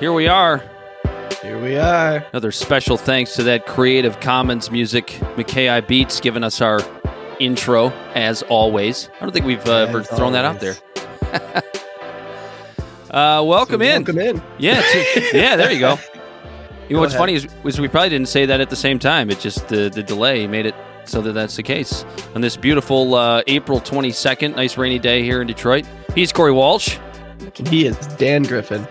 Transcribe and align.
here 0.00 0.12
we 0.14 0.26
are. 0.26 0.62
Here 1.42 1.62
we 1.62 1.76
are. 1.76 2.24
Another 2.32 2.50
special 2.52 2.96
thanks 2.96 3.36
to 3.36 3.42
that 3.44 3.66
Creative 3.66 4.18
Commons 4.18 4.70
music, 4.70 5.08
McKay 5.36 5.86
Beats, 5.86 6.20
giving 6.20 6.42
us 6.42 6.62
our 6.62 6.80
intro 7.38 7.90
as 8.14 8.42
always. 8.44 9.10
I 9.16 9.20
don't 9.20 9.32
think 9.32 9.44
we've 9.44 9.64
uh, 9.66 9.86
ever 9.88 10.02
thrown 10.02 10.32
that 10.32 10.46
out 10.46 10.58
there. 10.58 10.74
uh, 13.10 13.42
welcome 13.44 13.82
in. 13.82 14.02
Welcome 14.02 14.18
in. 14.18 14.42
Yeah, 14.58 14.82
t- 14.90 15.30
yeah. 15.34 15.56
There 15.56 15.70
you 15.70 15.80
go. 15.80 15.98
You 16.88 16.96
know 16.96 17.02
what's 17.02 17.12
ahead. 17.12 17.20
funny 17.20 17.34
is, 17.34 17.46
is 17.64 17.78
we 17.78 17.86
probably 17.86 18.08
didn't 18.08 18.28
say 18.28 18.46
that 18.46 18.60
at 18.60 18.70
the 18.70 18.76
same 18.76 18.98
time. 18.98 19.30
It 19.30 19.38
just 19.38 19.68
the 19.68 19.90
the 19.90 20.02
delay 20.02 20.46
made 20.46 20.64
it 20.64 20.74
so 21.04 21.20
that 21.20 21.32
that's 21.32 21.56
the 21.56 21.62
case. 21.62 22.06
On 22.34 22.40
this 22.40 22.56
beautiful 22.56 23.14
uh, 23.14 23.42
April 23.46 23.80
twenty 23.80 24.12
second, 24.12 24.56
nice 24.56 24.78
rainy 24.78 24.98
day 24.98 25.22
here 25.22 25.42
in 25.42 25.46
Detroit. 25.46 25.86
He's 26.14 26.32
Corey 26.32 26.52
Walsh. 26.52 26.96
He 27.68 27.86
is 27.86 27.96
Dan 28.16 28.44
Griffin. 28.44 28.86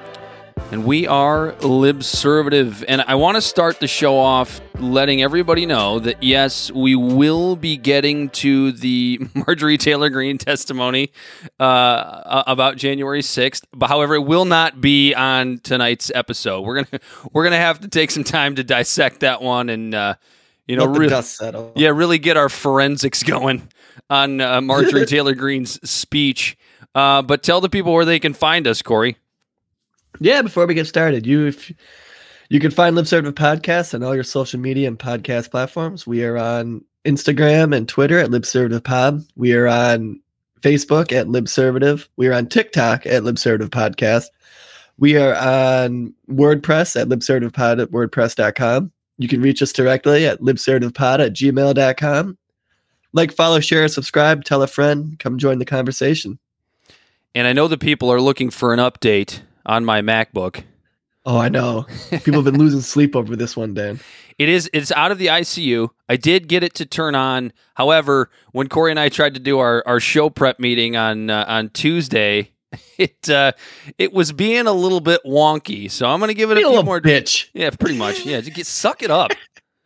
And 0.72 0.86
we 0.86 1.08
are 1.08 1.53
Libservative. 1.62 2.86
And 2.88 3.02
I 3.02 3.16
want 3.16 3.38
to 3.38 3.42
start 3.42 3.80
the 3.80 3.88
show 3.88 4.20
off 4.20 4.62
letting 4.75 5.23
everybody 5.23 5.66
know 5.66 5.98
that, 5.98 6.22
yes, 6.22 6.72
we 6.72 6.95
will 6.95 7.56
be 7.56 7.75
getting 7.75 8.30
to 8.30 8.72
the 8.73 9.20
Marjorie 9.34 9.80
Taylor 9.80 10.12
Greene 10.12 10.38
testimony 10.38 11.12
uh, 11.59 12.44
about 12.45 12.78
January 12.78 13.22
6th. 13.22 13.64
But 13.73 13.88
however, 13.88 14.14
it 14.14 14.25
will 14.25 14.45
not 14.45 14.80
be 14.80 15.16
on 15.16 15.58
tonight's 15.58 16.12
episode. 16.14 16.62
We're 16.62 16.75
going 16.75 16.86
to 16.92 17.00
we're 17.34 17.45
gonna 17.45 17.58
have 17.58 17.80
to 17.80 17.88
take 17.88 18.12
some 18.12 18.23
time 18.23 18.56
to 18.56 18.64
dissect 18.64 19.22
that 19.22 19.42
one 19.42 19.70
and, 19.70 19.95
uh, 19.95 20.16
you 20.67 20.75
know, 20.75 20.86
really, 20.86 21.09
yeah, 21.75 21.90
really 21.90 22.20
get 22.20 22.38
our 22.38 22.47
forensics 22.47 23.23
going 23.23 23.67
on 24.08 24.40
uh, 24.40 24.62
Marjorie 24.62 25.08
Taylor 25.08 25.34
Greene's 25.34 25.80
speech. 25.90 26.59
Uh, 26.94 27.23
but 27.23 27.42
tell 27.42 27.59
the 27.59 27.70
people 27.70 27.92
where 27.92 28.06
they 28.06 28.20
can 28.20 28.36
find 28.36 28.67
us, 28.67 28.84
Corey. 28.84 29.17
Yeah, 30.19 30.41
before 30.41 30.65
we 30.65 30.73
get 30.73 30.88
started, 30.88 31.25
you 31.25 31.47
if 31.47 31.71
you 32.49 32.59
can 32.59 32.71
find 32.71 32.95
Libservative 32.95 33.33
Podcast 33.33 33.93
on 33.93 34.03
all 34.03 34.16
your 34.16 34.23
social 34.23 34.59
media 34.59 34.88
and 34.88 34.97
podcast 34.97 35.51
platforms. 35.51 36.07
We 36.07 36.23
are 36.23 36.38
on 36.38 36.83
Instagram 37.05 37.75
and 37.75 37.88
Twitter 37.88 38.19
at 38.19 38.31
Libservative 38.31 38.83
Pod. 38.83 39.23
We 39.35 39.53
are 39.53 39.67
on 39.67 40.19
Facebook 40.61 41.11
at 41.11 41.27
Libservative. 41.27 42.07
We 42.17 42.27
are 42.27 42.33
on 42.33 42.47
TikTok 42.47 43.05
at 43.05 43.23
Libservative 43.23 43.69
Podcast. 43.69 44.25
We 44.99 45.16
are 45.16 45.33
on 45.35 46.13
WordPress 46.29 46.99
at 46.99 47.07
libservativepod 47.07 47.81
at 47.81 47.91
wordpress.com. 47.91 48.91
You 49.17 49.27
can 49.29 49.41
reach 49.41 49.61
us 49.61 49.71
directly 49.71 50.27
at 50.27 50.41
libservativepod 50.41 51.25
at 51.25 51.33
gmail.com. 51.33 52.38
Like, 53.13 53.31
follow, 53.31 53.61
share, 53.61 53.88
subscribe, 53.88 54.44
tell 54.44 54.61
a 54.61 54.67
friend, 54.67 55.17
come 55.17 55.38
join 55.38 55.59
the 55.59 55.66
conversation. 55.66 56.38
And 57.33 57.47
I 57.47 57.53
know 57.53 57.69
the 57.69 57.77
people 57.77 58.11
are 58.11 58.19
looking 58.19 58.49
for 58.49 58.73
an 58.73 58.79
update 58.79 59.41
on 59.70 59.86
my 59.86 60.02
MacBook. 60.02 60.64
Oh, 61.25 61.38
I 61.38 61.48
know. 61.48 61.85
People 62.09 62.41
have 62.41 62.46
been 62.46 62.57
losing 62.57 62.81
sleep 62.96 63.16
over 63.16 63.35
this 63.35 63.56
one, 63.56 63.75
Dan. 63.75 64.00
It 64.40 64.50
is 64.50 64.69
it's 64.74 64.91
out 64.94 65.12
of 65.12 65.19
the 65.19 65.28
ICU. 65.28 65.90
I 66.07 66.16
did 66.16 66.47
get 66.47 66.63
it 66.63 66.74
to 66.75 66.85
turn 66.85 67.13
on. 67.13 67.53
However, 67.75 68.31
when 68.52 68.68
Corey 68.68 68.90
and 68.91 69.00
I 69.00 69.09
tried 69.09 69.35
to 69.35 69.40
do 69.40 69.59
our, 69.59 69.84
our 69.85 70.00
show 70.00 70.29
prep 70.29 70.59
meeting 70.59 70.96
on 70.96 71.29
uh, 71.29 71.46
on 71.47 71.69
Tuesday, 71.69 72.52
it 72.97 73.29
uh, 73.29 73.52
it 73.97 74.12
was 74.12 74.31
being 74.31 74.66
a 74.66 74.74
little 74.74 75.02
bit 75.02 75.22
wonky. 75.24 75.91
So 75.91 76.08
I'm 76.08 76.19
going 76.19 76.29
to 76.29 76.34
give 76.34 76.50
it 76.52 76.58
a 76.58 76.62
a 76.62 76.62
few 76.62 76.69
little 76.69 76.84
more. 76.84 77.00
bitch. 77.00 77.50
Yeah, 77.53 77.69
pretty 77.69 77.97
much. 77.97 78.25
Yeah, 78.25 78.41
just 78.41 78.56
get 78.56 78.66
suck 78.66 79.03
it 79.03 79.12
up. 79.12 79.31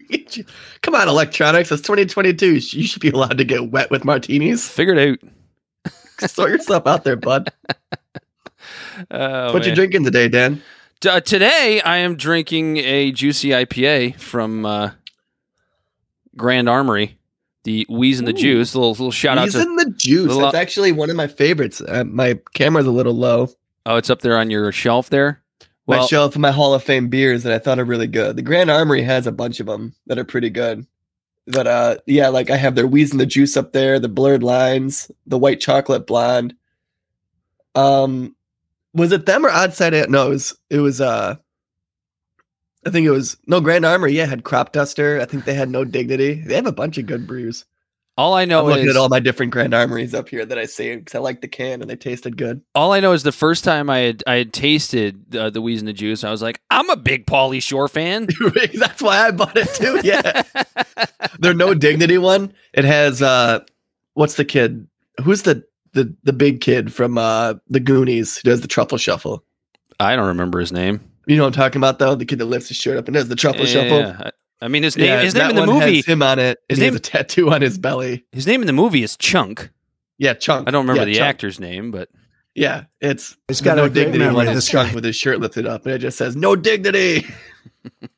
Come 0.81 0.95
on, 0.95 1.09
electronics. 1.09 1.71
It's 1.71 1.81
2022. 1.81 2.53
You 2.55 2.61
should 2.61 3.01
be 3.01 3.09
allowed 3.09 3.37
to 3.39 3.43
get 3.43 3.71
wet 3.71 3.89
with 3.91 4.05
martinis. 4.05 4.69
Figure 4.69 4.93
it 4.95 5.19
out. 5.23 6.29
Sort 6.29 6.51
yourself 6.51 6.85
out 6.87 7.03
there, 7.03 7.15
bud. 7.15 7.51
Oh, 9.11 9.53
what 9.53 9.65
you 9.65 9.73
drinking 9.75 10.03
today, 10.03 10.27
Dan? 10.27 10.61
T- 10.99 11.09
uh, 11.09 11.19
today, 11.19 11.81
I 11.81 11.97
am 11.97 12.15
drinking 12.15 12.77
a 12.77 13.11
juicy 13.11 13.49
IPA 13.49 14.19
from 14.19 14.65
uh, 14.65 14.91
Grand 16.35 16.69
Armory, 16.69 17.17
the 17.63 17.85
Wheeze 17.89 18.19
and 18.19 18.27
the 18.27 18.33
Ooh. 18.33 18.37
Juice. 18.37 18.75
little 18.75 18.91
little 18.91 19.11
shout 19.11 19.37
out 19.37 19.45
He's 19.45 19.53
to 19.53 19.61
in 19.61 19.75
the 19.75 19.91
juice. 19.97 20.27
little- 20.27 20.41
That's 20.43 20.55
actually 20.55 20.91
one 20.91 21.09
of 21.09 21.15
my 21.15 21.27
favorites. 21.27 21.81
Uh, 21.81 22.03
my 22.05 22.39
camera's 22.53 22.85
a 22.87 22.91
little 22.91 23.13
low. 23.15 23.49
oh, 23.85 23.95
it's 23.97 24.09
up 24.09 24.21
there 24.21 24.37
on 24.37 24.49
your 24.49 24.71
shelf 24.71 25.09
there. 25.09 25.41
my 25.87 25.97
Well, 25.97 26.07
shelf 26.07 26.35
of 26.35 26.41
my 26.41 26.51
Hall 26.51 26.73
of 26.73 26.83
Fame 26.83 27.09
beers 27.09 27.43
that 27.43 27.53
I 27.53 27.59
thought 27.59 27.79
are 27.79 27.85
really 27.85 28.07
good. 28.07 28.35
The 28.37 28.41
Grand 28.41 28.71
Armory 28.71 29.01
has 29.03 29.27
a 29.27 29.31
bunch 29.31 29.59
of 29.59 29.65
them 29.65 29.93
that 30.07 30.17
are 30.17 30.23
pretty 30.23 30.49
good. 30.49 30.85
But 31.45 31.67
uh, 31.67 31.97
yeah, 32.05 32.29
like 32.29 32.49
I 32.49 32.55
have 32.55 32.75
their 32.75 32.87
Wheeze 32.87 33.11
and 33.11 33.19
the 33.19 33.25
Juice 33.25 33.57
up 33.57 33.73
there, 33.73 33.99
the 33.99 34.07
Blurred 34.07 34.43
Lines, 34.43 35.11
the 35.27 35.37
White 35.37 35.59
Chocolate 35.59 36.07
Blonde. 36.07 36.55
Um, 37.75 38.35
was 38.93 39.11
it 39.11 39.25
them 39.25 39.45
or 39.45 39.49
Oddside? 39.49 39.93
Ant? 39.93 40.09
No, 40.09 40.27
it 40.27 40.29
was. 40.29 40.57
It 40.69 40.79
was. 40.79 41.01
Uh, 41.01 41.35
I 42.85 42.89
think 42.89 43.05
it 43.07 43.11
was 43.11 43.37
no 43.47 43.61
Grand 43.61 43.85
Armory. 43.85 44.13
Yeah, 44.13 44.25
had 44.25 44.43
Crop 44.43 44.73
Duster. 44.73 45.19
I 45.21 45.25
think 45.25 45.45
they 45.45 45.53
had 45.53 45.69
No 45.69 45.85
Dignity. 45.85 46.33
They 46.45 46.55
have 46.55 46.65
a 46.65 46.71
bunch 46.73 46.97
of 46.97 47.05
good 47.05 47.25
brews. 47.25 47.63
all 48.17 48.33
I 48.33 48.43
know 48.45 48.59
I'm 48.59 48.65
looking 48.65 48.85
is 48.89 48.95
at 48.95 48.99
all 48.99 49.07
my 49.09 49.21
different 49.21 49.53
Grand 49.53 49.73
Armories 49.73 50.13
up 50.13 50.27
here 50.27 50.45
that 50.45 50.57
I 50.57 50.65
see 50.65 50.95
because 50.95 51.15
I 51.15 51.19
like 51.19 51.39
the 51.41 51.47
can 51.47 51.81
and 51.81 51.89
they 51.89 51.95
tasted 51.95 52.35
good. 52.37 52.61
all 52.75 52.91
I 52.91 52.99
know 52.99 53.13
is 53.13 53.23
the 53.23 53.31
first 53.31 53.63
time 53.63 53.89
I 53.89 53.99
had 53.99 54.23
I 54.27 54.35
had 54.35 54.51
tasted 54.53 55.33
uh, 55.35 55.49
the 55.49 55.61
Wheeze 55.61 55.79
and 55.79 55.87
the 55.87 55.93
Juice, 55.93 56.23
I 56.25 56.31
was 56.31 56.41
like, 56.41 56.59
I'm 56.69 56.89
a 56.89 56.97
big 56.97 57.25
Pauly 57.25 57.63
Shore 57.63 57.87
fan. 57.87 58.27
That's 58.75 59.01
why 59.01 59.27
I 59.27 59.31
bought 59.31 59.55
it 59.55 59.69
too. 59.69 60.01
Yeah. 60.03 60.43
their 61.39 61.53
no 61.53 61.73
dignity 61.73 62.17
one 62.17 62.53
it 62.73 62.85
has 62.85 63.21
uh 63.21 63.59
what's 64.13 64.35
the 64.35 64.45
kid 64.45 64.87
who's 65.23 65.43
the 65.43 65.63
the 65.93 66.13
the 66.23 66.33
big 66.33 66.61
kid 66.61 66.93
from 66.93 67.17
uh 67.17 67.53
the 67.69 67.79
goonies 67.79 68.37
who 68.37 68.49
does 68.49 68.61
the 68.61 68.67
truffle 68.67 68.97
shuffle 68.97 69.43
I 69.99 70.15
don't 70.15 70.27
remember 70.27 70.59
his 70.59 70.71
name. 70.71 70.99
you 71.27 71.37
know 71.37 71.43
what 71.43 71.47
i'm 71.47 71.53
talking 71.53 71.79
about 71.79 71.99
though 71.99 72.15
the 72.15 72.25
kid 72.25 72.39
that 72.39 72.45
lifts 72.45 72.67
his 72.67 72.77
shirt 72.77 72.97
up 72.97 73.07
and 73.07 73.13
does 73.15 73.29
the 73.29 73.35
truffle 73.35 73.65
shuffle 73.65 73.99
Yeah, 73.99 74.17
I 74.19 74.31
I 74.65 74.67
mean, 74.69 74.83
his 74.83 74.95
name 74.97 75.07
Yeah, 75.07 75.21
his 75.21 75.35
name 75.35 75.49
in 75.49 75.55
the 75.55 75.61
one 75.61 75.69
has 75.81 75.85
movie 75.91 76.01
him 76.01 76.21
on 76.23 76.39
it 76.39 76.57
his 76.69 76.77
and 76.77 76.77
he 76.77 76.83
name- 76.85 76.93
has 76.93 76.99
a 76.99 77.03
tattoo 77.03 77.51
on 77.51 77.61
his 77.61 77.77
belly 77.77 78.25
his 78.31 78.47
name 78.47 78.61
in 78.61 78.67
the 78.67 78.73
movie 78.73 79.03
is 79.03 79.15
Chunk. 79.17 79.69
yeah 80.17 80.33
chunk 80.33 80.67
I 80.67 80.71
don't 80.71 80.83
remember 80.87 81.01
Yeah, 81.01 81.13
the 81.13 81.15
Chunk. 81.19 81.29
actor's 81.29 81.59
name, 81.59 81.91
but 81.91 82.09
yeah 82.55 82.83
it's 83.01 83.35
He's 83.47 83.59
the 83.59 83.65
got 83.65 83.77
no 83.77 83.85
a 83.85 83.89
dignity 83.89 84.19
memory, 84.19 84.35
one 84.35 84.47
is 84.47 84.55
this 84.55 84.67
chunk 84.69 84.89
guy. 84.89 84.95
with 84.95 85.03
his 85.03 85.15
shirt 85.15 85.39
lifted 85.39 85.65
up 85.67 85.85
and 85.85 85.93
it 85.95 85.99
just 85.99 86.17
says 86.17 86.35
no 86.35 86.55
dignity 86.55 87.25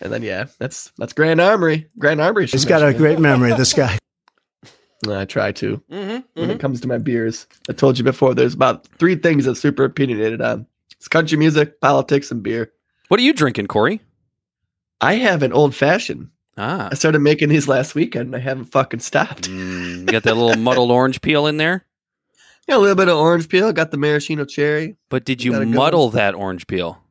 and 0.00 0.12
then 0.12 0.22
yeah 0.22 0.46
that's 0.58 0.92
that's 0.98 1.12
grand 1.12 1.40
armory 1.40 1.88
grand 1.98 2.20
armory 2.20 2.46
He's 2.46 2.64
got 2.64 2.82
a 2.86 2.94
great 2.94 3.18
memory, 3.18 3.52
this 3.54 3.72
guy. 3.72 3.98
I 5.08 5.24
try 5.24 5.50
to 5.52 5.82
mm-hmm, 5.90 6.18
when 6.40 6.50
it 6.50 6.60
comes 6.60 6.80
to 6.80 6.88
my 6.88 6.98
beers. 6.98 7.46
I 7.68 7.72
told 7.72 7.96
you 7.96 8.04
before, 8.04 8.34
there's 8.34 8.54
about 8.54 8.86
three 8.98 9.16
things 9.16 9.46
I'm 9.46 9.54
super 9.54 9.84
opinionated 9.84 10.42
on. 10.42 10.66
It's 10.92 11.08
country 11.08 11.38
music, 11.38 11.80
politics, 11.80 12.30
and 12.30 12.42
beer. 12.42 12.70
what 13.08 13.18
are 13.18 13.22
you 13.22 13.32
drinking, 13.32 13.68
Corey? 13.68 14.00
I 15.00 15.14
have 15.14 15.42
an 15.42 15.52
old 15.52 15.74
fashioned. 15.74 16.28
Ah, 16.58 16.90
I 16.92 16.94
started 16.94 17.20
making 17.20 17.48
these 17.48 17.68
last 17.68 17.94
weekend 17.94 18.26
and 18.26 18.36
I 18.36 18.40
haven't 18.40 18.66
fucking 18.66 19.00
stopped. 19.00 19.48
Mm, 19.48 20.00
you 20.00 20.04
got 20.06 20.24
that 20.24 20.36
little 20.36 20.60
muddled 20.60 20.90
orange 20.90 21.22
peel 21.22 21.46
in 21.46 21.56
there. 21.56 21.86
Got 22.68 22.76
a 22.76 22.80
little 22.80 22.96
bit 22.96 23.08
of 23.08 23.16
orange 23.16 23.48
peel, 23.48 23.72
got 23.72 23.90
the 23.90 23.96
maraschino 23.96 24.44
cherry. 24.44 24.96
But 25.08 25.24
did 25.24 25.42
You 25.42 25.64
muddle 25.64 26.10
that 26.10 26.34
orange 26.34 26.66
peel? 26.66 27.02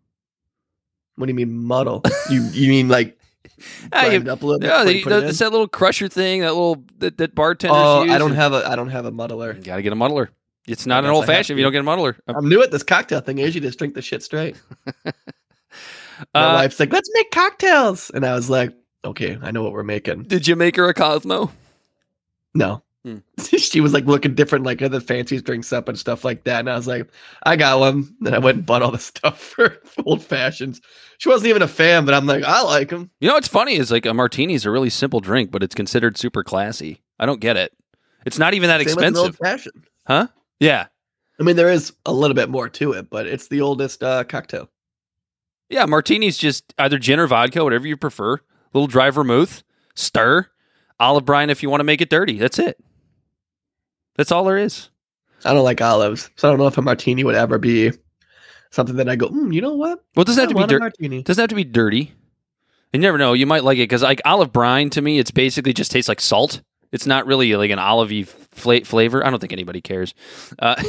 What 1.16 1.25
do 1.25 1.31
you 1.31 1.36
mean 1.36 1.58
muddle? 1.58 2.04
you 2.30 2.44
you 2.54 2.69
mean 2.69 2.88
like 2.88 3.19
Ah, 3.91 4.07
you- 4.07 4.19
up 4.31 4.41
a 4.41 4.45
little? 4.45 4.59
No, 4.59 4.86
before 4.86 5.12
the, 5.21 5.27
it's 5.30 5.39
that 5.39 5.51
little 5.51 5.68
crusher 5.68 6.07
thing, 6.07 6.41
that 6.41 6.53
little 6.53 6.83
that, 7.00 7.18
that 7.18 7.36
bartenders 7.36 7.77
Oh, 7.77 8.03
use. 8.03 8.12
I 8.13 8.18
don't 8.18 8.33
have 8.36 8.53
a 8.53 8.68
I 8.68 8.75
don't 8.75 8.89
have 8.89 9.06
a 9.06 9.12
muddler. 9.12 9.53
You 9.56 9.62
gotta 9.62 9.81
get 9.81 9.91
a 9.94 9.95
muddler. 9.95 10.30
It's 10.68 10.86
not 10.86 11.03
an 11.03 11.09
old 11.09 11.25
fashioned 11.25 11.57
if 11.57 11.59
you 11.59 11.63
don't 11.65 11.71
get 11.71 11.80
a 11.81 11.83
muddler. 11.83 12.15
Uh, 12.27 12.33
I'm 12.38 12.47
new 12.47 12.62
at 12.62 12.69
this 12.71 12.83
cocktail 12.83 13.21
thing. 13.21 13.39
I 13.39 13.44
usually 13.44 13.62
just 13.65 13.80
drink 13.80 13.95
the 13.95 14.01
shit 14.01 14.21
straight. 14.24 14.56
My 15.06 15.12
Uh, 16.33 16.53
wife's 16.56 16.80
like, 16.80 16.91
let's 16.94 17.09
make 17.13 17.31
cocktails. 17.31 18.09
And 18.12 18.25
I 18.25 18.33
was 18.36 18.50
like, 18.50 18.74
okay, 19.06 19.38
I 19.41 19.51
know 19.51 19.63
what 19.63 19.71
we're 19.71 19.83
making. 19.83 20.24
did 20.24 20.47
you 20.47 20.56
make 20.56 20.75
her 20.75 20.88
a 20.89 20.94
Cosmo? 20.94 21.51
No. 22.53 22.83
She 23.60 23.82
was 23.82 23.94
like 23.94 24.06
looking 24.06 24.34
different, 24.36 24.66
like 24.66 24.82
other 24.82 25.00
fancy 25.00 25.40
drinks 25.42 25.72
up 25.72 25.88
and 25.90 25.98
stuff 26.00 26.24
like 26.26 26.44
that. 26.46 26.60
And 26.62 26.70
I 26.70 26.76
was 26.76 26.88
like, 26.88 27.08
I 27.44 27.56
got 27.56 27.80
one. 27.80 28.16
Then 28.22 28.34
I 28.34 28.40
went 28.40 28.58
and 28.58 28.66
bought 28.66 28.82
all 28.82 28.90
the 28.92 28.98
stuff 29.00 29.40
for 29.40 29.78
old 30.06 30.24
fashions. 30.24 30.82
She 31.20 31.30
wasn't 31.30 31.50
even 31.50 31.62
a 31.62 31.68
fan, 31.68 32.06
but 32.06 32.14
I'm 32.16 32.26
like, 32.26 32.44
I 32.44 32.62
like 32.64 32.90
them. 32.90 33.12
You 33.20 33.28
know 33.28 33.36
what's 33.36 33.48
funny 33.48 33.76
is 33.76 33.92
like 33.92 34.06
a 34.08 34.14
martini 34.14 34.54
is 34.56 34.66
a 34.66 34.72
really 34.72 34.90
simple 34.90 35.20
drink, 35.20 35.52
but 35.52 35.62
it's 35.62 35.76
considered 35.76 36.18
super 36.18 36.44
classy. 36.44 37.02
I 37.20 37.26
don't 37.28 37.40
get 37.42 37.58
it. 37.58 37.72
It's 38.26 38.40
not 38.40 38.54
even 38.56 38.68
that 38.70 38.80
Old 38.80 38.88
expensive, 38.88 39.36
fashioned. 39.38 39.84
huh? 40.08 40.28
Yeah, 40.60 40.88
I 41.40 41.44
mean, 41.44 41.56
there 41.56 41.72
is 41.72 41.94
a 42.06 42.14
little 42.14 42.36
bit 42.36 42.50
more 42.50 42.70
to 42.70 42.94
it, 42.94 43.10
but 43.10 43.28
it's 43.28 43.48
the 43.50 43.62
oldest 43.62 44.02
uh, 44.04 44.24
cocktail. 44.26 44.70
yeah. 45.70 45.86
Martini's 45.86 46.38
just 46.38 46.74
either 46.80 46.98
gin 46.98 47.20
or 47.20 47.28
vodka, 47.28 47.64
whatever 47.64 47.88
you 47.88 47.96
prefer. 47.98 48.40
little 48.74 48.88
dry 48.88 49.10
vermouth, 49.10 49.64
stir, 49.96 50.48
olive 51.00 51.26
brine 51.26 51.50
if 51.50 51.62
you 51.64 51.70
want 51.70 51.80
to 51.82 51.86
make 51.86 52.02
it 52.02 52.10
dirty. 52.10 52.38
That's 52.40 52.60
it. 52.60 52.78
That's 54.19 54.33
all 54.33 54.44
there 54.44 54.57
is. 54.57 54.89
I 55.45 55.54
don't 55.54 55.63
like 55.63 55.80
olives, 55.80 56.30
so 56.36 56.50
I 56.50 56.51
don't 56.51 56.60
know 56.60 56.68
if 56.68 56.77
a 56.77 56.81
martini 56.81 57.24
would 57.24 57.36
ever 57.36 57.57
be 57.57 57.94
something 58.69 58.98
that 58.98 59.07
I 59.07 59.16
go, 59.16 59.30
mm, 59.30 59.54
you 59.54 59.62
know 59.62 59.75
what? 59.75 60.04
Well, 60.13 60.24
it 60.24 60.27
doesn't 60.27 60.39
I 60.39 60.42
have 60.60 60.68
to 60.68 60.75
be 60.75 61.07
dirty. 61.07 61.24
Doesn't 61.24 61.42
have 61.42 61.50
to 61.51 61.56
be 61.56 61.63
dirty. 61.63 62.12
You 62.92 63.00
never 63.00 63.18
know. 63.18 63.31
You 63.31 63.45
might 63.45 63.63
like 63.63 63.77
it 63.77 63.83
because 63.83 64.04
like 64.04 64.19
olive 64.25 64.51
brine 64.51 64.89
to 64.89 65.01
me, 65.01 65.19
it's 65.19 65.31
basically 65.31 65.71
just 65.71 65.94
tastes 65.94 66.10
like 66.10 66.19
salt. 66.19 66.60
It's 66.92 67.06
not 67.06 67.27
really 67.27 67.56
like 67.56 67.71
an 67.71 67.80
olivey 67.80 68.27
Fla- 68.27 68.83
flavor. 68.83 69.25
I 69.25 69.30
don't 69.30 69.39
think 69.39 69.54
anybody 69.54 69.80
cares. 69.80 70.13
Uh, 70.60 70.75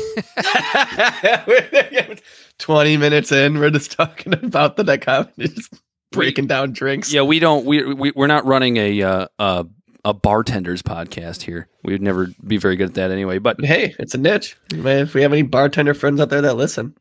20 2.59 2.97
minutes 2.97 3.31
in, 3.31 3.61
we're 3.61 3.71
just 3.71 3.93
talking 3.93 4.33
about 4.33 4.77
the 4.77 4.83
dichotomy, 4.83 5.47
just 5.47 5.73
breaking 6.11 6.49
down 6.49 6.73
drinks. 6.73 7.13
yeah, 7.13 7.23
we 7.23 7.39
don't. 7.39 7.65
We, 7.65 7.95
we 7.95 8.13
we're 8.17 8.27
not 8.27 8.45
running 8.45 8.77
a 8.77 9.03
uh, 9.03 9.29
uh, 9.39 9.63
a 10.05 10.15
bartenders 10.15 10.83
podcast 10.83 11.43
here. 11.43 11.69
We 11.85 11.93
would 11.93 12.03
never 12.03 12.29
be 12.47 12.57
very 12.57 12.77
good 12.77 12.89
at 12.89 12.95
that 12.95 13.11
anyway. 13.11 13.39
But 13.39 13.65
hey, 13.65 13.95
it's 13.99 14.15
a 14.15 14.19
niche. 14.19 14.57
Man, 14.75 15.03
If 15.03 15.15
we 15.15 15.23
have 15.23 15.33
any 15.33 15.43
bartender 15.43 15.95
friends 15.95 16.21
out 16.21 16.31
there 16.31 16.41
that 16.43 16.55
listen, 16.55 16.95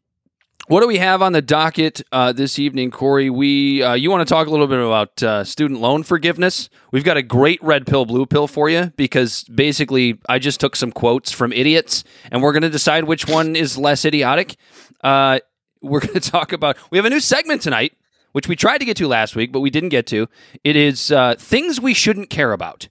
What 0.68 0.82
do 0.82 0.88
we 0.88 0.98
have 1.00 1.22
on 1.22 1.34
the 1.34 1.42
docket 1.42 2.02
uh, 2.12 2.32
this 2.32 2.60
evening, 2.60 2.92
Corey? 2.92 3.30
We 3.30 3.82
uh, 3.82 3.94
you 3.94 4.12
want 4.12 4.28
to 4.28 4.32
talk 4.34 4.48
a 4.48 4.50
little 4.52 4.68
bit 4.68 4.80
about 4.80 5.24
uh, 5.24 5.44
student 5.44 5.80
loan 5.82 6.04
forgiveness? 6.04 6.70
We've 6.92 7.04
got 7.04 7.18
a 7.18 7.24
great 7.24 7.64
red 7.64 7.88
pill, 7.88 8.06
blue 8.06 8.26
pill 8.26 8.48
for 8.48 8.70
you 8.70 8.92
because 8.96 9.44
basically 9.46 10.20
I 10.28 10.38
just 10.40 10.60
took 10.60 10.76
some 10.76 10.92
quotes 10.92 11.32
from 11.32 11.52
idiots, 11.54 12.04
and 12.32 12.44
we're 12.44 12.52
going 12.54 12.64
to 12.64 12.70
decide 12.70 13.06
which 13.06 13.28
one 13.28 13.56
is 13.56 13.78
less 13.78 14.06
idiotic. 14.06 14.56
Uh, 15.04 15.40
we're 15.82 16.02
going 16.02 16.14
to 16.20 16.20
talk 16.20 16.52
about. 16.52 16.78
We 16.92 16.98
have 16.98 17.06
a 17.06 17.10
new 17.10 17.20
segment 17.22 17.62
tonight, 17.62 17.94
which 18.32 18.48
we 18.48 18.56
tried 18.56 18.80
to 18.80 18.86
get 18.86 18.98
to 18.98 19.08
last 19.08 19.36
week, 19.36 19.52
but 19.52 19.60
we 19.60 19.70
didn't 19.70 19.90
get 19.90 20.06
to. 20.08 20.28
It 20.64 20.76
is 20.76 21.12
uh, 21.12 21.36
things 21.38 21.80
we 21.80 21.94
shouldn't 21.94 22.30
care 22.30 22.54
about. 22.54 22.88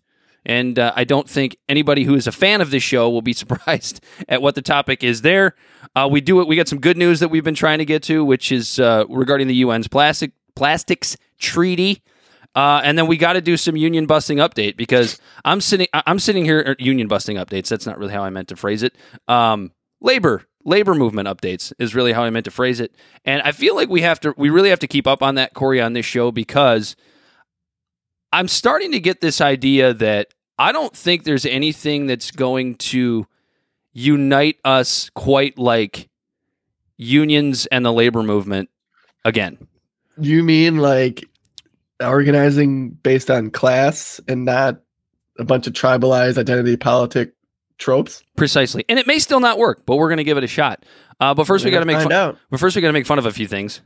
And 0.47 0.79
uh, 0.79 0.93
I 0.97 1.05
don't 1.05 1.29
think 1.29 1.59
anybody 1.69 2.05
who 2.05 2.15
is 2.15 2.27
a 2.27 2.33
fan 2.33 2.61
of 2.61 2.71
this 2.71 2.83
show 2.83 3.11
will 3.11 3.23
be 3.23 3.33
surprised 3.35 4.03
at 4.29 4.43
what 4.43 4.55
the 4.55 4.63
topic 4.63 5.05
is 5.05 5.23
there. 5.23 5.55
Uh, 5.95 6.09
we 6.11 6.21
do 6.21 6.41
it. 6.41 6.49
We 6.49 6.57
got 6.57 6.69
some 6.69 6.81
good 6.81 6.97
news 6.97 7.21
that 7.21 7.29
we've 7.29 7.45
been 7.45 7.55
trying 7.55 7.79
to 7.79 7.85
get 7.85 8.03
to, 8.05 8.25
which 8.25 8.51
is 8.51 8.79
uh, 8.79 9.05
regarding 9.09 9.47
the 9.47 9.63
UN's 9.63 9.89
plastic 9.89 10.33
plastics 10.55 11.17
treaty. 11.39 12.03
Uh, 12.55 12.81
and 12.83 12.99
then 12.99 13.07
we 13.07 13.17
got 13.17 13.35
to 13.35 13.41
do 13.41 13.57
some 13.57 13.77
union 13.77 14.07
busting 14.07 14.39
update 14.39 14.77
because 14.77 15.21
I'm 15.45 15.61
sitting. 15.61 15.87
I'm 15.93 16.19
sitting 16.19 16.45
here. 16.45 16.61
er, 16.61 16.77
Union 16.79 17.07
busting 17.07 17.37
updates. 17.37 17.69
That's 17.69 17.87
not 17.87 17.99
really 17.99 18.13
how 18.13 18.25
I 18.25 18.31
meant 18.31 18.49
to 18.49 18.57
phrase 18.57 18.83
it. 18.83 18.97
Um, 19.29 19.71
labor 20.01 20.45
labor 20.69 20.95
movement 20.95 21.27
updates 21.27 21.73
is 21.79 21.95
really 21.95 22.13
how 22.13 22.23
I 22.23 22.31
meant 22.31 22.45
to 22.45 22.51
phrase 22.51 22.79
it. 22.79 22.95
And 23.25 23.43
I 23.43 23.53
feel 23.53 23.75
like 23.75 23.89
we 23.89 24.03
have 24.03 24.21
to. 24.21 24.35
We 24.37 24.51
really 24.51 24.71
have 24.71 24.79
to 24.81 24.87
keep 24.87 25.07
up 25.07 25.23
on 25.23 25.35
that, 25.37 25.55
Corey, 25.55 25.81
on 25.81 25.95
this 25.95 26.07
show 26.07 26.31
because 26.31 26.95
I'm 28.33 28.49
starting 28.49 28.93
to 28.93 29.01
get 29.01 29.21
this 29.21 29.41
idea 29.41 29.95
that 29.95 30.35
I 30.59 30.73
don't 30.73 30.95
think 30.95 31.25
there's 31.25 31.47
anything 31.47 32.07
that's 32.07 32.31
going 32.31 32.77
to 32.77 33.27
unite 33.93 34.59
us 34.65 35.11
quite 35.15 35.59
like 35.59 36.09
unions 36.97 37.67
and 37.67 37.85
the 37.85 37.93
labor 37.93 38.23
movement 38.23 38.69
again. 39.25 39.59
you 40.21 40.43
mean 40.45 40.79
like 40.79 41.29
organizing 42.03 42.91
based 42.91 43.31
on 43.31 43.51
class 43.51 44.21
and 44.29 44.45
not 44.45 44.81
a 45.39 45.45
bunch 45.45 45.67
of 45.67 45.73
tribalized 45.73 46.39
identity 46.39 46.77
politic 46.77 47.33
tropes? 47.79 48.23
Precisely. 48.37 48.85
And 48.89 48.99
it 48.99 49.07
may 49.07 49.19
still 49.19 49.41
not 49.41 49.59
work, 49.59 49.87
but 49.87 49.97
we're 49.97 50.09
going 50.09 50.19
to 50.19 50.25
give 50.25 50.37
it 50.37 50.45
a 50.45 50.49
shot. 50.49 50.85
Uh, 51.21 51.35
but 51.35 51.47
first, 51.47 51.65
we 51.65 51.71
got 51.71 51.81
to 51.81 51.87
make 51.87 51.97
fun. 51.97 52.13
out. 52.13 52.39
But 52.51 52.61
first, 52.61 52.77
we 52.77 52.83
got 52.83 52.89
to 52.89 52.93
make 52.93 53.07
fun 53.07 53.19
of 53.19 53.27
a 53.27 53.33
few 53.33 53.47
things. 53.47 53.81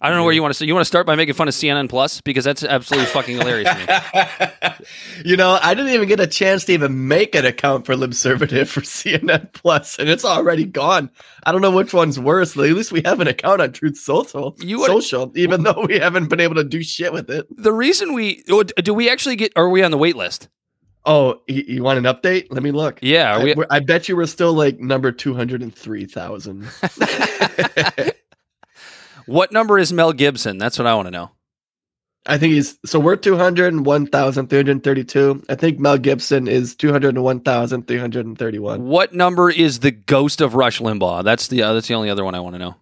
I 0.00 0.08
don't 0.08 0.18
know 0.18 0.24
where 0.24 0.32
you 0.32 0.42
want 0.42 0.50
to 0.50 0.54
start. 0.54 0.68
You 0.68 0.74
want 0.74 0.84
to 0.84 0.88
start 0.88 1.06
by 1.06 1.16
making 1.16 1.34
fun 1.34 1.48
of 1.48 1.54
CNN 1.54 1.88
Plus 1.88 2.20
because 2.20 2.44
that's 2.44 2.62
absolutely 2.62 3.06
fucking 3.06 3.36
hilarious 3.36 3.68
to 3.68 4.78
me. 4.78 4.84
you 5.24 5.36
know, 5.36 5.58
I 5.60 5.74
didn't 5.74 5.92
even 5.92 6.06
get 6.06 6.20
a 6.20 6.26
chance 6.28 6.64
to 6.66 6.72
even 6.72 7.08
make 7.08 7.34
an 7.34 7.44
account 7.44 7.84
for 7.84 7.94
Libservative 7.94 8.68
for 8.68 8.80
CNN 8.80 9.52
Plus, 9.52 9.98
and 9.98 10.08
it's 10.08 10.24
already 10.24 10.64
gone. 10.64 11.10
I 11.44 11.50
don't 11.50 11.62
know 11.62 11.72
which 11.72 11.92
one's 11.92 12.18
worse. 12.18 12.56
At 12.56 12.62
least 12.62 12.92
we 12.92 13.02
have 13.04 13.18
an 13.18 13.26
account 13.26 13.60
on 13.60 13.72
Truth 13.72 13.96
Social, 13.96 14.56
You 14.60 14.86
Social, 14.86 15.32
even 15.36 15.64
though 15.64 15.84
we 15.88 15.98
haven't 15.98 16.30
been 16.30 16.40
able 16.40 16.56
to 16.56 16.64
do 16.64 16.82
shit 16.82 17.12
with 17.12 17.28
it. 17.28 17.46
The 17.50 17.72
reason 17.72 18.12
we 18.14 18.44
oh, 18.50 18.62
do 18.62 18.94
we 18.94 19.10
actually 19.10 19.34
get? 19.34 19.52
Are 19.56 19.68
we 19.68 19.82
on 19.82 19.90
the 19.90 19.98
wait 19.98 20.14
list? 20.14 20.48
Oh, 21.08 21.40
you, 21.48 21.64
you 21.66 21.82
want 21.82 21.98
an 21.98 22.04
update? 22.04 22.48
Let 22.50 22.62
me 22.62 22.70
look. 22.70 22.98
Yeah. 23.00 23.38
Are 23.38 23.48
I, 23.48 23.76
I 23.76 23.80
bet 23.80 24.10
you 24.10 24.16
we're 24.16 24.26
still 24.26 24.52
like 24.52 24.78
number 24.78 25.10
two 25.10 25.32
hundred 25.32 25.62
and 25.62 25.74
three 25.74 26.04
thousand. 26.04 26.64
what 29.26 29.50
number 29.50 29.78
is 29.78 29.90
Mel 29.90 30.12
Gibson? 30.12 30.58
That's 30.58 30.78
what 30.78 30.86
I 30.86 30.94
want 30.94 31.06
to 31.06 31.10
know. 31.10 31.30
I 32.26 32.36
think 32.36 32.52
he's 32.52 32.78
so 32.84 33.00
we're 33.00 33.16
two 33.16 33.38
hundred 33.38 33.72
and 33.72 33.86
one 33.86 34.06
thousand 34.06 34.50
three 34.50 34.58
hundred 34.58 34.84
thirty-two. 34.84 35.44
I 35.48 35.54
think 35.54 35.78
Mel 35.78 35.96
Gibson 35.96 36.46
is 36.46 36.76
two 36.76 36.92
hundred 36.92 37.14
and 37.14 37.24
one 37.24 37.40
thousand 37.40 37.88
three 37.88 37.96
hundred 37.96 38.26
and 38.26 38.38
thirty-one. 38.38 38.84
What 38.84 39.14
number 39.14 39.50
is 39.50 39.80
the 39.80 39.92
ghost 39.92 40.42
of 40.42 40.54
Rush 40.54 40.78
Limbaugh? 40.78 41.24
That's 41.24 41.48
the 41.48 41.62
uh, 41.62 41.72
that's 41.72 41.88
the 41.88 41.94
only 41.94 42.10
other 42.10 42.24
one 42.24 42.34
I 42.34 42.40
want 42.40 42.54
to 42.54 42.58
know. 42.58 42.76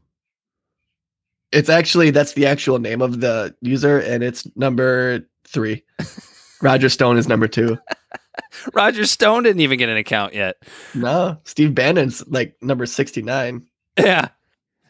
It's 1.52 1.68
actually 1.68 2.10
that's 2.10 2.32
the 2.32 2.46
actual 2.46 2.80
name 2.80 3.00
of 3.02 3.20
the 3.20 3.54
user, 3.60 4.00
and 4.00 4.24
it's 4.24 4.48
number 4.56 5.28
three. 5.46 5.84
Roger 6.66 6.88
Stone 6.88 7.16
is 7.16 7.28
number 7.28 7.48
two. 7.48 7.78
Roger 8.74 9.06
Stone 9.06 9.44
didn't 9.44 9.60
even 9.60 9.78
get 9.78 9.88
an 9.88 9.96
account 9.96 10.34
yet. 10.34 10.56
No, 10.94 11.38
Steve 11.44 11.74
Bannon's 11.74 12.26
like 12.26 12.56
number 12.60 12.86
sixty-nine. 12.86 13.66
Yeah. 13.98 14.28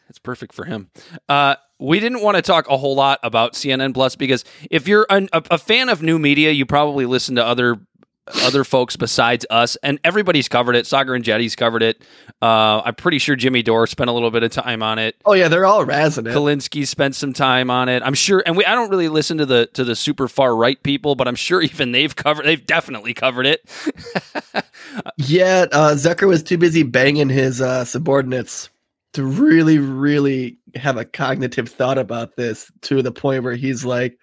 That's 0.07 0.19
perfect 0.19 0.53
for 0.53 0.63
him. 0.63 0.89
Uh, 1.27 1.55
we 1.79 1.99
didn't 1.99 2.21
want 2.21 2.37
to 2.37 2.41
talk 2.41 2.69
a 2.69 2.77
whole 2.77 2.95
lot 2.95 3.19
about 3.23 3.53
CNN 3.53 3.93
Plus 3.93 4.15
because 4.15 4.45
if 4.71 4.87
you're 4.87 5.05
an, 5.09 5.29
a, 5.33 5.43
a 5.51 5.57
fan 5.57 5.89
of 5.89 6.01
new 6.01 6.17
media, 6.17 6.51
you 6.51 6.65
probably 6.65 7.05
listen 7.05 7.35
to 7.35 7.45
other 7.45 7.77
other 8.43 8.63
folks 8.63 8.95
besides 8.95 9.45
us, 9.49 9.75
and 9.83 9.99
everybody's 10.03 10.47
covered 10.47 10.75
it. 10.75 10.85
Saagar 10.85 11.19
Enjeti's 11.19 11.55
covered 11.55 11.83
it. 11.83 12.01
Uh, 12.41 12.81
I'm 12.85 12.95
pretty 12.95 13.19
sure 13.19 13.35
Jimmy 13.35 13.63
Dore 13.63 13.87
spent 13.87 14.09
a 14.09 14.13
little 14.13 14.31
bit 14.31 14.43
of 14.43 14.51
time 14.51 14.83
on 14.83 14.99
it. 14.99 15.15
Oh 15.25 15.33
yeah, 15.33 15.47
they're 15.47 15.65
all 15.65 15.85
razzing 15.85 16.27
it. 16.27 16.35
Kulinski 16.35 16.85
spent 16.87 17.15
some 17.15 17.33
time 17.33 17.69
on 17.69 17.89
it. 17.89 18.03
I'm 18.03 18.13
sure, 18.13 18.43
and 18.45 18.55
we 18.57 18.65
I 18.65 18.75
don't 18.75 18.89
really 18.89 19.09
listen 19.09 19.37
to 19.37 19.45
the 19.45 19.67
to 19.73 19.83
the 19.83 19.95
super 19.95 20.27
far 20.27 20.55
right 20.55 20.81
people, 20.83 21.15
but 21.15 21.27
I'm 21.27 21.35
sure 21.35 21.61
even 21.63 21.91
they've 21.91 22.15
covered. 22.15 22.45
They've 22.45 22.65
definitely 22.65 23.13
covered 23.13 23.45
it. 23.45 23.61
Yeah, 25.17 25.65
uh, 25.71 25.93
Zucker 25.95 26.27
was 26.27 26.43
too 26.43 26.57
busy 26.57 26.83
banging 26.83 27.29
his 27.29 27.61
uh, 27.61 27.85
subordinates 27.85 28.69
to 29.13 29.23
really, 29.23 29.77
really 29.79 30.57
have 30.75 30.97
a 30.97 31.05
cognitive 31.05 31.69
thought 31.69 31.97
about 31.97 32.35
this 32.35 32.71
to 32.83 33.01
the 33.01 33.11
point 33.11 33.43
where 33.43 33.55
he's 33.55 33.85
like, 33.85 34.17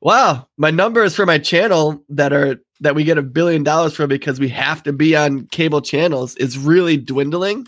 "Wow, 0.00 0.48
my 0.56 0.70
numbers 0.70 1.14
for 1.14 1.26
my 1.26 1.38
channel 1.38 2.02
that 2.08 2.32
are 2.32 2.60
that 2.80 2.94
we 2.94 3.04
get 3.04 3.18
a 3.18 3.22
billion 3.22 3.62
dollars 3.62 3.94
from 3.94 4.08
because 4.08 4.38
we 4.38 4.48
have 4.48 4.82
to 4.84 4.92
be 4.92 5.16
on 5.16 5.46
cable 5.46 5.80
channels 5.80 6.36
is 6.36 6.58
really 6.58 6.96
dwindling. 6.96 7.66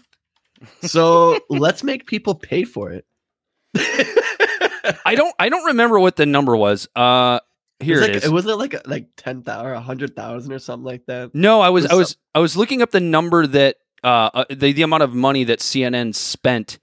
So 0.83 1.38
let's 1.50 1.83
make 1.83 2.07
people 2.07 2.35
pay 2.35 2.64
for 2.64 2.90
it." 2.90 3.05
I 5.05 5.14
don't 5.14 5.35
I 5.38 5.49
don't 5.49 5.64
remember 5.67 5.99
what 5.99 6.17
the 6.17 6.26
number 6.26 6.57
was. 6.57 6.88
Uh, 6.95 7.40
here 7.81 8.00
was 8.00 8.09
it 8.09 8.14
like, 8.14 8.25
is. 8.25 8.31
wasn't 8.31 8.59
like 8.59 8.75
a, 8.75 8.83
like 8.87 9.09
ten 9.17 9.43
thousand 9.43 9.67
or 9.67 9.73
a 9.75 9.81
hundred 9.81 10.14
thousand 10.17 10.52
or 10.52 10.59
something 10.59 10.85
like 10.85 11.07
that? 11.07 11.35
No, 11.35 11.61
I 11.61 11.71
was 11.71 11.85
was 11.85 11.93
I 11.93 11.95
was 11.95 12.17
I 12.35 12.38
was 12.40 12.57
looking 12.57 12.83
up 12.83 12.90
the 12.90 13.00
number 13.00 13.47
that 13.47 13.76
uh, 14.02 14.31
uh 14.35 14.45
the 14.50 14.73
the 14.73 14.83
amount 14.83 15.02
of 15.02 15.14
money 15.14 15.45
that 15.45 15.61
CNN 15.61 16.14
spent. 16.14 16.79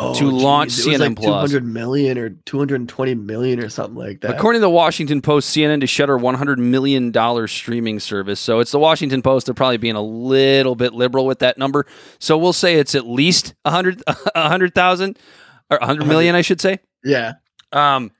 To 0.00 0.30
launch 0.30 0.76
geez, 0.76 0.86
was 0.86 0.94
CNN 0.96 1.00
like 1.00 1.16
Plus. 1.16 1.26
two 1.26 1.32
hundred 1.32 1.64
million 1.64 2.18
or 2.18 2.30
two 2.30 2.56
hundred 2.58 2.88
twenty 2.88 3.16
million 3.16 3.58
or 3.58 3.68
something 3.68 3.96
like 3.96 4.20
that. 4.20 4.30
According 4.36 4.58
to 4.60 4.64
the 4.66 4.70
Washington 4.70 5.20
Post, 5.20 5.54
CNN 5.56 5.80
to 5.80 5.88
shutter 5.88 6.16
100 6.16 6.60
million 6.60 7.10
dollar 7.10 7.48
streaming 7.48 7.98
service. 7.98 8.38
So 8.38 8.60
it's 8.60 8.70
the 8.70 8.78
Washington 8.78 9.22
Post. 9.22 9.46
They're 9.46 9.54
probably 9.56 9.76
being 9.78 9.96
a 9.96 10.00
little 10.00 10.76
bit 10.76 10.94
liberal 10.94 11.26
with 11.26 11.40
that 11.40 11.58
number. 11.58 11.84
So 12.20 12.38
we'll 12.38 12.52
say 12.52 12.76
it's 12.76 12.94
at 12.94 13.08
least 13.08 13.54
100 13.62 14.02
100,000 14.36 15.18
or 15.70 15.78
100 15.78 16.06
million, 16.06 16.36
I 16.36 16.42
should 16.42 16.60
say. 16.60 16.78
yeah. 17.04 17.32
Um, 17.72 18.12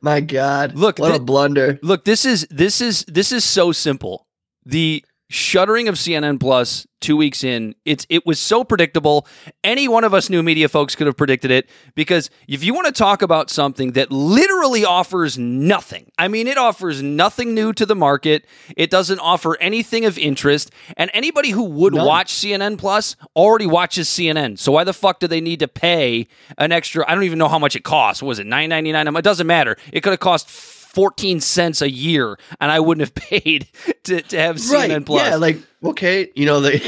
My 0.00 0.20
God. 0.20 0.76
Look, 0.76 1.00
what 1.00 1.10
thi- 1.10 1.16
a 1.16 1.20
blunder. 1.20 1.80
Look, 1.82 2.04
this 2.04 2.24
is 2.24 2.46
this 2.48 2.80
is 2.80 3.04
this 3.08 3.32
is 3.32 3.44
so 3.44 3.72
simple. 3.72 4.28
The 4.66 5.04
shuttering 5.28 5.88
of 5.88 5.96
CNN 5.96 6.38
Plus 6.38 6.86
two 7.00 7.16
weeks 7.16 7.44
in, 7.44 7.74
it's 7.84 8.06
it 8.08 8.24
was 8.24 8.40
so 8.40 8.64
predictable. 8.64 9.26
Any 9.62 9.88
one 9.88 10.04
of 10.04 10.14
us 10.14 10.30
new 10.30 10.42
media 10.42 10.68
folks 10.68 10.94
could 10.94 11.06
have 11.06 11.16
predicted 11.16 11.50
it 11.50 11.68
because 11.94 12.30
if 12.48 12.64
you 12.64 12.72
want 12.72 12.86
to 12.86 12.92
talk 12.92 13.20
about 13.20 13.50
something 13.50 13.92
that 13.92 14.10
literally 14.10 14.84
offers 14.84 15.38
nothing, 15.38 16.10
I 16.18 16.28
mean, 16.28 16.46
it 16.46 16.56
offers 16.56 17.02
nothing 17.02 17.54
new 17.54 17.72
to 17.74 17.84
the 17.84 17.94
market. 17.94 18.46
It 18.76 18.90
doesn't 18.90 19.18
offer 19.18 19.56
anything 19.60 20.04
of 20.04 20.18
interest, 20.18 20.72
and 20.96 21.10
anybody 21.12 21.50
who 21.50 21.64
would 21.64 21.94
None. 21.94 22.06
watch 22.06 22.32
CNN 22.32 22.78
Plus 22.78 23.16
already 23.36 23.66
watches 23.66 24.08
CNN. 24.08 24.58
So 24.58 24.72
why 24.72 24.84
the 24.84 24.94
fuck 24.94 25.20
do 25.20 25.26
they 25.26 25.40
need 25.40 25.60
to 25.60 25.68
pay 25.68 26.26
an 26.58 26.72
extra? 26.72 27.04
I 27.08 27.14
don't 27.14 27.24
even 27.24 27.38
know 27.38 27.48
how 27.48 27.58
much 27.58 27.76
it 27.76 27.84
costs. 27.84 28.22
What 28.22 28.28
was 28.28 28.38
it 28.38 28.46
nine 28.46 28.70
ninety 28.70 28.92
nine? 28.92 29.06
It 29.14 29.22
doesn't 29.22 29.46
matter. 29.46 29.76
It 29.92 30.00
could 30.02 30.10
have 30.10 30.20
cost. 30.20 30.48
14 30.94 31.40
cents 31.40 31.82
a 31.82 31.90
year 31.90 32.38
and 32.60 32.70
I 32.70 32.80
wouldn't 32.80 33.06
have 33.06 33.14
paid 33.30 33.68
to, 34.04 34.22
to 34.22 34.38
have 34.38 34.56
CNN 34.56 35.04
Plus. 35.04 35.28
Yeah, 35.28 35.36
like 35.36 35.58
okay, 35.82 36.30
you 36.34 36.46
know 36.46 36.60
the 36.60 36.78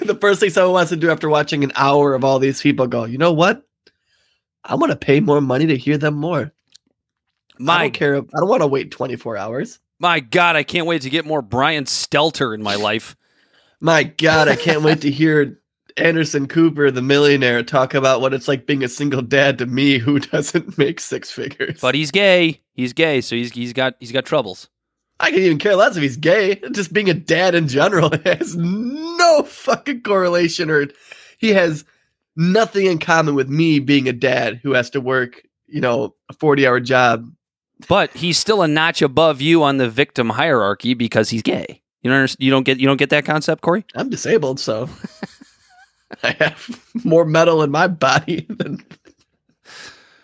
the 0.04 0.14
first 0.14 0.40
thing 0.40 0.50
someone 0.50 0.72
wants 0.72 0.90
to 0.90 0.96
do 0.96 1.10
after 1.10 1.28
watching 1.28 1.64
an 1.64 1.72
hour 1.76 2.14
of 2.14 2.24
all 2.24 2.38
these 2.38 2.62
people 2.62 2.86
go, 2.86 3.04
you 3.04 3.18
know 3.18 3.32
what? 3.32 3.62
I 4.64 4.74
want 4.74 4.90
to 4.90 4.96
pay 4.96 5.20
more 5.20 5.40
money 5.40 5.66
to 5.66 5.76
hear 5.76 5.98
them 5.98 6.14
more. 6.14 6.52
I 7.58 7.62
my 7.62 7.82
don't 7.82 7.94
care. 7.94 8.16
I 8.16 8.38
don't 8.38 8.48
want 8.48 8.62
to 8.62 8.66
wait 8.66 8.90
24 8.90 9.36
hours. 9.36 9.78
my 9.98 10.20
god, 10.20 10.56
I 10.56 10.62
can't 10.62 10.86
wait 10.86 11.02
to 11.02 11.10
get 11.10 11.24
more 11.24 11.42
Brian 11.42 11.84
Stelter 11.84 12.54
in 12.54 12.62
my 12.62 12.74
life. 12.74 13.16
My 13.80 14.04
God, 14.04 14.48
I 14.48 14.56
can't 14.56 14.82
wait 14.82 15.02
to 15.02 15.10
hear 15.10 15.60
Anderson 15.96 16.46
Cooper, 16.46 16.90
the 16.90 17.02
millionaire, 17.02 17.62
talk 17.62 17.94
about 17.94 18.20
what 18.20 18.34
it's 18.34 18.48
like 18.48 18.66
being 18.66 18.84
a 18.84 18.88
single 18.88 19.22
dad 19.22 19.58
to 19.58 19.66
me 19.66 19.98
who 19.98 20.18
doesn't 20.20 20.76
make 20.78 21.00
six 21.00 21.30
figures. 21.30 21.80
But 21.80 21.94
he's 21.94 22.10
gay. 22.10 22.60
He's 22.74 22.92
gay, 22.92 23.20
so 23.20 23.36
he's 23.36 23.52
he's 23.52 23.72
got 23.72 23.94
he's 23.98 24.12
got 24.12 24.24
troubles. 24.24 24.68
I 25.18 25.30
can 25.30 25.40
even 25.40 25.58
care 25.58 25.76
less 25.76 25.96
if 25.96 26.02
he's 26.02 26.18
gay. 26.18 26.56
Just 26.72 26.92
being 26.92 27.08
a 27.08 27.14
dad 27.14 27.54
in 27.54 27.68
general 27.68 28.10
has 28.24 28.56
no 28.56 29.42
fucking 29.44 30.02
correlation, 30.02 30.70
or 30.70 30.88
he 31.38 31.50
has 31.50 31.84
nothing 32.36 32.86
in 32.86 32.98
common 32.98 33.34
with 33.34 33.48
me 33.48 33.78
being 33.78 34.08
a 34.08 34.12
dad 34.12 34.60
who 34.62 34.74
has 34.74 34.90
to 34.90 35.00
work, 35.00 35.42
you 35.66 35.80
know, 35.80 36.14
a 36.28 36.34
forty-hour 36.34 36.80
job. 36.80 37.30
But 37.88 38.14
he's 38.14 38.38
still 38.38 38.62
a 38.62 38.68
notch 38.68 39.02
above 39.02 39.40
you 39.40 39.62
on 39.62 39.78
the 39.78 39.88
victim 39.88 40.30
hierarchy 40.30 40.94
because 40.94 41.30
he's 41.30 41.42
gay. 41.42 41.82
You 42.02 42.10
don't 42.10 42.36
you 42.38 42.50
don't 42.50 42.64
get 42.64 42.78
you 42.78 42.86
don't 42.86 42.98
get 42.98 43.10
that 43.10 43.24
concept, 43.24 43.62
Corey. 43.62 43.84
I'm 43.94 44.10
disabled, 44.10 44.60
so 44.60 44.88
I 46.22 46.36
have 46.38 46.84
more 47.04 47.24
metal 47.24 47.62
in 47.62 47.70
my 47.70 47.88
body 47.88 48.46
than 48.48 48.84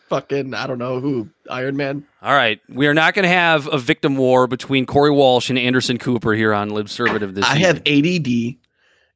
fucking 0.09 0.53
I 0.53 0.67
don't 0.67 0.79
know 0.79 1.01
who 1.01 1.31
Iron 1.51 1.77
Man. 1.77 2.07
All 2.21 2.35
right, 2.35 2.61
we 2.69 2.87
are 2.87 2.95
not 2.95 3.15
going 3.15 3.25
to 3.25 3.29
have 3.29 3.67
a 3.73 3.79
victim 3.79 4.17
war 4.17 4.47
between 4.47 4.85
Corey 4.85 5.11
Walsh 5.11 5.49
and 5.49 5.59
Anderson 5.59 5.99
Cooper 5.99 6.35
here 6.35 6.53
on 6.53 6.71
Libservative 6.71 7.35
this 7.35 7.45
I 7.45 7.57
have 7.57 7.79
ADD 7.87 8.57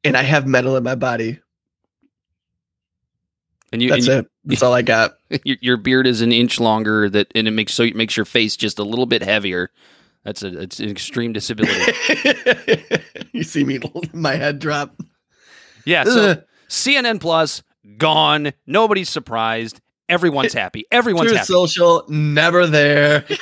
and 0.04 0.16
I 0.16 0.23
have 0.23 0.46
metal 0.46 0.76
in 0.76 0.82
my 0.82 0.94
body. 0.94 1.38
and 3.73 3.82
you, 3.82 3.90
That's 3.90 4.08
and 4.08 4.20
it. 4.25 4.30
That's 4.44 4.62
all 4.62 4.73
I 4.73 4.82
got. 4.82 5.16
Your, 5.44 5.56
your 5.61 5.76
beard 5.76 6.06
is 6.06 6.20
an 6.23 6.32
inch 6.32 6.61
longer 6.61 7.11
that 7.11 7.30
and 7.35 7.49
it 7.49 7.50
makes 7.50 7.75
so 7.75 7.82
it 7.82 7.96
makes 7.96 8.16
your 8.16 8.25
face 8.25 8.56
just 8.56 8.78
a 8.78 8.85
little 8.85 9.06
bit 9.06 9.23
heavier. 9.23 9.70
That's 10.23 10.42
a 10.42 10.61
it's 10.61 10.78
an 10.78 10.88
extreme 10.88 11.32
disability. 11.32 11.92
you 13.32 13.42
see 13.42 13.64
me 13.64 13.80
my 14.12 14.37
head 14.37 14.61
drop. 14.61 14.96
yeah, 15.85 16.04
so 16.04 16.42
CNN 16.68 17.20
Plus 17.20 17.62
gone. 17.99 18.52
Nobody's 18.66 19.11
surprised. 19.11 19.80
Everyone's 20.08 20.52
happy. 20.54 20.85
Everyone's 20.90 21.32
happy. 21.32 21.44
Social 21.44 22.04
never 22.08 22.66
there. 22.66 23.25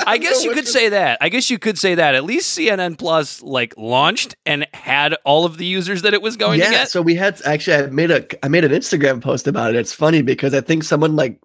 I 0.06 0.18
guess 0.18 0.42
you 0.42 0.52
could 0.52 0.66
say 0.66 0.88
that. 0.88 1.18
I 1.20 1.28
guess 1.28 1.50
you 1.50 1.58
could 1.58 1.78
say 1.78 1.94
that. 1.94 2.14
At 2.14 2.24
least 2.24 2.56
CNN 2.56 2.98
Plus 2.98 3.42
like 3.42 3.74
launched 3.76 4.34
and 4.46 4.66
had 4.72 5.14
all 5.24 5.44
of 5.44 5.58
the 5.58 5.66
users 5.66 6.02
that 6.02 6.14
it 6.14 6.22
was 6.22 6.36
going 6.36 6.58
to 6.58 6.64
yeah, 6.64 6.70
get. 6.70 6.90
so 6.90 7.02
we 7.02 7.14
had 7.14 7.40
actually 7.44 7.76
I 7.76 7.86
made 7.86 8.10
a 8.10 8.44
I 8.44 8.48
made 8.48 8.64
an 8.64 8.72
Instagram 8.72 9.22
post 9.22 9.46
about 9.46 9.70
it. 9.70 9.76
It's 9.76 9.92
funny 9.92 10.22
because 10.22 10.54
I 10.54 10.60
think 10.60 10.84
someone 10.84 11.16
like 11.16 11.40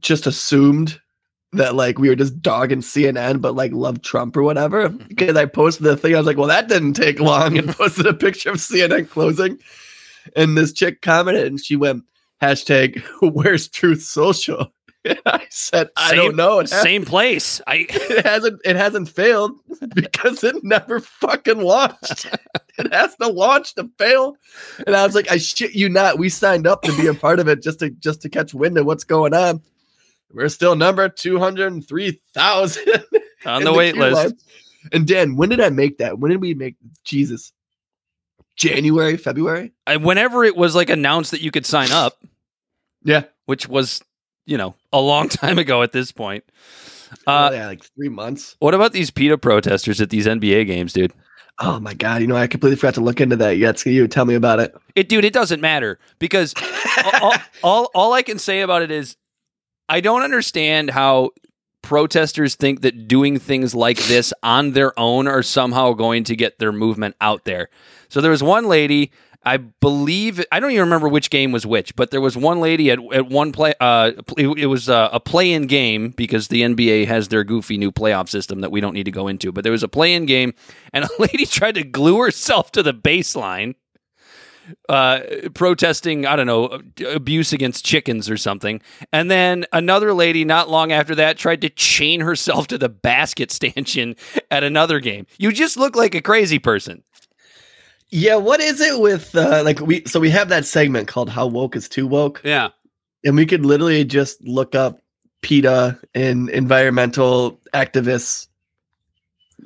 just 0.00 0.26
assumed 0.26 1.00
that 1.56 1.74
like 1.74 1.98
we 1.98 2.08
were 2.08 2.16
just 2.16 2.40
dogging 2.40 2.80
CNN 2.80 3.40
but 3.40 3.54
like 3.54 3.72
love 3.72 4.02
Trump 4.02 4.36
or 4.36 4.42
whatever. 4.42 4.88
Mm-hmm. 4.88 5.08
Because 5.08 5.36
I 5.36 5.46
posted 5.46 5.84
the 5.84 5.96
thing, 5.96 6.14
I 6.14 6.18
was 6.18 6.26
like, 6.26 6.36
well, 6.36 6.48
that 6.48 6.68
didn't 6.68 6.94
take 6.94 7.20
long, 7.20 7.58
and 7.58 7.68
posted 7.76 8.06
a 8.06 8.14
picture 8.14 8.50
of 8.50 8.56
CNN 8.56 9.08
closing. 9.08 9.58
And 10.34 10.56
this 10.56 10.72
chick 10.72 11.02
commented 11.02 11.46
and 11.46 11.60
she 11.60 11.76
went, 11.76 12.04
hashtag 12.42 13.02
where's 13.20 13.68
truth 13.68 14.02
social? 14.02 14.72
And 15.06 15.20
I 15.24 15.46
said, 15.50 15.90
I 15.96 16.08
Same- 16.10 16.16
don't 16.16 16.34
know. 16.36 16.58
It, 16.58 16.68
Same 16.68 17.04
place. 17.04 17.60
I 17.68 17.86
it 17.88 18.26
hasn't 18.26 18.60
it 18.64 18.74
hasn't 18.74 19.08
failed 19.08 19.52
because 19.94 20.42
it 20.42 20.64
never 20.64 20.98
fucking 20.98 21.60
launched. 21.60 22.26
it 22.76 22.92
has 22.92 23.14
to 23.18 23.28
launch 23.28 23.76
to 23.76 23.88
fail. 23.98 24.36
And 24.84 24.96
I 24.96 25.06
was 25.06 25.14
like, 25.14 25.30
I 25.30 25.36
shit 25.36 25.76
you 25.76 25.88
not. 25.88 26.18
We 26.18 26.28
signed 26.28 26.66
up 26.66 26.82
to 26.82 26.96
be 26.96 27.06
a 27.06 27.14
part 27.14 27.38
of 27.38 27.46
it 27.46 27.62
just 27.62 27.78
to 27.78 27.90
just 27.90 28.22
to 28.22 28.28
catch 28.28 28.52
wind 28.52 28.78
of 28.78 28.86
what's 28.86 29.04
going 29.04 29.32
on. 29.32 29.62
We're 30.36 30.50
still 30.50 30.76
number 30.76 31.08
two 31.08 31.38
hundred 31.38 31.72
and 31.72 31.86
three 31.86 32.20
thousand 32.34 32.84
on 33.46 33.64
the 33.64 33.72
wait 33.72 33.96
list. 33.96 34.34
And 34.92 35.06
Dan, 35.06 35.34
when 35.36 35.48
did 35.48 35.60
I 35.60 35.70
make 35.70 35.96
that? 35.98 36.18
When 36.18 36.30
did 36.30 36.40
we 36.42 36.52
make 36.52 36.76
Jesus? 37.04 37.52
January, 38.54 39.16
February? 39.16 39.72
I, 39.86 39.96
whenever 39.96 40.44
it 40.44 40.56
was 40.56 40.74
like 40.74 40.90
announced 40.90 41.30
that 41.32 41.40
you 41.42 41.50
could 41.50 41.66
sign 41.66 41.90
up, 41.90 42.22
Yeah. 43.02 43.24
which 43.46 43.66
was 43.68 44.02
you 44.46 44.56
know 44.58 44.74
a 44.92 45.00
long 45.00 45.28
time 45.30 45.58
ago 45.58 45.82
at 45.82 45.92
this 45.92 46.12
point. 46.12 46.44
Uh, 47.26 47.30
Uh, 47.30 47.50
yeah, 47.52 47.66
like 47.68 47.84
three 47.94 48.08
months. 48.10 48.56
what 48.58 48.74
about 48.74 48.92
these 48.92 49.10
PETA 49.10 49.38
protesters 49.38 50.00
at 50.00 50.10
these 50.10 50.26
NBA 50.26 50.66
games, 50.66 50.92
dude? 50.92 51.12
Oh 51.58 51.80
my 51.80 51.94
god! 51.94 52.20
You 52.20 52.26
know, 52.26 52.36
I 52.36 52.46
completely 52.46 52.76
forgot 52.76 52.94
to 52.96 53.00
look 53.00 53.20
into 53.22 53.36
that 53.36 53.56
yet. 53.56 53.84
You 53.86 54.06
tell 54.08 54.26
me 54.26 54.34
about 54.34 54.60
it. 54.60 54.74
It, 54.94 55.08
dude, 55.08 55.24
it 55.24 55.32
doesn't 55.32 55.62
matter 55.62 55.98
because 56.18 56.52
all, 57.22 57.34
all 57.62 57.90
all 57.94 58.12
I 58.12 58.20
can 58.22 58.38
say 58.38 58.60
about 58.60 58.82
it 58.82 58.90
is 58.90 59.16
I 59.88 60.00
don't 60.00 60.22
understand 60.22 60.90
how 60.90 61.30
protesters 61.82 62.56
think 62.56 62.80
that 62.80 63.06
doing 63.06 63.38
things 63.38 63.74
like 63.74 63.98
this 64.04 64.32
on 64.42 64.72
their 64.72 64.98
own 64.98 65.28
are 65.28 65.42
somehow 65.42 65.92
going 65.92 66.24
to 66.24 66.34
get 66.34 66.58
their 66.58 66.72
movement 66.72 67.14
out 67.20 67.44
there. 67.44 67.68
So 68.08 68.20
there 68.20 68.32
was 68.32 68.42
one 68.42 68.66
lady, 68.66 69.12
I 69.44 69.58
believe 69.58 70.44
I 70.50 70.58
don't 70.58 70.72
even 70.72 70.82
remember 70.82 71.08
which 71.08 71.30
game 71.30 71.52
was 71.52 71.64
which, 71.64 71.94
but 71.94 72.10
there 72.10 72.20
was 72.20 72.36
one 72.36 72.60
lady 72.60 72.90
at, 72.90 72.98
at 73.12 73.28
one 73.28 73.52
play 73.52 73.74
uh 73.80 74.10
it, 74.36 74.66
was 74.66 74.88
uh, 74.88 75.10
a 75.12 75.20
play-in 75.20 75.68
game 75.68 76.10
because 76.10 76.48
the 76.48 76.62
NBA 76.62 77.06
has 77.06 77.28
their 77.28 77.44
goofy 77.44 77.78
new 77.78 77.92
playoff 77.92 78.28
system 78.28 78.62
that 78.62 78.72
we 78.72 78.80
don't 78.80 78.94
need 78.94 79.04
to 79.04 79.12
go 79.12 79.28
into, 79.28 79.52
but 79.52 79.62
there 79.62 79.70
was 79.70 79.84
a 79.84 79.88
play-in 79.88 80.26
game 80.26 80.54
and 80.92 81.04
a 81.04 81.08
lady 81.20 81.46
tried 81.46 81.76
to 81.76 81.84
glue 81.84 82.18
herself 82.18 82.72
to 82.72 82.82
the 82.82 82.92
baseline 82.92 83.76
uh, 84.88 85.20
protesting, 85.54 86.26
I 86.26 86.36
don't 86.36 86.46
know, 86.46 86.80
abuse 87.08 87.52
against 87.52 87.84
chickens 87.84 88.28
or 88.30 88.36
something. 88.36 88.80
And 89.12 89.30
then 89.30 89.64
another 89.72 90.12
lady, 90.12 90.44
not 90.44 90.68
long 90.68 90.92
after 90.92 91.14
that, 91.16 91.38
tried 91.38 91.60
to 91.62 91.68
chain 91.70 92.20
herself 92.20 92.66
to 92.68 92.78
the 92.78 92.88
basket 92.88 93.50
stanchion 93.50 94.16
at 94.50 94.64
another 94.64 95.00
game. 95.00 95.26
You 95.38 95.52
just 95.52 95.76
look 95.76 95.96
like 95.96 96.14
a 96.14 96.20
crazy 96.22 96.58
person. 96.58 97.02
Yeah, 98.10 98.36
what 98.36 98.60
is 98.60 98.80
it 98.80 99.00
with 99.00 99.34
uh 99.34 99.62
like 99.64 99.80
we 99.80 100.04
so 100.06 100.20
we 100.20 100.30
have 100.30 100.48
that 100.50 100.64
segment 100.64 101.08
called 101.08 101.28
How 101.28 101.46
Woke 101.46 101.74
is 101.74 101.88
Too 101.88 102.06
Woke, 102.06 102.40
Yeah. 102.44 102.68
and 103.24 103.34
we 103.34 103.44
could 103.46 103.66
literally 103.66 104.04
just 104.04 104.40
look 104.46 104.76
up 104.76 105.00
PETA 105.42 105.98
and 106.14 106.48
environmental 106.50 107.60
activists 107.74 108.46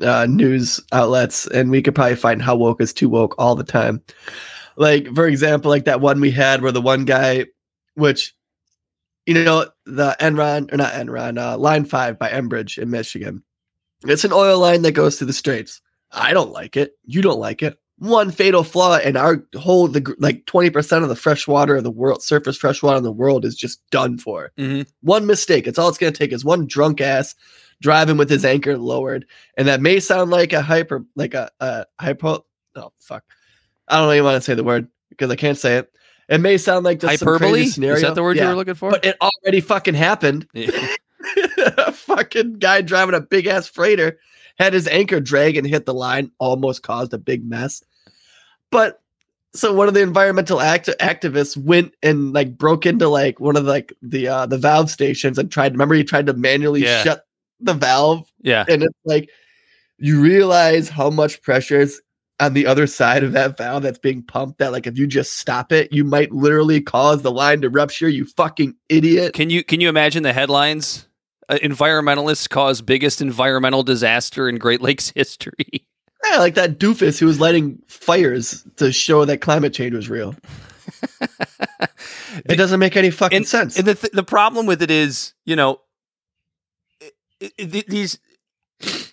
uh 0.02 0.25
news 0.26 0.80
outlets 0.92 1.47
and 1.49 1.71
we 1.71 1.83
could 1.83 1.95
probably 1.95 2.16
find 2.16 2.40
how 2.40 2.54
woke 2.57 2.80
is 2.80 2.92
too 2.95 3.09
woke 3.11 3.35
all 3.38 3.54
the 3.54 3.64
time. 3.64 4.00
Like 4.80 5.14
for 5.14 5.26
example, 5.26 5.70
like 5.70 5.84
that 5.84 6.00
one 6.00 6.22
we 6.22 6.30
had 6.30 6.62
where 6.62 6.72
the 6.72 6.80
one 6.80 7.04
guy 7.04 7.44
which 7.96 8.34
you 9.26 9.34
know 9.34 9.66
the 9.84 10.16
Enron 10.18 10.72
or 10.72 10.78
not 10.78 10.94
Enron, 10.94 11.38
uh, 11.38 11.58
Line 11.58 11.84
5 11.84 12.18
by 12.18 12.30
Enbridge 12.30 12.78
in 12.78 12.88
Michigan. 12.88 13.42
It's 14.04 14.25
an 14.25 14.32
oil 14.32 14.58
line 14.58 14.80
that 14.82 14.92
goes 14.92 15.18
through 15.18 15.26
the 15.26 15.34
straits. 15.34 15.82
I 16.12 16.32
don't 16.32 16.52
like 16.52 16.78
it. 16.78 16.92
You 17.04 17.20
don't 17.20 17.38
like 17.38 17.62
it. 17.62 17.78
One 17.99 18.30
fatal 18.30 18.64
flaw 18.64 18.96
in 18.96 19.18
our 19.18 19.44
whole 19.54 19.87
the 19.87 20.14
like 20.18 20.46
20% 20.46 21.02
of 21.02 21.10
the 21.10 21.14
fresh 21.14 21.46
water 21.46 21.76
of 21.76 21.84
the 21.84 21.90
world, 21.90 22.22
surface 22.22 22.56
fresh 22.56 22.82
water 22.82 22.96
in 22.96 23.04
the 23.04 23.12
world 23.12 23.44
is 23.44 23.54
just 23.54 23.82
done 23.90 24.16
for. 24.16 24.50
Mhm. 24.58 24.88
One 25.02 25.26
mistake. 25.26 25.66
It's 25.66 25.78
all 25.78 25.90
it's 25.90 25.99
going 25.99 26.10
to 26.10 26.18
take 26.18 26.32
is 26.32 26.42
one 26.42 26.66
drunk 26.66 27.02
ass 27.02 27.34
driving 27.82 28.16
with 28.16 28.30
his 28.30 28.46
anchor 28.46 28.78
lowered. 28.78 29.26
And 29.58 29.68
that 29.68 29.82
may 29.82 30.00
sound 30.00 30.30
like 30.30 30.54
a 30.54 30.62
hyper 30.62 31.04
like 31.16 31.34
a, 31.34 31.50
a 31.60 31.84
hypo 32.00 32.46
oh 32.76 32.92
fuck. 32.99 33.25
I 33.90 33.99
don't 33.99 34.12
even 34.14 34.25
want 34.25 34.37
to 34.37 34.40
say 34.40 34.54
the 34.54 34.64
word 34.64 34.88
because 35.11 35.30
I 35.30 35.37
can't 35.37 35.59
say 35.59 35.76
it. 35.78 35.92
It 36.28 36.38
may 36.40 36.59
sound 36.59 36.85
like 36.85 37.00
just 37.00 37.20
Hyperbole? 37.20 37.62
Is 37.62 37.75
that 37.76 38.14
the 38.14 38.23
word 38.23 38.37
Yeah, 38.37 38.44
you 38.44 38.49
were 38.50 38.54
looking 38.54 38.75
for? 38.75 38.90
But 38.92 39.04
it 39.04 39.16
already 39.20 39.61
fucking 39.61 39.94
happened 39.94 40.47
Yeah. 40.54 40.70
a 41.76 41.92
fucking 41.92 42.54
guy 42.54 42.82
driving 42.82 43.14
a 43.16 43.20
big 43.20 43.47
ass 43.47 43.66
freighter 43.66 44.18
had 44.59 44.73
his 44.73 44.87
anchor 44.88 45.20
drag 45.20 45.56
and 45.56 45.66
hit 45.66 45.87
the 45.87 45.94
line, 45.94 46.30
almost 46.38 46.82
caused 46.82 47.12
a 47.12 47.18
big 47.18 47.49
mess. 47.49 47.82
But 48.70 49.02
so 49.52 49.75
one 49.75 49.88
of 49.88 49.94
the 49.94 50.02
environmental 50.02 50.61
act- 50.61 50.88
activists 51.00 51.56
went 51.56 51.94
and 52.02 52.32
like 52.32 52.56
broke 52.56 52.87
into 52.87 53.09
like 53.09 53.40
one 53.40 53.56
of 53.56 53.64
the, 53.64 53.70
like 53.70 53.92
the 54.00 54.28
uh 54.28 54.47
the 54.47 54.59
valve 54.59 54.90
stations 54.90 55.38
and 55.38 55.50
tried 55.50 55.73
remember 55.73 55.94
he 55.97 56.04
tried 56.04 56.26
to 56.26 56.32
manually 56.35 56.82
Yeah. 56.82 57.02
shut 57.02 57.26
the 57.59 57.75
valve 57.75 58.30
yeah. 58.42 58.64
and 58.68 58.85
it's 58.85 58.99
like 59.04 59.28
you 59.99 60.20
realize 60.20 60.88
how 60.88 61.11
much 61.11 61.42
pressure 61.42 61.80
is 61.80 62.00
on 62.40 62.54
the 62.54 62.66
other 62.66 62.87
side 62.87 63.23
of 63.23 63.32
that 63.32 63.56
valve 63.56 63.82
that's 63.82 63.99
being 63.99 64.23
pumped 64.23 64.59
that 64.59 64.73
like 64.73 64.87
if 64.87 64.99
you 64.99 65.06
just 65.06 65.35
stop 65.38 65.70
it 65.73 65.92
you 65.92 66.04
might 66.04 66.32
literally 66.32 66.80
cause 66.80 67.23
the 67.23 67.30
line 67.30 67.61
to 67.61 67.68
rupture 67.68 68.09
you 68.09 68.25
fucking 68.25 68.75
idiot 68.88 69.35
Can 69.35 69.50
you 69.50 69.62
can 69.62 69.80
you 69.80 69.88
imagine 69.88 70.23
the 70.23 70.32
headlines? 70.32 71.06
Uh, 71.49 71.59
environmentalists 71.62 72.49
cause 72.49 72.80
biggest 72.80 73.20
environmental 73.20 73.82
disaster 73.82 74.49
in 74.49 74.56
Great 74.56 74.80
Lakes 74.80 75.11
history. 75.14 75.85
Yeah, 76.30 76.38
like 76.38 76.54
that 76.54 76.78
doofus 76.78 77.18
who 77.18 77.26
was 77.26 77.40
lighting 77.40 77.82
fires 77.88 78.64
to 78.76 78.92
show 78.92 79.25
that 79.25 79.38
climate 79.38 79.73
change 79.73 79.94
was 79.94 80.09
real. 80.09 80.35
it 82.44 82.56
doesn't 82.56 82.78
make 82.78 82.97
any 82.97 83.11
fucking 83.11 83.37
and, 83.38 83.49
sense. 83.49 83.76
And 83.78 83.87
the 83.87 83.94
th- 83.94 84.12
the 84.12 84.23
problem 84.23 84.66
with 84.66 84.82
it 84.82 84.90
is, 84.90 85.35
you 85.44 85.56
know, 85.56 85.80
i- 87.02 87.11
i- 87.59 87.85
these. 87.88 88.18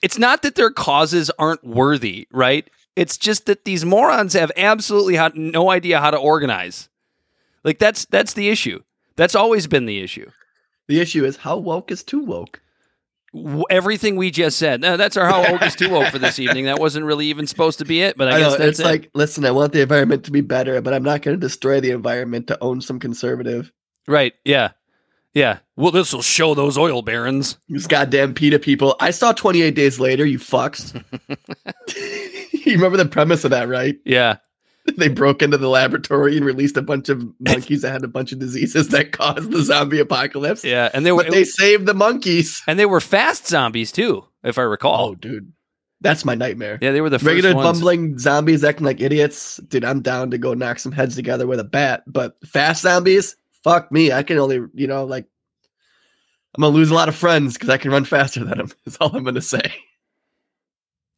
It's 0.01 0.17
not 0.17 0.43
that 0.43 0.55
their 0.55 0.69
causes 0.69 1.29
aren't 1.39 1.63
worthy, 1.63 2.27
right? 2.31 2.69
It's 2.97 3.15
just 3.15 3.45
that 3.45 3.63
these 3.63 3.85
morons 3.85 4.33
have 4.33 4.51
absolutely 4.57 5.19
no 5.35 5.69
idea 5.69 5.99
how 5.99 6.09
to 6.09 6.17
organize. 6.17 6.89
Like 7.63 7.77
that's 7.77 8.05
that's 8.05 8.33
the 8.33 8.49
issue. 8.49 8.81
That's 9.15 9.35
always 9.35 9.67
been 9.67 9.85
the 9.85 10.01
issue. 10.01 10.31
the 10.87 10.99
issue 10.99 11.23
is 11.23 11.37
how 11.37 11.57
woke 11.57 11.91
is 11.91 12.03
too 12.03 12.23
woke. 12.25 12.59
Everything 13.69 14.15
we 14.15 14.31
just 14.31 14.57
said. 14.57 14.81
No, 14.81 14.97
that's 14.97 15.15
our 15.15 15.27
how 15.27 15.45
old 15.45 15.61
is 15.61 15.75
too 15.75 15.91
woke 15.91 16.07
for 16.07 16.17
this 16.17 16.39
evening. 16.39 16.65
That 16.65 16.79
wasn't 16.79 17.05
really 17.05 17.27
even 17.27 17.45
supposed 17.45 17.77
to 17.79 17.85
be 17.85 18.01
it, 18.01 18.17
but 18.17 18.29
I, 18.29 18.37
I, 18.37 18.39
guess 18.39 18.51
know 18.53 18.57
that's 18.57 18.69
it's 18.69 18.79
it. 18.79 18.85
like, 18.85 19.11
listen, 19.13 19.45
I 19.45 19.51
want 19.51 19.73
the 19.73 19.81
environment 19.81 20.23
to 20.25 20.31
be 20.31 20.41
better, 20.41 20.81
but 20.81 20.95
I'm 20.95 21.03
not 21.03 21.21
going 21.21 21.37
to 21.37 21.39
destroy 21.39 21.79
the 21.79 21.91
environment 21.91 22.47
to 22.47 22.57
own 22.63 22.81
some 22.81 22.99
conservative. 22.99 23.71
right. 24.07 24.33
Yeah. 24.43 24.71
Yeah. 25.35 25.59
Well, 25.75 25.91
this 25.91 26.13
will 26.13 26.23
show 26.23 26.55
those 26.55 26.79
oil 26.79 27.03
barons. 27.03 27.59
These 27.69 27.85
goddamn 27.85 28.33
PETA 28.33 28.57
people. 28.57 28.95
I 28.99 29.11
saw 29.11 29.33
28 29.33 29.75
days 29.75 29.99
later, 29.99 30.25
you 30.25 30.39
fucks. 30.39 30.99
you 32.67 32.75
remember 32.77 32.97
the 32.97 33.05
premise 33.05 33.43
of 33.43 33.51
that, 33.51 33.67
right? 33.67 33.95
Yeah. 34.05 34.37
They 34.95 35.09
broke 35.09 35.41
into 35.41 35.57
the 35.57 35.67
laboratory 35.67 36.37
and 36.37 36.45
released 36.45 36.77
a 36.77 36.81
bunch 36.81 37.09
of 37.09 37.21
monkeys 37.41 37.81
that 37.81 37.91
had 37.91 38.05
a 38.05 38.07
bunch 38.07 38.31
of 38.31 38.39
diseases 38.39 38.87
that 38.89 39.11
caused 39.11 39.51
the 39.51 39.61
zombie 39.61 39.99
apocalypse. 39.99 40.63
Yeah. 40.63 40.89
And 40.93 41.05
they 41.05 41.11
were 41.11 41.23
But 41.23 41.33
they 41.33 41.43
saved 41.43 41.85
the 41.87 41.93
monkeys. 41.93 42.63
and 42.67 42.79
they 42.79 42.85
were 42.85 43.01
fast 43.01 43.45
zombies 43.47 43.91
too, 43.91 44.23
if 44.45 44.57
I 44.57 44.61
recall. 44.61 45.09
Oh, 45.09 45.15
dude. 45.15 45.51
That's 45.99 46.23
my 46.23 46.35
nightmare. 46.35 46.79
Yeah, 46.81 46.93
they 46.93 47.01
were 47.01 47.09
the 47.09 47.19
first 47.19 47.25
Regular 47.27 47.53
ones. 47.53 47.65
bumbling 47.79 48.17
zombies 48.17 48.63
acting 48.63 48.85
like 48.85 49.01
idiots. 49.01 49.57
Dude, 49.67 49.83
I'm 49.83 49.99
down 50.01 50.31
to 50.31 50.37
go 50.37 50.53
knock 50.53 50.79
some 50.79 50.93
heads 50.93 51.15
together 51.15 51.47
with 51.47 51.59
a 51.59 51.65
bat. 51.65 52.03
But 52.07 52.37
fast 52.45 52.83
zombies, 52.83 53.35
fuck 53.65 53.91
me. 53.91 54.13
I 54.13 54.23
can 54.23 54.37
only, 54.37 54.61
you 54.73 54.87
know, 54.87 55.03
like, 55.03 55.25
I'm 56.55 56.61
going 56.61 56.71
to 56.71 56.77
lose 56.77 56.91
a 56.91 56.95
lot 56.95 57.09
of 57.09 57.15
friends 57.15 57.55
because 57.55 57.67
I 57.69 57.77
can 57.77 57.91
run 57.91 58.05
faster 58.05 58.39
than 58.45 58.57
them. 58.57 58.71
Is 58.85 58.95
all 59.01 59.13
I'm 59.13 59.23
going 59.23 59.35
to 59.35 59.41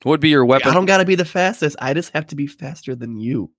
say. 0.03 0.09
Would 0.09 0.19
be 0.19 0.29
your 0.29 0.45
weapon? 0.45 0.69
I 0.69 0.73
don't 0.73 0.85
got 0.85 0.97
to 0.97 1.05
be 1.05 1.15
the 1.15 1.25
fastest. 1.25 1.75
I 1.79 1.93
just 1.93 2.11
have 2.13 2.27
to 2.27 2.35
be 2.35 2.47
faster 2.47 2.95
than 2.95 3.17
you. 3.17 3.51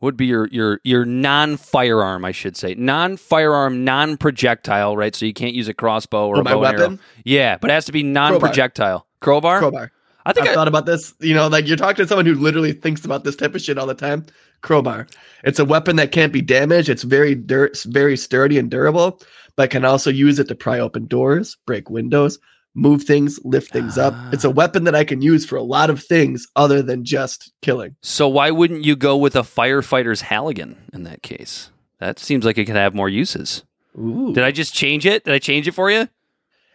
What 0.00 0.08
would 0.08 0.16
be 0.16 0.26
your 0.26 0.48
your 0.48 0.80
your 0.84 1.04
non 1.06 1.56
firearm, 1.56 2.24
I 2.24 2.32
should 2.32 2.56
say, 2.56 2.74
non 2.74 3.16
firearm, 3.16 3.84
non 3.84 4.16
projectile, 4.16 4.96
right? 4.96 5.14
So 5.14 5.24
you 5.24 5.32
can't 5.32 5.54
use 5.54 5.68
a 5.68 5.74
crossbow 5.74 6.26
or 6.26 6.36
Or 6.36 6.40
a 6.40 6.44
my 6.44 6.52
bow 6.52 6.64
and 6.64 6.76
arrow. 6.76 6.80
weapon? 6.82 7.00
Yeah, 7.24 7.56
but 7.58 7.70
it 7.70 7.74
has 7.74 7.86
to 7.86 7.92
be 7.92 8.02
non 8.02 8.38
projectile. 8.38 9.06
Crowbar. 9.20 9.60
Crowbar. 9.60 9.92
I 10.26 10.32
think 10.32 10.46
I've 10.46 10.52
I, 10.52 10.54
thought 10.54 10.68
about 10.68 10.86
this. 10.86 11.14
You 11.20 11.34
know, 11.34 11.48
like 11.48 11.66
you're 11.66 11.76
talking 11.76 12.02
to 12.04 12.08
someone 12.08 12.26
who 12.26 12.34
literally 12.34 12.72
thinks 12.72 13.04
about 13.04 13.24
this 13.24 13.36
type 13.36 13.54
of 13.54 13.60
shit 13.62 13.78
all 13.78 13.86
the 13.86 13.94
time. 13.94 14.26
Crowbar. 14.62 15.06
It's 15.44 15.58
a 15.58 15.64
weapon 15.64 15.96
that 15.96 16.12
can't 16.12 16.32
be 16.32 16.40
damaged. 16.42 16.88
It's 16.88 17.02
very 17.02 17.34
dirt, 17.34 17.82
very 17.86 18.16
sturdy 18.16 18.58
and 18.58 18.70
durable, 18.70 19.20
but 19.56 19.70
can 19.70 19.84
also 19.84 20.10
use 20.10 20.38
it 20.38 20.48
to 20.48 20.54
pry 20.54 20.78
open 20.80 21.06
doors, 21.06 21.56
break 21.66 21.88
windows, 21.90 22.38
move 22.74 23.04
things, 23.04 23.38
lift 23.44 23.72
things 23.72 23.96
up. 23.98 24.14
Ah. 24.16 24.30
It's 24.32 24.44
a 24.44 24.50
weapon 24.50 24.84
that 24.84 24.94
I 24.94 25.04
can 25.04 25.22
use 25.22 25.46
for 25.46 25.56
a 25.56 25.62
lot 25.62 25.90
of 25.90 26.02
things 26.02 26.46
other 26.56 26.82
than 26.82 27.04
just 27.04 27.52
killing. 27.62 27.96
so 28.02 28.28
why 28.28 28.50
wouldn't 28.50 28.84
you 28.84 28.96
go 28.96 29.16
with 29.16 29.36
a 29.36 29.42
firefighter's 29.42 30.22
Halligan 30.22 30.76
in 30.92 31.04
that 31.04 31.22
case? 31.22 31.70
That 31.98 32.18
seems 32.18 32.44
like 32.44 32.58
it 32.58 32.64
could 32.66 32.76
have 32.76 32.94
more 32.94 33.08
uses. 33.08 33.62
Ooh. 33.98 34.32
Did 34.34 34.44
I 34.44 34.50
just 34.50 34.74
change 34.74 35.06
it? 35.06 35.24
Did 35.24 35.34
I 35.34 35.38
change 35.38 35.68
it 35.68 35.72
for 35.72 35.90
you? 35.90 36.08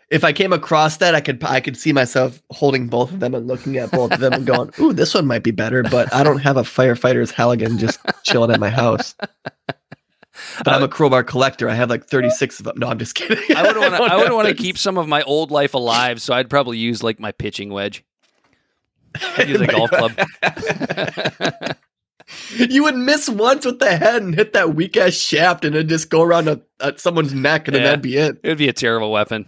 if 0.09 0.23
I 0.23 0.33
came 0.33 0.53
across 0.53 0.97
that, 0.97 1.13
I 1.13 1.21
could 1.21 1.43
I 1.43 1.59
could 1.59 1.77
see 1.77 1.93
myself 1.93 2.41
holding 2.49 2.87
both 2.87 3.11
of 3.11 3.19
them 3.19 3.35
and 3.35 3.47
looking 3.47 3.77
at 3.77 3.91
both 3.91 4.11
of 4.11 4.19
them 4.19 4.33
and 4.33 4.45
going, 4.45 4.71
"Ooh, 4.79 4.93
this 4.93 5.13
one 5.13 5.27
might 5.27 5.43
be 5.43 5.51
better." 5.51 5.83
But 5.83 6.11
I 6.13 6.23
don't 6.23 6.39
have 6.39 6.57
a 6.57 6.63
firefighter's 6.63 7.31
Halligan 7.31 7.77
just 7.77 7.99
chilling 8.23 8.51
at 8.51 8.59
my 8.59 8.69
house. 8.69 9.15
But 10.63 10.73
I'm 10.73 10.83
a 10.83 10.87
crowbar 10.87 11.23
collector. 11.23 11.69
I 11.69 11.73
have 11.75 11.89
like 11.89 12.05
36 12.05 12.59
of 12.59 12.65
them. 12.65 12.77
No, 12.77 12.87
I'm 12.87 12.99
just 12.99 13.15
kidding. 13.15 13.37
I 13.55 13.63
would 13.63 13.77
want 13.77 13.93
to. 13.95 14.01
I 14.13 14.15
would 14.17 14.31
want 14.31 14.47
to 14.47 14.53
keep 14.53 14.77
some 14.77 14.97
of 14.97 15.07
my 15.07 15.21
old 15.23 15.51
life 15.51 15.73
alive, 15.73 16.21
so 16.21 16.33
I'd 16.33 16.49
probably 16.49 16.77
use 16.77 17.03
like 17.03 17.19
my 17.19 17.31
pitching 17.31 17.69
wedge. 17.69 18.03
I'd 19.37 19.49
use 19.49 19.61
a 19.61 19.67
golf 19.67 19.89
club. 19.89 20.11
you 22.57 22.83
would 22.83 22.95
miss 22.95 23.27
once 23.29 23.65
with 23.65 23.79
the 23.79 23.95
head 23.97 24.21
and 24.21 24.35
hit 24.35 24.53
that 24.53 24.75
weak 24.75 24.97
ass 24.97 25.13
shaft, 25.13 25.65
and 25.65 25.75
then 25.75 25.87
just 25.87 26.09
go 26.09 26.21
around 26.21 26.47
a, 26.47 26.61
a, 26.79 26.97
someone's 26.97 27.33
neck, 27.33 27.67
and 27.67 27.75
then 27.75 27.81
Yeah. 27.81 27.87
that'd 27.89 28.01
be 28.01 28.17
it. 28.17 28.39
It'd 28.43 28.57
be 28.57 28.69
a 28.69 28.73
terrible 28.73 29.11
weapon. 29.11 29.45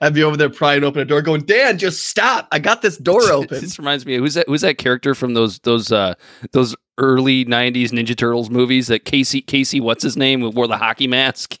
I'd 0.00 0.12
be 0.14 0.22
over 0.22 0.36
there 0.36 0.50
prying 0.50 0.84
open 0.84 1.00
a 1.00 1.04
door, 1.06 1.22
going, 1.22 1.42
"Dan, 1.46 1.78
just 1.78 2.06
stop! 2.06 2.48
I 2.52 2.58
got 2.58 2.82
this 2.82 2.98
door 2.98 3.22
open." 3.32 3.60
this 3.60 3.78
reminds 3.78 4.04
me 4.04 4.16
of 4.16 4.20
who's 4.22 4.34
that? 4.34 4.46
Who's 4.46 4.60
that 4.60 4.76
character 4.76 5.14
from 5.14 5.32
those 5.34 5.58
those 5.60 5.90
uh 5.90 6.14
those 6.52 6.76
early 6.98 7.44
'90s 7.44 7.90
Ninja 7.90 8.16
Turtles 8.16 8.50
movies? 8.50 8.86
That 8.88 9.04
Casey 9.04 9.40
Casey, 9.42 9.80
what's 9.80 10.02
his 10.02 10.16
name, 10.16 10.50
wore 10.52 10.66
the 10.68 10.76
hockey 10.78 11.06
mask? 11.06 11.58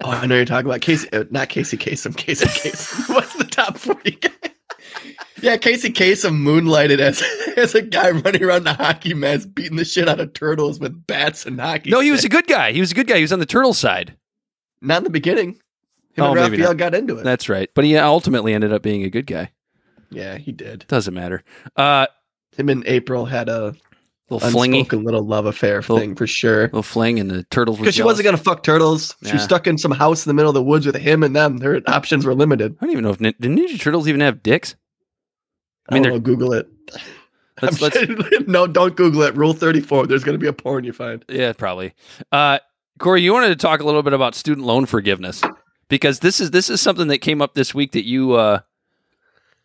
Oh, 0.00 0.10
I 0.10 0.26
know 0.26 0.36
you're 0.36 0.44
talking 0.44 0.66
about 0.68 0.80
Casey, 0.80 1.08
uh, 1.12 1.24
not 1.30 1.48
Casey 1.48 1.76
Kasem. 1.76 2.16
Casey 2.16 2.46
Kasem. 2.46 3.08
What's 3.14 3.34
the 3.36 3.44
top 3.44 3.78
forty 3.78 4.12
guy? 4.12 4.30
yeah, 5.40 5.56
Casey 5.56 5.90
Kasem 5.92 6.36
moonlighted 6.40 7.00
as 7.00 7.22
as 7.56 7.74
a 7.74 7.82
guy 7.82 8.10
running 8.10 8.42
around 8.42 8.64
the 8.64 8.74
hockey 8.74 9.14
mask, 9.14 9.48
beating 9.54 9.76
the 9.76 9.84
shit 9.84 10.08
out 10.08 10.20
of 10.20 10.32
turtles 10.32 10.78
with 10.80 11.06
bats 11.06 11.46
and 11.46 11.60
hockey. 11.60 11.90
No, 11.90 12.00
he 12.00 12.10
was 12.10 12.24
a 12.24 12.28
good 12.28 12.46
guy. 12.46 12.72
He 12.72 12.80
was 12.80 12.90
a 12.92 12.94
good 12.94 13.06
guy. 13.06 13.16
He 13.16 13.22
was 13.22 13.32
on 13.32 13.38
the 13.38 13.46
turtle 13.46 13.74
side. 13.74 14.16
not 14.80 14.98
in 14.98 15.04
the 15.04 15.10
beginning. 15.10 15.52
Him 16.14 16.24
Oh, 16.24 16.32
and 16.32 16.36
Raphael 16.36 16.74
got 16.74 16.94
into 16.94 17.16
it. 17.18 17.24
That's 17.24 17.48
right. 17.48 17.68
But 17.74 17.84
he 17.84 17.96
ultimately 17.96 18.52
ended 18.54 18.72
up 18.72 18.82
being 18.82 19.04
a 19.04 19.10
good 19.10 19.26
guy. 19.26 19.52
yeah, 20.10 20.36
he 20.38 20.50
did. 20.52 20.84
Doesn't 20.88 21.14
matter. 21.14 21.44
Uh, 21.76 22.06
Him 22.56 22.68
and 22.68 22.84
April 22.86 23.24
had 23.26 23.48
a 23.48 23.74
little 24.30 24.50
flingy, 24.50 24.86
a 24.92 24.96
little 24.96 25.22
love 25.24 25.46
affair 25.46 25.76
Little- 25.76 25.98
thing 25.98 26.14
for 26.14 26.26
sure. 26.26 26.62
little 26.64 26.82
fling, 26.82 27.18
and 27.18 27.30
the 27.30 27.44
turtles. 27.44 27.78
Because 27.78 27.94
she 27.94 28.02
wasn't 28.02 28.24
gonna 28.24 28.36
fuck 28.36 28.62
turtles. 28.62 29.16
She 29.24 29.32
was 29.32 29.42
stuck 29.42 29.66
in 29.66 29.78
some 29.78 29.92
house 29.92 30.26
in 30.26 30.30
the 30.30 30.34
middle 30.34 30.50
of 30.50 30.54
the 30.54 30.62
woods 30.62 30.86
with 30.86 30.96
him 30.96 31.22
and 31.22 31.34
them. 31.34 31.58
Their 31.58 31.80
options 31.86 32.24
were 32.26 32.34
limited. 32.34 32.76
I 32.80 32.84
don't 32.84 32.92
even 32.92 33.04
know 33.04 33.10
if 33.10 33.18
did 33.18 33.38
Ninja 33.40 33.80
Turtles 33.80 34.08
even 34.08 34.20
have 34.20 34.42
dicks. 34.42 34.76
I, 35.88 35.94
mean, 35.94 36.02
mean, 36.02 36.12
know, 36.12 36.20
Google 36.20 36.52
it. 36.52 36.68
Let's- 37.62 37.78
sure- 37.78 38.06
no, 38.46 38.66
don't 38.66 38.94
Google 38.94 39.22
it. 39.22 39.34
Rule 39.34 39.52
34. 39.54 40.06
There's 40.06 40.22
going 40.22 40.34
to 40.34 40.38
be 40.38 40.46
a 40.46 40.52
porn 40.52 40.84
you 40.84 40.92
find. 40.92 41.24
Yeah, 41.28 41.52
probably. 41.54 41.94
Uh, 42.30 42.58
Corey, 42.98 43.22
you 43.22 43.32
wanted 43.32 43.48
to 43.48 43.56
talk 43.56 43.80
a 43.80 43.84
little 43.84 44.02
bit 44.02 44.12
about 44.12 44.34
student 44.34 44.66
loan 44.66 44.86
forgiveness 44.86 45.42
because 45.88 46.20
this 46.20 46.40
is 46.40 46.50
this 46.50 46.68
is 46.68 46.80
something 46.80 47.08
that 47.08 47.18
came 47.18 47.40
up 47.40 47.54
this 47.54 47.74
week 47.74 47.92
that 47.92 48.04
you 48.06 48.32
uh, 48.34 48.60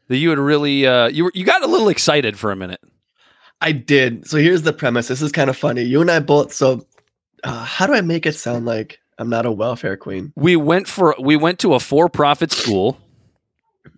that 0.07 0.17
you 0.17 0.29
had 0.29 0.39
really 0.39 0.85
uh, 0.87 1.07
you 1.07 1.25
were, 1.25 1.31
you 1.35 1.43
got 1.43 1.63
a 1.63 1.67
little 1.67 1.89
excited 1.89 2.37
for 2.39 2.51
a 2.51 2.55
minute. 2.55 2.79
I 3.63 3.71
did. 3.71 4.27
So 4.27 4.37
here's 4.37 4.63
the 4.63 4.73
premise. 4.73 5.07
This 5.07 5.21
is 5.21 5.31
kind 5.31 5.49
of 5.49 5.55
funny. 5.55 5.83
You 5.83 6.01
and 6.01 6.11
I 6.11 6.19
both. 6.19 6.51
So, 6.51 6.85
uh, 7.45 7.63
how 7.63 7.87
do 7.87 7.93
I 7.93 8.01
make 8.01 8.25
it 8.25 8.33
sound 8.33 8.65
like 8.65 8.99
I'm 9.17 9.29
not 9.29 9.45
a 9.45 9.51
welfare 9.51 9.95
queen? 9.95 10.33
We 10.35 10.57
went 10.57 10.85
for 10.87 11.15
we 11.17 11.37
went 11.37 11.59
to 11.59 11.73
a 11.73 11.79
for 11.79 12.09
profit 12.09 12.51
school. 12.51 12.99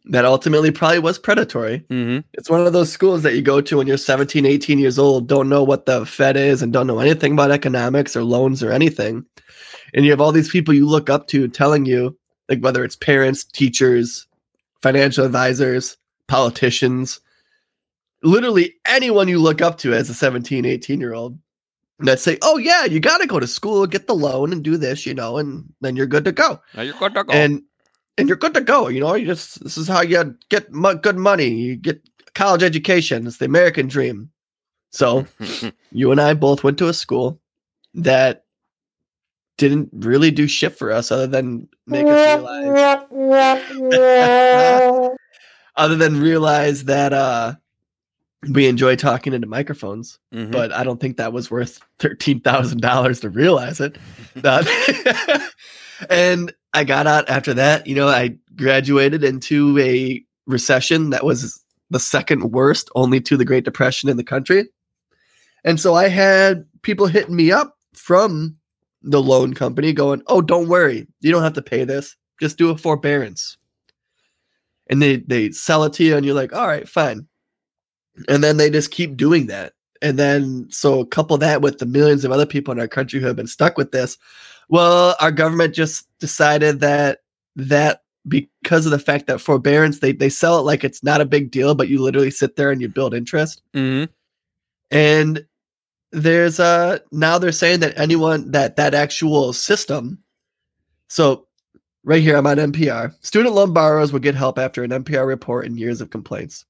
That 0.06 0.23
ultimately 0.23 0.69
probably 0.69 0.99
was 0.99 1.17
predatory. 1.17 1.80
Mm-hmm. 1.89 2.19
It's 2.34 2.49
one 2.49 2.65
of 2.65 2.73
those 2.73 2.91
schools 2.91 3.23
that 3.23 3.34
you 3.34 3.41
go 3.41 3.60
to 3.60 3.78
when 3.78 3.88
you're 3.88 3.97
17, 3.97 4.45
18 4.45 4.78
years 4.78 4.99
old, 4.99 5.28
don't 5.28 5.49
know 5.49 5.63
what 5.63 5.88
the 5.88 6.06
Fed 6.06 6.38
is, 6.38 6.62
and 6.62 6.71
don't 6.71 6.86
know 6.86 6.99
anything 6.99 7.34
about 7.34 7.49
economics 7.49 8.15
or 8.15 8.23
loans 8.23 8.62
or 8.62 8.71
anything. 8.71 9.25
And 9.95 10.06
you 10.06 10.12
have 10.12 10.21
all 10.21 10.32
these 10.32 10.49
people 10.49 10.75
you 10.75 10.88
look 10.88 11.10
up 11.10 11.28
to 11.30 11.47
telling 11.47 11.86
you, 11.86 12.15
like 12.49 12.60
whether 12.60 12.84
it's 12.84 12.95
parents, 12.95 13.43
teachers, 13.43 14.28
financial 14.84 15.25
advisors, 15.25 15.97
politicians, 16.28 17.19
literally 18.25 18.75
anyone 18.85 19.27
you 19.27 19.39
look 19.39 19.61
up 19.61 19.77
to 19.79 19.93
as 19.93 20.09
a 20.09 20.13
17, 20.13 20.65
18 20.65 20.99
year 20.99 21.13
old 21.13 21.38
that 21.99 22.19
say, 22.19 22.38
oh, 22.41 22.57
yeah, 22.57 22.83
you 22.83 22.99
got 22.99 23.19
to 23.19 23.27
go 23.27 23.39
to 23.39 23.47
school, 23.47 23.88
get 23.88 24.07
the 24.07 24.15
loan, 24.15 24.51
and 24.51 24.63
do 24.63 24.77
this, 24.77 25.05
you 25.05 25.13
know, 25.13 25.38
and 25.38 25.63
then 25.81 25.95
you're 25.95 26.05
good 26.05 26.25
to 26.25 26.31
go 26.31 26.59
Now 26.75 26.81
you're 26.81 26.95
good 26.95 27.13
to 27.13 27.23
go. 27.23 27.33
and 27.33 27.61
and 28.17 28.27
you're 28.27 28.38
good 28.38 28.53
to 28.53 28.61
go. 28.61 28.88
You 28.88 29.01
know, 29.01 29.15
you 29.15 29.25
just 29.25 29.63
this 29.63 29.77
is 29.77 29.88
how 29.88 30.01
you 30.01 30.35
get 30.49 30.71
mo- 30.71 30.95
good 30.95 31.17
money. 31.17 31.49
You 31.49 31.75
get 31.75 32.01
college 32.33 32.63
education. 32.63 33.27
It's 33.27 33.38
the 33.38 33.45
American 33.45 33.88
dream. 33.88 34.31
So 34.91 35.25
you 35.91 36.11
and 36.11 36.21
I 36.21 36.33
both 36.33 36.63
went 36.63 36.77
to 36.79 36.88
a 36.88 36.93
school 36.93 37.41
that 37.93 38.45
didn't 39.57 39.89
really 39.93 40.31
do 40.31 40.47
shit 40.47 40.77
for 40.77 40.91
us 40.91 41.11
other 41.11 41.27
than 41.27 41.69
make 41.88 42.07
us 42.07 42.35
realize 42.35 43.07
other 45.75 45.95
than 45.95 46.19
realize 46.19 46.85
that 46.85 47.13
uh 47.13 47.55
we 48.51 48.67
enjoy 48.67 48.95
talking 48.95 49.34
into 49.34 49.47
microphones 49.47 50.19
Mhm. 50.34 50.51
but 50.51 50.71
I 50.71 50.84
don't 50.84 50.99
think 50.99 51.17
that 51.17 51.34
was 51.34 51.49
worth 51.51 51.79
thirteen 51.99 52.39
thousand 52.41 52.81
dollars 52.81 53.19
to 53.21 53.29
realize 53.29 53.79
it. 53.79 53.97
Uh, 54.43 54.63
and 56.10 56.53
I 56.73 56.84
got 56.84 57.08
out 57.08 57.29
after 57.29 57.53
that. 57.53 57.88
You 57.88 57.95
know, 57.95 58.08
I 58.08 58.36
graduated 58.55 59.23
into 59.23 59.77
a 59.79 60.23
recession 60.45 61.10
that 61.12 61.23
was 61.23 61.63
the 61.89 61.99
second 61.99 62.51
worst, 62.51 62.89
only 62.95 63.21
to 63.21 63.38
the 63.38 63.45
Great 63.45 63.63
Depression 63.65 64.10
in 64.10 64.17
the 64.17 64.23
country. 64.23 64.67
And 65.63 65.79
so 65.79 65.93
I 65.95 66.10
had 66.10 66.65
people 66.81 67.08
hitting 67.08 67.36
me 67.36 67.51
up 67.51 67.77
from 67.93 68.58
the 69.01 69.21
loan 69.21 69.53
company, 69.53 69.93
going, 69.93 70.21
"Oh, 70.27 70.41
don't 70.41 70.67
worry, 70.67 71.08
you 71.21 71.31
don't 71.31 71.43
have 71.43 71.53
to 71.53 71.62
pay 71.62 71.86
this. 71.86 72.15
Just 72.41 72.58
do 72.58 72.69
a 72.71 72.77
forbearance." 72.77 73.58
And 74.88 75.01
they 75.01 75.17
they 75.17 75.51
sell 75.51 75.84
it 75.86 75.93
to 75.93 76.03
you, 76.03 76.15
and 76.17 76.25
you're 76.25 76.36
like, 76.36 76.53
"All 76.53 76.67
right, 76.67 76.88
fine." 76.88 77.27
And 78.28 78.43
then 78.43 78.58
they 78.58 78.69
just 78.69 78.91
keep 78.91 79.17
doing 79.17 79.47
that. 79.47 79.73
And 80.01 80.19
then, 80.19 80.67
so 80.69 81.06
couple 81.06 81.38
that 81.38 81.62
with 81.62 81.80
the 81.80 81.86
millions 81.86 82.25
of 82.25 82.32
other 82.32 82.45
people 82.45 82.71
in 82.71 82.80
our 82.80 82.88
country 82.88 83.19
who 83.19 83.28
have 83.28 83.36
been 83.36 83.47
stuck 83.47 83.78
with 83.78 83.91
this. 83.91 84.17
Well, 84.69 85.15
our 85.19 85.32
government 85.32 85.73
just 85.73 86.08
decided 86.19 86.80
that 86.82 87.19
that 87.56 88.04
because 88.28 88.86
of 88.86 88.91
the 88.91 88.99
fact 88.99 89.28
that 89.28 89.39
forbearance, 89.39 89.99
they, 89.99 90.12
they 90.12 90.30
sell 90.30 90.60
it 90.60 90.63
like 90.63 90.84
it's 90.84 91.04
not 91.04 91.21
a 91.21 91.25
big 91.25 91.51
deal, 91.51 91.75
but 91.75 91.89
you 91.89 92.01
literally 92.01 92.32
sit 92.32 92.56
there 92.56 92.71
and 92.71 92.82
you 92.82 92.89
build 92.89 93.13
interest. 93.13 93.62
Mhm. 93.73 94.10
And 94.91 95.45
there's 96.12 96.60
uh 96.60 96.99
now 97.12 97.38
they're 97.38 97.51
saying 97.51 97.82
that 97.82 97.97
anyone 97.97 98.51
that 98.51 98.78
that 98.78 98.93
actual 98.93 99.54
system. 99.54 100.19
So 101.10 101.47
right 102.04 102.21
here, 102.21 102.38
I'm 102.38 102.47
on 102.47 102.58
NPR. 102.58 103.13
Student 103.21 103.56
loan 103.56 103.73
borrowers 103.73 104.13
will 104.13 104.19
get 104.19 104.36
help 104.36 104.58
after 104.58 104.84
an 104.84 104.91
NPR 104.91 105.28
report 105.28 105.65
and 105.65 105.80
years 105.80 106.01
of 106.01 106.10
complaints. 106.10 106.65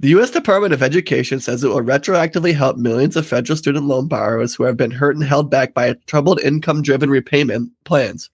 The 0.00 0.10
U.S. 0.10 0.30
Department 0.30 0.72
of 0.72 0.82
Education 0.82 1.40
says 1.40 1.64
it 1.64 1.68
will 1.68 1.82
retroactively 1.82 2.54
help 2.54 2.76
millions 2.76 3.16
of 3.16 3.26
federal 3.26 3.56
student 3.56 3.86
loan 3.86 4.06
borrowers 4.06 4.54
who 4.54 4.62
have 4.62 4.76
been 4.76 4.92
hurt 4.92 5.16
and 5.16 5.24
held 5.24 5.50
back 5.50 5.74
by 5.74 5.94
troubled 6.06 6.40
income 6.40 6.82
driven 6.82 7.10
repayment 7.10 7.72
plans. 7.84 8.30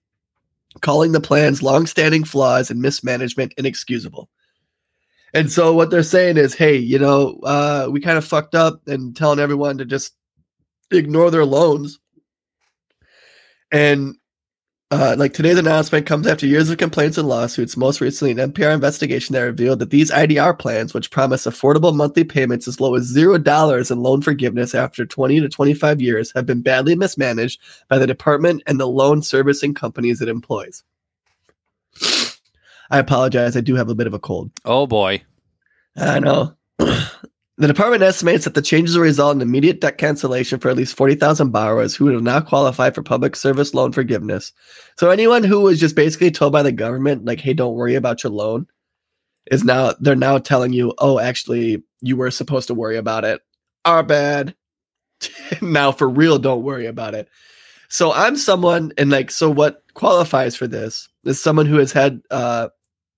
calling 0.81 1.13
the 1.13 1.21
plan's 1.21 1.63
long-standing 1.63 2.25
flaws 2.25 2.69
and 2.69 2.81
mismanagement 2.81 3.53
inexcusable. 3.57 4.29
And 5.33 5.51
so 5.51 5.73
what 5.73 5.89
they're 5.89 6.03
saying 6.03 6.37
is, 6.37 6.53
hey, 6.53 6.75
you 6.75 6.99
know, 6.99 7.39
uh, 7.43 7.87
we 7.89 7.99
kind 7.99 8.17
of 8.17 8.25
fucked 8.25 8.55
up 8.55 8.81
and 8.87 9.15
telling 9.15 9.39
everyone 9.39 9.77
to 9.77 9.85
just 9.85 10.13
ignore 10.91 11.31
their 11.31 11.45
loans. 11.45 11.99
And 13.71 14.15
uh, 14.91 15.15
like 15.17 15.33
today's 15.33 15.57
announcement 15.57 16.05
comes 16.05 16.27
after 16.27 16.45
years 16.45 16.69
of 16.69 16.77
complaints 16.77 17.17
and 17.17 17.27
lawsuits, 17.27 17.75
most 17.75 18.01
recently 18.01 18.31
an 18.31 18.51
NPR 18.51 18.73
investigation 18.73 19.33
that 19.33 19.41
revealed 19.41 19.79
that 19.79 19.89
these 19.89 20.11
IDR 20.11 20.57
plans, 20.57 20.93
which 20.93 21.09
promise 21.09 21.45
affordable 21.45 21.95
monthly 21.95 22.23
payments 22.23 22.67
as 22.67 22.79
low 22.79 22.95
as 22.95 23.03
zero 23.03 23.37
dollars 23.37 23.89
in 23.89 24.03
loan 24.03 24.21
forgiveness 24.21 24.75
after 24.75 25.05
20 25.05 25.39
to 25.41 25.49
25 25.49 26.01
years, 26.01 26.31
have 26.35 26.45
been 26.45 26.61
badly 26.61 26.95
mismanaged 26.95 27.59
by 27.89 27.97
the 27.97 28.07
department 28.07 28.61
and 28.67 28.79
the 28.79 28.87
loan 28.87 29.23
servicing 29.23 29.73
companies 29.73 30.21
it 30.21 30.29
employs. 30.29 30.83
I 32.91 32.99
apologize. 32.99 33.57
I 33.57 33.61
do 33.61 33.75
have 33.75 33.89
a 33.89 33.95
bit 33.95 34.07
of 34.07 34.13
a 34.13 34.19
cold. 34.19 34.51
Oh 34.63 34.85
boy. 34.85 35.23
I 35.97 36.19
know. 36.19 36.55
The 37.57 37.67
department 37.67 38.03
estimates 38.03 38.43
that 38.43 38.53
the 38.53 38.61
changes 38.61 38.97
will 38.97 39.03
result 39.03 39.35
in 39.35 39.41
immediate 39.41 39.79
debt 39.79 39.97
cancellation 39.97 40.59
for 40.59 40.69
at 40.69 40.75
least 40.75 40.97
40,000 40.97 41.51
borrowers 41.51 41.95
who 41.95 42.05
will 42.05 42.19
not 42.19 42.47
qualify 42.47 42.89
for 42.89 43.01
public 43.01 43.33
service 43.35 43.73
loan 43.73 43.93
forgiveness. 43.93 44.51
So 44.97 45.09
anyone 45.09 45.43
who 45.43 45.61
was 45.61 45.79
just 45.79 45.95
basically 45.95 46.31
told 46.31 46.51
by 46.51 46.63
the 46.63 46.73
government, 46.73 47.23
like, 47.23 47.39
hey, 47.39 47.53
don't 47.53 47.75
worry 47.75 47.95
about 47.95 48.23
your 48.23 48.33
loan, 48.33 48.67
is 49.51 49.63
now 49.63 49.93
they're 50.01 50.15
now 50.17 50.37
telling 50.37 50.73
you, 50.73 50.93
oh, 50.97 51.19
actually, 51.19 51.81
you 52.01 52.17
were 52.17 52.31
supposed 52.31 52.67
to 52.67 52.73
worry 52.73 52.97
about 52.97 53.23
it. 53.23 53.41
Our 53.85 54.03
bad. 54.03 54.53
now 55.61 55.93
for 55.93 56.09
real, 56.09 56.39
don't 56.39 56.63
worry 56.63 56.87
about 56.87 57.13
it. 57.13 57.29
So 57.87 58.11
I'm 58.11 58.35
someone, 58.35 58.91
and 58.97 59.11
like, 59.11 59.31
so 59.31 59.49
what 59.49 59.83
qualifies 59.93 60.57
for 60.57 60.67
this 60.67 61.07
is 61.23 61.41
someone 61.41 61.67
who 61.67 61.77
has 61.77 61.93
had 61.93 62.21
uh, 62.31 62.69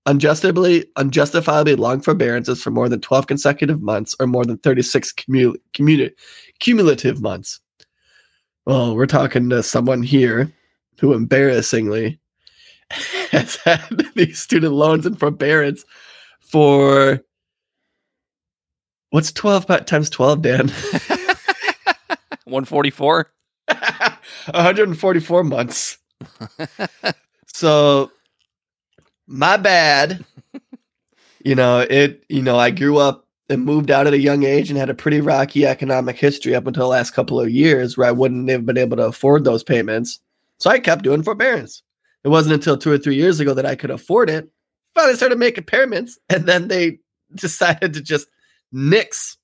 unjustifiably 0.08 0.86
unjustifiably 0.96 1.76
long 1.76 2.02
forbearances 2.02 2.64
for 2.64 2.72
more 2.72 2.90
than 2.90 3.02
12 3.02 3.28
consecutive 3.28 3.82
months 3.82 4.16
or 4.20 4.26
more 4.26 4.46
than 4.46 4.58
36 4.58 5.14
commu- 5.14 5.56
commu- 5.74 6.12
cumulative 6.60 7.22
months. 7.22 7.60
Well, 8.66 8.96
we're 8.96 9.06
talking 9.06 9.50
to 9.50 9.62
someone 9.62 10.02
here 10.04 10.52
who 11.00 11.14
embarrassingly 11.14 12.20
has 13.32 13.58
had 13.58 13.82
these 14.16 14.40
student 14.40 14.74
loans 14.74 15.06
and 15.06 15.20
forbearance 15.20 15.86
for 16.40 17.22
what's 19.12 19.32
12 19.32 19.86
times 19.86 20.10
12, 20.10 20.42
Dan? 20.42 20.68
144? 22.46 23.32
144 23.68 25.44
months. 25.44 25.98
so 27.54 28.10
my 29.28 29.58
bad. 29.58 30.26
you 31.44 31.56
know, 31.56 31.80
it, 31.80 32.24
you 32.30 32.42
know, 32.42 32.58
I 32.58 32.72
grew 32.72 32.98
up 32.98 33.28
and 33.50 33.64
moved 33.64 33.92
out 33.92 34.08
at 34.08 34.14
a 34.14 34.20
young 34.20 34.44
age 34.44 34.70
and 34.70 34.78
had 34.78 34.90
a 34.90 34.96
pretty 34.96 35.22
rocky 35.22 35.66
economic 35.66 36.18
history 36.18 36.56
up 36.56 36.68
until 36.68 36.84
the 36.84 36.90
last 36.90 37.12
couple 37.12 37.40
of 37.40 37.50
years 37.50 37.98
where 37.98 38.08
I 38.08 38.12
wouldn't 38.12 38.50
have 38.50 38.66
been 38.66 38.78
able 38.78 38.98
to 38.98 39.06
afford 39.06 39.44
those 39.44 39.64
payments. 39.64 40.20
So 40.60 40.70
I 40.70 40.80
kept 40.80 41.04
doing 41.04 41.24
forbearance. 41.24 41.84
It 42.24 42.30
wasn't 42.30 42.56
until 42.56 42.78
two 42.78 42.92
or 42.92 42.98
three 42.98 43.16
years 43.16 43.40
ago 43.40 43.54
that 43.54 43.66
I 43.66 43.76
could 43.76 43.92
afford 43.92 44.30
it. 44.30 44.50
Finally 44.94 45.16
started 45.16 45.38
making 45.38 45.66
payments, 45.66 46.18
and 46.30 46.46
then 46.46 46.68
they 46.68 47.00
decided 47.36 47.94
to 47.94 48.02
just 48.02 48.28
nix 48.72 49.38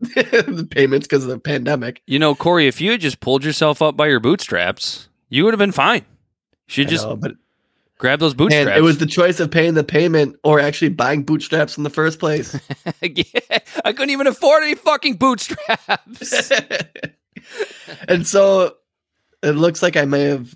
the 0.00 0.66
payments 0.70 1.06
because 1.06 1.24
of 1.24 1.30
the 1.30 1.38
pandemic. 1.38 2.02
You 2.06 2.18
know, 2.18 2.34
Corey, 2.34 2.66
if 2.66 2.80
you 2.80 2.92
had 2.92 3.00
just 3.00 3.20
pulled 3.20 3.44
yourself 3.44 3.82
up 3.82 3.96
by 3.96 4.06
your 4.06 4.20
bootstraps, 4.20 5.08
you 5.28 5.44
would 5.44 5.52
have 5.52 5.58
been 5.58 5.72
fine. 5.72 6.04
You 6.68 6.72
should 6.72 6.88
just 6.88 7.04
know, 7.04 7.16
but 7.16 7.32
grab 7.98 8.20
those 8.20 8.34
bootstraps. 8.34 8.68
and 8.68 8.76
it 8.78 8.82
was 8.82 8.98
the 8.98 9.06
choice 9.06 9.40
of 9.40 9.50
paying 9.50 9.74
the 9.74 9.84
payment 9.84 10.36
or 10.44 10.60
actually 10.60 10.88
buying 10.90 11.22
bootstraps 11.24 11.76
in 11.76 11.84
the 11.84 11.90
first 11.90 12.18
place. 12.18 12.58
Yeah, 13.02 13.58
I 13.84 13.92
couldn't 13.92 14.10
even 14.10 14.26
afford 14.26 14.62
any 14.64 14.74
fucking 14.74 15.14
bootstraps. 15.16 16.50
and 18.08 18.26
so 18.26 18.76
it 19.42 19.52
looks 19.52 19.82
like 19.82 19.96
I 19.96 20.04
may 20.04 20.24
have 20.24 20.54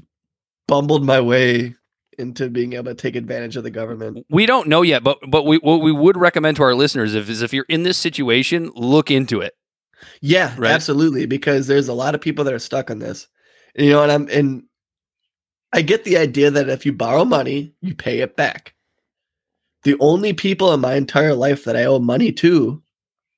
bumbled 0.67 1.05
my 1.05 1.21
way 1.21 1.75
into 2.19 2.49
being 2.51 2.75
able 2.75 2.85
to 2.87 2.95
take 2.95 3.17
advantage 3.17 3.57
of 3.57 3.65
the 3.65 3.71
government. 3.71 4.27
we 4.31 4.45
don't 4.47 4.69
know 4.69 4.83
yet, 4.83 5.03
but 5.03 5.19
but 5.29 5.45
we 5.45 5.57
what 5.59 5.79
we 5.81 5.93
would 5.93 6.17
recommend 6.17 6.57
to 6.59 6.63
our 6.63 6.75
listeners 6.75 7.15
if, 7.15 7.29
is 7.31 7.43
if 7.43 7.53
you're 7.53 7.67
in 7.69 7.83
this 7.85 7.97
situation, 7.99 8.71
look 8.75 9.11
into 9.11 9.41
it. 9.41 9.55
Yeah, 10.21 10.55
Right. 10.59 10.73
absolutely. 10.73 11.27
Because 11.27 11.67
there's 11.69 11.89
a 11.89 11.95
lot 11.95 12.15
of 12.15 12.21
people 12.21 12.45
that 12.45 12.53
are 12.55 12.59
stuck 12.59 12.91
on 12.91 12.99
this. 12.99 13.29
You 13.77 13.91
know, 13.91 14.03
and 14.03 14.13
I'm 14.13 14.29
and 14.29 14.65
I 15.73 15.83
get 15.83 16.05
the 16.05 16.19
idea 16.19 16.51
that 16.51 16.69
if 16.69 16.85
you 16.85 16.93
borrow 16.93 17.25
money, 17.25 17.75
you 17.81 17.95
pay 17.95 18.21
it 18.21 18.37
back. 18.37 18.75
The 19.85 19.97
only 20.01 20.33
people 20.33 20.73
in 20.73 20.81
my 20.81 20.95
entire 20.95 21.35
life 21.35 21.65
that 21.65 21.77
I 21.77 21.85
owe 21.85 21.99
money 21.99 22.31
to 22.33 22.83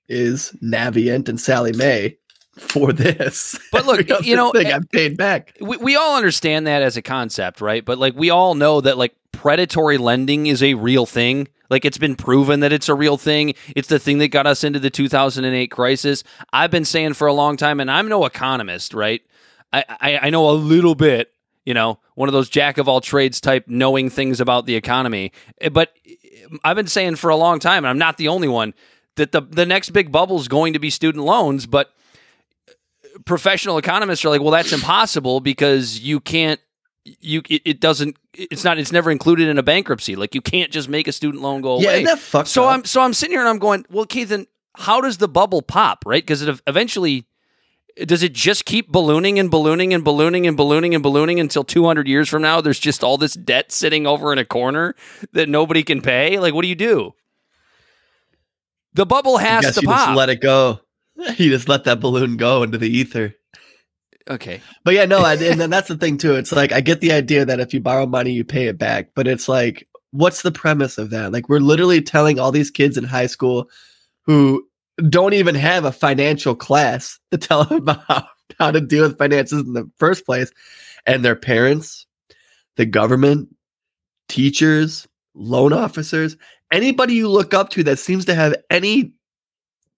is 0.08 0.54
Navient 0.62 1.28
and 1.28 1.40
Sallie 1.40 1.72
Mae 1.72 2.18
for 2.56 2.92
this. 2.92 3.58
But 3.72 3.86
look, 3.86 4.24
you 4.24 4.36
know, 4.36 4.52
thing 4.52 4.66
eh, 4.66 4.76
I've 4.76 4.88
paid 4.90 5.16
back. 5.16 5.56
we, 5.60 5.76
we 5.78 5.96
all 5.96 6.16
understand 6.16 6.66
that 6.66 6.82
as 6.82 6.96
a 6.96 7.02
concept, 7.02 7.60
right? 7.60 7.84
But 7.84 7.98
like 7.98 8.14
we 8.14 8.30
all 8.30 8.54
know 8.54 8.80
that 8.80 8.98
like 8.98 9.14
predatory 9.32 9.98
lending 9.98 10.46
is 10.46 10.62
a 10.62 10.74
real 10.74 11.06
thing. 11.06 11.48
Like 11.70 11.84
it's 11.84 11.98
been 11.98 12.14
proven 12.14 12.60
that 12.60 12.72
it's 12.72 12.88
a 12.88 12.94
real 12.94 13.16
thing. 13.16 13.54
It's 13.74 13.88
the 13.88 13.98
thing 13.98 14.18
that 14.18 14.28
got 14.28 14.46
us 14.46 14.62
into 14.62 14.78
the 14.78 14.90
2008 14.90 15.70
crisis. 15.70 16.22
I've 16.52 16.70
been 16.70 16.84
saying 16.84 17.14
for 17.14 17.26
a 17.26 17.32
long 17.32 17.56
time, 17.56 17.80
and 17.80 17.90
I'm 17.90 18.08
no 18.08 18.24
economist, 18.26 18.94
right? 18.94 19.22
I, 19.72 19.84
I, 19.88 20.18
I 20.18 20.30
know 20.30 20.48
a 20.48 20.52
little 20.52 20.94
bit, 20.94 21.33
you 21.64 21.74
know, 21.74 21.98
one 22.14 22.28
of 22.28 22.32
those 22.32 22.48
jack 22.48 22.78
of 22.78 22.88
all 22.88 23.00
trades 23.00 23.40
type 23.40 23.64
knowing 23.66 24.10
things 24.10 24.40
about 24.40 24.66
the 24.66 24.74
economy. 24.76 25.32
Eh, 25.60 25.68
But 25.68 25.92
I've 26.62 26.76
been 26.76 26.86
saying 26.86 27.16
for 27.16 27.30
a 27.30 27.36
long 27.36 27.58
time, 27.58 27.78
and 27.84 27.88
I'm 27.88 27.98
not 27.98 28.16
the 28.18 28.28
only 28.28 28.48
one, 28.48 28.74
that 29.16 29.32
the 29.32 29.40
the 29.40 29.64
next 29.66 29.90
big 29.90 30.10
bubble 30.12 30.38
is 30.40 30.48
going 30.48 30.72
to 30.74 30.78
be 30.78 30.90
student 30.90 31.24
loans, 31.24 31.66
but 31.66 31.90
professional 33.24 33.78
economists 33.78 34.24
are 34.24 34.28
like, 34.30 34.40
well, 34.40 34.50
that's 34.50 34.72
impossible 34.72 35.40
because 35.40 36.00
you 36.00 36.20
can't. 36.20 36.60
You 37.20 37.42
it, 37.50 37.62
it 37.66 37.80
doesn't. 37.80 38.16
It's 38.32 38.64
not. 38.64 38.78
It's 38.78 38.90
never 38.92 39.10
included 39.10 39.48
in 39.48 39.58
a 39.58 39.62
bankruptcy. 39.62 40.16
Like 40.16 40.34
you 40.34 40.40
can't 40.40 40.70
just 40.72 40.88
make 40.88 41.06
a 41.06 41.12
student 41.12 41.42
loan 41.42 41.60
go 41.60 41.78
Yeah, 41.78 41.88
away. 41.88 41.94
isn't 41.96 42.04
that 42.06 42.18
fucked 42.18 42.48
so 42.48 42.64
up? 42.64 42.70
I'm 42.74 42.84
so 42.86 43.02
I'm 43.02 43.12
sitting 43.12 43.32
here 43.32 43.40
and 43.40 43.48
I'm 43.48 43.58
going, 43.58 43.84
well, 43.90 44.06
Keith, 44.06 44.30
then 44.30 44.46
how 44.76 45.00
does 45.02 45.18
the 45.18 45.28
bubble 45.28 45.60
pop? 45.60 46.04
Right? 46.06 46.22
Because 46.22 46.40
it 46.42 46.60
eventually. 46.66 47.26
Does 47.96 48.24
it 48.24 48.32
just 48.32 48.64
keep 48.64 48.90
ballooning 48.90 49.38
and 49.38 49.50
ballooning 49.50 49.94
and 49.94 50.02
ballooning 50.02 50.46
and 50.46 50.56
ballooning 50.56 50.94
and 50.94 51.02
ballooning 51.02 51.38
until 51.38 51.62
200 51.62 52.08
years 52.08 52.28
from 52.28 52.42
now? 52.42 52.60
There's 52.60 52.80
just 52.80 53.04
all 53.04 53.16
this 53.18 53.34
debt 53.34 53.70
sitting 53.70 54.06
over 54.06 54.32
in 54.32 54.38
a 54.38 54.44
corner 54.44 54.96
that 55.32 55.48
nobody 55.48 55.84
can 55.84 56.00
pay. 56.02 56.38
Like, 56.40 56.54
what 56.54 56.62
do 56.62 56.68
you 56.68 56.74
do? 56.74 57.12
The 58.94 59.06
bubble 59.06 59.38
has 59.38 59.74
to 59.74 59.80
you 59.80 59.88
pop. 59.88 60.08
just 60.08 60.16
let 60.16 60.28
it 60.28 60.40
go. 60.40 60.80
You 61.36 61.50
just 61.50 61.68
let 61.68 61.84
that 61.84 62.00
balloon 62.00 62.36
go 62.36 62.64
into 62.64 62.76
the 62.76 62.88
ether. 62.88 63.36
okay. 64.28 64.60
But 64.82 64.94
yeah, 64.94 65.04
no, 65.04 65.20
I, 65.20 65.34
and 65.34 65.60
then 65.60 65.70
that's 65.70 65.86
the 65.86 65.96
thing 65.96 66.18
too. 66.18 66.34
It's 66.34 66.50
like 66.50 66.72
I 66.72 66.80
get 66.80 67.00
the 67.00 67.12
idea 67.12 67.44
that 67.44 67.60
if 67.60 67.72
you 67.72 67.80
borrow 67.80 68.04
money, 68.04 68.32
you 68.32 68.42
pay 68.44 68.66
it 68.66 68.78
back. 68.78 69.10
But 69.14 69.28
it's 69.28 69.48
like, 69.48 69.86
what's 70.10 70.42
the 70.42 70.50
premise 70.50 70.98
of 70.98 71.10
that? 71.10 71.30
Like 71.30 71.48
we're 71.48 71.60
literally 71.60 72.02
telling 72.02 72.40
all 72.40 72.50
these 72.50 72.72
kids 72.72 72.98
in 72.98 73.04
high 73.04 73.26
school 73.26 73.70
who 74.22 74.66
don't 75.08 75.34
even 75.34 75.54
have 75.54 75.84
a 75.84 75.92
financial 75.92 76.54
class 76.54 77.18
to 77.30 77.38
tell 77.38 77.64
them 77.64 77.78
about 77.88 78.26
how, 78.58 78.70
to 78.70 78.80
deal 78.80 79.02
with 79.04 79.18
finances 79.18 79.60
in 79.60 79.72
the 79.72 79.90
first 79.96 80.24
place, 80.24 80.50
and 81.06 81.24
their 81.24 81.36
parents, 81.36 82.06
the 82.76 82.86
government, 82.86 83.48
teachers, 84.28 85.06
loan 85.34 85.72
officers, 85.72 86.36
anybody 86.70 87.14
you 87.14 87.28
look 87.28 87.54
up 87.54 87.70
to 87.70 87.82
that 87.84 87.98
seems 87.98 88.24
to 88.24 88.34
have 88.34 88.54
any 88.70 89.12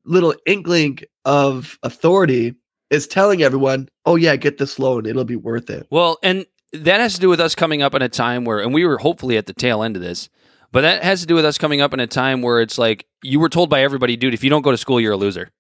little 0.05 0.35
inkling 0.47 1.01
of 1.25 1.79
authority 1.83 2.55
is 2.91 3.07
telling 3.07 3.43
everyone, 3.43 3.89
"Oh 4.05 4.17
yeah, 4.17 4.37
get 4.37 4.59
this 4.59 4.79
loan; 4.79 5.07
it'll 5.07 5.25
be 5.25 5.37
worth 5.37 5.69
it." 5.71 5.87
Well, 5.91 6.19
and 6.23 6.47
that 6.73 7.01
has 7.01 7.15
to 7.15 7.21
do 7.21 7.29
with 7.29 7.41
us 7.41 7.55
coming 7.55 7.83
up 7.83 7.95
in 7.95 8.03
a 8.03 8.09
time 8.09 8.45
where, 8.45 8.61
and 8.61 8.73
we 8.73 8.85
were 8.85 8.99
hopefully 8.99 9.37
at 9.37 9.47
the 9.47 9.53
tail 9.53 9.83
end 9.83 9.97
of 9.97 10.03
this, 10.03 10.29
but 10.73 10.83
that 10.83 11.03
has 11.03 11.21
to 11.21 11.27
do 11.27 11.35
with 11.35 11.45
us 11.45 11.59
coming 11.59 11.81
up 11.81 11.93
in 11.95 12.01
a 12.01 12.07
time 12.07 12.43
where 12.43 12.61
it's 12.61 12.79
like 12.79 13.07
you 13.23 13.41
were 13.41 13.49
told 13.49 13.71
by 13.71 13.83
everybody, 13.83 14.17
dude, 14.17 14.35
if 14.35 14.43
you 14.45 14.51
don't 14.51 14.63
go 14.63 14.71
to 14.71 14.77
school, 14.77 15.01
you're 15.01 15.13
a 15.13 15.17
loser. 15.17 15.51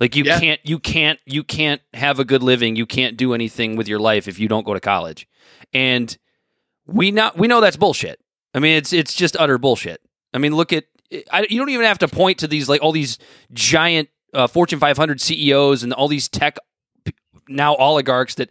Like 0.00 0.14
you 0.14 0.24
Yeah. 0.24 0.38
can't, 0.38 0.60
you 0.64 0.78
can't, 0.78 1.18
you 1.26 1.42
can't 1.42 1.80
have 1.94 2.18
a 2.20 2.24
good 2.24 2.42
living. 2.42 2.76
You 2.76 2.86
can't 2.86 3.16
do 3.16 3.34
anything 3.34 3.76
with 3.76 3.88
your 3.88 3.98
life 3.98 4.28
if 4.28 4.38
you 4.38 4.46
don't 4.48 4.64
go 4.64 4.74
to 4.74 4.80
college. 4.80 5.26
And 5.74 6.16
we 6.86 7.10
not 7.10 7.36
we 7.36 7.48
know 7.48 7.60
that's 7.60 7.76
bullshit. 7.76 8.20
I 8.54 8.60
mean, 8.60 8.76
it's 8.76 8.92
it's 8.92 9.12
just 9.12 9.36
utter 9.38 9.58
bullshit. 9.58 10.00
I 10.32 10.38
mean, 10.38 10.54
look 10.54 10.72
at 10.72 10.84
I, 11.32 11.46
you 11.50 11.58
don't 11.58 11.68
even 11.70 11.84
have 11.86 11.98
to 11.98 12.08
point 12.08 12.38
to 12.38 12.46
these 12.46 12.68
like 12.68 12.82
all 12.82 12.92
these 12.92 13.18
giant 13.52 14.08
uh, 14.34 14.46
Fortune 14.46 14.78
500 14.78 15.20
CEOs 15.20 15.82
and 15.82 15.92
all 15.92 16.06
these 16.08 16.28
tech 16.28 16.58
now 17.48 17.74
oligarchs 17.76 18.34
that 18.36 18.50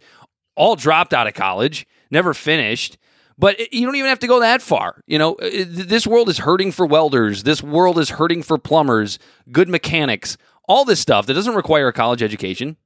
all 0.56 0.76
dropped 0.76 1.14
out 1.14 1.26
of 1.26 1.34
college, 1.34 1.86
never 2.10 2.34
finished. 2.34 2.98
But 3.38 3.60
it- 3.60 3.72
you 3.72 3.86
don't 3.86 3.94
even 3.96 4.08
have 4.08 4.18
to 4.20 4.26
go 4.26 4.40
that 4.40 4.60
far. 4.62 5.02
You 5.06 5.18
know, 5.18 5.34
Uh, 5.34 5.48
th- 5.50 5.66
this 5.68 6.06
world 6.06 6.28
is 6.28 6.38
hurting 6.38 6.72
for 6.72 6.84
welders. 6.86 7.44
This 7.44 7.62
world 7.62 7.98
is 7.98 8.10
hurting 8.10 8.42
for 8.42 8.58
plumbers, 8.58 9.18
good 9.52 9.68
mechanics, 9.68 10.36
all 10.68 10.84
this 10.84 11.00
stuff 11.00 11.26
that 11.26 11.34
doesn't 11.34 11.54
require 11.54 11.88
a 11.88 11.92
college 11.92 12.22
education. 12.22 12.76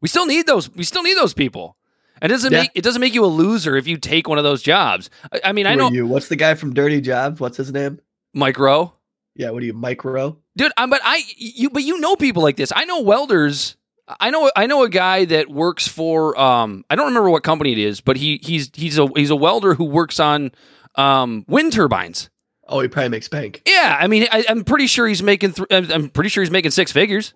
We 0.00 0.08
still 0.08 0.26
need 0.26 0.46
those. 0.46 0.70
We 0.74 0.84
still 0.84 1.02
need 1.02 1.16
those 1.16 1.34
people. 1.34 1.76
And 2.22 2.30
it 2.30 2.34
doesn't 2.36 2.52
Yeah. 2.52 2.62
make 2.62 2.70
it 2.74 2.82
doesn't 2.82 3.00
make 3.00 3.14
you 3.14 3.24
a 3.24 3.26
loser 3.26 3.76
if 3.76 3.86
you 3.88 3.96
take 3.96 4.28
one 4.28 4.38
of 4.38 4.44
those 4.44 4.62
jobs. 4.62 5.10
I, 5.32 5.40
I 5.46 5.52
mean, 5.52 5.66
I 5.66 5.74
know 5.74 5.90
you? 5.90 6.06
What's 6.06 6.28
the 6.28 6.36
guy 6.36 6.54
from 6.54 6.72
Dirty 6.72 7.00
Jobs? 7.00 7.40
What's 7.40 7.56
his 7.56 7.72
name? 7.72 8.00
Mike 8.32 8.58
Rowe. 8.58 8.92
Yeah, 9.34 9.50
what 9.50 9.62
are 9.62 9.66
you, 9.66 9.72
Mike 9.74 10.04
Rowe? 10.04 10.36
dude 10.56 10.70
I'm, 10.76 10.88
but 10.88 11.00
i 11.02 11.20
you 11.36 11.68
but 11.68 11.82
you 11.82 11.98
know 11.98 12.14
people 12.14 12.40
like 12.40 12.54
this 12.56 12.72
i 12.76 12.84
know 12.84 13.00
welders 13.00 13.76
i 14.20 14.30
know 14.30 14.50
i 14.56 14.66
know 14.66 14.82
a 14.84 14.88
guy 14.88 15.24
that 15.24 15.48
works 15.48 15.88
for 15.88 16.38
um 16.38 16.84
i 16.90 16.94
don't 16.96 17.06
remember 17.06 17.30
what 17.30 17.42
company 17.42 17.72
it 17.72 17.78
is 17.78 18.00
but 18.00 18.16
he 18.16 18.38
he's 18.42 18.70
he's 18.74 18.98
a 18.98 19.06
he's 19.16 19.30
a 19.30 19.36
welder 19.36 19.74
who 19.74 19.84
works 19.84 20.20
on 20.20 20.50
um 20.96 21.44
wind 21.48 21.72
turbines 21.72 22.30
Oh, 22.66 22.80
he 22.80 22.88
probably 22.88 23.10
makes 23.10 23.28
bank. 23.28 23.62
yeah 23.66 23.96
i 24.00 24.06
mean 24.06 24.26
I, 24.30 24.44
i'm 24.48 24.64
pretty 24.64 24.86
sure 24.86 25.06
he's 25.06 25.22
making 25.22 25.52
th- 25.52 25.68
i'm 25.90 26.08
pretty 26.10 26.28
sure 26.30 26.42
he's 26.42 26.50
making 26.50 26.70
six 26.70 26.92
figures 26.92 27.34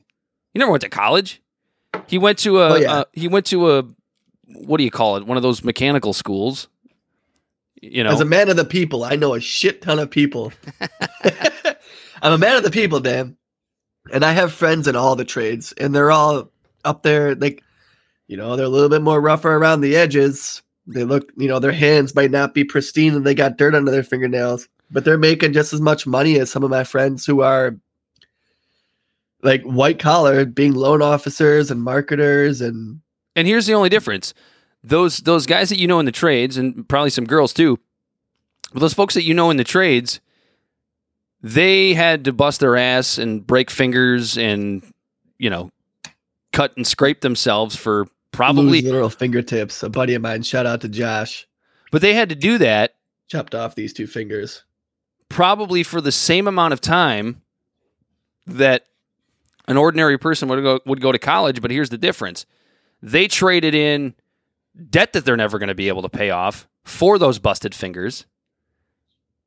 he 0.53 0.59
never 0.59 0.71
went 0.71 0.83
to 0.83 0.89
college 0.89 1.41
he 2.07 2.19
went 2.19 2.39
to 2.41 2.61
a 2.61 2.69
Oh, 2.71 2.77
yeah. 2.77 2.93
uh, 2.93 3.05
he 3.13 3.29
went 3.29 3.47
to 3.47 3.71
a 3.79 3.83
what 4.47 4.79
do 4.79 4.85
you 4.85 4.91
call 4.91 5.17
it 5.17 5.27
one 5.27 5.37
of 5.37 5.43
those 5.43 5.63
mechanical 5.65 6.13
schools 6.13 6.69
you 7.81 8.03
know 8.05 8.11
As 8.11 8.21
a 8.21 8.25
man 8.25 8.49
of 8.49 8.57
the 8.57 8.65
people, 8.65 9.05
I 9.05 9.15
know 9.15 9.35
a 9.35 9.41
shit 9.41 9.83
ton 9.83 10.01
of 10.01 10.11
people. 10.11 10.53
I'm 12.21 12.33
a 12.33 12.39
man 12.39 12.57
of 12.57 12.65
the 12.65 12.73
people, 12.73 12.99
Dan. 12.99 13.37
And 14.13 14.25
I 14.25 14.33
have 14.33 14.53
friends 14.53 14.89
in 14.89 14.97
all 14.97 15.15
the 15.15 15.25
trades, 15.25 15.73
and 15.79 15.95
they're 15.95 16.11
all 16.11 16.51
up 16.89 17.03
there, 17.03 17.35
like, 17.35 17.63
you 18.27 18.37
know, 18.37 18.57
they're 18.57 18.67
a 18.67 18.71
little 18.71 18.89
bit 18.89 19.03
more 19.03 19.21
rougher 19.21 19.55
around 19.55 19.81
the 19.81 19.97
edges. 19.97 20.63
They 20.87 21.05
look, 21.05 21.31
you 21.37 21.49
know, 21.49 21.59
their 21.59 21.73
hands 21.73 22.15
might 22.15 22.31
not 22.31 22.55
be 22.55 22.65
pristine 22.65 23.15
and 23.15 23.27
they 23.27 23.35
got 23.35 23.59
dirt 23.59 23.75
under 23.75 23.91
their 23.91 24.03
fingernails, 24.03 24.69
but 24.91 25.05
they're 25.05 25.19
making 25.19 25.53
just 25.53 25.73
as 25.73 25.81
much 25.81 26.07
money 26.07 26.39
as 26.39 26.51
some 26.51 26.65
of 26.65 26.71
my 26.71 26.85
friends 26.85 27.27
who 27.27 27.43
are 27.43 27.77
like 29.43 29.63
white 29.63 29.99
collar, 29.99 30.45
being 30.45 30.75
loan 30.75 31.03
officers 31.03 31.71
and 31.71 31.83
marketers 31.83 32.61
and 32.61 33.01
And 33.37 33.47
here's 33.47 33.67
the 33.67 33.75
only 33.75 33.89
difference: 33.89 34.35
those 34.83 35.19
those 35.19 35.47
guys 35.47 35.69
that 35.69 35.79
you 35.79 35.87
know 35.87 36.01
in 36.01 36.07
the 36.07 36.13
trades, 36.13 36.57
and 36.57 36.89
probably 36.89 37.11
some 37.11 37.27
girls 37.27 37.53
too, 37.53 37.79
but 38.73 38.81
those 38.81 38.95
folks 38.95 39.15
that 39.15 39.25
you 39.25 39.35
know 39.35 39.51
in 39.51 39.57
the 39.57 39.65
trades, 39.65 40.21
they 41.43 41.95
had 41.95 42.25
to 42.25 42.33
bust 42.33 42.61
their 42.61 42.77
ass 42.77 43.19
and 43.19 43.47
break 43.47 43.71
fingers 43.71 44.37
and 44.37 44.83
you 45.39 45.51
know 45.51 45.71
cut 46.59 46.77
and 46.77 46.85
scrape 46.85 47.21
themselves 47.21 47.77
for 47.77 48.09
probably, 48.33 48.81
lose 48.81 48.83
literal 48.83 49.11
fingertips. 49.11 49.85
A 49.85 49.89
buddy 49.89 50.15
of 50.15 50.23
mine, 50.23 50.43
shout 50.43 50.67
out 50.67 50.81
to 50.81 50.89
Josh, 50.89 51.47
but 51.93 52.03
they 52.03 52.15
had 52.15 52.29
to 52.31 52.35
do 52.35 52.59
that 52.59 52.95
chopped 53.29 53.55
off 53.55 53.77
these 53.77 53.93
two 53.93 54.07
fingers. 54.07 54.65
probably 55.29 55.83
for 55.83 56.01
the 56.01 56.11
same 56.11 56.49
amount 56.49 56.73
of 56.73 56.81
time 56.81 57.43
that 58.47 58.87
an 59.69 59.77
ordinary 59.77 60.19
person 60.19 60.49
would 60.49 60.63
go 60.63 60.81
would 60.85 61.01
go 61.01 61.13
to 61.13 61.19
college. 61.19 61.63
But 61.63 61.71
here's 61.71 61.91
the 61.91 61.99
difference: 61.99 62.45
they 63.03 63.29
traded 63.29 63.75
in 63.77 64.15
debt 64.91 65.13
that 65.13 65.25
they're 65.25 65.37
never 65.37 65.59
going 65.59 65.69
to 65.69 65.77
be 65.77 65.89
able 65.89 66.03
to 66.03 66.09
pay 66.09 66.31
off 66.31 66.67
for 66.85 67.19
those 67.19 67.39
busted 67.39 67.75
fingers. 67.75 68.27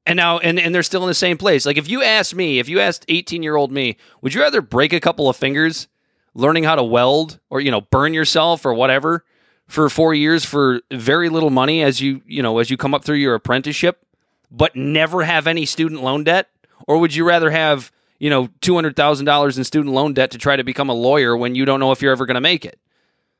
And 0.06 0.17
now, 0.17 0.39
and, 0.39 0.60
and 0.60 0.74
they're 0.74 0.82
still 0.82 1.04
in 1.04 1.08
the 1.10 1.13
same 1.13 1.38
place. 1.38 1.65
Like 1.65 1.78
if 1.78 1.89
you 1.89 2.02
asked 2.04 2.34
me, 2.34 2.58
if 2.60 2.69
you 2.69 2.80
asked 2.80 3.06
18 3.08 3.43
year 3.43 3.56
old 3.56 3.71
me, 3.71 3.97
would 4.21 4.34
you 4.34 4.41
rather 4.41 4.62
break 4.62 4.93
a 4.93 5.00
couple 5.00 5.30
of 5.30 5.36
fingers 5.36 5.88
learning 6.34 6.63
how 6.63 6.76
to 6.76 6.84
weld 6.84 7.39
or, 7.50 7.60
you 7.60 7.72
know, 7.72 7.82
burn 7.82 8.13
yourself 8.13 8.65
or 8.65 8.74
whatever 8.74 9.24
for 9.67 9.89
four 9.89 10.13
years 10.13 10.46
for 10.46 10.82
very 10.91 11.30
little 11.30 11.50
money 11.50 11.82
as 11.84 12.02
you, 12.02 12.22
you 12.26 12.41
know, 12.41 12.60
as 12.60 12.70
you 12.70 12.78
come 12.78 12.94
up 12.94 13.04
through 13.04 13.17
your 13.17 13.36
apprenticeship, 13.36 14.06
but 14.50 14.76
never 14.76 15.24
have 15.24 15.48
any 15.48 15.65
student 15.65 16.04
loan 16.04 16.24
debt? 16.24 16.50
Or 16.88 16.98
would 16.98 17.13
you 17.13 17.26
rather 17.26 17.50
have, 17.50 17.91
you 18.20 18.30
know, 18.30 18.48
$200,000 18.62 19.58
in 19.58 19.63
student 19.63 19.94
loan 19.94 20.13
debt 20.13 20.32
to 20.32 20.38
try 20.38 20.56
to 20.56 20.63
become 20.63 20.89
a 20.89 20.94
lawyer 20.94 21.36
when 21.38 21.56
you 21.56 21.65
don't 21.65 21.80
know 21.80 21.91
if 21.91 22.02
you're 22.02 22.12
ever 22.12 22.26
going 22.26 22.36
to 22.36 22.41
make 22.41 22.65
it? 22.65 22.80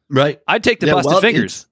Right. 0.10 0.39
I'd 0.47 0.63
take 0.63 0.80
the 0.80 0.88
Yeah, 0.88 0.93
busted 0.93 1.12
well, 1.12 1.21
fingers. 1.21 1.65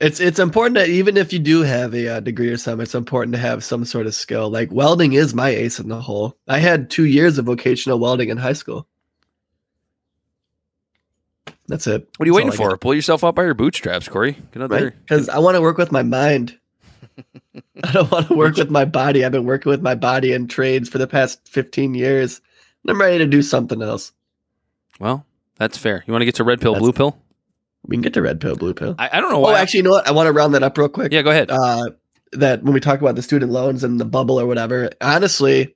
It's 0.00 0.18
it's 0.18 0.40
important 0.40 0.74
that 0.74 0.88
even 0.88 1.16
if 1.16 1.32
you 1.32 1.38
do 1.38 1.62
have 1.62 1.94
a 1.94 2.16
uh, 2.16 2.20
degree 2.20 2.48
or 2.48 2.56
something, 2.56 2.82
it's 2.82 2.94
important 2.94 3.34
to 3.34 3.38
have 3.38 3.62
some 3.62 3.84
sort 3.84 4.08
of 4.08 4.14
skill. 4.16 4.50
Like 4.50 4.72
welding 4.72 5.12
is 5.12 5.32
my 5.32 5.50
ace 5.50 5.78
in 5.78 5.88
the 5.88 6.00
hole. 6.00 6.36
I 6.48 6.58
had 6.58 6.90
two 6.90 7.04
years 7.04 7.38
of 7.38 7.44
vocational 7.44 8.00
welding 8.00 8.28
in 8.28 8.36
high 8.36 8.54
school. 8.54 8.88
That's 11.72 11.86
it. 11.86 12.06
What 12.18 12.24
are 12.24 12.26
you 12.26 12.34
That's 12.34 12.44
waiting 12.58 12.70
for? 12.70 12.76
Pull 12.76 12.92
yourself 12.94 13.24
up 13.24 13.34
by 13.34 13.44
your 13.44 13.54
bootstraps, 13.54 14.06
Corey. 14.06 14.36
Get 14.52 14.62
out 14.62 14.70
Right? 14.70 14.80
there. 14.80 14.90
Because 14.90 15.30
I 15.30 15.38
want 15.38 15.54
to 15.54 15.62
work 15.62 15.78
with 15.78 15.90
my 15.90 16.02
mind. 16.02 16.58
I 17.82 17.92
don't 17.92 18.10
want 18.10 18.28
to 18.28 18.34
work 18.34 18.56
with 18.56 18.68
my 18.70 18.84
body. 18.84 19.24
I've 19.24 19.32
been 19.32 19.46
working 19.46 19.70
with 19.70 19.80
my 19.80 19.94
body 19.94 20.34
in 20.34 20.48
trades 20.48 20.90
for 20.90 20.98
the 20.98 21.06
past 21.06 21.40
15 21.48 21.94
years. 21.94 22.42
And 22.84 22.90
I'm 22.90 23.00
ready 23.00 23.16
to 23.16 23.26
do 23.26 23.40
something 23.40 23.80
else. 23.80 24.12
Well, 25.00 25.24
that's 25.56 25.78
fair. 25.78 26.04
You 26.06 26.12
want 26.12 26.20
to 26.20 26.26
get 26.26 26.34
to 26.34 26.44
red 26.44 26.60
pill, 26.60 26.72
That's- 26.74 26.82
blue 26.82 26.92
pill? 26.92 27.18
We 27.86 27.96
can 27.96 28.02
get 28.02 28.12
to 28.14 28.22
red 28.22 28.38
pill, 28.38 28.54
blue 28.54 28.74
pill. 28.74 28.94
I, 28.98 29.08
I 29.14 29.20
don't 29.22 29.32
know 29.32 29.38
why. 29.40 29.52
Oh, 29.52 29.56
actually, 29.56 29.78
you 29.78 29.84
know 29.84 29.90
what? 29.92 30.06
I 30.06 30.12
want 30.12 30.26
to 30.26 30.32
round 30.32 30.54
that 30.54 30.62
up 30.62 30.76
real 30.76 30.90
quick. 30.90 31.10
yeah, 31.10 31.22
go 31.22 31.30
ahead. 31.30 31.50
uh, 31.50 31.88
that 32.32 32.62
when 32.62 32.74
we 32.74 32.80
talk 32.80 33.00
about 33.00 33.16
the 33.16 33.22
student 33.22 33.50
loans 33.50 33.82
and 33.82 33.98
the 33.98 34.04
bubble 34.04 34.38
or 34.38 34.46
whatever, 34.46 34.90
honestly, 35.00 35.74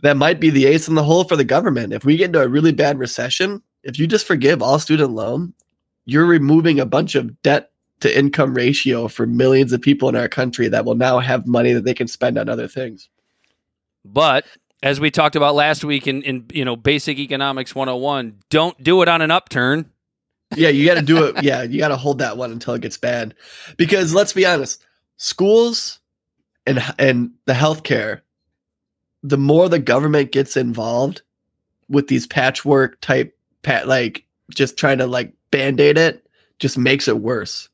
that 0.00 0.16
might 0.16 0.40
be 0.40 0.48
the 0.50 0.64
ace 0.66 0.88
in 0.88 0.94
the 0.96 1.04
hole 1.04 1.24
for 1.24 1.36
the 1.36 1.44
government. 1.44 1.92
If 1.92 2.04
we 2.06 2.16
get 2.16 2.26
into 2.28 2.40
a 2.42 2.48
really 2.48 2.72
bad 2.72 2.98
recession, 2.98 3.62
if 3.86 3.98
you 3.98 4.06
just 4.06 4.26
forgive 4.26 4.62
all 4.62 4.78
student 4.78 5.12
loan, 5.12 5.54
you're 6.04 6.26
removing 6.26 6.80
a 6.80 6.86
bunch 6.86 7.14
of 7.14 7.40
debt 7.42 7.70
to 8.00 8.18
income 8.18 8.52
ratio 8.52 9.08
for 9.08 9.26
millions 9.26 9.72
of 9.72 9.80
people 9.80 10.08
in 10.08 10.16
our 10.16 10.28
country 10.28 10.68
that 10.68 10.84
will 10.84 10.96
now 10.96 11.18
have 11.18 11.46
money 11.46 11.72
that 11.72 11.84
they 11.84 11.94
can 11.94 12.08
spend 12.08 12.36
on 12.36 12.48
other 12.48 12.68
things. 12.68 13.08
but 14.04 14.44
as 14.82 15.00
we 15.00 15.10
talked 15.10 15.36
about 15.36 15.54
last 15.54 15.84
week 15.84 16.06
in, 16.06 16.22
in 16.22 16.44
you 16.52 16.64
know 16.64 16.76
basic 16.76 17.18
economics 17.18 17.74
101, 17.74 18.38
don't 18.50 18.80
do 18.82 19.00
it 19.02 19.08
on 19.08 19.22
an 19.22 19.30
upturn. 19.30 19.90
Yeah, 20.54 20.68
you 20.68 20.86
got 20.86 20.94
to 20.94 21.02
do 21.02 21.24
it. 21.24 21.36
Yeah, 21.42 21.62
you 21.62 21.78
got 21.78 21.88
to 21.88 21.96
hold 21.96 22.18
that 22.18 22.36
one 22.36 22.52
until 22.52 22.74
it 22.74 22.82
gets 22.82 22.98
bad. 22.98 23.34
Because 23.76 24.14
let's 24.14 24.32
be 24.32 24.44
honest, 24.44 24.84
schools 25.16 25.98
and 26.66 26.82
and 26.98 27.30
the 27.46 27.54
healthcare, 27.54 28.20
the 29.22 29.38
more 29.38 29.68
the 29.68 29.78
government 29.78 30.30
gets 30.30 30.56
involved 30.56 31.22
with 31.88 32.08
these 32.08 32.26
patchwork 32.26 33.00
type 33.00 33.35
pat 33.66 33.88
like 33.88 34.24
just 34.50 34.78
trying 34.78 34.98
to 34.98 35.06
like 35.06 35.34
band-aid 35.50 35.98
it, 35.98 36.26
just 36.58 36.78
makes 36.78 37.08
it 37.08 37.18
worse. 37.18 37.68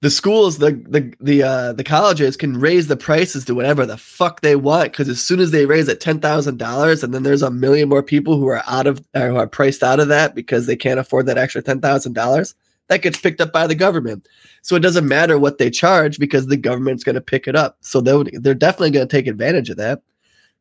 The 0.00 0.10
schools, 0.10 0.58
the 0.58 0.72
the 0.88 1.14
the 1.20 1.42
uh, 1.42 1.72
the 1.74 1.84
colleges 1.84 2.36
can 2.36 2.58
raise 2.58 2.88
the 2.88 2.96
prices 2.96 3.44
to 3.44 3.54
whatever 3.54 3.86
the 3.86 3.96
fuck 3.96 4.40
they 4.40 4.56
want 4.56 4.90
because 4.90 5.08
as 5.08 5.22
soon 5.22 5.38
as 5.38 5.52
they 5.52 5.66
raise 5.66 5.86
it 5.88 6.00
ten 6.00 6.18
thousand 6.18 6.58
dollars, 6.58 7.04
and 7.04 7.14
then 7.14 7.22
there's 7.22 7.42
a 7.42 7.52
million 7.52 7.88
more 7.88 8.02
people 8.02 8.36
who 8.36 8.48
are 8.48 8.64
out 8.66 8.88
of 8.88 9.04
who 9.14 9.36
are 9.36 9.46
priced 9.46 9.82
out 9.84 10.00
of 10.00 10.08
that 10.08 10.34
because 10.34 10.66
they 10.66 10.74
can't 10.74 10.98
afford 10.98 11.26
that 11.26 11.38
extra 11.38 11.62
ten 11.62 11.80
thousand 11.80 12.14
dollars, 12.14 12.56
that 12.88 13.02
gets 13.02 13.20
picked 13.20 13.40
up 13.40 13.52
by 13.52 13.68
the 13.68 13.76
government. 13.76 14.26
So 14.62 14.74
it 14.74 14.80
doesn't 14.80 15.06
matter 15.06 15.38
what 15.38 15.58
they 15.58 15.70
charge 15.70 16.18
because 16.18 16.46
the 16.48 16.56
government's 16.56 17.04
going 17.04 17.14
to 17.14 17.20
pick 17.20 17.46
it 17.46 17.54
up. 17.54 17.76
So 17.80 18.00
they're 18.00 18.24
they're 18.40 18.54
definitely 18.54 18.90
going 18.90 19.06
to 19.06 19.16
take 19.16 19.28
advantage 19.28 19.70
of 19.70 19.76
that. 19.76 20.02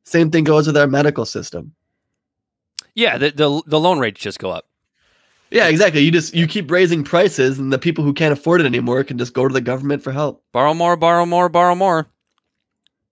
Same 0.03 0.29
thing 0.29 0.43
goes 0.43 0.67
with 0.67 0.77
our 0.77 0.87
medical 0.87 1.25
system. 1.25 1.73
Yeah, 2.95 3.17
the, 3.17 3.31
the 3.31 3.61
the 3.67 3.79
loan 3.79 3.99
rates 3.99 4.19
just 4.19 4.39
go 4.39 4.51
up. 4.51 4.65
Yeah, 5.49 5.67
exactly. 5.67 6.01
You 6.01 6.11
just 6.11 6.33
you 6.33 6.47
keep 6.47 6.71
raising 6.71 7.03
prices, 7.03 7.59
and 7.59 7.71
the 7.71 7.79
people 7.79 8.03
who 8.03 8.13
can't 8.13 8.33
afford 8.33 8.61
it 8.61 8.65
anymore 8.65 9.03
can 9.03 9.17
just 9.17 9.33
go 9.33 9.47
to 9.47 9.53
the 9.53 9.61
government 9.61 10.01
for 10.01 10.11
help. 10.11 10.43
Borrow 10.51 10.73
more, 10.73 10.95
borrow 10.95 11.25
more, 11.25 11.49
borrow 11.49 11.75
more. 11.75 12.07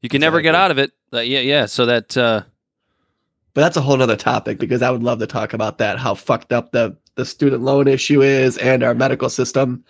You 0.02 0.10
can 0.10 0.22
never 0.22 0.42
get 0.42 0.56
out 0.56 0.72
of 0.72 0.78
it. 0.78 0.92
Uh, 1.12 1.20
yeah, 1.20 1.42
yeah. 1.42 1.66
So 1.66 1.86
that 1.86 2.16
uh, 2.16 2.44
But 3.54 3.62
that's 3.62 3.78
a 3.78 3.82
whole 3.82 3.98
nother 3.98 4.16
topic 4.16 4.60
because 4.60 4.82
I 4.82 4.92
would 4.92 5.04
love 5.04 5.20
to 5.20 5.28
talk 5.28 5.54
about 5.54 5.78
that, 5.80 5.98
how 6.00 6.14
fucked 6.14 6.54
up 6.54 6.72
the, 6.72 6.96
the 7.16 7.26
student 7.26 7.64
loan 7.64 7.88
issue 7.88 8.22
is 8.22 8.58
and 8.60 8.84
our 8.84 8.94
medical 8.94 9.30
system. 9.30 9.84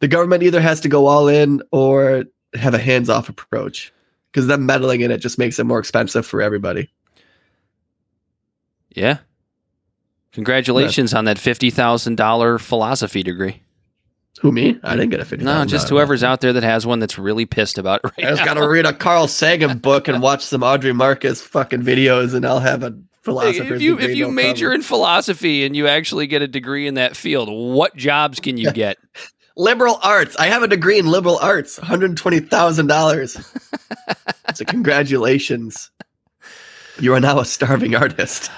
The 0.00 0.08
government 0.08 0.42
either 0.42 0.60
has 0.60 0.80
to 0.80 0.88
go 0.88 1.06
all 1.06 1.28
in 1.28 1.62
or 1.70 2.24
have 2.54 2.74
a 2.74 2.78
hands 2.78 3.08
off 3.08 3.28
approach 3.28 3.92
because 4.32 4.46
them 4.48 4.66
meddling 4.66 5.02
in 5.02 5.10
it 5.10 5.18
just 5.18 5.38
makes 5.38 5.58
it 5.58 5.64
more 5.64 5.78
expensive 5.78 6.26
for 6.26 6.42
everybody. 6.42 6.90
Yeah. 8.90 9.18
Congratulations 10.32 11.14
on 11.14 11.24
that 11.24 11.38
fifty 11.38 11.70
thousand 11.70 12.16
dollar 12.16 12.58
philosophy 12.58 13.22
degree. 13.22 13.62
Who, 14.40 14.52
me? 14.52 14.78
I 14.84 14.94
didn't 14.94 15.10
get 15.10 15.18
a 15.18 15.24
50 15.24 15.44
No, 15.44 15.64
just 15.64 15.88
whoever's 15.88 16.22
out 16.22 16.40
there 16.40 16.52
that 16.52 16.62
has 16.62 16.86
one 16.86 17.00
that's 17.00 17.18
really 17.18 17.44
pissed 17.44 17.76
about 17.76 18.02
it 18.04 18.12
right 18.16 18.26
I 18.26 18.30
just 18.30 18.42
now. 18.42 18.54
got 18.54 18.60
to 18.60 18.68
read 18.68 18.86
a 18.86 18.92
Carl 18.92 19.26
Sagan 19.26 19.78
book 19.78 20.06
and 20.06 20.22
watch 20.22 20.44
some 20.44 20.62
Aubrey 20.62 20.92
Marcus 20.92 21.42
fucking 21.42 21.82
videos 21.82 22.34
and 22.34 22.46
I'll 22.46 22.60
have 22.60 22.84
a 22.84 22.96
philosopher's 23.22 23.78
if 23.78 23.82
you 23.82 23.96
degree, 23.96 24.12
if 24.12 24.16
you 24.16 24.26
no 24.26 24.30
major 24.30 24.66
problem. 24.66 24.80
in 24.80 24.84
philosophy 24.84 25.64
and 25.64 25.74
you 25.74 25.88
actually 25.88 26.28
get 26.28 26.40
a 26.40 26.46
degree 26.46 26.86
in 26.86 26.94
that 26.94 27.16
field, 27.16 27.48
what 27.50 27.96
jobs 27.96 28.38
can 28.38 28.56
you 28.56 28.70
get? 28.72 28.96
Liberal 29.56 29.98
arts. 30.04 30.36
I 30.36 30.46
have 30.46 30.62
a 30.62 30.68
degree 30.68 31.00
in 31.00 31.08
liberal 31.08 31.38
arts, 31.38 31.76
$120,000. 31.80 33.74
so 34.54 34.64
congratulations. 34.66 35.90
You 37.00 37.12
are 37.14 37.20
now 37.20 37.40
a 37.40 37.44
starving 37.44 37.96
artist. 37.96 38.52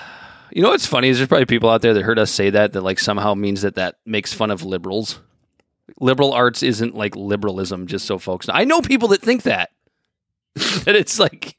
You 0.53 0.63
know 0.63 0.71
what's 0.71 0.87
funny 0.87 1.09
is 1.09 1.19
there's 1.19 1.29
probably 1.29 1.47
people 1.47 1.71
out 1.71 1.83
there 1.83 1.95
that 1.95 2.03
heard 2.03 2.19
us 2.19 2.31
say 2.31 2.51
that 2.51 2.73
that 2.73 2.83
like 2.83 2.99
somehow 2.99 3.35
means 3.35 3.63
that 3.63 3.77
that 3.77 3.97
makes 4.05 4.33
fun 4.33 4.51
of 4.51 4.63
liberals. 4.65 5.21
Liberal 6.01 6.33
arts 6.33 6.63
isn't 6.63 6.95
like 6.95 7.17
liberalism, 7.17 7.87
just 7.87 8.07
so 8.07 8.19
folks 8.19 8.49
know. 8.49 8.55
I 8.55 8.65
know 8.65 8.81
people 8.81 9.09
that 9.09 9.23
think 9.23 9.43
that 9.43 9.71
that 10.55 10.95
it's 10.97 11.19
like 11.19 11.57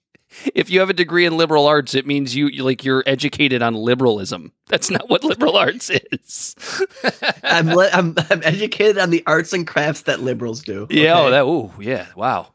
if 0.56 0.70
you 0.70 0.80
have 0.80 0.90
a 0.90 0.94
degree 0.94 1.26
in 1.26 1.36
liberal 1.38 1.68
arts, 1.68 1.94
it 1.94 2.08
means 2.08 2.36
you 2.36 2.48
you- 2.48 2.64
like 2.64 2.84
you're 2.86 3.04
educated 3.06 3.62
on 3.62 3.74
liberalism. 3.76 4.52
That's 4.68 4.90
not 4.90 5.10
what 5.10 5.24
liberal 5.24 5.58
arts 5.58 5.90
is. 5.90 6.56
I'm, 7.44 7.68
le- 7.68 7.90
I'm 7.92 8.16
I'm 8.30 8.42
educated 8.44 8.98
on 8.98 9.10
the 9.10 9.24
arts 9.28 9.52
and 9.54 9.68
crafts 9.68 10.04
that 10.04 10.22
liberals 10.22 10.64
do. 10.64 10.88
Yeah, 10.90 11.20
oh, 11.20 11.30
that 11.32 11.42
ooh, 11.44 11.72
yeah, 11.82 12.08
wow. 12.16 12.48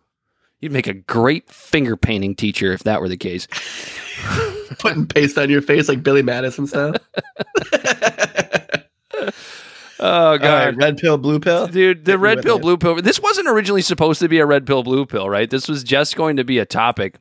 You'd 0.60 0.72
make 0.72 0.86
a 0.86 0.94
great 0.94 1.50
finger 1.50 1.96
painting 1.96 2.34
teacher 2.34 2.72
if 2.72 2.84
that 2.84 3.00
were 3.00 3.08
the 3.08 3.16
case. 3.16 3.46
putting 4.78 5.06
paste 5.06 5.38
on 5.38 5.50
your 5.50 5.62
face 5.62 5.88
like 5.88 6.02
Billy 6.02 6.22
Madison 6.22 6.66
style. 6.66 6.94
Oh 9.98 10.36
god. 10.36 10.76
red 10.76 10.98
pill, 10.98 11.16
blue 11.16 11.40
pill. 11.40 11.68
Dude, 11.68 12.04
the 12.04 12.18
me 12.18 12.22
red 12.22 12.42
pill, 12.42 12.56
it. 12.56 12.62
blue 12.62 12.76
pill. 12.76 13.00
This 13.00 13.18
wasn't 13.18 13.48
originally 13.48 13.80
supposed 13.80 14.20
to 14.20 14.28
be 14.28 14.38
a 14.38 14.46
red 14.46 14.66
pill, 14.66 14.82
blue 14.82 15.06
pill, 15.06 15.30
right? 15.30 15.48
This 15.48 15.68
was 15.68 15.82
just 15.82 16.16
going 16.16 16.36
to 16.36 16.44
be 16.44 16.58
a 16.58 16.66
topic. 16.66 17.16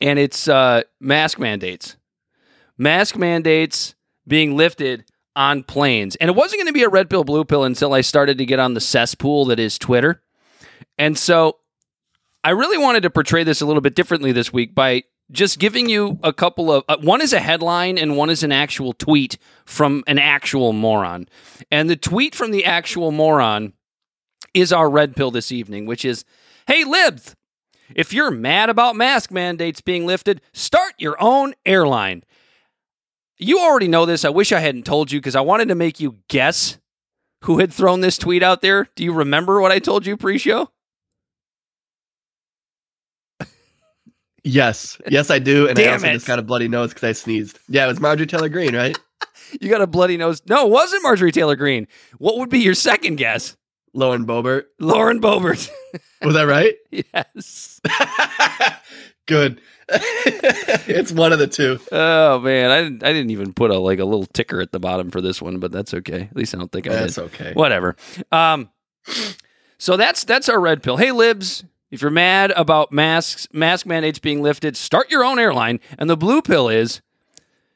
And 0.00 0.18
it's 0.18 0.48
uh, 0.48 0.82
mask 1.00 1.38
mandates. 1.38 1.96
Mask 2.76 3.16
mandates 3.16 3.94
being 4.26 4.56
lifted 4.56 5.04
on 5.36 5.62
planes. 5.62 6.16
And 6.16 6.28
it 6.28 6.34
wasn't 6.34 6.58
going 6.58 6.66
to 6.66 6.72
be 6.72 6.82
a 6.82 6.88
red 6.88 7.08
pill, 7.08 7.22
blue 7.22 7.44
pill 7.44 7.62
until 7.62 7.94
I 7.94 8.00
started 8.00 8.36
to 8.38 8.46
get 8.46 8.58
on 8.58 8.74
the 8.74 8.80
cesspool 8.80 9.44
that 9.46 9.60
is 9.60 9.78
Twitter. 9.78 10.22
And 10.98 11.16
so 11.16 11.58
I 12.44 12.50
really 12.50 12.78
wanted 12.78 13.04
to 13.04 13.10
portray 13.10 13.44
this 13.44 13.60
a 13.60 13.66
little 13.66 13.80
bit 13.80 13.94
differently 13.94 14.32
this 14.32 14.52
week 14.52 14.74
by 14.74 15.04
just 15.30 15.58
giving 15.58 15.88
you 15.88 16.18
a 16.22 16.32
couple 16.32 16.72
of 16.72 16.84
uh, 16.88 16.96
one 17.00 17.20
is 17.20 17.32
a 17.32 17.38
headline 17.38 17.96
and 17.98 18.16
one 18.16 18.30
is 18.30 18.42
an 18.42 18.52
actual 18.52 18.92
tweet 18.92 19.38
from 19.64 20.02
an 20.06 20.18
actual 20.18 20.72
moron. 20.72 21.28
And 21.70 21.88
the 21.88 21.96
tweet 21.96 22.34
from 22.34 22.50
the 22.50 22.64
actual 22.64 23.12
moron 23.12 23.74
is 24.54 24.72
our 24.72 24.90
red 24.90 25.14
pill 25.14 25.30
this 25.30 25.52
evening, 25.52 25.86
which 25.86 26.04
is 26.04 26.24
Hey, 26.66 26.84
libs, 26.84 27.36
if 27.94 28.12
you're 28.12 28.30
mad 28.30 28.68
about 28.70 28.96
mask 28.96 29.30
mandates 29.30 29.80
being 29.80 30.04
lifted, 30.04 30.40
start 30.52 30.94
your 30.98 31.16
own 31.20 31.54
airline. 31.64 32.24
You 33.38 33.58
already 33.60 33.88
know 33.88 34.04
this. 34.04 34.24
I 34.24 34.30
wish 34.30 34.52
I 34.52 34.60
hadn't 34.60 34.84
told 34.84 35.12
you 35.12 35.20
because 35.20 35.36
I 35.36 35.40
wanted 35.40 35.68
to 35.68 35.74
make 35.74 36.00
you 36.00 36.18
guess 36.28 36.78
who 37.42 37.58
had 37.58 37.72
thrown 37.72 38.00
this 38.00 38.18
tweet 38.18 38.42
out 38.42 38.62
there. 38.62 38.88
Do 38.94 39.04
you 39.04 39.12
remember 39.12 39.60
what 39.60 39.72
I 39.72 39.78
told 39.78 40.06
you 40.06 40.16
pre 40.16 40.38
show? 40.38 40.70
Yes, 44.44 45.00
yes, 45.08 45.30
I 45.30 45.38
do, 45.38 45.68
and 45.68 45.78
I 45.78 45.82
Damn 45.82 45.92
also 45.94 46.08
it. 46.08 46.12
just 46.14 46.26
got 46.26 46.38
a 46.38 46.42
bloody 46.42 46.66
nose 46.68 46.90
because 46.90 47.04
I 47.04 47.12
sneezed. 47.12 47.58
Yeah, 47.68 47.84
it 47.84 47.88
was 47.88 48.00
Marjorie 48.00 48.26
Taylor 48.26 48.48
Greene, 48.48 48.74
right? 48.74 48.98
You 49.60 49.68
got 49.68 49.82
a 49.82 49.86
bloody 49.86 50.16
nose. 50.16 50.40
No, 50.48 50.66
it 50.66 50.70
wasn't 50.70 51.02
Marjorie 51.02 51.30
Taylor 51.30 51.56
Greene. 51.56 51.86
What 52.16 52.38
would 52.38 52.48
be 52.48 52.60
your 52.60 52.72
second 52.72 53.16
guess? 53.16 53.54
Lauren 53.92 54.24
Boebert. 54.26 54.64
Lauren 54.80 55.20
Boebert. 55.20 55.68
Was 56.22 56.32
that 56.34 56.44
right? 56.44 56.74
yes. 56.90 57.78
Good. 59.26 59.60
it's 59.88 61.12
one 61.12 61.34
of 61.34 61.38
the 61.38 61.46
two. 61.48 61.78
Oh 61.92 62.38
man, 62.40 62.70
I 62.70 62.82
didn't. 62.82 63.04
I 63.04 63.12
didn't 63.12 63.30
even 63.30 63.52
put 63.52 63.70
a 63.70 63.78
like 63.78 63.98
a 63.98 64.06
little 64.06 64.24
ticker 64.24 64.62
at 64.62 64.72
the 64.72 64.80
bottom 64.80 65.10
for 65.10 65.20
this 65.20 65.42
one, 65.42 65.58
but 65.60 65.70
that's 65.70 65.92
okay. 65.92 66.22
At 66.30 66.36
least 66.36 66.54
I 66.54 66.58
don't 66.58 66.72
think 66.72 66.86
I 66.86 66.90
That's 66.94 67.14
did. 67.16 67.24
That's 67.24 67.34
okay. 67.40 67.52
Whatever. 67.52 67.96
Um, 68.32 68.70
so 69.78 69.98
that's 69.98 70.24
that's 70.24 70.48
our 70.48 70.58
red 70.60 70.82
pill. 70.82 70.96
Hey, 70.96 71.12
libs, 71.12 71.62
if 71.92 72.00
you're 72.00 72.10
mad 72.10 72.52
about 72.52 72.90
masks, 72.90 73.46
mask 73.52 73.84
mandates 73.84 74.18
being 74.18 74.40
lifted, 74.40 74.78
start 74.78 75.10
your 75.10 75.22
own 75.22 75.38
airline. 75.38 75.78
And 75.98 76.08
the 76.08 76.16
blue 76.16 76.40
pill 76.40 76.70
is 76.70 77.02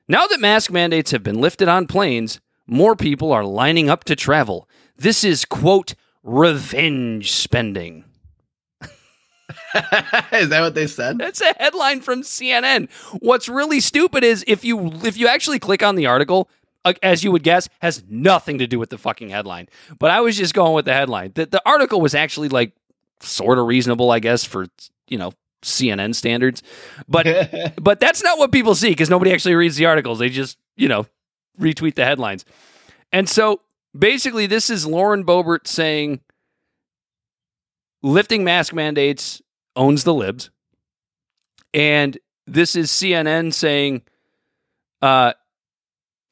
now 0.09 0.27
that 0.27 0.41
mask 0.41 0.73
mandates 0.73 1.11
have 1.11 1.23
been 1.23 1.39
lifted 1.39 1.69
on 1.69 1.87
planes, 1.87 2.41
more 2.67 2.97
people 2.97 3.31
are 3.31 3.45
lining 3.45 3.91
up 3.91 4.05
to 4.05 4.17
travel. 4.17 4.69
This 4.97 5.23
is 5.23 5.45
quote 5.45 5.95
revenge 6.23 7.31
spending. 7.31 8.05
Is 10.33 10.49
that 10.49 10.61
what 10.61 10.75
they 10.75 10.87
said? 10.87 11.19
That's 11.19 11.43
a 11.43 11.55
headline 11.59 12.01
from 12.01 12.23
CNN. 12.23 12.91
What's 13.21 13.49
really 13.49 13.81
stupid 13.81 14.25
is 14.25 14.43
if 14.49 14.65
you 14.65 14.93
if 15.05 15.19
you 15.19 15.29
actually 15.29 15.59
click 15.59 15.83
on 15.83 15.95
the 15.95 16.07
article, 16.07 16.49
uh, 16.85 16.95
as 17.03 17.23
you 17.23 17.31
would 17.33 17.43
guess, 17.43 17.69
has 17.81 18.03
nothing 18.09 18.59
to 18.59 18.67
do 18.67 18.79
with 18.79 18.89
the 18.91 18.99
fucking 18.99 19.29
headline. 19.29 19.69
But 19.99 20.11
I 20.11 20.21
was 20.21 20.37
just 20.37 20.55
going 20.55 20.73
with 20.73 20.87
the 20.87 20.95
headline. 20.95 21.33
The, 21.35 21.47
the 21.47 21.63
article 21.67 22.01
was 22.01 22.15
actually 22.15 22.49
like 22.49 22.73
sort 23.21 23.59
of 23.59 23.67
reasonable, 23.67 24.11
I 24.11 24.19
guess, 24.19 24.45
for 24.45 24.67
you 25.09 25.19
know 25.19 25.33
CNN 25.63 26.15
standards. 26.15 26.63
But 27.09 27.75
but 27.81 28.01
that's 28.01 28.23
not 28.23 28.39
what 28.39 28.53
people 28.53 28.75
see 28.75 28.91
because 28.91 29.11
nobody 29.11 29.33
actually 29.33 29.55
reads 29.55 29.77
the 29.77 29.87
articles. 29.87 30.19
They 30.19 30.29
just 30.29 30.59
you 30.77 30.89
know 30.89 31.07
retweet 31.61 31.95
the 31.95 32.05
headlines. 32.05 32.45
And 33.13 33.29
so 33.29 33.61
basically, 33.97 34.47
this 34.47 34.71
is 34.71 34.87
Lauren 34.87 35.25
Boebert 35.25 35.67
saying 35.67 36.21
lifting 38.03 38.45
mask 38.45 38.73
mandates 38.73 39.43
owns 39.75 40.05
the 40.05 40.15
libs. 40.15 40.51
And 41.75 42.17
this 42.47 42.77
is 42.77 42.91
CNN 42.91 43.53
saying 43.53 44.03
uh, 45.03 45.33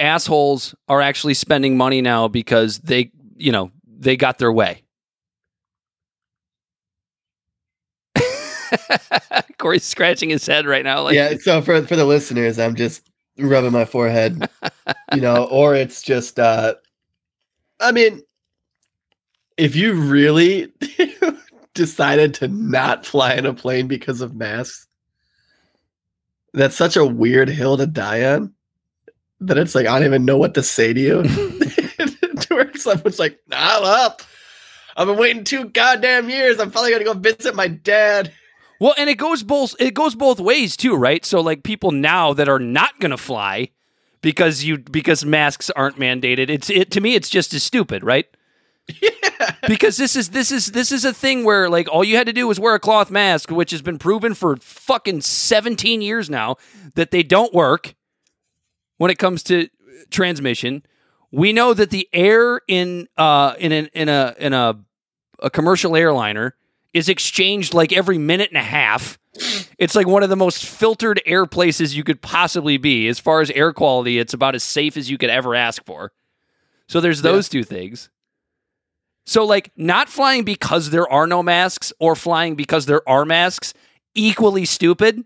assholes 0.00 0.74
are 0.88 1.00
actually 1.00 1.34
spending 1.34 1.76
money 1.76 2.00
now 2.00 2.28
because 2.28 2.78
they, 2.78 3.10
you 3.36 3.52
know, 3.52 3.70
they 3.86 4.16
got 4.16 4.38
their 4.38 4.52
way. 4.52 4.83
Corey's 9.58 9.84
scratching 9.84 10.30
his 10.30 10.46
head 10.46 10.66
right 10.66 10.84
now. 10.84 11.02
Like, 11.02 11.14
yeah. 11.14 11.34
So 11.40 11.62
for 11.62 11.82
for 11.82 11.96
the 11.96 12.04
listeners, 12.04 12.58
I'm 12.58 12.74
just 12.74 13.08
rubbing 13.38 13.72
my 13.72 13.84
forehead, 13.84 14.48
you 15.14 15.20
know, 15.20 15.44
or 15.50 15.74
it's 15.74 16.02
just. 16.02 16.38
uh 16.38 16.74
I 17.80 17.92
mean, 17.92 18.22
if 19.56 19.76
you 19.76 19.94
really 19.94 20.72
decided 21.74 22.34
to 22.34 22.48
not 22.48 23.04
fly 23.04 23.34
in 23.34 23.46
a 23.46 23.52
plane 23.52 23.88
because 23.88 24.20
of 24.20 24.34
masks, 24.34 24.86
that's 26.52 26.76
such 26.76 26.96
a 26.96 27.04
weird 27.04 27.48
hill 27.48 27.76
to 27.76 27.86
die 27.86 28.24
on. 28.24 28.54
That 29.40 29.58
it's 29.58 29.74
like 29.74 29.86
I 29.86 29.98
don't 29.98 30.06
even 30.06 30.24
know 30.24 30.38
what 30.38 30.54
to 30.54 30.62
say 30.62 30.92
to 30.92 31.00
you. 31.00 31.22
to 31.24 32.54
where 32.54 32.74
someone's 32.76 33.18
like, 33.18 33.40
"Nah, 33.48 33.80
well, 33.82 34.16
I've 34.96 35.06
been 35.06 35.18
waiting 35.18 35.44
two 35.44 35.66
goddamn 35.66 36.30
years. 36.30 36.58
I'm 36.60 36.70
finally 36.70 36.92
gonna 36.92 37.04
go 37.04 37.14
visit 37.14 37.54
my 37.54 37.68
dad." 37.68 38.32
Well, 38.80 38.94
and 38.98 39.08
it 39.08 39.16
goes 39.16 39.42
both 39.42 39.74
it 39.78 39.94
goes 39.94 40.14
both 40.14 40.40
ways 40.40 40.76
too, 40.76 40.94
right? 40.94 41.24
So 41.24 41.40
like 41.40 41.62
people 41.62 41.90
now 41.90 42.32
that 42.34 42.48
are 42.48 42.58
not 42.58 42.98
going 43.00 43.10
to 43.10 43.16
fly 43.16 43.70
because 44.20 44.64
you 44.64 44.78
because 44.78 45.24
masks 45.24 45.70
aren't 45.70 45.96
mandated. 45.96 46.50
It's 46.50 46.70
it 46.70 46.90
to 46.92 47.00
me 47.00 47.14
it's 47.14 47.28
just 47.28 47.54
as 47.54 47.62
stupid, 47.62 48.02
right? 48.02 48.26
Yeah. 49.00 49.10
Because 49.66 49.96
this 49.96 50.14
is 50.16 50.30
this 50.30 50.50
is 50.50 50.72
this 50.72 50.92
is 50.92 51.04
a 51.04 51.12
thing 51.12 51.44
where 51.44 51.68
like 51.68 51.88
all 51.90 52.04
you 52.04 52.16
had 52.16 52.26
to 52.26 52.32
do 52.32 52.46
was 52.46 52.60
wear 52.60 52.74
a 52.74 52.80
cloth 52.80 53.10
mask, 53.10 53.50
which 53.50 53.70
has 53.70 53.82
been 53.82 53.98
proven 53.98 54.34
for 54.34 54.56
fucking 54.56 55.22
17 55.22 56.02
years 56.02 56.28
now 56.28 56.56
that 56.94 57.10
they 57.10 57.22
don't 57.22 57.52
work 57.54 57.94
when 58.98 59.10
it 59.10 59.18
comes 59.18 59.42
to 59.44 59.68
transmission. 60.10 60.82
We 61.30 61.52
know 61.52 61.74
that 61.74 61.90
the 61.90 62.08
air 62.12 62.60
in 62.68 63.08
uh 63.16 63.54
in 63.58 63.72
an 63.72 63.86
in 63.94 64.08
a 64.08 64.34
in 64.38 64.52
a 64.52 64.80
a 65.40 65.50
commercial 65.50 65.96
airliner 65.96 66.54
is 66.94 67.08
exchanged 67.08 67.74
like 67.74 67.92
every 67.92 68.16
minute 68.18 68.50
and 68.50 68.56
a 68.56 68.62
half. 68.62 69.18
It's 69.78 69.96
like 69.96 70.06
one 70.06 70.22
of 70.22 70.30
the 70.30 70.36
most 70.36 70.64
filtered 70.64 71.20
air 71.26 71.44
places 71.44 71.96
you 71.96 72.04
could 72.04 72.22
possibly 72.22 72.76
be. 72.76 73.08
As 73.08 73.18
far 73.18 73.40
as 73.40 73.50
air 73.50 73.72
quality, 73.72 74.18
it's 74.18 74.32
about 74.32 74.54
as 74.54 74.62
safe 74.62 74.96
as 74.96 75.10
you 75.10 75.18
could 75.18 75.30
ever 75.30 75.54
ask 75.56 75.84
for. 75.84 76.12
So 76.88 77.00
there's 77.00 77.22
those 77.22 77.48
two 77.48 77.64
things. 77.64 78.10
So 79.26 79.44
like 79.44 79.72
not 79.76 80.08
flying 80.08 80.44
because 80.44 80.90
there 80.90 81.10
are 81.10 81.26
no 81.26 81.42
masks 81.42 81.92
or 81.98 82.14
flying 82.14 82.54
because 82.54 82.86
there 82.86 83.06
are 83.08 83.24
masks 83.24 83.74
equally 84.14 84.64
stupid. 84.64 85.24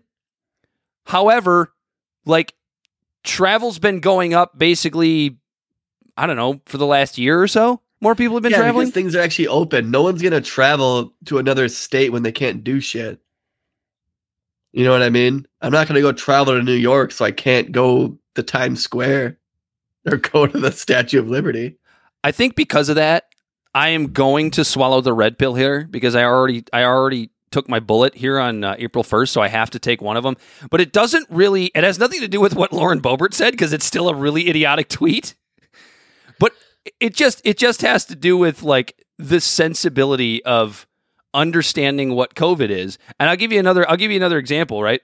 However, 1.05 1.71
like 2.25 2.55
travel's 3.23 3.77
been 3.77 3.99
going 3.99 4.33
up 4.33 4.57
basically 4.57 5.37
I 6.17 6.25
don't 6.25 6.35
know, 6.35 6.59
for 6.65 6.77
the 6.77 6.85
last 6.85 7.17
year 7.17 7.41
or 7.41 7.47
so. 7.47 7.81
More 8.01 8.15
people 8.15 8.35
have 8.37 8.43
been 8.43 8.51
yeah, 8.51 8.59
traveling. 8.59 8.87
because 8.87 8.93
things 8.93 9.15
are 9.15 9.21
actually 9.21 9.47
open. 9.47 9.91
No 9.91 10.03
one's 10.03 10.21
gonna 10.21 10.41
travel 10.41 11.13
to 11.25 11.37
another 11.37 11.67
state 11.67 12.11
when 12.11 12.23
they 12.23 12.31
can't 12.31 12.63
do 12.63 12.79
shit. 12.79 13.19
You 14.71 14.83
know 14.85 14.91
what 14.91 15.01
I 15.01 15.09
mean? 15.09 15.45
I'm 15.61 15.71
not 15.71 15.87
gonna 15.87 16.01
go 16.01 16.11
travel 16.11 16.55
to 16.55 16.63
New 16.63 16.73
York, 16.73 17.11
so 17.11 17.25
I 17.25 17.31
can't 17.31 17.71
go 17.71 18.17
to 18.35 18.43
Times 18.43 18.81
Square 18.81 19.37
or 20.09 20.17
go 20.33 20.47
to 20.47 20.59
the 20.59 20.71
Statue 20.71 21.19
of 21.19 21.29
Liberty. 21.29 21.77
I 22.23 22.31
think 22.31 22.55
because 22.55 22.89
of 22.89 22.95
that, 22.95 23.25
I 23.73 23.89
am 23.89 24.07
going 24.07 24.51
to 24.51 24.65
swallow 24.65 25.01
the 25.01 25.13
red 25.13 25.37
pill 25.37 25.55
here 25.55 25.87
because 25.89 26.15
I 26.15 26.23
already 26.23 26.63
I 26.73 26.83
already 26.83 27.31
took 27.51 27.67
my 27.67 27.79
bullet 27.79 28.15
here 28.15 28.39
on 28.39 28.63
uh, 28.63 28.75
April 28.77 29.03
1st, 29.03 29.29
so 29.29 29.41
I 29.41 29.47
have 29.47 29.71
to 29.71 29.79
take 29.79 30.01
one 30.01 30.17
of 30.17 30.23
them. 30.23 30.37
But 30.69 30.81
it 30.81 30.91
doesn't 30.91 31.27
really 31.29 31.65
it 31.75 31.83
has 31.83 31.99
nothing 31.99 32.19
to 32.21 32.27
do 32.27 32.39
with 32.39 32.55
what 32.55 32.73
Lauren 32.73 33.01
Boebert 33.01 33.33
said 33.33 33.51
because 33.51 33.73
it's 33.73 33.85
still 33.85 34.09
a 34.09 34.15
really 34.15 34.49
idiotic 34.49 34.89
tweet. 34.89 35.35
But 36.39 36.53
it 36.99 37.13
just 37.13 37.41
it 37.43 37.57
just 37.57 37.81
has 37.81 38.05
to 38.05 38.15
do 38.15 38.37
with 38.37 38.63
like 38.63 39.05
the 39.17 39.41
sensibility 39.41 40.43
of 40.45 40.87
understanding 41.33 42.15
what 42.15 42.35
COVID 42.35 42.69
is. 42.69 42.97
And 43.19 43.29
I'll 43.29 43.37
give 43.37 43.51
you 43.51 43.59
another 43.59 43.89
I'll 43.89 43.97
give 43.97 44.11
you 44.11 44.17
another 44.17 44.37
example, 44.37 44.81
right? 44.81 45.01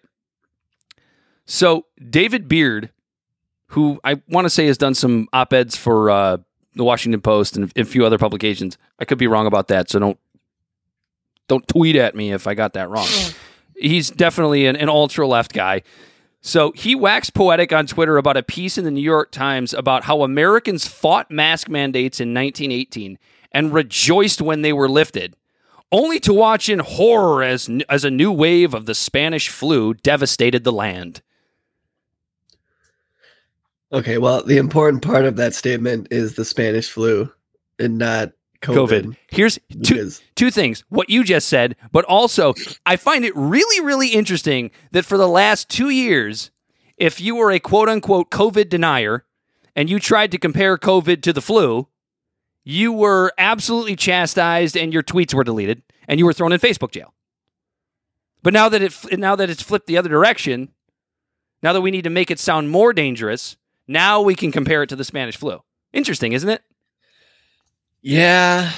So 1.45 1.85
David 2.09 2.47
Beard, 2.47 2.91
who 3.67 3.99
I 4.03 4.21
want 4.27 4.45
to 4.45 4.49
say 4.49 4.65
has 4.67 4.77
done 4.77 4.95
some 4.95 5.27
op-eds 5.31 5.75
for 5.75 6.09
uh, 6.09 6.37
the 6.75 6.83
Washington 6.83 7.21
Post 7.21 7.55
and 7.55 7.71
a 7.77 7.85
few 7.85 8.05
other 8.05 8.17
publications. 8.17 8.77
I 8.99 9.05
could 9.05 9.17
be 9.17 9.27
wrong 9.27 9.47
about 9.47 9.67
that, 9.69 9.89
so 9.89 9.99
don't 9.99 10.19
don't 11.47 11.67
tweet 11.67 11.95
at 11.95 12.15
me 12.15 12.31
if 12.31 12.47
I 12.47 12.55
got 12.55 12.73
that 12.73 12.89
wrong. 12.89 13.07
He's 13.77 14.09
definitely 14.09 14.65
an, 14.65 14.75
an 14.75 14.89
ultra 14.89 15.27
left 15.27 15.53
guy. 15.53 15.83
So 16.45 16.73
he 16.73 16.93
waxed 16.93 17.33
poetic 17.33 17.73
on 17.73 17.87
Twitter 17.87 18.17
about 18.17 18.37
a 18.37 18.43
piece 18.43 18.77
in 18.77 18.85
the 18.85 18.91
New 18.91 19.01
York 19.01 19.31
Times 19.31 19.73
about 19.73 20.03
how 20.03 20.21
Americans 20.21 20.87
fought 20.87 21.31
mask 21.31 21.67
mandates 21.69 22.19
in 22.19 22.35
1918 22.35 23.17
and 23.51 23.73
rejoiced 23.73 24.43
when 24.43 24.61
they 24.61 24.71
were 24.71 24.87
lifted, 24.87 25.35
only 25.91 26.19
to 26.19 26.31
watch 26.31 26.69
in 26.69 26.77
horror 26.77 27.41
as, 27.41 27.67
as 27.89 28.05
a 28.05 28.11
new 28.11 28.31
wave 28.31 28.75
of 28.75 28.85
the 28.85 28.93
Spanish 28.93 29.49
flu 29.49 29.95
devastated 29.95 30.63
the 30.63 30.71
land. 30.71 31.23
Okay, 33.91 34.19
well, 34.19 34.43
the 34.43 34.57
important 34.57 35.01
part 35.01 35.25
of 35.25 35.37
that 35.37 35.55
statement 35.55 36.09
is 36.11 36.35
the 36.35 36.45
Spanish 36.45 36.91
flu 36.91 37.27
and 37.79 37.97
not 37.97 38.33
COVID. 38.61 38.87
COVID. 38.87 39.17
Here's 39.29 39.59
two, 39.83 40.11
two 40.35 40.51
things 40.51 40.83
what 40.89 41.09
you 41.09 41.23
just 41.23 41.47
said, 41.47 41.75
but 41.91 42.05
also 42.05 42.53
I 42.85 42.95
find 42.95 43.25
it 43.25 43.35
really, 43.35 43.83
really 43.83 44.09
interesting 44.09 44.71
that 44.91 45.05
for 45.05 45.17
the 45.17 45.27
last 45.27 45.69
two 45.69 45.89
years, 45.89 46.51
if 46.97 47.19
you 47.19 47.35
were 47.35 47.51
a 47.51 47.59
quote 47.59 47.89
unquote 47.89 48.29
COVID 48.29 48.69
denier 48.69 49.25
and 49.75 49.89
you 49.89 49.99
tried 49.99 50.31
to 50.31 50.37
compare 50.37 50.77
COVID 50.77 51.21
to 51.23 51.33
the 51.33 51.41
flu, 51.41 51.87
you 52.63 52.91
were 52.91 53.31
absolutely 53.37 53.95
chastised 53.95 54.75
and 54.75 54.93
your 54.93 55.03
tweets 55.03 55.33
were 55.33 55.43
deleted 55.43 55.83
and 56.07 56.19
you 56.19 56.25
were 56.25 56.33
thrown 56.33 56.51
in 56.51 56.59
Facebook 56.59 56.91
jail. 56.91 57.13
But 58.41 58.53
now 58.53 58.69
that 58.69 58.81
it 58.81 59.19
now 59.19 59.35
that 59.35 59.49
it's 59.49 59.61
flipped 59.61 59.87
the 59.87 59.97
other 59.97 60.09
direction, 60.09 60.69
now 61.63 61.73
that 61.73 61.81
we 61.81 61.91
need 61.91 62.03
to 62.03 62.09
make 62.09 62.29
it 62.29 62.39
sound 62.39 62.69
more 62.69 62.93
dangerous, 62.93 63.57
now 63.87 64.21
we 64.21 64.35
can 64.35 64.51
compare 64.51 64.83
it 64.83 64.89
to 64.89 64.95
the 64.95 65.03
Spanish 65.03 65.37
flu. 65.37 65.61
Interesting, 65.93 66.33
isn't 66.33 66.49
it? 66.49 66.61
Yeah, 68.05 68.71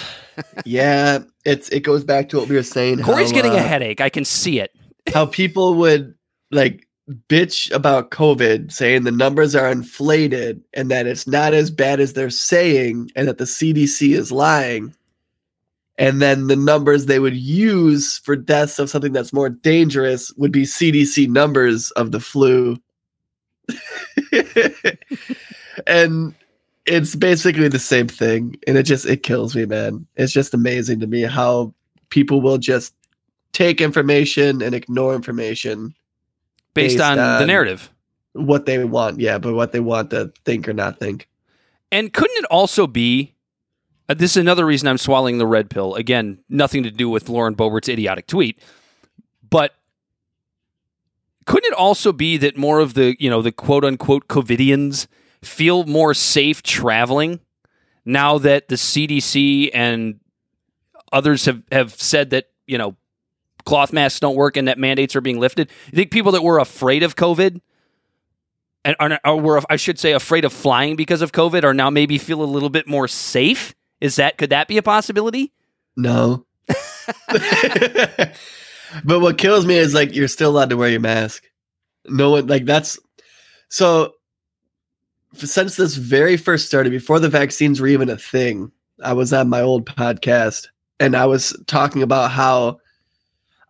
yeah. 0.63 1.19
It's 1.43 1.67
it 1.67 1.81
goes 1.81 2.05
back 2.05 2.29
to 2.29 2.37
what 2.37 2.47
we 2.47 2.55
were 2.55 2.63
saying. 2.63 3.03
Corey's 3.03 3.29
how, 3.29 3.35
getting 3.35 3.51
a 3.51 3.57
uh, 3.57 3.67
headache. 3.67 3.99
I 3.99 4.07
can 4.07 4.23
see 4.23 4.61
it. 4.61 4.73
How 5.13 5.25
people 5.25 5.73
would 5.73 6.15
like 6.49 6.87
bitch 7.27 7.69
about 7.73 8.09
COVID, 8.09 8.71
saying 8.71 9.03
the 9.03 9.11
numbers 9.11 9.53
are 9.53 9.69
inflated 9.69 10.63
and 10.73 10.89
that 10.91 11.07
it's 11.07 11.27
not 11.27 11.53
as 11.53 11.69
bad 11.69 11.99
as 11.99 12.13
they're 12.13 12.29
saying, 12.29 13.11
and 13.17 13.27
that 13.27 13.37
the 13.37 13.43
CDC 13.43 14.15
is 14.15 14.31
lying. 14.31 14.95
And 15.97 16.21
then 16.21 16.47
the 16.47 16.55
numbers 16.55 17.07
they 17.07 17.19
would 17.19 17.35
use 17.35 18.19
for 18.19 18.37
deaths 18.37 18.79
of 18.79 18.89
something 18.89 19.11
that's 19.11 19.33
more 19.33 19.49
dangerous 19.49 20.31
would 20.37 20.53
be 20.53 20.63
CDC 20.63 21.27
numbers 21.27 21.91
of 21.91 22.13
the 22.13 22.21
flu. 22.21 22.77
and 25.85 26.33
it's 26.87 27.15
basically 27.15 27.67
the 27.67 27.79
same 27.79 28.07
thing 28.07 28.55
and 28.67 28.77
it 28.77 28.83
just 28.83 29.05
it 29.05 29.23
kills 29.23 29.55
me 29.55 29.65
man 29.65 30.05
it's 30.15 30.31
just 30.31 30.53
amazing 30.53 30.99
to 30.99 31.07
me 31.07 31.21
how 31.21 31.73
people 32.09 32.41
will 32.41 32.57
just 32.57 32.93
take 33.53 33.81
information 33.81 34.61
and 34.61 34.73
ignore 34.73 35.15
information 35.15 35.93
based, 36.73 36.97
based 36.97 37.01
on, 37.01 37.17
the 37.17 37.45
narrative. 37.45 37.91
what 38.33 38.65
they 38.65 38.83
want 38.83 39.19
yeah 39.19 39.37
but 39.37 39.53
what 39.53 39.71
they 39.71 39.79
want 39.79 40.09
to 40.09 40.31
think 40.45 40.67
or 40.67 40.73
not 40.73 40.99
think 40.99 41.27
And 41.91 42.11
couldn't 42.13 42.37
it 42.37 42.45
also 42.45 42.87
be? 42.87 43.33
Uh, 44.09 44.13
this 44.13 44.31
is 44.31 44.37
another 44.37 44.65
reason 44.65 44.87
I'm 44.87 44.97
swallowing 44.97 45.37
the 45.37 45.47
red 45.47 45.69
pill. 45.69 45.95
Again, 45.95 46.39
nothing 46.49 46.83
to 46.83 46.91
do 46.91 47.09
with 47.09 47.29
Lauren 47.29 47.55
Boebert's 47.55 47.89
idiotic 47.89 48.27
tweet, 48.27 48.61
but 49.49 49.73
couldn't 51.45 51.71
it 51.71 51.77
also 51.77 52.11
be 52.11 52.37
that 52.37 52.57
more 52.57 52.79
of 52.79 52.93
the 52.93 53.15
you 53.19 53.29
know 53.29 53.41
the 53.41 53.51
quote 53.51 53.85
unquote 53.85 54.27
COVIDians 54.27 55.07
feel 55.43 55.85
more 55.85 56.13
safe 56.13 56.63
traveling 56.63 57.39
now 58.05 58.37
that 58.39 58.67
the 58.67 58.75
CDC 58.75 59.71
and 59.73 60.19
others 61.11 61.45
have 61.45 61.63
have 61.71 61.93
said 61.93 62.31
that 62.31 62.49
you 62.65 62.77
know 62.77 62.95
cloth 63.65 63.91
masks 63.91 64.19
don't 64.19 64.35
work 64.35 64.57
and 64.57 64.67
that 64.67 64.77
mandates 64.77 65.15
are 65.15 65.21
being 65.21 65.39
lifted? 65.39 65.69
You 65.91 65.95
think 65.95 66.11
people 66.11 66.31
that 66.33 66.43
were 66.43 66.59
afraid 66.59 67.03
of 67.03 67.15
COVID 67.15 67.61
and 68.85 68.95
are, 68.99 69.19
or 69.25 69.39
were 69.39 69.61
I 69.69 69.75
should 69.75 69.99
say 69.99 70.13
afraid 70.13 70.45
of 70.45 70.53
flying 70.53 70.95
because 70.95 71.21
of 71.21 71.31
COVID 71.31 71.63
are 71.63 71.73
now 71.73 71.89
maybe 71.89 72.17
feel 72.17 72.41
a 72.41 72.45
little 72.45 72.69
bit 72.69 72.87
more 72.87 73.07
safe? 73.07 73.75
Is 73.99 74.17
that 74.17 74.37
could 74.37 74.51
that 74.51 74.67
be 74.67 74.77
a 74.77 74.83
possibility? 74.83 75.51
no 75.97 76.45
but 77.27 79.19
what 79.19 79.37
kills 79.37 79.65
me 79.65 79.75
is 79.75 79.93
like 79.93 80.15
you're 80.15 80.27
still 80.27 80.51
allowed 80.51 80.69
to 80.69 80.77
wear 80.77 80.89
your 80.89 80.99
mask 80.99 81.43
no 82.05 82.29
one 82.29 82.47
like 82.47 82.65
that's 82.65 82.99
so 83.69 84.13
since 85.33 85.75
this 85.75 85.95
very 85.95 86.37
first 86.37 86.67
started 86.67 86.89
before 86.89 87.19
the 87.19 87.29
vaccines 87.29 87.79
were 87.79 87.87
even 87.87 88.09
a 88.09 88.17
thing 88.17 88.71
i 89.03 89.13
was 89.13 89.33
on 89.33 89.49
my 89.49 89.61
old 89.61 89.85
podcast 89.85 90.67
and 90.99 91.15
i 91.15 91.25
was 91.25 91.55
talking 91.67 92.01
about 92.01 92.31
how 92.31 92.79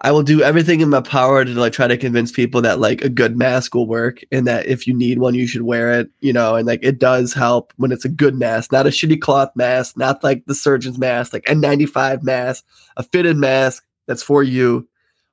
i 0.02 0.12
will 0.12 0.24
do 0.24 0.42
everything 0.42 0.82
in 0.82 0.90
my 0.90 1.02
power 1.02 1.44
to 1.44 1.52
like 1.52 1.74
try 1.74 1.88
to 1.88 1.98
convince 1.98 2.32
people 2.32 2.62
that 2.62 2.80
like 2.80 3.02
a 3.02 3.10
good 3.10 3.38
mask 3.38 3.74
will 3.74 3.88
work 3.88 4.22
and 4.32 4.46
that 4.48 4.66
if 4.66 4.88
you 4.88 4.94
need 4.94 5.20
one 5.20 5.36
you 5.36 5.48
should 5.48 5.64
wear 5.64 6.00
it 6.00 6.10
you 6.20 6.32
know 6.32 6.56
and 6.56 6.68
like 6.68 6.80
it 6.84 7.00
does 7.00 7.34
help 7.34 7.74
when 7.78 7.92
it's 7.92 8.06
a 8.06 8.10
good 8.10 8.36
mask 8.36 8.72
not 8.72 8.88
a 8.88 8.90
shitty 8.90 9.20
cloth 9.20 9.52
mask 9.56 9.98
not 9.98 10.24
like 10.24 10.46
the 10.46 10.56
surgeon's 10.56 10.98
mask 10.98 11.34
like 11.34 11.46
n95 11.46 12.24
mask 12.24 12.64
a 12.98 13.04
fitted 13.04 13.38
mask 13.38 13.84
that's 14.08 14.24
for 14.24 14.42
you 14.42 14.88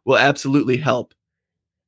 will 0.04 0.18
absolutely 0.18 0.76
help. 0.76 1.14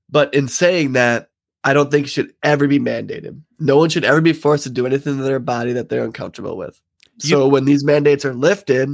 But 0.09 0.33
in 0.33 0.49
saying 0.49 0.93
that, 0.93 1.29
I 1.67 1.73
don't 1.73 1.91
think 1.91 2.07
should 2.07 2.33
ever 2.45 2.69
be 2.69 2.79
mandated. 2.79 3.41
No 3.59 3.77
one 3.77 3.89
should 3.89 4.05
ever 4.05 4.21
be 4.21 4.33
forced 4.33 4.63
to 4.65 4.71
do 4.71 4.87
anything 4.87 5.17
to 5.17 5.25
their 5.25 5.41
body 5.41 5.73
that 5.73 5.89
they're 5.89 6.05
uncomfortable 6.05 6.57
with. 6.57 6.81
So 7.19 7.49
when 7.49 7.65
these 7.65 7.83
mandates 7.83 8.25
are 8.25 8.35
lifted, 8.35 8.89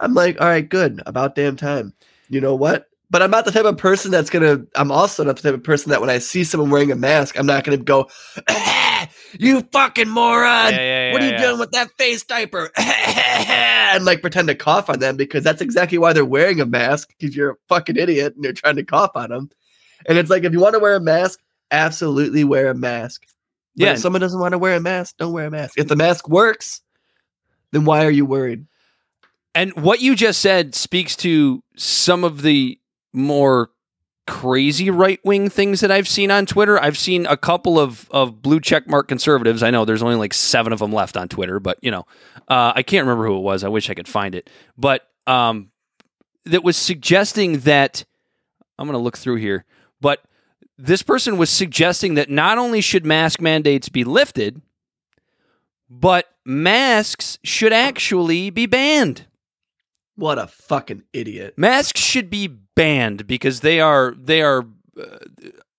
I'm 0.00 0.14
like, 0.14 0.40
all 0.40 0.46
right, 0.46 0.66
good. 0.66 1.02
About 1.04 1.34
damn 1.34 1.56
time. 1.56 1.92
You 2.30 2.40
know 2.40 2.54
what? 2.54 2.86
But 3.10 3.20
I'm 3.22 3.30
not 3.30 3.44
the 3.44 3.50
type 3.50 3.66
of 3.66 3.76
person 3.76 4.10
that's 4.10 4.30
gonna. 4.30 4.62
I'm 4.76 4.90
also 4.90 5.22
not 5.22 5.36
the 5.36 5.42
type 5.42 5.54
of 5.54 5.62
person 5.62 5.90
that 5.90 6.00
when 6.00 6.08
I 6.08 6.18
see 6.18 6.42
someone 6.42 6.70
wearing 6.70 6.92
a 6.92 6.96
mask, 6.96 7.38
I'm 7.38 7.44
not 7.44 7.64
gonna 7.64 7.76
go, 7.76 8.08
"Ah, 8.48 9.08
"You 9.38 9.62
fucking 9.72 10.08
moron! 10.08 10.72
Yeah, 10.72 10.78
yeah, 10.78 11.12
what 11.12 11.20
are 11.20 11.28
you 11.28 11.36
doing 11.36 11.58
with 11.58 11.72
that 11.72 11.90
face 11.98 12.22
diaper?" 12.22 12.70
and 12.78 14.04
like 14.04 14.22
pretend 14.22 14.46
to 14.46 14.54
cough 14.54 14.88
on 14.88 15.00
them 15.00 15.16
because 15.16 15.42
that's 15.42 15.60
exactly 15.60 15.98
why 15.98 16.12
they're 16.12 16.24
wearing 16.24 16.60
a 16.60 16.66
mask. 16.66 17.12
Because 17.18 17.34
you're 17.34 17.50
a 17.50 17.56
fucking 17.68 17.96
idiot 17.96 18.36
and 18.36 18.44
you're 18.44 18.52
trying 18.52 18.76
to 18.76 18.84
cough 18.84 19.10
on 19.16 19.30
them. 19.30 19.50
And 20.06 20.18
it's 20.18 20.30
like 20.30 20.44
if 20.44 20.52
you 20.52 20.60
want 20.60 20.74
to 20.74 20.78
wear 20.78 20.94
a 20.94 21.00
mask, 21.00 21.40
absolutely 21.70 22.44
wear 22.44 22.70
a 22.70 22.74
mask. 22.74 23.22
But 23.76 23.84
Yeah. 23.86 23.92
if 23.92 23.98
someone 24.00 24.20
doesn't 24.20 24.40
want 24.40 24.52
to 24.52 24.58
wear 24.58 24.74
a 24.76 24.80
mask, 24.80 25.16
don't 25.18 25.32
wear 25.32 25.46
a 25.46 25.50
mask. 25.50 25.74
If 25.78 25.88
the 25.88 25.96
mask 25.96 26.28
works, 26.28 26.80
then 27.72 27.84
why 27.84 28.04
are 28.04 28.10
you 28.10 28.24
worried? 28.24 28.66
And 29.54 29.72
what 29.74 30.00
you 30.00 30.14
just 30.14 30.40
said 30.40 30.74
speaks 30.74 31.16
to 31.16 31.62
some 31.76 32.24
of 32.24 32.42
the 32.42 32.78
more 33.12 33.70
crazy 34.26 34.90
right 34.90 35.18
wing 35.24 35.48
things 35.50 35.80
that 35.80 35.90
I've 35.90 36.06
seen 36.06 36.30
on 36.30 36.46
Twitter. 36.46 36.80
I've 36.80 36.96
seen 36.96 37.26
a 37.26 37.36
couple 37.36 37.80
of, 37.80 38.08
of 38.12 38.40
blue 38.42 38.60
check 38.60 38.86
mark 38.86 39.08
conservatives. 39.08 39.62
I 39.62 39.70
know 39.70 39.84
there's 39.84 40.02
only 40.04 40.14
like 40.14 40.32
seven 40.34 40.72
of 40.72 40.78
them 40.78 40.92
left 40.92 41.16
on 41.16 41.28
Twitter, 41.28 41.58
but 41.58 41.78
you 41.82 41.90
know, 41.90 42.06
uh, 42.48 42.72
I 42.76 42.82
can't 42.84 43.04
remember 43.04 43.26
who 43.26 43.36
it 43.38 43.40
was. 43.42 43.64
I 43.64 43.68
wish 43.68 43.90
I 43.90 43.94
could 43.94 44.06
find 44.06 44.36
it. 44.36 44.48
But 44.78 45.02
um, 45.26 45.70
that 46.44 46.62
was 46.62 46.76
suggesting 46.76 47.60
that 47.60 48.04
I'm 48.78 48.86
going 48.86 48.98
to 48.98 49.02
look 49.02 49.18
through 49.18 49.36
here, 49.36 49.64
but 50.00 50.22
this 50.78 51.02
person 51.02 51.36
was 51.36 51.50
suggesting 51.50 52.14
that 52.14 52.30
not 52.30 52.58
only 52.58 52.80
should 52.80 53.04
mask 53.04 53.40
mandates 53.40 53.88
be 53.88 54.04
lifted, 54.04 54.62
but 55.88 56.26
masks 56.44 57.38
should 57.42 57.72
actually 57.72 58.50
be 58.50 58.66
banned. 58.66 59.26
What 60.16 60.38
a 60.38 60.46
fucking 60.46 61.04
idiot. 61.12 61.54
Masks 61.56 62.00
should 62.00 62.30
be 62.30 62.46
banned 62.46 63.26
because 63.26 63.60
they 63.60 63.80
are 63.80 64.14
they 64.18 64.42
are. 64.42 64.66
Uh, 64.98 65.18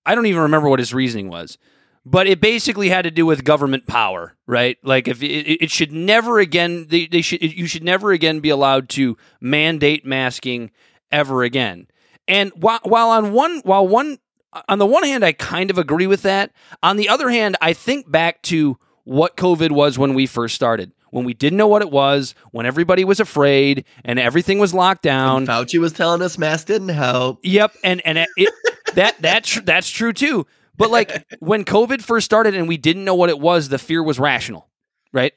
I 0.05 0.15
don't 0.15 0.25
even 0.25 0.41
remember 0.41 0.67
what 0.67 0.79
his 0.79 0.93
reasoning 0.93 1.29
was, 1.29 1.57
but 2.05 2.27
it 2.27 2.41
basically 2.41 2.89
had 2.89 3.03
to 3.03 3.11
do 3.11 3.25
with 3.25 3.43
government 3.43 3.85
power, 3.85 4.35
right? 4.47 4.77
Like 4.83 5.07
if 5.07 5.21
it, 5.21 5.63
it 5.63 5.69
should 5.69 5.91
never 5.91 6.39
again 6.39 6.87
they, 6.89 7.05
they 7.05 7.21
should 7.21 7.41
you 7.41 7.67
should 7.67 7.83
never 7.83 8.11
again 8.11 8.39
be 8.39 8.49
allowed 8.49 8.89
to 8.89 9.17
mandate 9.39 10.05
masking 10.05 10.71
ever 11.11 11.43
again. 11.43 11.87
And 12.27 12.51
while 12.55 12.79
while 12.83 13.09
on 13.09 13.33
one 13.33 13.61
while 13.63 13.87
one 13.87 14.19
on 14.67 14.79
the 14.79 14.85
one 14.85 15.03
hand 15.03 15.23
I 15.23 15.31
kind 15.33 15.69
of 15.69 15.77
agree 15.77 16.07
with 16.07 16.21
that, 16.23 16.51
on 16.83 16.97
the 16.97 17.09
other 17.09 17.29
hand 17.29 17.57
I 17.61 17.73
think 17.73 18.09
back 18.09 18.41
to 18.43 18.77
what 19.03 19.37
COVID 19.37 19.71
was 19.71 19.97
when 19.97 20.13
we 20.13 20.25
first 20.25 20.55
started. 20.55 20.91
When 21.09 21.25
we 21.25 21.33
didn't 21.33 21.57
know 21.57 21.67
what 21.67 21.81
it 21.81 21.91
was, 21.91 22.35
when 22.51 22.65
everybody 22.65 23.03
was 23.03 23.19
afraid 23.19 23.83
and 24.05 24.17
everything 24.17 24.59
was 24.59 24.73
locked 24.73 25.01
down. 25.01 25.45
Fauci 25.45 25.77
was 25.77 25.91
telling 25.91 26.21
us 26.21 26.37
masks 26.37 26.63
didn't 26.63 26.89
help. 26.89 27.39
Yep, 27.43 27.75
and 27.83 28.01
and 28.05 28.17
it, 28.37 28.49
that 28.95 29.17
that's 29.19 29.59
that's 29.61 29.89
true 29.89 30.13
too. 30.13 30.47
But 30.77 30.89
like 30.89 31.25
when 31.39 31.65
COVID 31.65 32.01
first 32.01 32.25
started 32.25 32.55
and 32.55 32.67
we 32.67 32.77
didn't 32.77 33.03
know 33.03 33.15
what 33.15 33.29
it 33.29 33.39
was, 33.39 33.67
the 33.67 33.77
fear 33.77 34.01
was 34.01 34.19
rational, 34.19 34.69
right? 35.11 35.33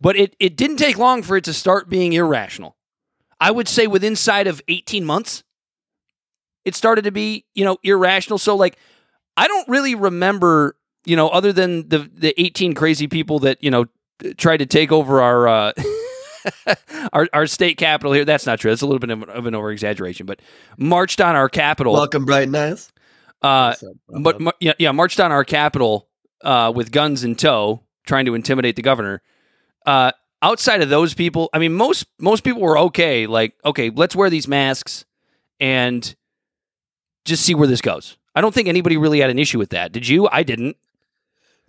But 0.00 0.16
it 0.16 0.34
it 0.40 0.56
didn't 0.56 0.78
take 0.78 0.98
long 0.98 1.22
for 1.22 1.36
it 1.36 1.44
to 1.44 1.52
start 1.52 1.88
being 1.88 2.12
irrational. 2.12 2.76
I 3.40 3.52
would 3.52 3.68
say 3.68 3.86
within 3.86 4.14
inside 4.14 4.46
of 4.46 4.62
18 4.66 5.04
months 5.04 5.44
it 6.66 6.74
started 6.74 7.02
to 7.02 7.12
be, 7.12 7.46
you 7.54 7.64
know, 7.64 7.78
irrational. 7.82 8.38
So 8.38 8.56
like 8.56 8.76
I 9.36 9.48
don't 9.48 9.66
really 9.68 9.94
remember, 9.94 10.76
you 11.06 11.16
know, 11.16 11.28
other 11.28 11.52
than 11.52 11.88
the 11.88 12.10
the 12.12 12.38
18 12.38 12.74
crazy 12.74 13.06
people 13.06 13.38
that, 13.38 13.62
you 13.62 13.70
know, 13.70 13.86
tried 14.36 14.58
to 14.58 14.66
take 14.66 14.92
over 14.92 15.22
our 15.22 15.48
uh 15.48 15.72
our 17.12 17.28
our 17.32 17.46
state 17.46 17.78
capital 17.78 18.12
here. 18.12 18.24
That's 18.24 18.44
not 18.44 18.58
true. 18.58 18.70
That's 18.70 18.82
a 18.82 18.86
little 18.86 18.98
bit 18.98 19.10
of, 19.10 19.22
of 19.22 19.46
an 19.46 19.54
over 19.54 19.70
exaggeration, 19.70 20.26
but 20.26 20.40
marched 20.76 21.20
on 21.20 21.36
our 21.36 21.48
capital. 21.48 21.94
Welcome, 21.94 22.26
Bright 22.26 22.54
Eyes. 22.54 22.92
Uh, 23.42 23.74
but 24.08 24.40
yeah, 24.60 24.72
yeah, 24.78 24.90
marched 24.90 25.20
on 25.20 25.30
our 25.30 25.44
capital 25.44 26.08
uh, 26.42 26.72
with 26.74 26.90
guns 26.90 27.22
in 27.22 27.36
tow, 27.36 27.82
trying 28.04 28.24
to 28.24 28.34
intimidate 28.34 28.74
the 28.74 28.82
governor. 28.82 29.22
Uh, 29.84 30.10
outside 30.42 30.82
of 30.82 30.88
those 30.88 31.14
people, 31.14 31.48
I 31.52 31.60
mean, 31.60 31.74
most 31.74 32.06
most 32.18 32.42
people 32.42 32.62
were 32.62 32.78
okay. 32.78 33.28
Like, 33.28 33.54
okay, 33.64 33.90
let's 33.90 34.16
wear 34.16 34.30
these 34.30 34.48
masks 34.48 35.04
and 35.60 36.16
just 37.26 37.44
see 37.44 37.54
where 37.54 37.68
this 37.68 37.80
goes. 37.82 38.16
I 38.34 38.40
don't 38.40 38.54
think 38.54 38.68
anybody 38.68 38.96
really 38.96 39.20
had 39.20 39.30
an 39.30 39.38
issue 39.38 39.58
with 39.58 39.70
that. 39.70 39.92
Did 39.92 40.08
you? 40.08 40.28
I 40.30 40.42
didn't. 40.42 40.76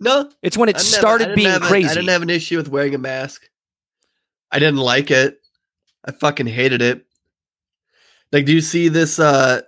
No, 0.00 0.30
It's 0.42 0.56
when 0.56 0.68
it 0.68 0.76
I 0.76 0.78
started 0.78 1.24
didn't 1.24 1.36
being 1.36 1.60
crazy. 1.60 1.88
I 1.90 1.94
didn't 1.94 2.08
have 2.10 2.22
an 2.22 2.30
issue 2.30 2.56
with 2.56 2.68
wearing 2.68 2.94
a 2.94 2.98
mask. 2.98 3.48
I 4.52 4.58
didn't 4.60 4.76
like 4.78 5.10
it. 5.10 5.40
I 6.04 6.12
fucking 6.12 6.46
hated 6.46 6.80
it. 6.82 7.04
Like, 8.32 8.44
do 8.46 8.52
you 8.52 8.60
see 8.60 8.88
this? 8.88 9.18
uh 9.18 9.62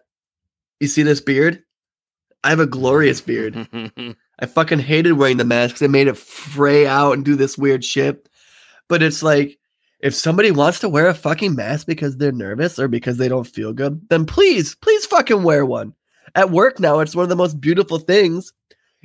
You 0.78 0.86
see 0.88 1.02
this 1.02 1.20
beard? 1.20 1.64
I 2.44 2.50
have 2.50 2.60
a 2.60 2.66
glorious 2.66 3.20
beard. 3.20 3.68
I 4.38 4.46
fucking 4.46 4.78
hated 4.78 5.12
wearing 5.14 5.36
the 5.36 5.44
mask 5.44 5.74
'cause 5.74 5.82
it 5.82 5.90
made 5.90 6.06
it 6.08 6.16
fray 6.16 6.86
out 6.86 7.12
and 7.12 7.24
do 7.24 7.34
this 7.34 7.58
weird 7.58 7.84
shit. 7.84 8.26
But 8.88 9.02
it's 9.02 9.22
like, 9.22 9.58
if 10.02 10.14
somebody 10.14 10.50
wants 10.50 10.80
to 10.80 10.88
wear 10.88 11.08
a 11.08 11.14
fucking 11.14 11.54
mask 11.54 11.86
because 11.86 12.16
they're 12.16 12.32
nervous 12.32 12.78
or 12.78 12.88
because 12.88 13.18
they 13.18 13.28
don't 13.28 13.46
feel 13.46 13.72
good, 13.72 14.00
then 14.08 14.24
please, 14.24 14.74
please 14.76 15.04
fucking 15.06 15.42
wear 15.42 15.66
one. 15.66 15.94
At 16.34 16.50
work 16.50 16.80
now, 16.80 17.00
it's 17.00 17.14
one 17.14 17.24
of 17.24 17.28
the 17.28 17.36
most 17.36 17.60
beautiful 17.60 17.98
things. 17.98 18.52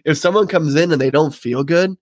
If 0.06 0.18
someone 0.18 0.48
comes 0.48 0.76
in 0.76 0.92
and 0.92 1.02
they 1.02 1.10
don't 1.10 1.34
feel 1.34 1.64
good 1.64 1.98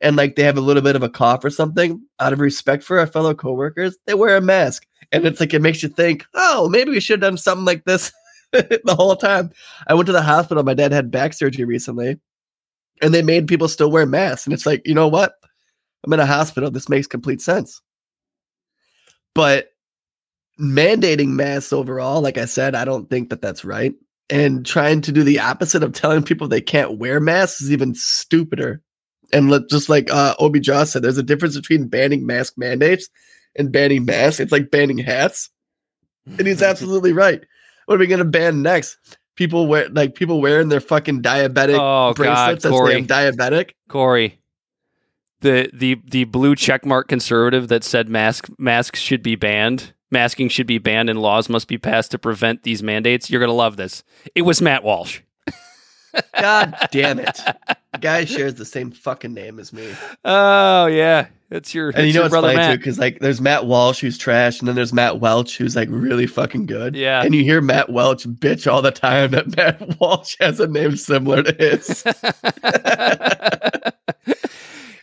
and 0.00 0.16
like 0.16 0.36
they 0.36 0.42
have 0.42 0.58
a 0.58 0.62
little 0.62 0.82
bit 0.82 0.96
of 0.96 1.02
a 1.02 1.08
cough 1.08 1.44
or 1.44 1.50
something, 1.50 2.02
out 2.20 2.32
of 2.32 2.40
respect 2.40 2.82
for 2.82 2.98
our 2.98 3.06
fellow 3.06 3.34
coworkers, 3.34 3.96
they 4.06 4.14
wear 4.14 4.36
a 4.36 4.40
mask. 4.40 4.86
And 5.12 5.24
it's 5.24 5.40
like, 5.40 5.54
it 5.54 5.62
makes 5.62 5.82
you 5.82 5.88
think, 5.88 6.26
oh, 6.34 6.68
maybe 6.68 6.90
we 6.90 7.00
should 7.00 7.22
have 7.22 7.30
done 7.30 7.38
something 7.38 7.64
like 7.64 7.84
this 7.84 8.12
the 8.52 8.94
whole 8.96 9.16
time. 9.16 9.50
I 9.86 9.94
went 9.94 10.06
to 10.06 10.12
the 10.12 10.22
hospital. 10.22 10.64
My 10.64 10.74
dad 10.74 10.92
had 10.92 11.10
back 11.10 11.32
surgery 11.32 11.64
recently 11.64 12.18
and 13.00 13.14
they 13.14 13.22
made 13.22 13.48
people 13.48 13.68
still 13.68 13.90
wear 13.90 14.06
masks. 14.06 14.46
And 14.46 14.52
it's 14.52 14.66
like, 14.66 14.82
you 14.84 14.94
know 14.94 15.08
what? 15.08 15.34
I'm 16.04 16.12
in 16.12 16.20
a 16.20 16.26
hospital. 16.26 16.70
This 16.70 16.88
makes 16.88 17.06
complete 17.06 17.40
sense. 17.40 17.80
But 19.34 19.70
mandating 20.60 21.28
masks 21.28 21.72
overall, 21.72 22.20
like 22.20 22.38
I 22.38 22.44
said, 22.44 22.74
I 22.74 22.84
don't 22.84 23.10
think 23.10 23.30
that 23.30 23.42
that's 23.42 23.64
right. 23.64 23.94
And 24.30 24.64
trying 24.64 25.00
to 25.02 25.12
do 25.12 25.22
the 25.22 25.40
opposite 25.40 25.82
of 25.82 25.92
telling 25.92 26.22
people 26.22 26.48
they 26.48 26.60
can't 26.60 26.98
wear 26.98 27.20
masks 27.20 27.60
is 27.60 27.72
even 27.72 27.94
stupider. 27.94 28.80
And 29.32 29.50
let, 29.50 29.68
just 29.68 29.88
like 29.88 30.10
uh, 30.10 30.34
Obi 30.38 30.60
Jaw 30.60 30.84
said, 30.84 31.02
there's 31.02 31.18
a 31.18 31.22
difference 31.22 31.56
between 31.56 31.88
banning 31.88 32.24
mask 32.24 32.54
mandates 32.56 33.08
and 33.56 33.72
banning 33.72 34.04
masks. 34.04 34.40
It's 34.40 34.52
like 34.52 34.70
banning 34.70 34.98
hats. 34.98 35.50
And 36.26 36.46
he's 36.46 36.62
absolutely 36.62 37.12
right. 37.12 37.44
What 37.86 37.96
are 37.96 37.98
we 37.98 38.06
going 38.06 38.18
to 38.18 38.24
ban 38.24 38.62
next? 38.62 38.96
People 39.36 39.66
wear 39.66 39.88
like 39.88 40.14
people 40.14 40.40
wearing 40.40 40.68
their 40.68 40.80
fucking 40.80 41.22
diabetic 41.22 41.74
Oh, 41.74 42.14
God, 42.14 42.16
bracelets 42.16 42.62
say 42.62 42.70
Corey. 42.70 43.02
Diabetic. 43.02 43.70
Corey, 43.88 44.38
the 45.44 45.70
the 45.72 46.00
the 46.06 46.24
blue 46.24 46.56
checkmark 46.56 47.06
conservative 47.06 47.68
that 47.68 47.84
said 47.84 48.08
mask 48.08 48.48
masks 48.58 48.98
should 48.98 49.22
be 49.22 49.36
banned, 49.36 49.92
masking 50.10 50.48
should 50.48 50.66
be 50.66 50.78
banned, 50.78 51.10
and 51.10 51.20
laws 51.20 51.48
must 51.48 51.68
be 51.68 51.78
passed 51.78 52.10
to 52.12 52.18
prevent 52.18 52.62
these 52.62 52.82
mandates. 52.82 53.30
You're 53.30 53.40
gonna 53.40 53.52
love 53.52 53.76
this. 53.76 54.02
It 54.34 54.42
was 54.42 54.62
Matt 54.62 54.82
Walsh. 54.82 55.20
God 56.40 56.74
damn 56.90 57.20
it. 57.20 57.40
The 57.92 57.98
guy 58.00 58.24
shares 58.24 58.54
the 58.54 58.64
same 58.64 58.90
fucking 58.90 59.34
name 59.34 59.60
as 59.60 59.72
me. 59.72 59.94
Oh 60.24 60.86
yeah, 60.86 61.26
it's 61.50 61.74
your 61.74 61.90
And 61.90 61.98
it's 61.98 62.14
you 62.14 62.22
know 62.22 62.28
brother 62.30 62.54
funny 62.54 62.72
too? 62.72 62.78
Because 62.78 62.98
like 62.98 63.20
there's 63.20 63.42
Matt 63.42 63.66
Walsh 63.66 64.00
who's 64.00 64.16
trash, 64.16 64.60
and 64.60 64.66
then 64.66 64.74
there's 64.74 64.94
Matt 64.94 65.20
Welch 65.20 65.58
who's 65.58 65.76
like 65.76 65.88
really 65.90 66.26
fucking 66.26 66.66
good. 66.66 66.96
Yeah. 66.96 67.22
And 67.22 67.34
you 67.34 67.44
hear 67.44 67.60
Matt 67.60 67.90
Welch 67.90 68.24
bitch 68.24 68.70
all 68.70 68.80
the 68.80 68.90
time 68.90 69.32
that 69.32 69.54
Matt 69.56 69.96
Walsh 70.00 70.36
has 70.40 70.58
a 70.58 70.66
name 70.66 70.96
similar 70.96 71.42
to 71.42 71.52
his. 71.52 72.02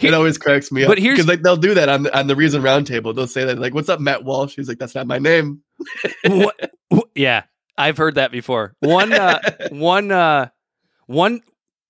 it 0.03 0.13
always 0.13 0.37
cracks 0.37 0.71
me 0.71 0.83
up. 0.83 0.89
But 0.89 0.97
here's- 0.99 1.17
because 1.17 1.27
like 1.27 1.41
they'll 1.41 1.57
do 1.57 1.73
that 1.75 1.89
on 1.89 2.03
the, 2.03 2.17
on 2.17 2.27
the 2.27 2.35
Reason 2.35 2.61
Roundtable. 2.61 3.15
They'll 3.15 3.27
say 3.27 3.45
that 3.45 3.59
like, 3.59 3.73
"What's 3.73 3.89
up, 3.89 3.99
Matt 3.99 4.23
Walsh?" 4.23 4.55
He's 4.55 4.67
like, 4.67 4.79
"That's 4.79 4.95
not 4.95 5.07
my 5.07 5.19
name." 5.19 5.61
What- 6.25 6.71
wh- 6.93 6.99
yeah, 7.15 7.43
I've 7.77 7.97
heard 7.97 8.15
that 8.15 8.31
before. 8.31 8.75
One 8.79 9.13
uh, 9.13 9.39
one 9.71 10.11
uh, 10.11 10.49
one 11.07 11.41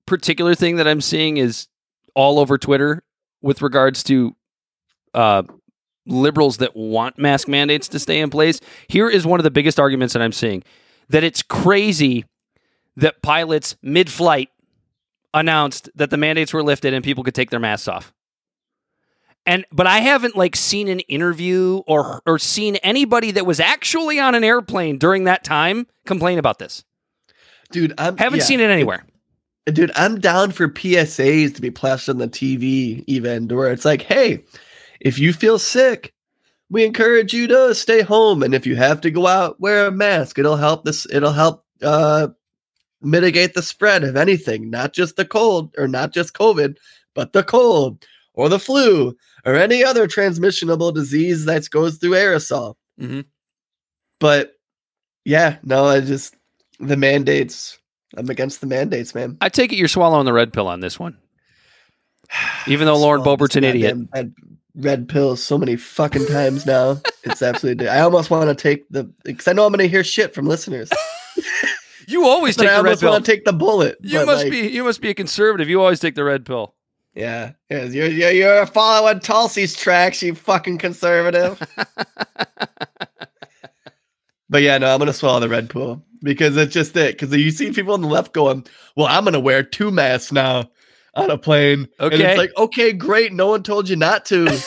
particular 0.06 0.56
thing 0.56 0.78
that 0.78 0.88
I'm 0.88 1.02
seeing 1.02 1.38
is 1.38 1.68
all 2.16 2.40
over 2.40 2.58
Twitter 2.58 3.04
with 3.42 3.62
regards 3.62 4.04
to 4.04 4.36
uh, 5.14 5.44
liberals 6.06 6.58
that 6.58 6.76
want 6.76 7.18
mask 7.18 7.48
mandates 7.48 7.88
to 7.90 8.00
stay 8.00 8.20
in 8.20 8.30
place. 8.30 8.60
Here 8.88 9.10
is 9.10 9.26
one 9.26 9.40
of 9.40 9.44
the 9.44 9.52
biggest 9.52 9.80
arguments 9.80 10.14
that 10.14 10.22
I'm 10.22 10.32
seeing 10.32 10.64
that 11.10 11.24
it's 11.24 11.42
crazy 11.44 12.26
that 12.98 13.22
pilots 13.22 13.76
mid-flight 13.82 14.50
announced 15.34 15.90
that 15.96 16.10
the 16.10 16.18
mandates 16.18 16.54
were 16.54 16.64
lifted 16.64 16.94
and 16.94 17.04
people 17.04 17.24
could 17.24 17.36
take 17.36 17.50
their 17.50 17.60
masks 17.60 17.88
off. 17.88 18.14
And 19.46 19.66
but 19.72 19.88
I 19.88 20.00
haven't 20.00 20.36
like 20.36 20.56
seen 20.56 20.88
an 20.88 21.00
interview 21.02 21.82
or 21.88 22.22
or 22.28 22.38
seen 22.38 22.76
anybody 22.78 23.32
that 23.32 23.46
was 23.46 23.60
actually 23.60 24.20
on 24.20 24.36
an 24.36 24.44
airplane 24.44 25.00
during 25.00 25.24
that 25.24 25.44
time 25.44 25.88
complain 26.06 26.38
about 26.38 26.60
this. 26.60 26.84
dude, 27.72 27.94
I'm 27.98 28.18
Haven't 28.18 28.40
yeah. 28.40 28.46
seen 28.46 28.60
it 28.60 28.70
anywhere. 28.70 29.04
Dude, 29.66 29.92
I'm 29.96 30.20
down 30.20 30.52
for 30.52 30.68
PSAs 30.68 31.56
to 31.56 31.62
be 31.62 31.72
plastered 31.72 32.16
on 32.16 32.20
the 32.20 32.28
TV, 32.28 33.04
even 33.08 33.48
where 33.48 33.72
it's 33.72 33.86
like, 33.86 34.02
hey, 34.02 34.44
if 35.00 35.20
you 35.20 35.34
feel 35.34 35.60
sick, 35.60 36.14
we 36.70 36.86
encourage 36.86 37.34
you 37.34 37.48
to 37.48 37.76
stay 37.76 38.02
home, 38.02 38.44
and 38.44 38.56
if 38.56 38.66
you 38.66 38.76
have 38.76 39.02
to 39.02 39.12
go 39.12 39.28
out, 39.28 39.60
wear 39.60 39.88
a 39.88 39.92
mask. 39.92 40.40
It'll 40.40 40.56
help 40.56 40.86
this. 40.86 41.06
It'll 41.12 41.32
help 41.32 41.64
uh, 41.82 42.30
mitigate 43.02 43.54
the 43.54 43.62
spread 43.64 44.04
of 44.04 44.16
anything, 44.16 44.70
not 44.70 44.94
just 44.94 45.16
the 45.16 45.26
cold 45.26 45.74
or 45.78 45.88
not 45.88 46.14
just 46.14 46.34
COVID, 46.34 46.78
but 47.14 47.34
the 47.34 47.44
cold 47.44 48.06
or 48.34 48.50
the 48.50 48.60
flu 48.60 49.16
or 49.46 49.56
any 49.56 49.84
other 49.84 50.08
transmissionable 50.08 50.94
disease 50.94 51.46
that 51.46 51.70
goes 51.70 51.98
through 51.98 52.12
aerosol. 52.12 52.76
Mhm. 53.00 53.26
But 54.20 54.54
yeah, 55.26 55.58
no, 55.64 55.86
I 55.86 56.02
just 56.02 56.36
the 56.80 56.98
mandates. 56.98 57.78
I'm 58.18 58.30
against 58.30 58.62
the 58.62 58.68
mandates, 58.68 59.16
man. 59.16 59.38
I 59.42 59.50
take 59.50 59.72
it 59.72 59.78
you're 59.78 59.88
swallowing 59.88 60.26
the 60.26 60.34
red 60.34 60.52
pill 60.52 60.68
on 60.68 60.82
this 60.82 61.00
one. 61.00 61.18
Even 62.68 62.86
though 62.86 62.98
Lauren 63.00 63.22
Boebert's 63.22 63.56
an 63.56 63.64
idiot. 63.64 63.98
Red, 64.14 64.34
red 64.76 65.10
pills 65.10 65.44
so 65.44 65.58
many 65.58 65.76
fucking 65.76 66.26
times 66.28 66.66
now. 66.66 67.00
It's 67.24 67.42
absolutely. 67.42 67.88
I 67.88 68.02
almost 68.02 68.30
want 68.30 68.50
to 68.50 68.56
take 68.56 68.88
the 68.90 69.06
because 69.24 69.48
I 69.48 69.54
know 69.54 69.66
I'm 69.66 69.72
going 69.72 69.80
to 69.80 69.88
hear 69.88 70.04
shit 70.04 70.34
from 70.34 70.46
listeners. 70.46 70.90
You 72.12 72.26
always 72.26 72.58
take 72.58 72.70
the 72.70 72.84
red 72.84 73.00
pill. 73.00 73.12
want 73.12 73.26
to 73.26 73.32
take 73.32 73.46
the 73.46 73.54
bullet. 73.54 73.98
You 74.02 74.26
must 74.26 74.44
like, 74.44 74.52
be 74.52 74.68
you 74.68 74.84
must 74.84 75.02
be 75.02 75.10
a 75.10 75.14
conservative. 75.14 75.70
You 75.70 75.82
always 75.82 76.00
take 76.00 76.16
the 76.16 76.24
red 76.24 76.46
pill. 76.46 76.76
Yeah, 77.14 77.54
yeah. 77.70 77.86
You're, 77.86 78.08
you're 78.08 78.32
you're 78.32 78.66
following 78.66 79.20
Tulsi's 79.20 79.76
tracks, 79.76 80.22
you 80.22 80.36
fucking 80.36 80.78
conservative. 80.78 81.62
but 84.50 84.62
yeah, 84.62 84.78
no, 84.78 84.94
I'm 84.94 85.00
gonna 85.00 85.14
swallow 85.14 85.40
the 85.40 85.50
red 85.50 85.70
pill 85.70 86.04
because 86.22 86.58
it's 86.58 86.74
just 86.74 86.96
it. 86.98 87.18
Because 87.18 87.36
you 87.36 87.52
see 87.52 87.72
people 87.72 87.94
on 87.94 88.02
the 88.02 88.08
left 88.08 88.34
going, 88.34 88.66
"Well, 88.96 89.08
I'm 89.08 89.24
gonna 89.24 89.40
wear 89.40 89.64
two 89.64 89.92
masks 89.92 90.32
now 90.32 90.70
on 91.16 91.32
a 91.32 91.38
plane." 91.38 91.88
and 92.00 92.14
Okay. 92.14 92.26
it's 92.26 92.38
like, 92.38 92.52
okay, 92.58 92.94
great. 92.94 93.34
No 93.34 93.48
one 93.48 93.64
told 93.64 93.90
you 93.90 93.96
not 93.96 94.26
to. 94.26 94.48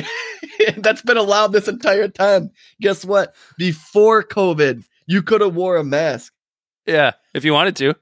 That's 0.78 1.02
been 1.02 1.16
allowed 1.16 1.48
this 1.48 1.68
entire 1.68 2.08
time. 2.08 2.50
Guess 2.80 3.04
what? 3.04 3.34
Before 3.58 4.22
COVID, 4.22 4.84
you 5.06 5.22
could 5.22 5.40
have 5.40 5.54
wore 5.54 5.76
a 5.76 5.84
mask. 5.84 6.31
Yeah, 6.86 7.12
if 7.34 7.44
you 7.44 7.52
wanted 7.52 7.76
to. 7.76 7.94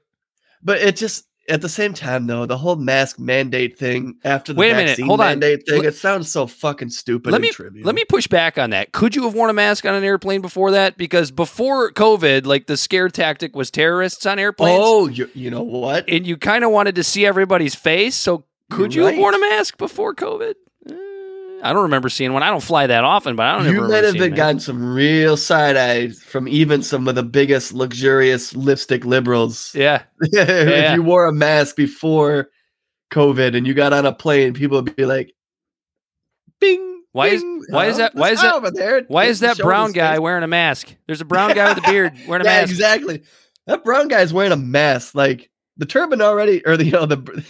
But 0.63 0.79
it 0.81 0.95
just 0.95 1.25
at 1.49 1.61
the 1.61 1.69
same 1.69 1.93
time 1.93 2.27
though, 2.27 2.45
the 2.45 2.57
whole 2.57 2.75
mask 2.75 3.19
mandate 3.19 3.77
thing 3.77 4.15
after 4.23 4.53
the 4.53 4.59
Wait 4.59 4.71
a 4.71 4.75
minute, 4.75 4.99
hold 4.99 5.19
on. 5.19 5.27
mandate 5.39 5.65
thing, 5.67 5.79
Let- 5.79 5.87
it 5.87 5.95
sounds 5.95 6.31
so 6.31 6.45
fucking 6.47 6.89
stupid 6.89 7.31
Let 7.31 7.37
and 7.37 7.41
me 7.43 7.49
trivial. 7.51 7.85
let 7.85 7.95
me 7.95 8.05
push 8.05 8.27
back 8.27 8.57
on 8.57 8.69
that. 8.69 8.91
Could 8.91 9.15
you 9.15 9.23
have 9.23 9.33
worn 9.33 9.49
a 9.49 9.53
mask 9.53 9.85
on 9.85 9.93
an 9.95 10.03
airplane 10.03 10.41
before 10.41 10.71
that? 10.71 10.97
Because 10.97 11.31
before 11.31 11.91
COVID, 11.91 12.45
like 12.45 12.67
the 12.67 12.77
scare 12.77 13.09
tactic 13.09 13.55
was 13.55 13.71
terrorists 13.71 14.25
on 14.25 14.37
airplanes. 14.39 14.79
Oh, 14.81 15.07
you, 15.07 15.29
you 15.33 15.49
know 15.49 15.63
what? 15.63 16.07
and 16.07 16.25
you 16.27 16.37
kind 16.37 16.63
of 16.63 16.71
wanted 16.71 16.95
to 16.95 17.03
see 17.03 17.25
everybody's 17.25 17.75
face. 17.75 18.15
So 18.15 18.45
could 18.69 18.93
you 18.93 19.01
You're 19.01 19.11
have 19.11 19.19
worn 19.19 19.33
a 19.35 19.39
mask 19.39 19.77
before 19.77 20.13
COVID? 20.15 20.53
I 21.63 21.73
don't 21.73 21.83
remember 21.83 22.09
seeing 22.09 22.33
one. 22.33 22.43
I 22.43 22.49
don't 22.49 22.63
fly 22.63 22.87
that 22.87 23.03
often, 23.03 23.35
but 23.35 23.45
I 23.45 23.57
don't. 23.63 23.73
You 23.73 23.81
might 23.87 24.03
have 24.03 24.15
been 24.15 24.33
gotten 24.35 24.59
some 24.59 24.93
real 24.93 25.37
side 25.37 25.77
eyes 25.77 26.21
from 26.23 26.47
even 26.47 26.81
some 26.83 27.07
of 27.07 27.15
the 27.15 27.23
biggest 27.23 27.73
luxurious 27.73 28.55
lipstick 28.55 29.05
liberals. 29.05 29.71
Yeah, 29.75 30.03
if 30.21 30.33
Yeah. 30.69 30.93
you 30.95 31.03
wore 31.03 31.25
a 31.27 31.33
mask 31.33 31.75
before 31.75 32.49
COVID 33.11 33.55
and 33.55 33.67
you 33.67 33.73
got 33.73 33.93
on 33.93 34.05
a 34.05 34.13
plane, 34.13 34.53
people 34.53 34.81
would 34.81 34.95
be 34.95 35.05
like, 35.05 35.33
"Bing." 36.59 36.87
Why 37.13 37.27
is- 37.27 37.41
bing, 37.41 37.65
why 37.69 37.87
is 37.87 37.97
that- 37.97 38.15
why 38.15 38.29
is 38.31 38.41
that- 38.41 38.53
over 38.55 38.71
there? 38.71 39.01
why 39.09 39.25
is 39.25 39.41
that 39.41 39.57
brown 39.57 39.91
guy 39.91 40.19
wearing 40.19 40.43
a 40.43 40.47
mask? 40.47 40.95
There's 41.07 41.19
a 41.21 41.25
brown 41.25 41.53
guy 41.53 41.67
with 41.73 41.79
a 41.85 41.91
beard 41.91 42.13
wearing 42.27 42.45
a 42.45 42.49
yeah, 42.49 42.61
mask. 42.61 42.71
exactly. 42.71 43.23
That 43.67 43.83
brown 43.83 44.07
guy's 44.07 44.31
wearing 44.33 44.53
a 44.53 44.57
mask. 44.57 45.13
Like 45.13 45.49
the 45.77 45.85
turban 45.85 46.21
already, 46.21 46.65
or 46.65 46.77
the 46.77 46.85
you 46.85 46.91
know 46.91 47.05
the 47.05 47.43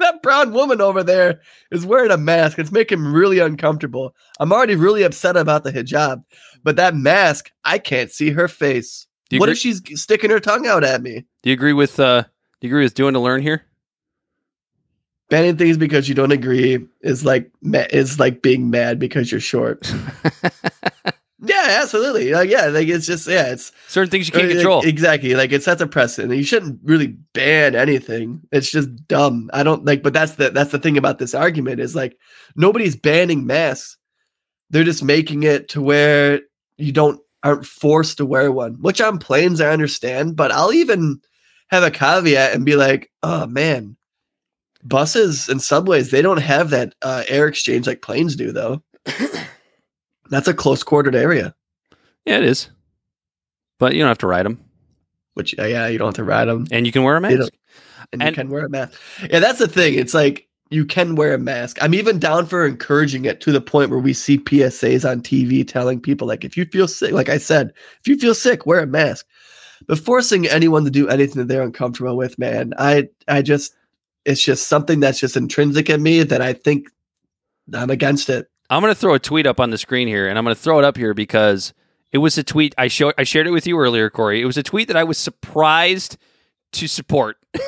that 0.00 0.22
brown 0.22 0.52
woman 0.52 0.80
over 0.80 1.02
there 1.02 1.40
is 1.70 1.86
wearing 1.86 2.10
a 2.10 2.16
mask. 2.16 2.58
It's 2.58 2.72
making 2.72 3.02
me 3.02 3.08
really 3.10 3.38
uncomfortable. 3.38 4.14
I'm 4.38 4.52
already 4.52 4.74
really 4.74 5.02
upset 5.02 5.36
about 5.36 5.64
the 5.64 5.72
hijab, 5.72 6.24
but 6.62 6.76
that 6.76 6.94
mask, 6.94 7.50
I 7.64 7.78
can't 7.78 8.10
see 8.10 8.30
her 8.30 8.48
face. 8.48 9.06
What 9.32 9.44
agree- 9.48 9.52
if 9.52 9.58
she's 9.58 10.00
sticking 10.00 10.30
her 10.30 10.40
tongue 10.40 10.66
out 10.66 10.84
at 10.84 11.02
me? 11.02 11.24
Do 11.42 11.50
you 11.50 11.54
agree 11.54 11.72
with 11.72 12.00
uh 12.00 12.22
do 12.60 12.68
you 12.68 12.74
agree 12.74 12.84
with 12.84 12.94
doing 12.94 13.14
to 13.14 13.20
learn 13.20 13.42
here? 13.42 13.64
Banning 15.28 15.56
things 15.56 15.76
because 15.76 16.08
you 16.08 16.14
don't 16.14 16.32
agree 16.32 16.84
is 17.02 17.24
like 17.24 17.50
is 17.62 18.18
like 18.18 18.42
being 18.42 18.68
mad 18.68 18.98
because 18.98 19.30
you're 19.30 19.40
short. 19.40 19.90
yeah, 21.42 21.78
absolutely. 21.82 22.32
Like, 22.32 22.50
yeah, 22.50 22.66
like 22.66 22.88
it's 22.88 23.06
just 23.06 23.26
yeah, 23.26 23.46
it's 23.46 23.72
Certain 23.88 24.10
things 24.10 24.28
you 24.28 24.32
can't 24.32 24.46
like, 24.46 24.56
control. 24.56 24.84
Exactly. 24.84 25.34
Like 25.34 25.52
it 25.52 25.62
sets 25.62 25.80
a 25.80 25.86
precedent. 25.86 26.36
You 26.36 26.44
shouldn't 26.44 26.80
really 26.84 27.16
ban 27.32 27.74
anything. 27.74 28.42
It's 28.52 28.70
just 28.70 28.88
dumb. 29.08 29.50
I 29.52 29.62
don't 29.62 29.84
like. 29.84 30.02
But 30.02 30.12
that's 30.12 30.32
the 30.32 30.50
that's 30.50 30.72
the 30.72 30.78
thing 30.78 30.98
about 30.98 31.18
this 31.18 31.34
argument 31.34 31.80
is 31.80 31.94
like 31.94 32.16
nobody's 32.56 32.96
banning 32.96 33.46
masks. 33.46 33.96
They're 34.70 34.84
just 34.84 35.02
making 35.02 35.42
it 35.42 35.68
to 35.70 35.82
where 35.82 36.40
you 36.76 36.92
don't 36.92 37.20
aren't 37.42 37.66
forced 37.66 38.18
to 38.18 38.26
wear 38.26 38.52
one. 38.52 38.74
Which 38.74 39.00
on 39.00 39.18
planes 39.18 39.60
I 39.60 39.72
understand, 39.72 40.36
but 40.36 40.52
I'll 40.52 40.72
even 40.72 41.20
have 41.68 41.82
a 41.82 41.90
caveat 41.90 42.54
and 42.54 42.66
be 42.66 42.76
like, 42.76 43.10
oh 43.22 43.46
man, 43.46 43.96
buses 44.84 45.48
and 45.48 45.60
subways 45.62 46.10
they 46.10 46.22
don't 46.22 46.38
have 46.38 46.70
that 46.70 46.94
uh, 47.02 47.24
air 47.28 47.46
exchange 47.46 47.86
like 47.86 48.02
planes 48.02 48.36
do 48.36 48.52
though. 48.52 48.82
that's 50.30 50.48
a 50.48 50.54
close 50.54 50.82
quartered 50.82 51.14
area. 51.14 51.54
yeah, 52.24 52.38
it 52.38 52.44
is. 52.44 52.70
But 53.78 53.94
you 53.94 54.00
don't 54.00 54.08
have 54.08 54.18
to 54.18 54.26
ride 54.26 54.44
them, 54.46 54.62
Which 55.34 55.58
uh, 55.58 55.64
yeah, 55.64 55.86
you 55.88 55.98
don't 55.98 56.08
have 56.08 56.14
to 56.16 56.24
ride 56.24 56.46
them. 56.46 56.66
and 56.70 56.86
you 56.86 56.92
can 56.92 57.02
wear 57.02 57.16
a 57.16 57.20
mask. 57.20 57.52
and, 58.12 58.22
And- 58.22 58.30
you 58.30 58.34
can 58.34 58.50
wear 58.50 58.66
a 58.66 58.68
mask. 58.68 58.98
Yeah, 59.30 59.38
that's 59.40 59.58
the 59.58 59.68
thing. 59.68 59.94
It's 59.94 60.12
like 60.14 60.46
you 60.70 60.84
can 60.84 61.14
wear 61.16 61.34
a 61.34 61.38
mask. 61.38 61.78
I'm 61.82 61.94
even 61.94 62.18
down 62.18 62.46
for 62.46 62.64
encouraging 62.66 63.24
it 63.24 63.40
to 63.40 63.52
the 63.52 63.60
point 63.60 63.90
where 63.90 63.98
we 63.98 64.12
see 64.12 64.38
PSAs 64.38 65.08
on 65.10 65.20
TV 65.22 65.66
telling 65.66 65.98
people 66.00 66.28
like 66.28 66.44
if 66.44 66.56
you 66.56 66.64
feel 66.66 66.86
sick, 66.88 67.12
like 67.12 67.28
I 67.28 67.38
said, 67.38 67.72
if 68.00 68.06
you 68.06 68.16
feel 68.18 68.34
sick, 68.34 68.66
wear 68.66 68.80
a 68.80 68.86
mask. 68.86 69.26
But 69.86 69.98
forcing 69.98 70.46
anyone 70.46 70.84
to 70.84 70.90
do 70.90 71.08
anything 71.08 71.36
that 71.38 71.48
they're 71.48 71.62
uncomfortable 71.62 72.16
with, 72.16 72.38
man, 72.38 72.74
I 72.78 73.08
I 73.28 73.40
just 73.40 73.74
it's 74.26 74.44
just 74.44 74.68
something 74.68 75.00
that's 75.00 75.18
just 75.18 75.36
intrinsic 75.38 75.88
in 75.88 76.02
me 76.02 76.22
that 76.22 76.42
I 76.42 76.52
think 76.52 76.88
I'm 77.72 77.88
against 77.88 78.28
it. 78.28 78.49
I'm 78.70 78.80
going 78.82 78.94
to 78.94 78.98
throw 78.98 79.14
a 79.14 79.18
tweet 79.18 79.46
up 79.46 79.58
on 79.58 79.70
the 79.70 79.78
screen 79.78 80.06
here, 80.06 80.28
and 80.28 80.38
I'm 80.38 80.44
going 80.44 80.54
to 80.54 80.60
throw 80.60 80.78
it 80.78 80.84
up 80.84 80.96
here 80.96 81.12
because 81.12 81.74
it 82.12 82.18
was 82.18 82.38
a 82.38 82.44
tweet 82.44 82.74
I 82.78 82.86
showed. 82.86 83.14
I 83.18 83.24
shared 83.24 83.48
it 83.48 83.50
with 83.50 83.66
you 83.66 83.78
earlier, 83.78 84.08
Corey. 84.08 84.40
It 84.40 84.46
was 84.46 84.56
a 84.56 84.62
tweet 84.62 84.88
that 84.88 84.96
I 84.96 85.04
was 85.04 85.18
surprised 85.18 86.16
to 86.72 86.86
support. 86.86 87.36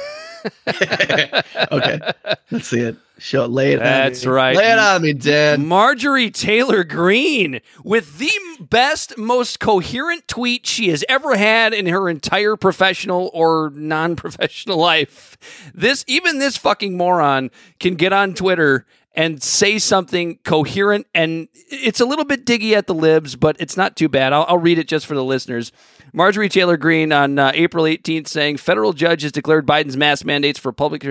okay, 0.67 2.13
let's 2.51 2.67
see 2.67 2.81
it. 2.81 2.97
Show 3.19 3.47
lay 3.47 3.73
it. 3.73 3.79
on 3.79 3.85
That's 3.85 4.27
right. 4.27 4.57
Lay 4.57 4.73
it 4.73 4.79
on 4.79 5.03
me, 5.03 5.13
Dan. 5.13 5.67
Marjorie 5.67 6.31
Taylor 6.31 6.83
Greene 6.83 7.61
with 7.85 8.19
the 8.19 8.33
best, 8.59 9.17
most 9.17 9.61
coherent 9.61 10.27
tweet 10.27 10.67
she 10.67 10.89
has 10.89 11.05
ever 11.09 11.37
had 11.37 11.73
in 11.73 11.87
her 11.87 12.09
entire 12.09 12.57
professional 12.57 13.31
or 13.33 13.71
non-professional 13.75 14.77
life. 14.79 15.37
This 15.73 16.05
even 16.09 16.41
this 16.41 16.57
fucking 16.57 16.97
moron 16.97 17.53
can 17.79 17.95
get 17.95 18.13
on 18.13 18.35
Twitter 18.35 18.87
and 19.15 19.43
say 19.43 19.79
something 19.79 20.39
coherent 20.45 21.07
and 21.15 21.49
it's 21.55 22.01
a 22.01 22.05
little 22.07 22.25
bit 22.25 22.47
diggy 22.47 22.73
at 22.73 22.87
the 22.87 22.95
libs, 22.95 23.37
but 23.37 23.57
it's 23.61 23.77
not 23.77 23.97
too 23.97 24.09
bad. 24.09 24.33
I'll, 24.33 24.47
I'll 24.49 24.59
read 24.59 24.79
it 24.79 24.89
just 24.89 25.07
for 25.07 25.15
the 25.15 25.25
listeners. 25.25 25.71
Marjorie 26.15 26.49
Taylor 26.49 26.77
Greene 26.77 27.13
on 27.13 27.39
uh, 27.39 27.53
April 27.55 27.85
18th 27.85 28.29
saying 28.29 28.59
federal 28.59 28.93
judge 28.93 29.23
has 29.23 29.33
declared 29.33 29.67
Biden's 29.67 29.97
mask 29.97 30.25
mandates 30.27 30.59
for 30.59 30.73
public 30.73 31.03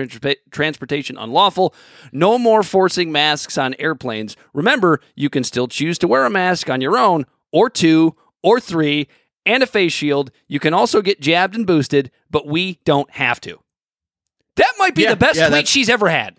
transportation 0.50 1.16
unlawful. 1.18 1.74
No 2.12 2.38
more 2.38 2.62
forcing 2.62 3.10
masks 3.10 3.58
on 3.58 3.74
airplanes. 3.78 4.36
Remember, 4.52 5.00
you 5.16 5.28
can 5.30 5.44
still 5.44 5.66
choose 5.68 5.98
to 5.98 6.08
wear 6.08 6.24
a 6.24 6.30
mask 6.30 6.70
on 6.70 6.80
your 6.80 6.96
own, 6.96 7.26
or 7.52 7.68
two, 7.68 8.14
or 8.42 8.60
three, 8.60 9.08
and 9.44 9.62
a 9.62 9.66
face 9.66 9.92
shield. 9.92 10.30
You 10.46 10.60
can 10.60 10.72
also 10.74 11.02
get 11.02 11.20
jabbed 11.20 11.56
and 11.56 11.66
boosted, 11.66 12.10
but 12.30 12.46
we 12.46 12.78
don't 12.84 13.10
have 13.12 13.40
to. 13.42 13.58
That 14.56 14.72
might 14.78 14.94
be 14.94 15.02
Yeah, 15.02 15.10
the 15.10 15.16
best 15.16 15.38
yeah, 15.38 15.48
tweet 15.48 15.66
she's 15.66 15.88
ever 15.88 16.08
had. 16.08 16.36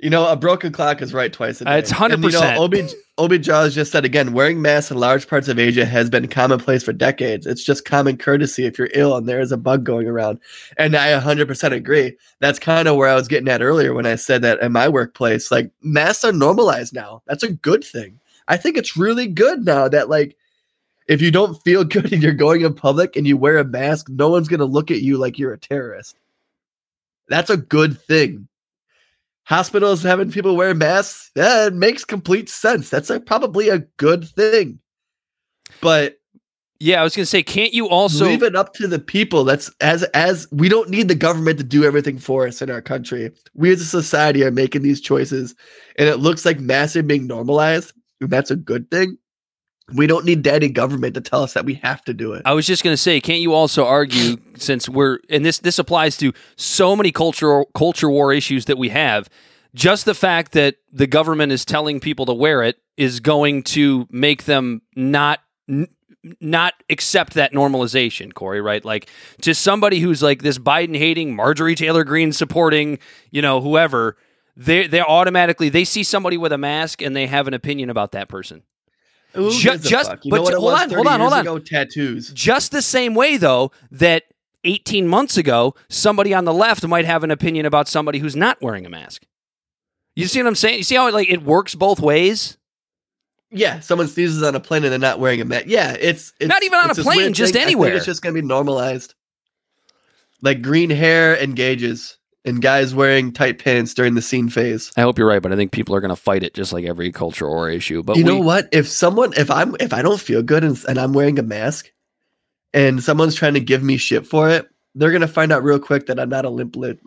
You 0.00 0.10
know, 0.10 0.26
a 0.28 0.36
broken 0.36 0.72
clock 0.72 1.00
is 1.00 1.14
right 1.14 1.32
twice 1.32 1.60
a 1.60 1.68
Uh, 1.68 1.72
day. 1.74 1.78
it's 1.78 1.92
And, 1.92 2.22
you 2.24 2.30
know, 2.30 2.40
100%. 2.40 2.56
Obi 2.58 2.88
Obi 3.16 3.38
Jaws 3.38 3.74
just 3.76 3.92
said 3.92 4.04
again, 4.04 4.32
wearing 4.32 4.60
masks 4.60 4.90
in 4.90 4.98
large 4.98 5.28
parts 5.28 5.46
of 5.46 5.56
Asia 5.58 5.84
has 5.86 6.10
been 6.10 6.26
commonplace 6.26 6.82
for 6.82 6.92
decades. 6.92 7.46
It's 7.46 7.62
just 7.62 7.84
common 7.84 8.16
courtesy 8.16 8.66
if 8.66 8.76
you're 8.76 8.90
ill 8.92 9.16
and 9.16 9.28
there 9.28 9.40
is 9.40 9.52
a 9.52 9.56
bug 9.56 9.84
going 9.84 10.08
around. 10.08 10.40
And 10.76 10.96
I 10.96 11.12
100% 11.12 11.72
agree. 11.72 12.16
That's 12.40 12.58
kind 12.58 12.88
of 12.88 12.96
where 12.96 13.08
I 13.08 13.14
was 13.14 13.28
getting 13.28 13.48
at 13.48 13.62
earlier 13.62 13.94
when 13.94 14.04
I 14.04 14.16
said 14.16 14.42
that 14.42 14.60
in 14.60 14.72
my 14.72 14.88
workplace, 14.88 15.52
like 15.52 15.70
masks 15.80 16.24
are 16.24 16.32
normalized 16.32 16.92
now. 16.92 17.22
That's 17.26 17.44
a 17.44 17.52
good 17.52 17.84
thing. 17.84 18.18
I 18.48 18.56
think 18.56 18.76
it's 18.76 18.96
really 18.96 19.28
good 19.28 19.64
now 19.64 19.86
that 19.88 20.10
like 20.10 20.36
if 21.06 21.22
you 21.22 21.30
don't 21.30 21.54
feel 21.62 21.84
good 21.84 22.12
and 22.12 22.20
you're 22.20 22.32
going 22.32 22.62
in 22.62 22.74
public 22.74 23.14
and 23.14 23.28
you 23.28 23.36
wear 23.36 23.58
a 23.58 23.64
mask, 23.64 24.08
no 24.08 24.28
one's 24.28 24.48
going 24.48 24.58
to 24.60 24.66
look 24.66 24.90
at 24.90 25.02
you 25.02 25.18
like 25.18 25.38
you're 25.38 25.52
a 25.52 25.58
terrorist. 25.58 26.16
That's 27.28 27.48
a 27.48 27.56
good 27.56 27.98
thing 28.02 28.48
hospitals 29.44 30.02
having 30.02 30.30
people 30.30 30.56
wear 30.56 30.74
masks? 30.74 31.30
That 31.34 31.74
makes 31.74 32.04
complete 32.04 32.48
sense. 32.48 32.90
That's 32.90 33.10
a, 33.10 33.20
probably 33.20 33.68
a 33.68 33.80
good 33.96 34.28
thing. 34.28 34.80
But 35.80 36.18
Yeah, 36.80 37.00
I 37.00 37.04
was 37.04 37.14
going 37.14 37.24
to 37.24 37.26
say, 37.30 37.42
can't 37.42 37.72
you 37.72 37.88
also 37.88 38.26
leave 38.26 38.42
it 38.42 38.56
up 38.56 38.74
to 38.74 38.86
the 38.86 38.98
people. 38.98 39.44
That's 39.44 39.70
as 39.80 40.02
as 40.14 40.48
we 40.50 40.68
don't 40.68 40.90
need 40.90 41.08
the 41.08 41.14
government 41.14 41.58
to 41.58 41.64
do 41.64 41.84
everything 41.84 42.18
for 42.18 42.46
us 42.46 42.62
in 42.62 42.70
our 42.70 42.82
country. 42.82 43.30
We 43.54 43.72
as 43.72 43.80
a 43.80 43.86
society 43.86 44.44
are 44.44 44.50
making 44.50 44.82
these 44.82 45.00
choices 45.00 45.54
and 45.98 46.08
it 46.08 46.16
looks 46.16 46.44
like 46.44 46.60
masks 46.60 46.96
are 46.96 47.02
being 47.02 47.26
normalized 47.26 47.92
and 48.20 48.30
that's 48.30 48.50
a 48.50 48.56
good 48.56 48.90
thing 48.90 49.18
we 49.92 50.06
don't 50.06 50.24
need 50.24 50.42
daddy 50.42 50.68
government 50.68 51.14
to 51.14 51.20
tell 51.20 51.42
us 51.42 51.52
that 51.52 51.64
we 51.64 51.74
have 51.74 52.02
to 52.04 52.14
do 52.14 52.32
it 52.32 52.42
I 52.44 52.52
was 52.52 52.66
just 52.66 52.82
going 52.82 52.94
to 52.94 52.98
say, 52.98 53.20
can't 53.20 53.40
you 53.40 53.52
also 53.52 53.86
argue 53.86 54.36
since 54.56 54.88
we're 54.88 55.18
and 55.28 55.44
this 55.44 55.58
this 55.58 55.78
applies 55.78 56.16
to 56.18 56.32
so 56.56 56.94
many 56.96 57.12
cultural 57.12 57.66
culture 57.74 58.10
war 58.10 58.32
issues 58.32 58.66
that 58.66 58.78
we 58.78 58.88
have, 58.90 59.28
just 59.74 60.04
the 60.04 60.14
fact 60.14 60.52
that 60.52 60.76
the 60.92 61.06
government 61.06 61.52
is 61.52 61.64
telling 61.64 62.00
people 62.00 62.26
to 62.26 62.32
wear 62.34 62.62
it 62.62 62.76
is 62.96 63.20
going 63.20 63.62
to 63.62 64.06
make 64.10 64.44
them 64.44 64.82
not 64.94 65.40
n- 65.68 65.88
not 66.40 66.74
accept 66.88 67.34
that 67.34 67.52
normalization, 67.52 68.32
Corey, 68.32 68.60
right? 68.60 68.84
Like 68.84 69.10
to 69.42 69.54
somebody 69.54 70.00
who's 70.00 70.22
like 70.22 70.42
this 70.42 70.58
Biden 70.58 70.96
hating, 70.96 71.34
Marjorie 71.34 71.74
Taylor 71.74 72.04
Greene 72.04 72.32
supporting, 72.32 72.98
you 73.30 73.42
know, 73.42 73.60
whoever, 73.60 74.16
they 74.56 74.86
they 74.86 75.00
automatically 75.00 75.68
they 75.68 75.84
see 75.84 76.02
somebody 76.02 76.36
with 76.36 76.52
a 76.52 76.58
mask 76.58 77.02
and 77.02 77.14
they 77.14 77.26
have 77.26 77.48
an 77.48 77.54
opinion 77.54 77.90
about 77.90 78.12
that 78.12 78.28
person. 78.28 78.62
Who 79.34 79.50
just- 79.50 79.90
you 79.90 80.30
but 80.30 80.36
know 80.36 80.42
what 80.42 80.52
it 80.54 80.58
hold 80.58 80.74
on, 80.74 80.90
hold 80.90 81.06
on, 81.06 81.20
hold 81.20 81.32
on. 81.32 81.40
ago? 81.40 81.58
tattoos 81.58 82.30
Just 82.32 82.70
the 82.72 82.82
same 82.82 83.14
way, 83.14 83.36
though, 83.36 83.72
that 83.90 84.24
18 84.64 85.06
months 85.08 85.36
ago, 85.36 85.74
somebody 85.88 86.32
on 86.32 86.44
the 86.44 86.52
left 86.52 86.86
might 86.86 87.04
have 87.04 87.22
an 87.24 87.30
opinion 87.30 87.66
about 87.66 87.88
somebody 87.88 88.18
who's 88.18 88.36
not 88.36 88.60
wearing 88.62 88.86
a 88.86 88.90
mask. 88.90 89.24
You 90.16 90.26
see 90.26 90.40
what 90.40 90.46
I'm 90.48 90.54
saying? 90.54 90.78
You 90.78 90.84
see 90.84 90.94
how 90.94 91.08
it, 91.08 91.14
like 91.14 91.28
it 91.28 91.42
works 91.42 91.74
both 91.74 92.00
ways? 92.00 92.56
Yeah, 93.50 93.80
someone 93.80 94.08
sneezes 94.08 94.42
on 94.42 94.54
a 94.54 94.60
plane 94.60 94.82
and 94.84 94.92
they're 94.92 94.98
not 94.98 95.18
wearing 95.20 95.40
a 95.40 95.44
mask. 95.44 95.66
Yeah, 95.68 95.92
it's, 96.00 96.32
it's 96.40 96.48
Not 96.48 96.62
even 96.62 96.78
on 96.78 96.90
a 96.90 96.94
plane, 96.94 97.32
just 97.34 97.52
thing. 97.52 97.62
Anywhere. 97.62 97.92
it's 97.94 98.06
just 98.06 98.22
gonna 98.22 98.32
be 98.34 98.42
normalized. 98.42 99.14
Like 100.42 100.60
green 100.62 100.90
hair 100.90 101.36
engages, 101.36 102.18
and 102.44 102.60
guys 102.60 102.94
wearing 102.94 103.32
tight 103.32 103.58
pants 103.58 103.94
during 103.94 104.14
the 104.14 104.22
scene 104.22 104.48
phase. 104.48 104.92
I 104.96 105.02
hope 105.02 105.18
you're 105.18 105.26
right, 105.26 105.42
but 105.42 105.52
I 105.52 105.56
think 105.56 105.72
people 105.72 105.94
are 105.94 106.00
going 106.00 106.10
to 106.10 106.16
fight 106.16 106.42
it 106.42 106.54
just 106.54 106.72
like 106.72 106.84
every 106.84 107.10
culture 107.10 107.46
or 107.46 107.70
issue. 107.70 108.02
But 108.02 108.16
you 108.16 108.24
we, 108.24 108.30
know 108.30 108.38
what? 108.38 108.68
If 108.72 108.88
someone, 108.88 109.32
if 109.36 109.50
I'm, 109.50 109.74
if 109.80 109.92
I 109.92 110.02
don't 110.02 110.20
feel 110.20 110.42
good 110.42 110.64
and, 110.64 110.78
and 110.88 110.98
I'm 110.98 111.12
wearing 111.12 111.38
a 111.38 111.42
mask, 111.42 111.90
and 112.74 113.02
someone's 113.02 113.36
trying 113.36 113.54
to 113.54 113.60
give 113.60 113.82
me 113.82 113.96
shit 113.96 114.26
for 114.26 114.50
it, 114.50 114.68
they're 114.96 115.12
gonna 115.12 115.28
find 115.28 115.52
out 115.52 115.64
real 115.64 115.78
quick 115.78 116.06
that 116.06 116.20
I'm 116.20 116.28
not 116.28 116.44
a 116.44 116.50
limp, 116.50 116.76
li- 116.76 116.98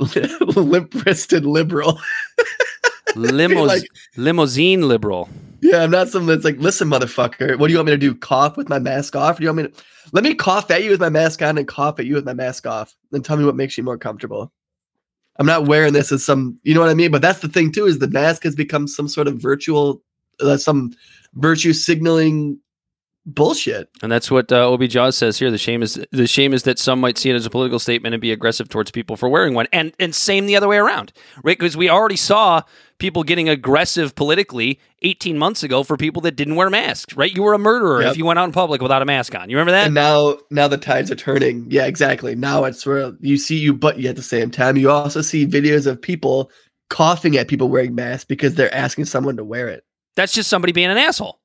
limp 0.56 1.06
wristed 1.06 1.46
liberal. 1.46 2.00
limous- 3.10 3.68
like- 3.68 3.90
limousine 4.16 4.88
liberal. 4.88 5.30
Yeah, 5.62 5.84
I'm 5.84 5.92
not 5.92 6.10
someone 6.10 6.28
that's 6.28 6.46
like, 6.46 6.60
listen, 6.60 6.88
motherfucker, 6.88 7.58
what 7.58 7.68
do 7.68 7.74
you 7.74 7.80
want 7.80 7.88
me 7.88 7.94
to 7.94 7.98
do? 7.98 8.14
Cough 8.14 8.58
with 8.58 8.70
my 8.70 8.80
mask 8.80 9.16
off? 9.16 9.38
Do 9.38 9.44
you 9.44 9.50
want 9.50 9.58
me 9.58 9.64
to 9.64 9.84
let 10.12 10.24
me 10.24 10.36
cough 10.36 10.70
at 10.70 10.84
you 10.84 10.92
with 10.92 11.00
my 11.00 11.10
mask 11.10 11.42
on 11.42 11.58
and 11.58 11.68
cough 11.68 12.00
at 12.00 12.06
you 12.06 12.14
with 12.14 12.26
my 12.26 12.34
mask 12.34 12.68
off? 12.68 12.96
And 13.12 13.26
tell 13.26 13.38
me 13.38 13.46
what 13.46 13.56
makes 13.56 13.78
you 13.78 13.84
more 13.84 13.98
comfortable. 13.98 14.52
I'm 15.40 15.46
not 15.46 15.68
wearing 15.68 15.94
this 15.94 16.12
as 16.12 16.26
some, 16.26 16.60
you 16.64 16.74
know 16.74 16.80
what 16.80 16.90
I 16.90 16.96
mean? 16.96 17.12
But 17.12 17.22
that's 17.22 17.40
the 17.40 17.48
thing 17.48 17.72
too, 17.72 17.86
is 17.86 18.00
the 18.00 18.10
mask 18.10 18.44
has 18.44 18.56
become 18.56 18.88
some 18.88 19.08
sort 19.08 19.28
of 19.28 19.38
virtual, 19.38 20.02
uh, 20.40 20.58
some 20.58 20.94
virtue 21.36 21.74
signaling 21.74 22.60
bullshit. 23.28 23.90
And 24.02 24.12
that's 24.12 24.32
what 24.32 24.52
uh, 24.52 24.68
Obi 24.68 24.88
Jaws 24.88 25.18
says 25.18 25.38
here. 25.38 25.52
The 25.52 25.58
shame 25.58 25.84
is 25.84 26.04
the 26.12 26.26
shame 26.28 26.54
is 26.54 26.64
that 26.64 26.80
some 26.80 27.00
might 27.00 27.18
see 27.18 27.30
it 27.30 27.36
as 27.36 27.46
a 27.46 27.50
political 27.50 27.78
statement 27.78 28.16
and 28.16 28.22
be 28.22 28.32
aggressive 28.32 28.70
towards 28.70 28.90
people 28.90 29.18
for 29.18 29.30
wearing 29.30 29.54
one, 29.54 29.68
and 29.72 29.94
and 30.00 30.16
same 30.16 30.46
the 30.46 30.56
other 30.56 30.68
way 30.68 30.78
around, 30.78 31.14
right? 31.44 31.58
Because 31.60 31.78
we 31.78 31.90
already 31.90 32.16
saw 32.16 32.62
people 32.98 33.24
getting 33.24 33.48
aggressive 33.48 34.16
politically 34.16 34.80
18 35.04 35.38
months 35.38 35.62
ago 35.62 35.84
for 35.84 35.98
people 35.98 36.20
that 36.24 36.36
didn't 36.36 36.56
wear 36.56 36.70
masks, 36.72 37.16
right? 37.16 37.32
You 37.36 37.44
were 37.44 37.54
a 37.54 37.60
murderer 37.60 38.02
Yep. 38.02 38.12
if 38.12 38.18
you 38.18 38.26
went 38.26 38.40
out 38.40 38.46
in 38.46 38.52
public 38.52 38.82
without 38.82 39.04
a 39.04 39.06
mask 39.06 39.36
on. 39.36 39.52
You 39.52 39.58
remember 39.58 39.74
that? 39.74 39.86
And 39.86 39.94
now, 39.94 40.38
now 40.50 40.68
the 40.68 40.80
tides 40.80 41.12
are 41.12 41.16
turning. 41.16 41.68
Yeah, 41.70 41.86
exactly. 41.86 42.34
Now 42.34 42.64
it's 42.64 42.84
where 42.88 43.14
you 43.20 43.38
see 43.38 43.58
you, 43.60 43.76
but 43.76 44.00
you 44.00 44.10
at 44.10 44.16
the 44.16 44.24
same 44.24 44.50
time, 44.50 44.78
you 44.78 44.90
also 44.90 45.22
see 45.22 45.46
videos 45.46 45.86
of 45.86 46.02
people 46.02 46.50
coughing 46.90 47.38
at 47.38 47.48
people 47.48 47.70
wearing 47.70 47.94
masks 47.94 48.26
because 48.26 48.56
they're 48.56 48.74
asking 48.74 49.06
someone 49.06 49.38
to 49.38 49.44
wear 49.44 49.68
it. 49.68 49.84
That's 50.16 50.34
just 50.34 50.50
somebody 50.50 50.74
being 50.74 50.90
an 50.90 50.98
asshole. 50.98 51.40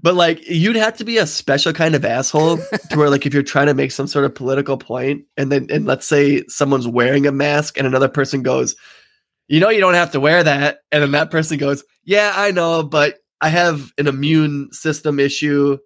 But 0.00 0.14
like 0.14 0.48
you'd 0.48 0.76
have 0.76 0.96
to 0.98 1.04
be 1.04 1.18
a 1.18 1.26
special 1.26 1.72
kind 1.72 1.94
of 1.94 2.04
asshole 2.04 2.58
to 2.90 2.96
where 2.96 3.10
like 3.10 3.26
if 3.26 3.34
you're 3.34 3.42
trying 3.42 3.66
to 3.66 3.74
make 3.74 3.90
some 3.90 4.06
sort 4.06 4.24
of 4.24 4.34
political 4.34 4.76
point 4.76 5.24
and 5.36 5.50
then 5.50 5.66
and 5.70 5.86
let's 5.86 6.06
say 6.06 6.44
someone's 6.46 6.86
wearing 6.86 7.26
a 7.26 7.32
mask 7.32 7.76
and 7.76 7.86
another 7.86 8.08
person 8.08 8.42
goes, 8.42 8.76
"You 9.48 9.60
know 9.60 9.70
you 9.70 9.80
don't 9.80 9.94
have 9.94 10.12
to 10.12 10.20
wear 10.20 10.44
that." 10.44 10.78
And 10.92 11.02
then 11.02 11.10
that 11.12 11.30
person 11.30 11.58
goes, 11.58 11.82
"Yeah, 12.04 12.32
I 12.36 12.52
know, 12.52 12.82
but 12.84 13.18
I 13.40 13.48
have 13.48 13.92
an 13.98 14.06
immune 14.06 14.68
system 14.72 15.18
issue 15.18 15.78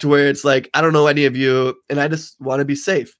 to 0.00 0.08
where 0.08 0.28
it's 0.28 0.44
like 0.44 0.68
I 0.74 0.80
don't 0.80 0.92
know 0.92 1.06
any 1.06 1.24
of 1.24 1.36
you 1.36 1.76
and 1.88 2.00
I 2.00 2.08
just 2.08 2.40
want 2.40 2.58
to 2.58 2.64
be 2.64 2.74
safe." 2.74 3.14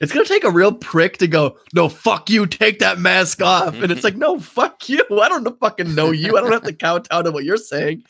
It's 0.00 0.12
gonna 0.12 0.26
take 0.26 0.44
a 0.44 0.50
real 0.50 0.74
prick 0.74 1.18
to 1.18 1.26
go, 1.26 1.56
no, 1.72 1.88
fuck 1.88 2.28
you, 2.28 2.46
take 2.46 2.80
that 2.80 2.98
mask 2.98 3.40
off. 3.40 3.80
And 3.80 3.90
it's 3.90 4.04
like, 4.04 4.14
no, 4.14 4.38
fuck 4.38 4.86
you. 4.90 5.02
I 5.10 5.28
don't 5.30 5.58
fucking 5.58 5.94
know 5.94 6.10
you. 6.10 6.36
I 6.36 6.42
don't 6.42 6.52
have 6.52 6.64
to 6.64 6.72
count 6.74 7.08
down 7.08 7.24
to 7.24 7.30
what 7.30 7.44
you're 7.44 7.56
saying. 7.56 8.02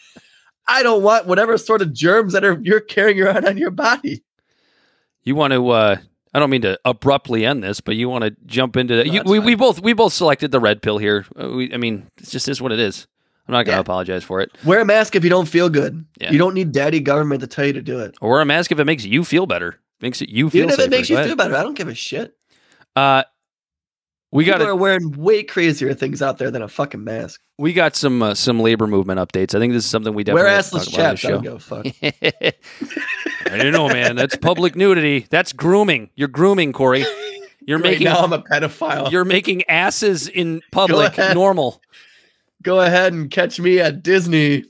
I 0.69 0.83
don't 0.83 1.03
want 1.03 1.27
whatever 1.27 1.57
sort 1.59 1.83
of 1.83 1.93
germs 1.93 2.33
that 2.33 2.45
are 2.45 2.59
you're 2.63 2.81
carrying 2.81 3.21
around 3.21 3.47
on 3.47 3.57
your 3.57 3.71
body. 3.71 4.23
You 5.23 5.35
want 5.35 5.53
to 5.53 5.69
uh 5.71 5.97
I 6.35 6.39
don't 6.39 6.51
mean 6.51 6.63
to 6.63 6.79
abruptly 6.85 7.47
end 7.47 7.63
this, 7.65 7.81
but 7.81 7.97
you 7.97 8.09
want 8.11 8.25
to 8.25 8.37
jump 8.45 8.77
into 8.77 8.95
that. 8.97 9.07
No, 9.07 9.23
we, 9.25 9.39
fine. 9.39 9.47
we 9.47 9.55
both 9.55 9.81
we 9.81 9.93
both 9.95 10.13
selected 10.13 10.51
the 10.51 10.61
red 10.61 10.83
pill 10.83 10.99
here. 10.99 11.25
Uh, 11.41 11.49
we, 11.51 11.73
I 11.73 11.77
mean, 11.79 12.09
it 12.19 12.29
just 12.29 12.49
is 12.49 12.61
what 12.61 12.73
it 12.73 12.79
is. 12.81 13.07
I'm 13.49 13.53
not 13.53 13.59
going 13.65 13.75
to 13.75 13.77
Yeah. 13.77 13.81
apologize 13.81 14.25
for 14.25 14.41
it. 14.41 14.51
Wear 14.65 14.81
a 14.81 14.85
mask 14.85 15.15
if 15.15 15.23
you 15.25 15.31
don't 15.31 15.47
feel 15.49 15.69
good. 15.71 16.05
Yeah. 16.21 16.33
You 16.33 16.39
don't 16.39 16.53
need 16.53 16.73
daddy 16.73 16.99
government 17.01 17.41
to 17.43 17.47
tell 17.47 17.65
you 17.65 17.73
to 17.75 17.81
do 17.81 18.01
it. 18.01 18.17
Or 18.21 18.31
wear 18.31 18.41
a 18.41 18.45
mask 18.45 18.73
if 18.73 18.79
it 18.81 18.85
makes 18.85 19.05
you 19.05 19.25
feel 19.25 19.47
better. 19.47 19.79
Makes 20.01 20.21
it 20.21 20.29
you 20.29 20.51
feel 20.51 20.63
Even 20.65 20.71
if 20.71 20.77
safer. 20.77 20.87
it 20.89 20.91
makes 20.91 21.09
Go 21.09 21.15
you 21.15 21.19
ahead. 21.19 21.29
feel 21.29 21.37
better, 21.37 21.57
I 21.57 21.63
don't 21.63 21.77
give 21.79 21.89
a 21.89 21.95
shit. 21.95 22.35
Uh, 22.97 23.23
we 24.37 24.45
got 24.45 24.61
are 24.61 24.77
wearing 24.77 25.13
way 25.13 25.43
crazier 25.43 25.95
things 25.95 26.21
out 26.21 26.39
there 26.39 26.51
than 26.51 26.63
a 26.63 26.69
fucking 26.69 27.03
mask. 27.03 27.41
we 27.59 27.73
got 27.73 27.97
some 27.97 28.23
uh, 28.23 28.35
some 28.35 28.61
labor 28.61 28.87
movement 28.87 29.19
updates. 29.19 29.55
I 29.55 29.59
think 29.59 29.73
this 29.73 29.85
is 29.85 29.91
something 29.91 30.15
we 30.15 30.25
definitely 30.25 30.51
Wear 30.51 30.59
assless 30.59 30.85
talk 30.85 30.95
about 30.95 31.07
on 31.11 31.17
chaps. 31.17 31.25
I 31.25 31.31
don't 31.31 31.43
give 31.43 31.55
a 31.55 31.59
fuck. 31.59 31.87
I 33.53 33.57
don't 33.57 33.73
know, 33.73 33.89
man. 33.89 34.15
That's 34.17 34.37
public 34.37 34.77
nudity. 34.77 35.27
That's 35.31 35.53
grooming. 35.53 36.11
You're 36.15 36.29
grooming, 36.29 36.73
Corey. 36.73 37.05
You're 37.67 37.79
Right 37.81 37.93
making 37.93 38.05
now 38.05 38.19
I'm 38.19 38.33
a 38.33 38.43
pedophile. 38.43 39.11
you're 39.11 39.25
making 39.25 39.65
asses 39.69 40.29
in 40.29 40.61
public 40.71 41.17
ahead. 41.19 41.35
normal. 41.35 41.81
Go 42.63 42.81
ahead 42.81 43.13
and 43.13 43.31
catch 43.31 43.59
me 43.59 43.81
at 43.81 44.03
Disney. 44.03 44.65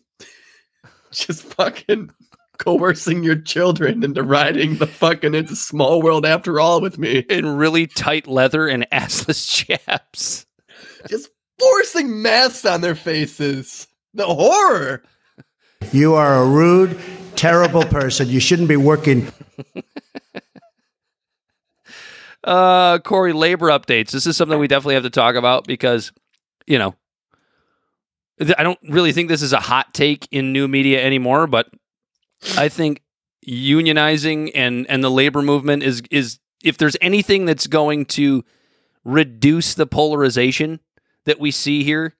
Just 1.10 1.42
fucking 1.42 2.10
coercing 2.59 3.22
your 3.22 3.36
children 3.36 4.02
into 4.02 4.22
riding 4.22 4.76
the 4.76 4.86
fucking 4.86 5.34
into 5.34 5.57
small 5.57 6.02
world 6.02 6.24
after 6.26 6.61
all 6.61 6.80
with 6.80 6.98
me. 6.98 7.18
in 7.28 7.57
really 7.57 7.86
tight 7.86 8.26
leather 8.26 8.68
and 8.68 8.86
assless 8.92 9.48
chaps. 9.48 10.46
Just 11.09 11.30
forcing 11.59 12.22
masks 12.22 12.64
on 12.64 12.80
their 12.80 12.94
faces. 12.94 13.86
The 14.14 14.26
horror. 14.26 15.02
You 15.92 16.14
are 16.14 16.42
a 16.42 16.46
rude, 16.46 16.98
terrible 17.36 17.84
person. 17.84 18.28
You 18.28 18.40
shouldn't 18.40 18.68
be 18.68 18.76
working. 18.76 19.30
Uh, 22.44 23.00
Corey, 23.00 23.32
labor 23.32 23.70
updates. 23.70 24.12
This 24.12 24.24
is 24.24 24.36
something 24.36 24.57
we 24.61 24.68
definitely 24.68 24.94
have 24.94 25.02
to 25.02 25.11
talk 25.11 25.34
about 25.34 25.66
because, 25.66 26.12
you 26.64 26.78
know, 26.78 26.94
I 28.57 28.62
don't 28.62 28.78
really 28.88 29.11
think 29.11 29.28
this 29.28 29.42
is 29.42 29.52
a 29.52 29.59
hot 29.59 29.92
take 29.92 30.28
in 30.30 30.52
new 30.52 30.68
media 30.68 31.04
anymore, 31.04 31.48
but 31.48 31.68
I 32.57 32.68
think 32.68 33.03
unionizing 33.47 34.51
and 34.55 34.87
and 34.89 35.03
the 35.03 35.11
labor 35.11 35.43
movement 35.43 35.82
is 35.82 36.03
is 36.11 36.39
if 36.64 36.78
there's 36.78 36.97
anything 37.01 37.45
that's 37.45 37.66
going 37.66 38.07
to 38.07 38.45
reduce 39.05 39.74
the 39.74 39.87
polarization 39.87 40.80
that 41.24 41.39
we 41.39 41.51
see 41.51 41.84
here 41.84 42.16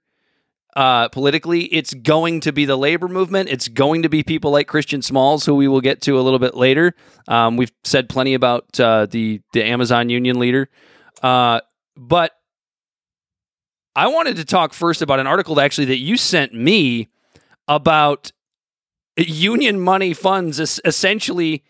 uh, 0.77 1.09
politically, 1.09 1.65
it's 1.65 1.95
going 1.95 2.39
to 2.41 2.53
be 2.53 2.67
the 2.67 2.77
labor 2.77 3.09
movement. 3.09 3.49
It's 3.49 3.67
going 3.67 4.03
to 4.03 4.11
be 4.11 4.23
people 4.23 4.51
like 4.51 4.69
Christian 4.69 5.01
Smalls, 5.01 5.47
who 5.47 5.55
we 5.55 5.69
will 5.69 5.81
get 5.81 6.03
to 6.03 6.21
a 6.21 6.23
little 6.23 6.39
bit 6.39 6.55
later. 6.55 6.95
Um, 7.27 7.57
we've 7.57 7.73
said 7.83 8.11
plenty 8.11 8.35
about 8.35 8.79
uh, 8.79 9.07
the 9.07 9.41
the 9.55 9.65
Amazon 9.65 10.11
union 10.11 10.39
leader, 10.39 10.69
uh, 11.23 11.61
but 11.97 12.33
I 13.97 14.09
wanted 14.09 14.37
to 14.37 14.45
talk 14.45 14.75
first 14.75 15.01
about 15.01 15.19
an 15.19 15.27
article 15.27 15.55
that 15.55 15.65
actually 15.65 15.87
that 15.87 15.99
you 15.99 16.19
sent 16.19 16.53
me 16.53 17.09
about 17.67 18.31
union 19.17 19.81
money 19.81 20.13
funds 20.13 20.61
es- 20.61 20.81
essentially 20.85 21.65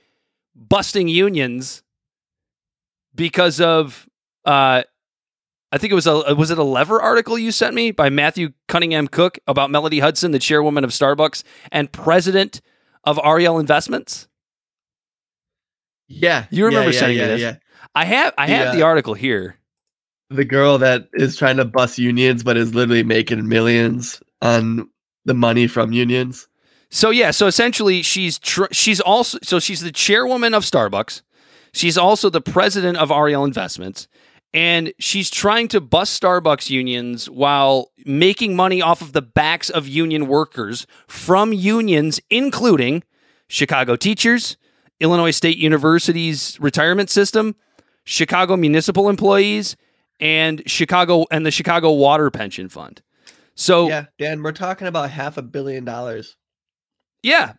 busting 0.54 1.08
unions 1.08 1.82
because 3.14 3.60
of 3.60 4.08
uh, 4.44 4.82
I 5.72 5.78
think 5.78 5.90
it 5.90 5.94
was 5.94 6.06
a 6.06 6.34
was 6.34 6.50
it 6.50 6.58
a 6.58 6.64
lever 6.64 7.00
article 7.00 7.38
you 7.38 7.50
sent 7.52 7.74
me 7.74 7.90
by 7.90 8.08
Matthew 8.08 8.52
Cunningham 8.68 9.08
Cook 9.08 9.38
about 9.46 9.70
Mellody 9.70 10.00
Hobson, 10.00 10.30
the 10.30 10.38
chairwoman 10.38 10.84
of 10.84 10.90
Starbucks 10.90 11.42
and 11.72 11.90
president 11.90 12.60
of 13.04 13.18
Ariel 13.22 13.58
Investments. 13.58 14.28
Yeah. 16.08 16.46
You 16.50 16.66
remember 16.66 16.90
yeah, 16.90 16.94
yeah, 16.94 17.00
sending 17.00 17.16
me 17.16 17.22
yeah, 17.22 17.28
this? 17.28 17.40
Yeah. 17.40 17.56
I 17.94 18.04
have 18.04 18.34
I 18.38 18.46
have 18.46 18.74
the 18.74 18.82
article 18.82 19.14
here. 19.14 19.56
The 20.30 20.44
girl 20.44 20.78
that 20.78 21.08
is 21.14 21.36
trying 21.36 21.56
to 21.56 21.64
bust 21.64 21.98
unions 21.98 22.42
but 22.44 22.56
is 22.56 22.74
literally 22.74 23.02
making 23.02 23.48
millions 23.48 24.20
on 24.42 24.88
the 25.24 25.34
money 25.34 25.66
from 25.66 25.92
unions. 25.92 26.48
So 26.90 27.10
yeah, 27.10 27.30
so 27.30 27.46
essentially 27.46 28.02
she's 28.02 28.38
tr- 28.38 28.72
she's 28.72 29.00
also 29.00 29.38
so 29.42 29.58
she's 29.58 29.80
the 29.80 29.92
chairwoman 29.92 30.54
of 30.54 30.62
Starbucks. 30.62 31.22
She's 31.72 31.98
also 31.98 32.30
the 32.30 32.40
president 32.40 32.96
of 32.96 33.10
Ariel 33.10 33.44
Investments 33.44 34.08
and 34.54 34.92
she's 34.98 35.28
trying 35.28 35.68
to 35.68 35.80
bust 35.80 36.20
Starbucks 36.20 36.70
unions 36.70 37.28
while 37.28 37.92
making 38.06 38.56
money 38.56 38.80
off 38.80 39.02
of 39.02 39.12
the 39.12 39.20
backs 39.20 39.68
of 39.68 39.86
union 39.86 40.26
workers 40.26 40.86
from 41.06 41.52
unions 41.52 42.20
including 42.30 43.04
Chicago 43.48 43.96
teachers, 43.96 44.56
Illinois 44.98 45.30
State 45.30 45.58
University's 45.58 46.58
retirement 46.60 47.10
system, 47.10 47.54
Chicago 48.04 48.56
municipal 48.56 49.08
employees 49.08 49.76
and 50.20 50.62
Chicago 50.66 51.26
and 51.30 51.44
the 51.44 51.50
Chicago 51.50 51.92
Water 51.92 52.30
Pension 52.30 52.68
Fund. 52.68 53.02
So 53.54 53.88
yeah, 53.88 54.06
Yeah, 54.18 54.28
Dan, 54.28 54.42
we're 54.42 54.52
talking 54.52 54.86
about 54.86 55.10
half 55.10 55.36
a 55.36 55.42
billion 55.42 55.84
dollars 55.84 56.36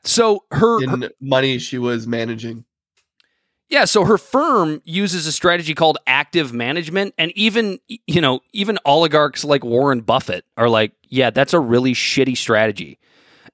so 0.03 0.45
her, 0.51 0.87
her 0.87 1.09
money 1.19 1.59
she 1.59 1.77
was 1.77 2.07
managing. 2.07 2.63
Yeah, 3.69 3.83
so 3.83 4.05
her 4.05 4.17
firm 4.17 4.81
uses 4.85 5.27
a 5.27 5.31
strategy 5.33 5.75
called 5.75 5.97
active 6.07 6.53
management 6.53 7.13
and 7.17 7.31
even 7.35 7.79
you 7.87 8.21
know, 8.21 8.39
even 8.53 8.79
oligarchs 8.85 9.43
like 9.43 9.65
Warren 9.65 10.01
Buffett 10.01 10.45
are 10.55 10.69
like, 10.69 10.93
yeah, 11.09 11.31
that's 11.31 11.53
a 11.53 11.59
really 11.59 11.93
shitty 11.93 12.37
strategy. 12.37 12.97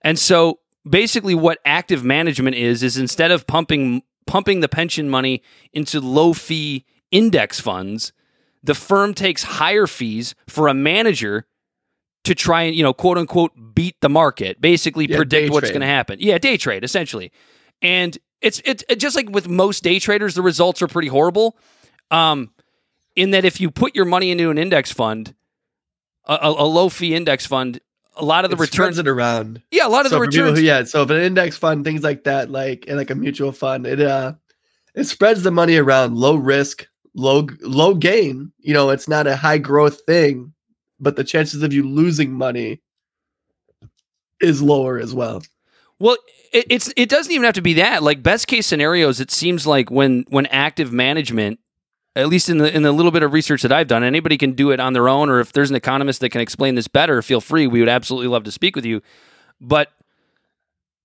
And 0.04 0.20
so 0.20 0.60
basically 0.88 1.34
what 1.34 1.58
active 1.66 2.04
management 2.04 2.56
is 2.58 2.84
is 2.84 2.98
instead 2.98 3.32
of 3.32 3.48
pumping 3.48 4.04
pumping 4.28 4.60
the 4.60 4.70
pension 4.70 5.10
money 5.10 5.42
into 5.74 6.00
low 6.00 6.34
fee 6.34 6.86
index 7.10 7.60
funds, 7.60 8.14
the 8.62 8.76
firm 8.76 9.16
takes 9.16 9.44
higher 9.44 9.88
fees 9.88 10.36
for 10.48 10.68
a 10.68 10.74
manager 10.76 11.48
to 12.24 12.36
try 12.36 12.64
and, 12.64 12.76
you 12.76 12.84
know, 12.84 12.94
quote 12.94 13.18
unquote 13.18 13.52
beat 13.74 13.96
the 14.02 14.10
market, 14.10 14.62
basically 14.62 15.08
Yeah, 15.10 15.18
predict 15.18 15.52
what's 15.52 15.70
going 15.70 15.82
to 15.82 15.88
happen. 15.88 16.20
Yeah, 16.20 16.38
day 16.38 16.58
trade 16.58 16.84
essentially. 16.84 17.32
And 17.82 18.18
it's 18.42 18.62
it's 18.66 18.84
it, 18.88 19.00
just 19.00 19.16
like 19.16 19.30
with 19.30 19.48
most 19.48 19.84
day 19.84 20.00
traders, 20.00 20.36
the 20.36 20.42
results 20.42 20.82
are 20.82 20.88
pretty 20.88 21.10
horrible. 21.10 21.58
Um, 22.12 22.52
in 23.16 23.32
that 23.32 23.46
if 23.46 23.60
you 23.62 23.72
put 23.72 23.96
your 23.96 24.06
money 24.06 24.32
into 24.32 24.50
an 24.50 24.58
index 24.58 24.92
fund, 24.92 25.36
a, 26.26 26.34
a, 26.34 26.50
a 26.50 26.68
low 26.68 26.90
fee 26.90 27.14
index 27.14 27.46
fund, 27.46 27.80
a 28.16 28.24
lot 28.24 28.46
of 28.46 28.52
the 28.52 28.58
It 28.58 28.62
returns, 28.62 28.98
it 29.00 29.08
around. 29.08 29.62
yeah, 29.72 29.88
a 29.88 29.90
lot 29.90 30.06
of 30.06 30.12
so 30.12 30.16
the 30.16 30.22
returns, 30.22 30.60
who, 30.60 30.66
yeah, 30.66 30.84
so 30.84 31.02
if 31.04 31.10
an 31.10 31.22
index 31.22 31.58
fund, 31.58 31.84
things 31.84 32.04
like 32.04 32.24
that, 32.24 32.50
like 32.50 32.86
and 32.88 32.98
like 32.98 33.10
a 33.10 33.16
mutual 33.16 33.52
fund, 33.52 33.86
it 33.86 34.00
uh 34.00 34.34
it 34.96 35.06
spreads 35.06 35.44
the 35.44 35.52
money 35.52 35.76
around 35.78 36.16
low 36.16 36.36
risk, 36.36 36.88
low 37.16 37.48
low 37.62 37.96
gain. 37.96 38.52
You 38.60 38.74
know, 38.74 38.90
it's 38.92 39.08
not 39.08 39.28
a 39.28 39.36
high 39.36 39.58
growth 39.58 40.02
thing, 40.06 40.53
but 41.04 41.16
the 41.16 41.24
chances 41.24 41.62
of 41.62 41.74
you 41.74 41.88
losing 41.88 42.32
money 42.32 42.82
is 44.42 44.62
lower 44.62 44.98
as 44.98 45.14
well. 45.14 45.44
Well, 46.00 46.18
it, 46.52 46.66
it's 46.70 46.92
it 46.96 47.10
doesn't 47.10 47.32
even 47.32 47.44
have 47.44 47.54
to 47.56 47.62
be 47.62 47.74
that. 47.74 48.04
Like 48.04 48.24
best 48.24 48.48
case 48.48 48.66
scenarios, 48.66 49.20
it 49.20 49.32
seems 49.32 49.68
like 49.68 49.92
when 49.92 50.26
when 50.30 50.46
active 50.48 50.92
management, 50.92 51.60
at 52.16 52.28
least 52.28 52.50
in 52.50 52.58
the 52.58 52.74
in 52.74 52.84
the 52.84 52.92
little 52.92 53.12
bit 53.12 53.24
of 53.24 53.34
research 53.34 53.62
that 53.62 53.72
I've 53.72 53.88
done, 53.88 54.04
anybody 54.04 54.38
can 54.38 54.54
do 54.54 54.72
it 54.72 54.80
on 54.80 54.94
their 54.94 55.08
own, 55.08 55.30
or 55.30 55.40
if 55.40 55.54
there's 55.54 55.70
an 55.70 55.76
economist 55.76 56.20
that 56.22 56.30
can 56.30 56.42
explain 56.42 56.76
this 56.76 56.88
better, 56.88 57.22
feel 57.22 57.42
free. 57.42 57.68
We 57.68 57.80
would 57.80 57.90
absolutely 57.90 58.28
love 58.28 58.44
to 58.44 58.52
speak 58.52 58.76
with 58.76 58.86
you. 58.86 59.02
But 59.62 59.92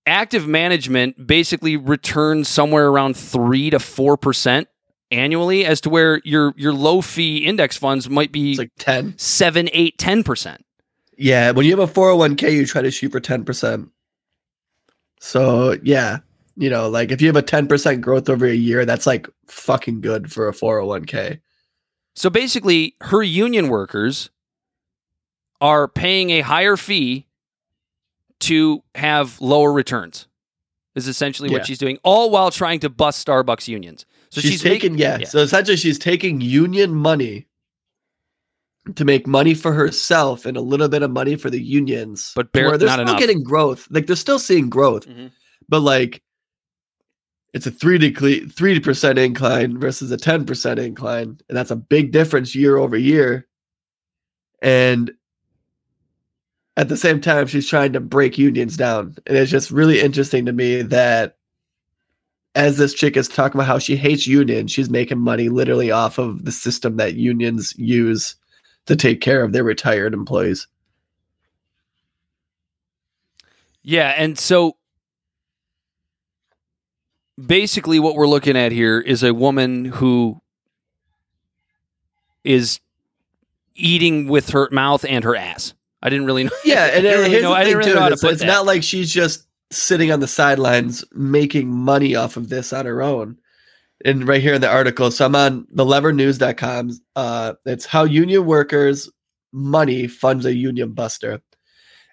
active 0.07 0.49
management 0.49 1.27
basically 1.27 1.77
returns 1.77 2.49
somewhere 2.49 2.89
around 2.89 3.17
three 3.17 3.71
to 3.71 3.79
four 3.79 4.17
percent 4.17 4.69
annually, 5.11 5.65
as 5.65 5.81
to 5.83 5.91
where 5.91 6.21
your 6.25 6.55
your 6.57 6.73
low 6.73 7.01
fee 7.01 7.39
index 7.39 7.77
funds 7.77 8.09
might 8.09 8.33
be 8.33 8.51
It's 8.51 8.59
like 8.59 8.71
10. 8.79 9.15
seven, 9.19 9.69
eight, 9.73 9.99
ten 9.99 10.23
percent. 10.23 10.65
Yeah, 11.17 11.51
when 11.51 11.67
you 11.67 11.77
have 11.77 11.89
a 11.91 11.93
401k, 11.93 12.53
you 12.53 12.65
try 12.67 12.81
to 12.83 12.93
shoot 12.93 13.11
for 13.11 13.21
10%. 13.21 13.91
So, 15.21 15.77
yeah, 15.83 16.19
you 16.57 16.71
know, 16.71 16.89
like 16.89 17.11
if 17.11 17.21
you 17.21 17.27
have 17.27 17.35
a 17.37 17.43
10% 17.43 18.01
growth 18.01 18.29
over 18.29 18.47
a 18.47 18.55
year, 18.55 18.85
that's 18.85 19.05
like 19.07 19.29
fucking 19.49 20.01
good 20.01 20.31
for 20.31 20.49
a 20.49 20.53
401k. 20.53 21.41
So 22.15 22.31
basically, 22.31 22.95
her 23.01 23.23
union 23.23 23.69
workers 23.69 24.31
are 25.61 25.89
paying 25.89 26.31
a 26.31 26.41
higher 26.43 26.77
fee 26.77 27.27
to 28.41 28.85
have 28.95 29.41
lower 29.41 29.73
returns. 29.73 30.27
Is 30.95 31.07
essentially 31.09 31.49
Yeah. 31.49 31.59
what 31.59 31.67
she's 31.67 31.79
doing, 31.79 31.99
all 32.03 32.31
while 32.31 32.51
trying 32.51 32.81
to 32.81 32.89
bust 32.89 33.25
Starbucks 33.27 33.69
unions. 33.69 34.05
So 34.31 34.41
she's, 34.41 34.53
she's, 34.53 34.63
taking 34.63 34.93
making, 34.93 34.99
yeah, 34.99 35.25
So 35.27 35.39
essentially, 35.39 35.77
she's 35.77 35.99
taking 35.99 36.41
union 36.41 36.95
money 36.95 37.47
to 38.95 39.05
make 39.05 39.27
money 39.27 39.55
for 39.55 39.73
herself 39.73 40.45
and 40.47 40.57
a 40.57 40.61
little 40.61 40.89
bit 40.89 41.03
of 41.03 41.11
money 41.11 41.37
for 41.37 41.51
the 41.51 41.61
unions. 41.61 42.33
But 42.35 42.53
bare- 42.53 42.69
where 42.69 42.79
they're 42.79 42.89
not 42.89 42.95
still 42.95 43.03
enough. 43.09 43.19
getting 43.19 43.43
growth. 43.43 43.87
Like 43.91 44.07
they're 44.07 44.17
still 44.17 44.39
seeing 44.39 44.69
growth, 44.69 45.07
Mhm. 45.07 45.31
but 45.69 45.81
like 45.81 46.23
it's 47.55 47.67
a 47.67 47.71
three 47.71 47.99
decle- 47.99 48.53
three 48.53 48.79
percent 48.81 49.19
incline 49.19 49.79
versus 49.79 50.11
a 50.11 50.17
ten 50.19 50.45
percent 50.45 50.79
incline, 50.79 51.39
and 51.49 51.57
that's 51.57 51.71
a 51.71 51.77
big 51.77 52.13
difference 52.13 52.55
year 52.55 52.77
over 52.77 52.97
year. 52.97 53.47
And 54.61 55.11
at 56.77 56.89
the 56.91 56.97
same 56.97 57.21
time, 57.21 57.47
she's 57.47 57.69
trying 57.69 57.95
to 57.95 58.01
break 58.01 58.37
unions 58.39 58.77
down, 58.77 59.17
and 59.27 59.37
it's 59.39 59.51
just 59.51 59.71
really 59.71 60.01
interesting 60.01 60.45
to 60.47 60.53
me 60.53 60.83
that 60.83 61.38
as 62.59 62.77
this 62.77 62.93
chick 62.93 63.17
is 63.17 63.29
talking 63.29 63.57
about 63.57 63.69
how 63.69 63.79
she 63.79 63.95
hates 63.95 64.27
unions, 64.27 64.73
she's 64.73 64.91
making 64.91 65.21
money 65.21 65.49
literally 65.49 65.93
off 65.93 66.19
of 66.19 66.45
the 66.45 66.51
system 66.51 66.97
that 66.97 67.15
unions 67.15 67.73
use 67.79 68.35
to 68.87 68.97
take 68.97 69.21
care 69.21 69.45
of 69.45 69.53
their 69.53 69.63
retired 69.63 70.13
employees. 70.13 70.67
Yeah, 73.85 74.09
and 74.09 74.37
so 74.37 74.77
basically 77.41 78.01
what 78.01 78.17
we're 78.17 78.27
looking 78.27 78.57
at 78.57 78.73
here 78.73 78.99
is 79.01 79.23
a 79.23 79.33
woman 79.33 79.85
who 79.85 80.41
is 82.43 82.81
eating 83.77 84.27
with 84.27 84.51
her 84.51 84.69
mouth 84.73 85.05
and 85.09 85.23
her 85.23 85.37
ass. 85.37 85.75
I 86.03 86.09
didn't 86.09 86.27
really 86.27 86.43
know. 86.43 86.51
Yeah, 86.65 86.87
and 86.87 87.07
uh, 87.07 87.11
I 87.11 87.13
didn't 87.13 87.31
really 87.31 87.43
know, 87.43 87.53
I 87.53 87.63
didn't 87.63 87.79
really 87.79 87.95
know 87.95 88.01
how 88.01 88.09
to 88.09 88.15
it's, 88.15 88.23
put 88.23 88.33
it's 88.33 88.41
that. 88.41 88.47
not 88.49 88.67
like 88.67 88.83
she's 88.83 89.13
just 89.13 89.48
sitting 89.71 90.11
on 90.11 90.21
the 90.21 90.29
sidelines 90.29 91.05
making 91.13 91.69
money 91.69 92.15
off 92.15 92.37
of 92.37 92.49
this 92.49 92.73
on 92.73 92.87
her 92.87 93.03
own. 93.03 93.37
And 94.05 94.29
right 94.29 94.41
here 94.41 94.55
in 94.55 94.61
the 94.61 94.71
article, 94.71 95.11
so 95.11 95.27
I'm 95.27 95.35
on 95.35 95.67
the 95.73 95.85
levernews.com. 95.85 96.91
Uh, 97.17 97.55
it's 97.67 97.85
how 97.85 98.05
union 98.05 98.47
workers' 98.47 99.11
money 99.53 100.07
funds 100.07 100.47
a 100.47 100.55
union 100.55 100.93
buster. 100.93 101.41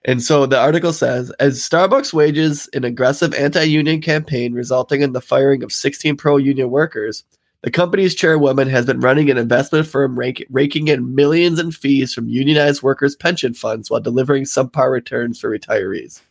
And 0.03 0.21
so 0.21 0.45
the 0.45 0.59
article 0.59 0.93
says 0.93 1.31
as 1.39 1.59
Starbucks 1.59 2.13
wages 2.13 2.69
an 2.73 2.83
aggressive 2.83 3.33
anti 3.33 3.63
union 3.63 4.01
campaign 4.01 4.53
resulting 4.53 5.01
in 5.01 5.13
the 5.13 5.21
firing 5.21 5.63
of 5.63 5.71
16 5.71 6.15
pro 6.17 6.37
union 6.37 6.69
workers, 6.69 7.23
the 7.61 7.71
company's 7.71 8.13
chairwoman 8.13 8.69
has 8.69 8.85
been 8.85 8.99
running 8.99 9.31
an 9.31 9.39
investment 9.39 9.87
firm 9.87 10.17
rank- 10.17 10.45
raking 10.51 10.87
in 10.87 11.15
millions 11.15 11.59
in 11.59 11.71
fees 11.71 12.13
from 12.13 12.29
unionized 12.29 12.83
workers' 12.83 13.15
pension 13.15 13.55
funds 13.55 13.89
while 13.89 13.99
delivering 13.99 14.43
subpar 14.43 14.91
returns 14.91 15.39
for 15.39 15.49
retirees. 15.49 16.21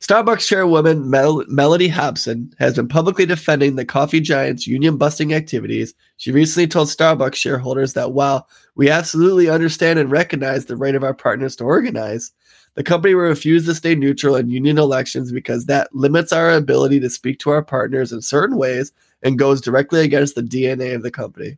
Starbucks 0.00 0.46
chairwoman 0.46 1.08
Mel- 1.08 1.44
Mellody 1.44 1.88
Hobson 1.88 2.52
has 2.58 2.74
been 2.74 2.88
publicly 2.88 3.26
defending 3.26 3.76
the 3.76 3.84
coffee 3.84 4.20
giant's 4.20 4.66
union 4.66 4.96
busting 4.96 5.32
activities. 5.32 5.94
She 6.16 6.32
recently 6.32 6.66
told 6.66 6.88
Starbucks 6.88 7.36
shareholders 7.36 7.92
that 7.92 8.12
while 8.12 8.48
we 8.74 8.90
absolutely 8.90 9.48
understand 9.48 9.98
and 9.98 10.10
recognize 10.10 10.64
the 10.64 10.76
right 10.76 10.94
of 10.94 11.04
our 11.04 11.14
partners 11.14 11.54
to 11.56 11.64
organize, 11.64 12.32
the 12.74 12.82
company 12.82 13.14
will 13.14 13.22
refuse 13.22 13.64
to 13.66 13.74
stay 13.74 13.94
neutral 13.94 14.36
in 14.36 14.50
union 14.50 14.78
elections 14.78 15.32
because 15.32 15.66
that 15.66 15.94
limits 15.94 16.32
our 16.32 16.50
ability 16.50 17.00
to 17.00 17.10
speak 17.10 17.38
to 17.40 17.50
our 17.50 17.62
partners 17.62 18.12
in 18.12 18.20
certain 18.20 18.56
ways 18.56 18.92
and 19.22 19.38
goes 19.38 19.60
directly 19.60 20.00
against 20.00 20.34
the 20.34 20.42
DNA 20.42 20.94
of 20.94 21.02
the 21.02 21.10
company. 21.10 21.56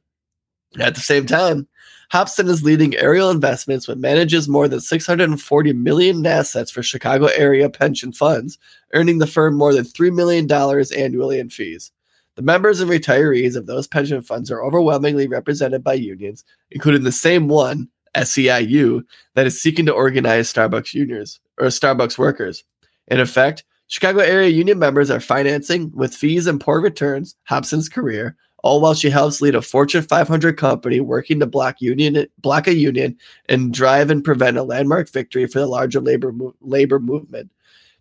At 0.79 0.95
the 0.95 1.01
same 1.01 1.27
time, 1.27 1.67
Hobson 2.11 2.49
is 2.49 2.63
leading 2.63 2.97
Ariel 2.97 3.31
Investments, 3.31 3.87
which 3.87 3.99
manages 3.99 4.49
more 4.49 4.67
than 4.67 4.81
640 4.81 5.73
million 5.75 6.19
in 6.19 6.27
assets 6.27 6.71
for 6.71 6.83
Chicago 6.83 7.27
area 7.27 7.69
pension 7.69 8.13
funds, 8.13 8.59
earning 8.95 9.19
the 9.19 9.27
firm 9.27 9.57
more 9.57 9.75
than 9.75 9.85
$3 9.85 10.15
million 10.15 10.51
annually 10.51 11.39
in 11.39 11.51
fees. 11.51 11.93
The 12.37 12.43
members 12.43 12.81
and 12.81 12.91
retirees 12.91 13.57
of 13.57 13.67
those 13.67 13.87
pension 13.87 14.23
funds 14.23 14.51
are 14.51 14.65
overwhelmingly 14.65 15.29
represented 15.29 15.85
by 15.85 15.95
unions, 15.95 16.45
including 16.71 17.03
the 17.03 17.13
same 17.13 17.47
one, 17.49 17.89
SEIU, 18.15 19.05
that 19.35 19.47
is 19.47 19.61
seeking 19.61 19.85
to 19.85 19.93
organize 19.93 20.51
Starbucks 20.51 20.95
unions 20.95 21.41
or 21.59 21.67
Starbucks 21.67 22.17
workers. 22.17 22.65
In 23.09 23.21
effect, 23.21 23.65
Chicago 23.89 24.21
area 24.21 24.49
union 24.49 24.79
members 24.79 25.11
are 25.11 25.21
financing, 25.21 25.91
with 25.95 26.15
fees 26.15 26.47
and 26.47 26.61
poor 26.61 26.81
returns, 26.81 27.35
Hobson's 27.45 27.89
career, 27.89 28.37
all 28.69 28.83
while 28.83 28.93
she 28.93 29.09
helps 29.09 29.41
lead 29.41 29.55
a 29.55 29.63
Fortune 29.63 30.03
500 30.03 30.59
company 30.59 31.01
working 31.01 31.41
to 31.41 31.47
block 31.47 31.81
union 31.81 32.27
block 32.37 32.67
a 32.67 32.75
union 32.75 33.17
and 33.49 33.73
drive 33.73 34.11
and 34.11 34.23
prevent 34.23 34.59
a 34.59 34.63
landmark 34.63 35.09
victory 35.09 35.47
for 35.47 35.59
the 35.59 35.67
larger 35.67 36.01
labor 36.01 36.35
labor 36.61 36.99
movement. 36.99 37.51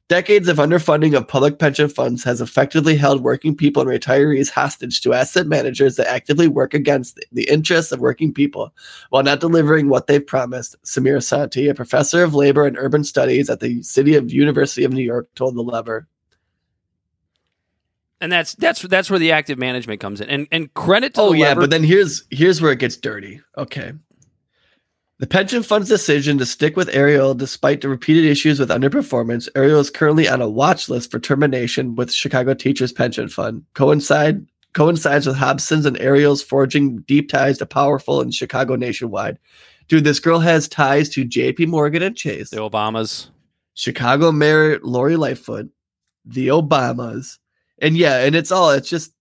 Decades 0.09 0.49
of 0.49 0.57
underfunding 0.57 1.17
of 1.17 1.27
public 1.27 1.57
pension 1.57 1.87
funds 1.87 2.21
has 2.25 2.41
effectively 2.41 2.97
held 2.97 3.23
working 3.23 3.55
people 3.55 3.81
and 3.81 3.89
retirees 3.89 4.49
hostage 4.49 4.99
to 5.01 5.13
asset 5.13 5.47
managers 5.47 5.95
that 5.95 6.07
actively 6.07 6.49
work 6.49 6.73
against 6.73 7.17
the 7.31 7.49
interests 7.49 7.93
of 7.93 8.01
working 8.01 8.33
people 8.33 8.73
while 9.09 9.23
not 9.23 9.39
delivering 9.39 9.87
what 9.87 10.07
they've 10.07 10.27
promised. 10.27 10.75
Samir 10.83 11.23
Santi, 11.23 11.69
a 11.69 11.73
professor 11.73 12.23
of 12.23 12.33
labor 12.33 12.65
and 12.65 12.77
urban 12.77 13.05
studies 13.05 13.49
at 13.49 13.61
the 13.61 13.81
City 13.83 14.15
of 14.15 14.31
University 14.33 14.83
of 14.83 14.91
New 14.91 15.03
York, 15.03 15.29
told 15.35 15.55
the 15.55 15.61
Lever. 15.61 16.07
And 18.21 18.31
that's 18.31 18.55
that's 18.55 18.81
that's 18.83 19.09
where 19.09 19.19
the 19.19 19.31
active 19.31 19.57
management 19.57 19.99
comes 20.01 20.21
in. 20.21 20.29
And 20.29 20.47
and 20.51 20.73
credit 20.73 21.13
to 21.15 21.21
Oh 21.21 21.31
the 21.31 21.39
yeah, 21.39 21.47
lever- 21.49 21.61
but 21.61 21.69
then 21.69 21.83
here's 21.83 22.23
here's 22.31 22.61
where 22.61 22.71
it 22.71 22.79
gets 22.79 22.97
dirty. 22.97 23.41
Okay. 23.57 23.93
The 25.19 25.27
pension 25.27 25.63
fund's 25.63 25.89
decision 25.89 26.37
to 26.37 26.45
stick 26.45 26.75
with 26.75 26.89
Ariel 26.93 27.33
despite 27.33 27.81
the 27.81 27.89
repeated 27.89 28.25
issues 28.25 28.59
with 28.59 28.69
underperformance, 28.69 29.49
Ariel 29.55 29.79
is 29.79 29.89
currently 29.89 30.29
on 30.29 30.41
a 30.43 30.49
watch 30.49 30.89
list 30.89 31.09
for 31.09 31.19
termination 31.19 31.95
with 31.95 32.13
Chicago 32.13 32.53
Teachers 32.53 32.91
Pension 32.93 33.27
Fund. 33.27 33.63
Coincide 33.73 34.45
coincides 34.73 35.25
with 35.25 35.35
Hobson's 35.35 35.87
and 35.87 35.99
Ariel's 35.99 36.43
forging 36.43 36.97
deep 37.07 37.29
ties 37.29 37.57
to 37.57 37.65
powerful 37.65 38.21
in 38.21 38.29
Chicago 38.29 38.75
nationwide. 38.75 39.39
Dude, 39.87 40.03
this 40.03 40.19
girl 40.19 40.37
has 40.39 40.67
ties 40.67 41.09
to 41.09 41.25
JP 41.25 41.67
Morgan 41.69 42.03
and 42.03 42.15
Chase, 42.15 42.51
the 42.51 42.57
Obamas. 42.57 43.29
Chicago 43.73 44.31
Mayor 44.31 44.79
Lori 44.83 45.15
Lightfoot, 45.15 45.69
the 46.25 46.49
Obamas, 46.49 47.39
and 47.79 47.95
yeah, 47.97 48.23
and 48.25 48.35
it's 48.35 48.51
all 48.51 48.71
it's 48.71 48.89
just 48.89 49.11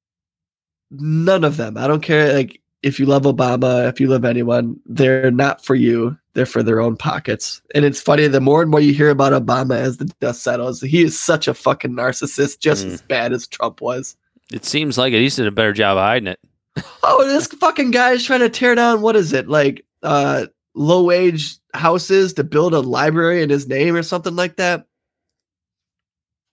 none 0.91 1.45
of 1.45 1.57
them. 1.57 1.77
I 1.77 1.87
don't 1.87 2.03
care 2.03 2.33
like 2.33 2.61
if 2.83 3.01
you 3.01 3.07
love 3.07 3.23
Obama, 3.23 3.89
if 3.89 4.01
you 4.01 4.07
love 4.09 4.25
anyone, 4.25 4.79
they're 4.87 5.31
not 5.31 5.65
for 5.65 5.75
you. 5.75 6.17
They're 6.35 6.47
for 6.47 6.63
their 6.63 6.81
own 6.81 6.97
pockets. 6.97 7.63
And 7.75 7.85
it's 7.85 8.01
funny, 8.01 8.27
the 8.29 8.41
more 8.41 8.61
and 8.63 8.71
more 8.71 8.81
you 8.81 8.93
hear 8.93 9.09
about 9.11 9.33
Obama 9.33 9.77
as 9.77 9.97
the 9.97 10.05
dust 10.21 10.43
settles, 10.43 10.81
he 10.83 11.03
is 11.03 11.19
such 11.19 11.49
a 11.49 11.55
fucking 11.55 11.93
narcissist, 11.93 12.59
just 12.61 12.87
Mm. 12.87 12.93
as 12.93 13.03
bad 13.03 13.33
as 13.33 13.47
Trump 13.47 13.81
was. 13.81 14.17
It 14.53 14.65
seems 14.65 14.99
like 14.99 15.13
it. 15.15 15.21
He 15.23 15.29
did 15.31 15.47
a 15.47 15.51
better 15.51 15.73
job 15.73 15.97
of 15.97 16.03
hiding 16.05 16.29
it. 16.29 16.39
Oh, 17.03 17.27
this 17.27 17.47
fucking 17.47 17.91
guy 17.91 18.13
is 18.13 18.25
trying 18.25 18.41
to 18.41 18.51
tear 18.51 18.75
down 18.75 19.01
what 19.01 19.17
is 19.17 19.33
it? 19.33 19.49
Like 19.49 19.85
uh 20.03 20.47
low 20.75 21.03
wage 21.05 21.57
houses 21.73 22.35
to 22.35 22.45
build 22.45 22.75
a 22.75 22.81
library 22.81 23.43
in 23.43 23.49
his 23.49 23.67
name 23.67 23.97
or 23.97 24.03
something 24.03 24.37
like 24.37 24.57
that. 24.57 24.87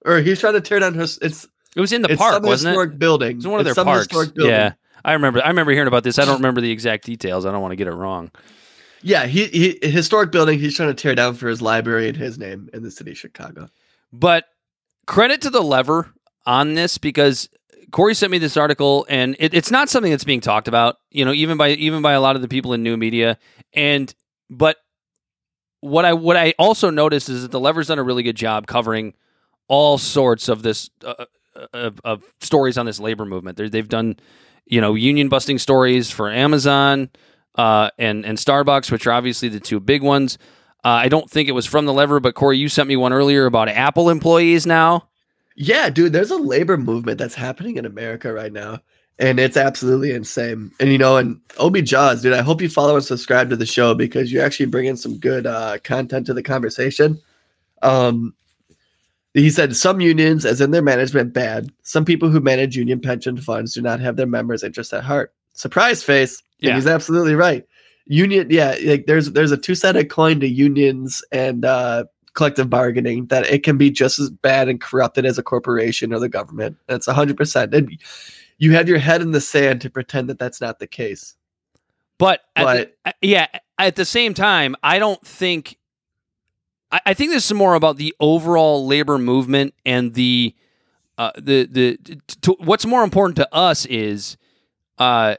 Or 0.05 0.19
he's 0.21 0.39
trying 0.39 0.53
to 0.53 0.61
tear 0.61 0.79
down 0.79 0.93
his 0.93 1.17
it's 1.21 1.45
It 1.75 1.81
was 1.81 1.91
in 1.91 2.01
the 2.01 2.11
it's 2.11 2.21
park, 2.21 2.35
some 2.35 2.43
wasn't 2.43 2.69
it? 2.75 2.79
historic 2.79 2.99
building. 2.99 3.31
It 3.31 3.35
was 3.37 3.45
in 3.45 3.51
one 3.51 3.59
of 3.61 3.67
It's 3.67 3.75
their 3.75 3.81
some 3.81 3.87
parks. 3.87 4.03
historic 4.07 4.33
building. 4.35 4.53
Yeah, 4.53 4.73
I 5.03 5.13
remember. 5.13 5.43
I 5.43 5.47
remember 5.47 5.71
hearing 5.71 5.87
about 5.87 6.03
this. 6.03 6.19
I 6.19 6.25
don't 6.25 6.35
remember 6.37 6.61
the 6.61 6.71
exact 6.71 7.05
details. 7.05 7.45
I 7.45 7.51
don't 7.51 7.61
want 7.61 7.71
to 7.71 7.75
get 7.75 7.87
it 7.87 7.93
wrong. 7.93 8.31
Yeah, 9.01 9.25
he, 9.25 9.47
he 9.47 9.79
historic 9.89 10.31
building 10.31 10.59
he's 10.59 10.75
trying 10.75 10.89
to 10.89 10.93
tear 10.93 11.13
down 11.15 11.35
for 11.35 11.47
his 11.49 11.61
library 11.61 12.07
in 12.07 12.15
his 12.15 12.37
name 12.37 12.69
in 12.73 12.83
the 12.83 12.91
city 12.91 13.11
of 13.11 13.17
Chicago. 13.17 13.69
But 14.13 14.45
credit 15.07 15.41
to 15.41 15.49
the 15.49 15.61
lever 15.61 16.13
on 16.45 16.75
this 16.75 16.97
because 16.97 17.49
Corey 17.91 18.13
sent 18.15 18.31
me 18.31 18.37
this 18.37 18.55
article, 18.55 19.05
and 19.09 19.35
it, 19.39 19.53
it's 19.53 19.71
not 19.71 19.89
something 19.89 20.11
that's 20.11 20.23
being 20.23 20.39
talked 20.41 20.67
about. 20.69 20.97
You 21.11 21.25
know, 21.25 21.33
even 21.33 21.57
by 21.57 21.71
even 21.71 22.01
by 22.01 22.13
a 22.13 22.21
lot 22.21 22.35
of 22.35 22.41
the 22.41 22.47
people 22.47 22.73
in 22.73 22.81
new 22.83 22.95
media. 22.95 23.37
And 23.73 24.13
but 24.49 24.77
what 25.81 26.05
I 26.05 26.13
what 26.13 26.37
I 26.37 26.53
also 26.57 26.89
noticed 26.89 27.27
is 27.27 27.41
that 27.41 27.51
the 27.51 27.59
lever's 27.59 27.87
done 27.87 27.99
a 27.99 28.03
really 28.03 28.23
good 28.23 28.37
job 28.37 28.67
covering 28.67 29.13
all 29.67 29.97
sorts 29.97 30.47
of 30.47 30.61
this 30.63 30.89
uh, 31.03 31.25
of, 31.73 31.99
of 32.03 32.23
stories 32.39 32.77
on 32.77 32.85
this 32.85 32.99
labor 32.99 33.25
movement. 33.25 33.57
They're, 33.57 33.69
they've 33.69 33.87
done 33.87 34.17
you 34.65 34.81
know 34.81 34.95
union 34.95 35.29
busting 35.29 35.59
stories 35.59 36.09
for 36.09 36.31
Amazon 36.31 37.09
uh, 37.55 37.89
and 37.97 38.25
and 38.25 38.37
Starbucks, 38.37 38.91
which 38.91 39.07
are 39.07 39.11
obviously 39.11 39.49
the 39.49 39.59
two 39.59 39.79
big 39.79 40.01
ones. 40.01 40.37
Uh, 40.85 40.89
I 40.89 41.07
don't 41.07 41.29
think 41.29 41.47
it 41.47 41.53
was 41.53 41.65
from 41.65 41.85
the 41.85 41.93
lever, 41.93 42.19
but 42.19 42.35
Corey, 42.35 42.57
you 42.57 42.67
sent 42.67 42.89
me 42.89 42.97
one 42.97 43.13
earlier 43.13 43.45
about 43.45 43.69
Apple 43.69 44.09
employees 44.09 44.65
now. 44.65 45.07
Yeah, 45.55 45.89
dude, 45.89 46.13
there's 46.13 46.31
a 46.31 46.37
labor 46.37 46.77
movement 46.77 47.19
that's 47.19 47.35
happening 47.35 47.77
in 47.77 47.85
America 47.85 48.33
right 48.33 48.51
now. 48.51 48.79
And 49.19 49.39
it's 49.39 49.55
absolutely 49.55 50.11
insane. 50.11 50.71
And 50.79 50.91
you 50.91 50.97
know, 50.97 51.17
and 51.17 51.39
Obi 51.59 51.83
Jaws, 51.83 52.23
dude, 52.23 52.33
I 52.33 52.41
hope 52.41 52.61
you 52.61 52.69
follow 52.69 52.95
and 52.95 53.05
subscribe 53.05 53.49
to 53.51 53.55
the 53.55 53.65
show 53.65 53.93
because 53.93 54.31
you're 54.31 54.43
actually 54.43 54.65
bringing 54.65 54.95
some 54.95 55.19
good 55.19 55.45
uh, 55.45 55.77
content 55.83 56.25
to 56.25 56.33
the 56.33 56.41
conversation. 56.41 57.21
Um, 57.83 58.33
he 59.33 59.49
said 59.49 59.75
some 59.75 59.99
unions, 60.01 60.45
as 60.45 60.61
in 60.61 60.71
their 60.71 60.81
management, 60.81 61.33
bad. 61.33 61.69
Some 61.83 62.05
people 62.05 62.29
who 62.29 62.39
manage 62.39 62.75
union 62.75 62.99
pension 62.99 63.37
funds 63.37 63.73
do 63.73 63.81
not 63.81 63.99
have 63.99 64.15
their 64.15 64.27
members' 64.27 64.63
interests 64.63 64.93
at 64.93 65.03
heart. 65.03 65.33
Surprise 65.53 66.03
face. 66.03 66.41
And 66.61 66.69
Yeah. 66.69 66.75
he's 66.75 66.87
absolutely 66.87 67.35
right. 67.35 67.65
union 68.05 68.47
yeah 68.49 68.75
like 68.85 69.05
there's 69.05 69.31
there's 69.31 69.51
a 69.53 69.57
two-sided 69.57 70.09
coin 70.09 70.37
to 70.41 70.47
unions 70.47 71.23
and 71.31 71.63
uh 71.63 72.03
collective 72.33 72.69
bargaining 72.69 73.25
that 73.27 73.45
it 73.49 73.63
can 73.63 73.77
be 73.77 73.89
just 73.89 74.19
as 74.19 74.29
bad 74.29 74.67
and 74.67 74.81
corrupted 74.81 75.25
as 75.25 75.37
a 75.37 75.43
corporation 75.43 76.11
or 76.13 76.19
the 76.19 76.27
government 76.27 76.75
that's 76.87 77.07
100% 77.07 77.73
and 77.73 77.97
you 78.57 78.73
have 78.73 78.89
your 78.89 78.97
head 78.97 79.21
in 79.21 79.31
the 79.31 79.39
sand 79.39 79.79
to 79.79 79.89
pretend 79.89 80.27
that 80.29 80.37
that's 80.37 80.59
not 80.59 80.79
the 80.79 80.87
case 80.87 81.35
But, 82.17 82.41
But- 82.57 82.93
the, 83.05 83.13
yeah, 83.21 83.47
at 83.79 83.95
the 83.95 84.03
same 84.05 84.33
time, 84.33 84.75
I 84.83 84.99
don't 84.99 85.25
think. 85.25 85.77
I, 86.93 87.01
I 87.07 87.13
think 87.13 87.31
this 87.31 87.45
is 87.45 87.53
more 87.53 87.73
about 87.73 87.97
the 87.97 88.15
overall 88.19 88.87
labor 88.87 89.17
movement 89.17 89.73
and 89.85 90.13
the 90.13 90.55
uh, 91.17 91.31
the 91.35 91.65
the 91.65 91.97
to, 92.41 92.55
what's 92.59 92.85
more 92.85 93.03
important 93.03 93.35
to 93.37 93.53
us 93.53 93.85
is 93.85 94.37
uh 94.97 95.35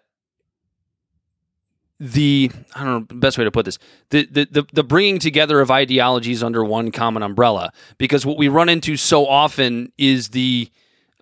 the 2.01 2.51
I 2.75 2.85
don't 2.85 2.93
know 2.93 3.07
the 3.09 3.15
best 3.15 3.39
way 3.39 3.45
to 3.45 3.51
put 3.51 3.65
this 3.65 3.79
the, 4.11 4.27
the 4.27 4.47
the 4.51 4.67
the 4.73 4.85
bringing 4.85 5.19
together 5.19 5.61
of 5.61 5.71
ideologies 5.71 6.43
under 6.43 6.65
one 6.65 6.91
common 6.91 7.23
umbrella. 7.23 7.73
Because 7.99 8.27
what 8.27 8.37
we 8.37 8.49
run 8.49 8.69
into 8.69 8.97
so 8.97 9.27
often 9.27 9.93
is 9.97 10.31
the 10.31 10.71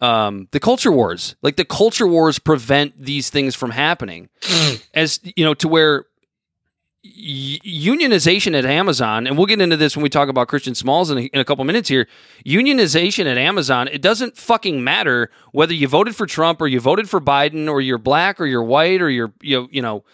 um, 0.01 0.49
the 0.51 0.59
culture 0.59 0.91
wars. 0.91 1.37
Like 1.43 1.57
the 1.57 1.65
culture 1.65 2.07
wars 2.07 2.39
prevent 2.39 3.01
these 3.01 3.31
things 3.31 3.55
from 3.55 3.71
happening. 3.71 4.29
As 4.95 5.21
you 5.37 5.45
know 5.45 5.55
to 5.55 5.69
where 5.69 6.07
unionization 7.05 8.57
at 8.57 8.65
Amazon, 8.65 9.27
and 9.27 9.37
we'll 9.37 9.47
get 9.47 9.61
into 9.61 9.77
this 9.77 9.97
when 9.97 10.03
we 10.03 10.09
talk 10.09 10.29
about 10.29 10.47
Christian 10.47 10.75
Smalls 10.75 11.11
in 11.11 11.19
a, 11.19 11.23
in 11.23 11.41
a 11.41 11.45
couple 11.45 11.65
minutes 11.65 11.89
here. 11.89 12.07
Unionization 12.47 13.27
at 13.27 13.37
Amazon, 13.37 13.89
it 13.89 14.03
doesn't 14.03 14.37
fucking 14.37 14.85
matter 14.85 15.31
whether 15.51 15.75
you 15.75 15.89
voted 15.89 16.15
for 16.15 16.27
Trump 16.27 16.61
or 16.61 16.69
you 16.69 16.79
voted 16.79 17.11
for 17.11 17.21
Biden 17.21 17.69
or 17.69 17.81
you're 17.81 17.99
black 17.99 18.41
or 18.41 18.47
you're 18.47 18.63
white 18.63 19.03
or 19.03 19.11
you're 19.11 19.33
you 19.41 19.69
you 19.73 19.83
know 19.83 20.05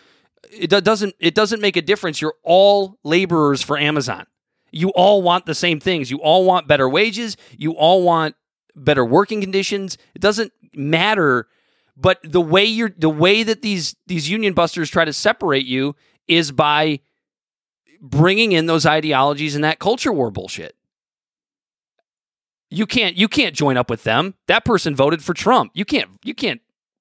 it 0.51 0.69
doesn't 0.71 1.15
it 1.19 1.35
doesn't 1.35 1.61
make 1.61 1.77
a 1.77 1.83
difference. 1.83 2.23
You're 2.23 2.37
all 2.43 2.99
laborers 3.05 3.61
for 3.61 3.77
Amazon. 3.77 4.27
You 4.71 4.89
all 4.91 5.23
want 5.23 5.45
the 5.45 5.55
same 5.55 5.81
things. 5.81 6.11
You 6.11 6.19
all 6.19 6.45
want 6.45 6.69
better 6.69 6.89
wages. 6.89 7.37
You 7.57 7.73
all 7.73 8.03
want 8.03 8.35
better 8.75 9.05
working 9.05 9.41
conditions. 9.41 9.99
It 10.15 10.23
doesn't 10.23 10.53
matter 10.75 11.49
but 12.01 12.21
the 12.23 12.41
way 12.41 12.65
you're 12.65 12.95
the 12.97 13.11
way 13.11 13.43
that 13.43 13.61
these 13.61 13.97
these 14.07 14.31
union 14.31 14.55
busters 14.55 14.89
try 14.89 15.05
to 15.05 15.13
separate 15.13 15.67
you 15.67 15.97
is 16.29 16.53
by 16.53 17.01
bringing 18.01 18.53
in 18.53 18.67
those 18.67 18.87
ideologies 18.87 19.55
and 19.55 19.65
that 19.65 19.79
culture 19.81 20.13
war 20.13 20.31
bullshit. 20.31 20.77
You 22.71 22.87
can't 22.87 23.17
you 23.17 23.29
can't 23.29 23.55
join 23.55 23.77
up 23.77 23.89
with 23.89 24.05
them. 24.05 24.35
That 24.47 24.65
person 24.65 24.95
voted 24.95 25.25
for 25.25 25.33
trump. 25.35 25.73
You 25.75 25.85
can't 25.85 26.11
you 26.23 26.35
can't 26.35 26.61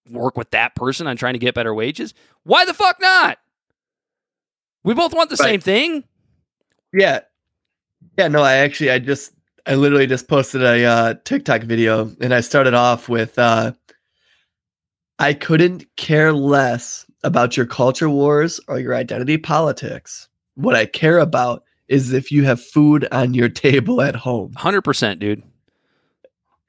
work 0.09 0.37
with 0.37 0.51
that 0.51 0.75
person 0.75 1.05
on 1.07 1.17
trying 1.17 1.33
to 1.33 1.39
get 1.39 1.53
better 1.53 1.73
wages. 1.73 2.13
Why 2.43 2.63
the 2.65 2.73
fuck 2.73 3.01
not? 3.01 3.37
We 4.85 4.93
both 4.93 5.13
want 5.13 5.29
the 5.29 5.35
Right. 5.35 5.49
same 5.51 5.59
thing. 5.61 6.03
Yeah. 6.93 7.21
Yeah, 8.17 8.29
no, 8.29 8.41
I 8.41 8.53
actually 8.55 8.91
I 8.91 8.99
just 8.99 9.33
I 9.65 9.75
literally 9.75 10.07
just 10.07 10.29
posted 10.29 10.63
a 10.63 10.85
uh 10.85 11.13
TikTok 11.25 11.63
video 11.63 12.15
and 12.21 12.33
I 12.33 12.39
started 12.39 12.73
off 12.73 13.09
with 13.09 13.37
uh 13.37 13.73
I 15.19 15.33
couldn't 15.33 15.83
care 15.97 16.31
less 16.31 17.05
about 17.23 17.57
your 17.57 17.65
culture 17.65 18.09
wars 18.09 18.59
or 18.67 18.79
your 18.79 18.95
identity 18.95 19.37
politics. 19.37 20.27
What 20.55 20.75
I 20.75 20.85
care 20.85 21.19
about 21.19 21.63
is 21.87 22.13
if 22.13 22.31
you 22.31 22.43
have 22.43 22.61
food 22.61 23.07
on 23.11 23.33
your 23.33 23.49
table 23.49 24.01
at 24.01 24.15
home. 24.15 24.53
100% 24.53 25.19
dude 25.19 25.43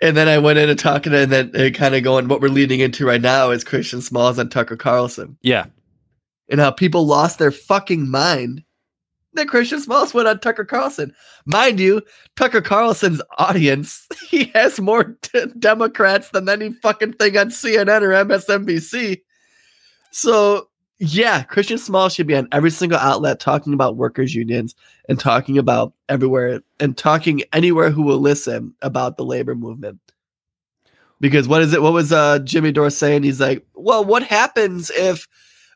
And 0.00 0.16
then 0.16 0.28
I 0.28 0.38
went 0.38 0.58
into 0.58 0.74
talking 0.74 1.12
and 1.12 1.32
then 1.32 1.72
kind 1.72 1.94
of 1.94 2.02
going 2.02 2.28
what 2.28 2.40
we're 2.40 2.48
leading 2.48 2.80
into 2.80 3.06
right 3.06 3.20
now 3.20 3.50
is 3.50 3.64
Christian 3.64 4.00
Smalls 4.00 4.38
and 4.38 4.50
Tucker 4.50 4.76
Carlson 4.76 5.36
yeah 5.42 5.66
and 6.48 6.60
how 6.60 6.70
people 6.70 7.06
lost 7.06 7.38
their 7.38 7.50
fucking 7.50 8.08
mind 8.08 8.64
that 9.34 9.48
Christian 9.48 9.80
Smalls 9.80 10.14
went 10.14 10.28
on 10.28 10.40
Tucker 10.40 10.64
Carlson. 10.64 11.14
Mind 11.46 11.80
you, 11.80 12.02
Tucker 12.36 12.60
Carlson's 12.60 13.22
audience, 13.38 14.06
he 14.28 14.44
has 14.54 14.80
more 14.80 15.16
d- 15.32 15.46
Democrats 15.58 16.30
than 16.30 16.48
any 16.48 16.72
fucking 16.72 17.14
thing 17.14 17.36
on 17.36 17.48
CNN 17.48 18.02
or 18.02 18.24
MSNBC. 18.24 19.20
So, 20.18 20.68
yeah, 20.98 21.44
Christian 21.44 21.78
Small 21.78 22.08
should 22.08 22.26
be 22.26 22.34
on 22.34 22.48
every 22.50 22.72
single 22.72 22.98
outlet 22.98 23.38
talking 23.38 23.72
about 23.72 23.96
workers' 23.96 24.34
unions 24.34 24.74
and 25.08 25.18
talking 25.18 25.58
about 25.58 25.92
everywhere 26.08 26.60
and 26.80 26.98
talking 26.98 27.42
anywhere 27.52 27.90
who 27.90 28.02
will 28.02 28.18
listen 28.18 28.74
about 28.82 29.16
the 29.16 29.24
labor 29.24 29.54
movement. 29.54 30.00
Because 31.20 31.46
what 31.46 31.62
is 31.62 31.72
it? 31.72 31.82
What 31.82 31.92
was 31.92 32.12
uh, 32.12 32.40
Jimmy 32.40 32.72
Dore 32.72 32.90
saying? 32.90 33.22
He's 33.22 33.40
like, 33.40 33.64
well, 33.74 34.04
what 34.04 34.24
happens 34.24 34.90
if 34.90 35.28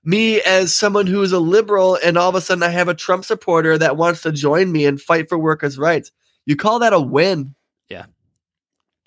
me 0.03 0.41
as 0.41 0.75
someone 0.75 1.07
who's 1.07 1.31
a 1.31 1.39
liberal 1.39 1.97
and 2.05 2.19
all 2.19 2.29
of 2.29 2.35
a 2.35 2.41
sudden 2.41 2.65
I 2.65 2.71
have 2.71 2.89
a 2.89 2.95
Trump 2.95 3.25
supporter 3.25 3.79
that 3.79 3.97
wants 3.97 4.23
to 4.23 4.33
join 4.33 4.73
me 4.73 4.87
and 4.87 5.01
fight 5.01 5.29
for 5.29 5.39
workers' 5.39 5.79
rights. 5.79 6.11
You 6.47 6.57
call 6.57 6.81
that 6.81 6.93
a 6.93 7.01
win. 7.01 7.55
Yeah. 7.89 8.07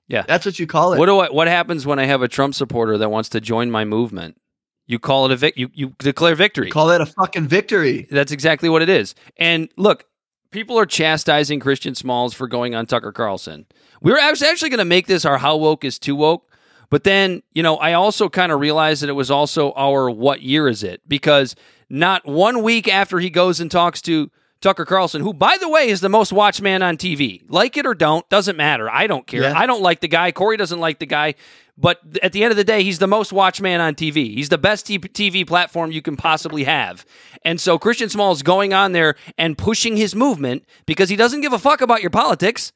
Yeah. 0.08 0.24
That's 0.26 0.46
what 0.46 0.60
you 0.60 0.68
call 0.68 0.94
it. 0.94 1.00
What 1.00 1.08
do 1.08 1.20
I, 1.20 1.30
what 1.30 1.50
happens 1.50 1.86
when 1.86 2.00
I 2.00 2.06
have 2.06 2.22
a 2.22 2.30
Trump 2.30 2.56
supporter 2.56 2.98
that 3.00 3.12
wants 3.12 3.28
to 3.30 3.42
join 3.42 3.70
my 3.70 3.84
movement? 3.84 4.40
You 4.88 5.00
call 5.00 5.26
it 5.26 5.32
a 5.32 5.36
vic- 5.36 5.58
you 5.58 5.70
you 5.74 5.94
declare 6.00 6.36
victory. 6.36 6.68
You 6.68 6.74
call 6.74 6.88
that 6.88 7.02
a 7.02 7.06
fucking 7.06 7.48
victory. 7.48 8.08
That's 8.12 8.32
exactly 8.32 8.70
what 8.70 8.82
it 8.82 8.90
is. 8.90 9.16
And 9.38 9.70
look, 9.78 10.06
people 10.52 10.78
are 10.78 10.86
chastising 10.86 11.60
Christian 11.60 11.96
Smalls 11.96 12.34
for 12.34 12.48
going 12.48 12.76
on 12.76 12.86
Tucker 12.86 13.12
Carlson. 13.12 13.66
We 14.02 14.12
were 14.12 14.20
actually 14.20 14.70
going 14.70 14.78
to 14.78 14.86
make 14.86 15.08
this 15.08 15.26
our 15.26 15.38
how 15.40 15.58
woke 15.58 15.84
is 15.84 15.98
too 15.98 16.16
woke, 16.16 16.52
but 16.90 17.04
then 17.04 17.42
you 17.54 17.64
know 17.64 17.78
I 17.78 17.94
also 17.94 18.30
kind 18.30 18.52
of 18.52 18.60
realized 18.60 19.02
that 19.02 19.10
it 19.10 19.14
was 19.14 19.32
also 19.32 19.72
our 19.74 20.10
what 20.10 20.42
year 20.42 20.68
is 20.68 20.84
it 20.84 21.02
because 21.08 21.56
not 21.90 22.26
one 22.26 22.62
week 22.62 22.88
after 22.88 23.20
he 23.20 23.30
goes 23.30 23.60
and 23.60 23.72
talks 23.72 24.02
to 24.04 24.30
Tucker 24.66 24.84
Carlson, 24.84 25.22
who 25.22 25.32
by 25.32 25.58
the 25.62 25.70
way 25.70 25.90
is 25.90 26.02
the 26.02 26.10
most 26.10 26.34
watched 26.34 26.60
man 26.60 26.82
on 26.82 26.98
TV, 26.98 27.44
like 27.50 27.78
it 27.78 27.86
or 27.86 27.94
don't, 27.94 28.28
doesn't 28.30 28.58
matter. 28.58 28.90
I 28.90 29.06
don't 29.06 29.28
care. 29.28 29.44
Yeah. 29.44 29.54
I 29.56 29.68
don't 29.68 29.84
like 29.84 30.00
the 30.00 30.08
guy. 30.08 30.32
Corey 30.32 30.58
doesn't 30.58 30.80
like 30.80 30.98
the 30.98 31.06
guy. 31.06 31.36
But 31.78 32.00
at 32.24 32.32
the 32.32 32.42
end 32.42 32.50
of 32.50 32.58
the 32.58 32.64
day, 32.64 32.82
he's 32.82 32.98
the 32.98 33.06
most 33.06 33.32
watched 33.32 33.62
man 33.62 33.80
on 33.80 33.94
TV. 33.94 34.34
He's 34.34 34.50
the 34.50 34.58
best 34.58 34.88
t- 34.88 34.98
TV 34.98 35.46
platform 35.46 35.92
you 35.92 36.02
can 36.02 36.18
possibly 36.18 36.64
have. 36.64 37.06
And 37.44 37.62
so 37.62 37.78
Christian 37.78 38.10
Small 38.10 38.32
is 38.32 38.42
going 38.42 38.74
on 38.74 38.92
there 38.92 39.16
and 39.38 39.56
pushing 39.56 39.98
his 39.98 40.16
movement 40.16 40.66
because 40.88 41.10
he 41.10 41.16
doesn't 41.16 41.42
give 41.42 41.54
a 41.54 41.60
fuck 41.60 41.82
about 41.82 42.02
your 42.02 42.10
politics. 42.10 42.72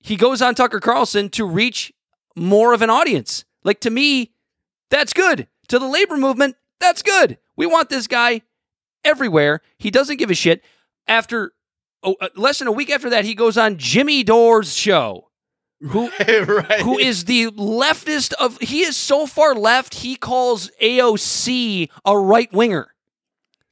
He 0.00 0.16
goes 0.16 0.40
on 0.40 0.54
Tucker 0.54 0.80
Carlson 0.80 1.28
to 1.30 1.44
reach 1.44 1.92
more 2.34 2.72
of 2.72 2.80
an 2.80 2.88
audience. 2.88 3.44
Like 3.64 3.80
to 3.80 3.90
me, 3.90 4.32
that's 4.88 5.12
good. 5.12 5.46
To 5.68 5.78
the 5.78 5.88
labor 5.88 6.16
movement, 6.16 6.56
that's 6.80 7.02
good. 7.02 7.36
We 7.54 7.66
want 7.66 7.90
this 7.90 8.06
guy 8.06 8.40
everywhere. 9.04 9.60
He 9.78 9.90
doesn't 9.90 10.16
give 10.18 10.30
a 10.30 10.34
shit. 10.34 10.62
After 11.06 11.52
oh, 12.02 12.16
uh, 12.20 12.28
less 12.36 12.58
than 12.58 12.68
a 12.68 12.72
week 12.72 12.90
after 12.90 13.10
that, 13.10 13.24
he 13.24 13.34
goes 13.34 13.56
on 13.58 13.76
Jimmy 13.76 14.22
Dore's 14.22 14.74
show 14.74 15.28
who 15.80 16.10
right. 16.20 16.80
who 16.80 16.98
is 16.98 17.24
the 17.24 17.46
leftist 17.52 18.32
of 18.34 18.58
he 18.60 18.82
is 18.82 18.96
so 18.96 19.26
far 19.26 19.54
left 19.54 19.94
he 19.94 20.16
calls 20.16 20.70
AOC 20.80 21.88
a 22.04 22.18
right 22.18 22.52
winger. 22.52 22.88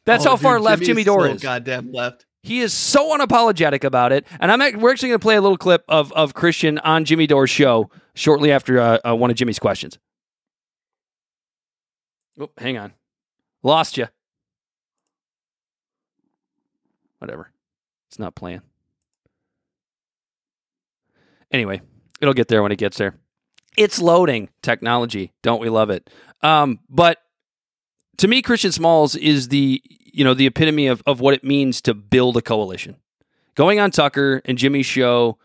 That's 0.07 0.27
Oh, 0.27 0.31
how 0.31 0.37
far 0.37 0.61
left 0.61 0.83
Jimmy 0.83 1.03
is 1.03 1.07
Dore 1.07 1.27
so 1.29 1.35
is. 1.35 1.43
Goddamn 1.43 1.93
left. 1.93 2.27
He 2.43 2.61
is 2.61 2.73
so 2.73 3.17
unapologetic 3.17 3.85
about 3.85 4.13
it. 4.13 4.27
And 4.41 4.51
I'm 4.51 4.81
we're 4.81 4.91
actually 4.91 5.11
going 5.11 5.21
to 5.21 5.23
play 5.23 5.37
a 5.37 5.41
little 5.41 5.59
clip 5.59 5.85
of 5.89 6.11
of 6.13 6.35
Christian 6.35 6.79
on 6.79 7.05
Jimmy 7.05 7.27
Dore's 7.27 7.51
show 7.51 7.91
shortly 8.15 8.51
after 8.51 8.81
uh, 8.81 8.99
uh, 9.07 9.15
one 9.15 9.31
of 9.31 9.37
Jimmy's 9.37 9.59
questions. 9.59 9.99
Oh, 12.41 12.51
hang 12.57 12.79
on, 12.79 12.95
lost 13.63 13.99
you. 13.99 14.09
Whatever, 17.21 17.53
it's 18.09 18.19
not 18.19 18.35
playing. 18.35 18.63
Anyway, 21.53 21.81
it'll 22.21 22.35
get 22.35 22.49
there 22.49 22.63
when 22.63 22.73
it 22.73 22.79
gets 22.79 22.99
there. 22.99 23.17
It's 23.77 24.01
loading 24.01 24.49
technology. 24.63 25.33
Don't 25.43 25.61
we 25.61 25.69
love 25.69 25.91
it? 25.91 26.11
Um, 26.43 26.81
but 26.89 27.19
to 28.19 28.29
me, 28.29 28.43
Christian 28.43 28.73
Smalls 28.73 29.15
is 29.15 29.49
the 29.49 29.83
you 30.13 30.25
know 30.25 30.35
the 30.35 30.47
epitome 30.47 30.87
of, 30.87 31.03
of 31.07 31.21
what 31.21 31.35
it 31.35 31.45
means 31.45 31.81
to 31.83 31.95
build 31.95 32.37
a 32.37 32.43
coalition. 32.43 32.97
Going 33.55 33.81
on 33.81 33.91
Tucker 33.91 34.43
and 34.45 34.59
Jimmy's 34.59 34.87
show 34.87 35.39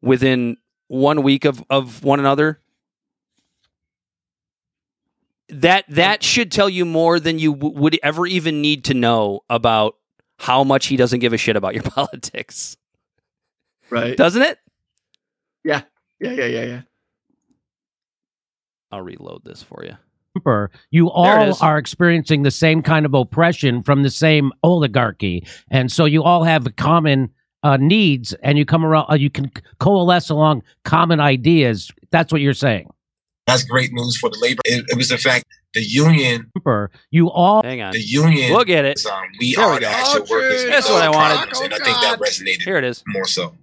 within 0.00 0.56
one 0.88 1.22
week 1.22 1.44
of, 1.44 1.62
of 1.68 2.04
one 2.04 2.20
another. 2.20 2.60
That 5.48 5.84
that 5.88 6.22
should 6.22 6.50
tell 6.50 6.68
you 6.68 6.84
more 6.84 7.20
than 7.20 7.38
you 7.38 7.54
w- 7.54 7.78
would 7.78 7.98
ever 8.02 8.26
even 8.26 8.60
need 8.60 8.84
to 8.84 8.94
know 8.94 9.40
about 9.48 9.96
how 10.38 10.64
much 10.64 10.86
he 10.86 10.96
doesn't 10.96 11.20
give 11.20 11.32
a 11.32 11.36
shit 11.38 11.56
about 11.56 11.74
your 11.74 11.82
politics, 11.84 12.76
Right. 13.90 14.16
doesn't 14.16 14.42
it? 14.42 14.58
Yeah, 15.64 15.82
yeah, 16.20 16.32
yeah, 16.32 16.46
yeah. 16.46 16.64
Yeah. 16.64 16.80
I'll 18.92 19.02
reload 19.02 19.42
this 19.44 19.62
for 19.62 19.84
you. 19.84 19.96
You 20.90 21.10
all 21.10 21.56
are 21.62 21.78
experiencing 21.78 22.42
the 22.42 22.50
same 22.50 22.82
kind 22.82 23.06
of 23.06 23.14
oppression 23.14 23.82
from 23.82 24.02
the 24.02 24.10
same 24.10 24.52
oligarchy, 24.62 25.46
and 25.70 25.90
so 25.90 26.04
you 26.04 26.22
all 26.22 26.44
have 26.44 26.76
common 26.76 27.30
uh, 27.62 27.78
needs, 27.78 28.34
and 28.42 28.58
you 28.58 28.66
come 28.66 28.84
around. 28.84 29.06
Uh, 29.10 29.14
you 29.14 29.30
can 29.30 29.50
coalesce 29.80 30.28
along 30.28 30.62
common 30.84 31.20
ideas. 31.20 31.90
That's 32.10 32.30
what 32.32 32.42
you're 32.42 32.52
saying. 32.54 32.90
That's 33.46 33.64
great 33.64 33.92
news 33.92 34.18
for 34.18 34.28
the 34.28 34.38
labor. 34.42 34.60
It, 34.66 34.84
it 34.88 34.96
was 34.96 35.08
the 35.08 35.16
fact 35.18 35.46
the 35.76 35.82
union, 35.84 36.50
Trumper, 36.54 36.90
you 37.10 37.30
all 37.30 37.62
Hang 37.62 37.80
on. 37.82 37.92
the 37.92 38.00
union, 38.00 38.52
We'll 38.52 38.64
get 38.64 38.84
it. 38.84 38.96
is, 38.98 39.06
um, 39.06 39.22
we 39.38 39.54
There 39.54 39.64
we 39.68 39.72
are 39.76 39.80
the 39.80 39.86
actual 39.86 40.22
Okay. 40.22 40.30
workers. 40.34 40.64
That's 40.64 40.88
what 40.90 41.02
I 41.02 41.08
wanted. 41.10 41.36
problems, 41.36 41.60
and 41.60 41.74
I 41.74 41.78
think 41.84 41.96
that 42.00 42.18
resonated 42.18 42.62
Here 42.62 42.78
it 42.78 42.84
is. 42.84 43.04
more 43.06 43.26
so. 43.26 43.54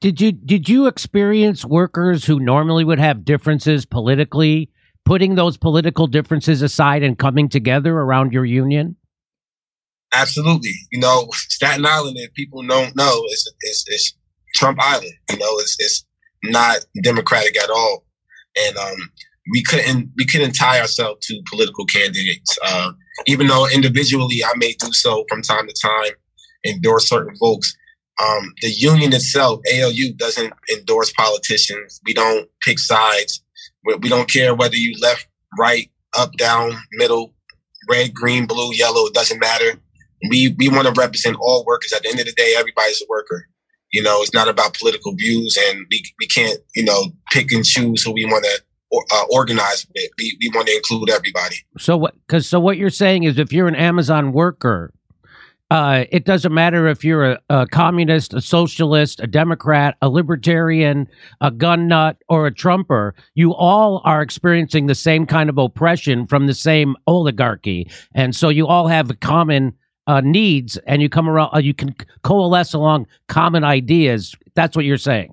did 0.00 0.20
you 0.20 0.32
did 0.32 0.68
you 0.68 0.86
experience 0.86 1.64
workers 1.64 2.24
who 2.24 2.40
normally 2.40 2.82
would 2.84 2.98
have 2.98 3.24
differences 3.24 3.84
politically 3.86 4.70
putting 5.04 5.34
those 5.34 5.56
political 5.58 6.06
differences 6.06 6.62
aside 6.62 7.02
and 7.02 7.18
coming 7.18 7.48
together 7.48 7.94
around 7.94 8.32
your 8.32 8.44
union? 8.46 8.96
Absolutely. 10.14 10.72
You 10.90 10.98
know, 11.00 11.28
Staten 11.32 11.86
Island, 11.86 12.16
if 12.18 12.32
people 12.34 12.66
don't 12.66 12.96
know, 12.96 13.22
is 13.32 13.52
is 13.62 13.84
is 13.88 14.14
Trump 14.54 14.78
Island. 14.80 15.12
You 15.30 15.36
know, 15.38 15.58
it's 15.58 15.76
it's 15.78 16.04
not 16.42 16.78
democratic 17.02 17.56
at 17.62 17.70
all, 17.70 18.04
and 18.66 18.76
um, 18.76 18.96
we 19.52 19.62
couldn't 19.62 20.10
we 20.16 20.26
couldn't 20.26 20.52
tie 20.52 20.80
ourselves 20.80 21.26
to 21.26 21.42
political 21.48 21.84
candidates. 21.86 22.58
Uh, 22.64 22.92
even 23.26 23.46
though 23.46 23.68
individually 23.68 24.42
I 24.44 24.52
may 24.56 24.74
do 24.78 24.92
so 24.92 25.24
from 25.28 25.42
time 25.42 25.66
to 25.66 25.74
time, 25.80 26.12
endorse 26.66 27.08
certain 27.08 27.36
folks. 27.36 27.74
Um, 28.22 28.52
the 28.60 28.70
union 28.70 29.14
itself, 29.14 29.60
ALU, 29.72 30.12
doesn't 30.14 30.52
endorse 30.70 31.10
politicians. 31.12 32.00
We 32.04 32.12
don't 32.12 32.48
pick 32.62 32.78
sides. 32.78 33.42
We, 33.86 33.94
we 33.94 34.08
don't 34.10 34.28
care 34.28 34.54
whether 34.54 34.76
you 34.76 34.94
left, 35.00 35.26
right, 35.58 35.90
up, 36.18 36.32
down, 36.34 36.72
middle, 36.92 37.32
red, 37.88 38.12
green, 38.12 38.46
blue, 38.46 38.74
yellow. 38.74 39.06
It 39.06 39.14
doesn't 39.14 39.40
matter 39.40 39.80
we 40.28 40.54
we 40.58 40.68
want 40.68 40.86
to 40.86 41.00
represent 41.00 41.36
all 41.40 41.64
workers. 41.64 41.92
At 41.92 42.02
the 42.02 42.10
end 42.10 42.20
of 42.20 42.26
the 42.26 42.32
day, 42.32 42.54
everybody's 42.58 43.00
a 43.00 43.06
worker. 43.08 43.46
You 43.92 44.02
know, 44.02 44.22
it's 44.22 44.34
not 44.34 44.48
about 44.48 44.74
political 44.74 45.14
views, 45.14 45.58
and 45.68 45.86
we 45.90 46.02
we 46.18 46.26
can't 46.26 46.58
you 46.74 46.84
know 46.84 47.12
pick 47.32 47.52
and 47.52 47.64
choose 47.64 48.02
who 48.02 48.12
we 48.12 48.24
want 48.26 48.44
to 48.44 48.62
uh, 48.92 49.24
organize 49.30 49.86
with. 49.94 50.10
We 50.18 50.36
we 50.40 50.50
want 50.54 50.68
to 50.68 50.76
include 50.76 51.10
everybody. 51.10 51.56
So 51.78 51.96
what? 51.96 52.14
Because 52.26 52.46
so 52.46 52.60
what 52.60 52.76
you're 52.76 52.90
saying 52.90 53.24
is, 53.24 53.38
if 53.38 53.52
you're 53.52 53.68
an 53.68 53.74
Amazon 53.74 54.32
worker, 54.32 54.92
uh, 55.70 56.04
it 56.10 56.24
doesn't 56.24 56.52
matter 56.52 56.88
if 56.88 57.04
you're 57.04 57.32
a, 57.32 57.40
a 57.48 57.66
communist, 57.68 58.34
a 58.34 58.40
socialist, 58.40 59.20
a 59.20 59.26
Democrat, 59.26 59.96
a 60.02 60.08
libertarian, 60.08 61.06
a 61.40 61.50
gun 61.50 61.86
nut, 61.86 62.16
or 62.28 62.46
a 62.46 62.52
Trumper. 62.52 63.14
You 63.34 63.54
all 63.54 64.02
are 64.04 64.20
experiencing 64.20 64.86
the 64.86 64.96
same 64.96 65.26
kind 65.26 65.48
of 65.48 65.58
oppression 65.58 66.26
from 66.26 66.46
the 66.46 66.54
same 66.54 66.96
oligarchy, 67.06 67.88
and 68.14 68.34
so 68.34 68.48
you 68.48 68.66
all 68.66 68.88
have 68.88 69.20
common 69.20 69.74
uh, 70.06 70.20
needs, 70.20 70.76
and 70.86 71.00
you 71.00 71.08
come 71.08 71.28
around. 71.28 71.54
Uh, 71.54 71.58
you 71.58 71.74
can 71.74 71.94
coalesce 72.24 72.74
along 72.74 73.06
common 73.28 73.62
ideas. 73.62 74.34
That's 74.54 74.74
what 74.74 74.84
you're 74.84 74.98
saying. 74.98 75.32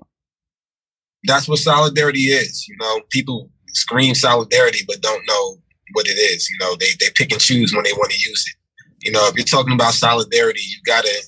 That's 1.24 1.48
what 1.48 1.58
solidarity 1.58 2.26
is. 2.26 2.66
You 2.68 2.76
know, 2.80 3.00
people 3.10 3.50
scream 3.68 4.14
solidarity 4.14 4.80
but 4.86 5.00
don't 5.00 5.22
know 5.26 5.58
what 5.92 6.06
it 6.06 6.18
is. 6.18 6.48
You 6.48 6.58
know, 6.60 6.76
they 6.76 6.90
they 7.00 7.10
pick 7.14 7.32
and 7.32 7.40
choose 7.40 7.74
when 7.74 7.84
they 7.84 7.92
want 7.92 8.10
to 8.10 8.18
use 8.18 8.44
it. 8.48 9.06
You 9.06 9.12
know, 9.12 9.26
if 9.28 9.34
you're 9.36 9.44
talking 9.44 9.74
about 9.74 9.94
solidarity, 9.94 10.60
you 10.60 10.78
gotta 10.86 11.22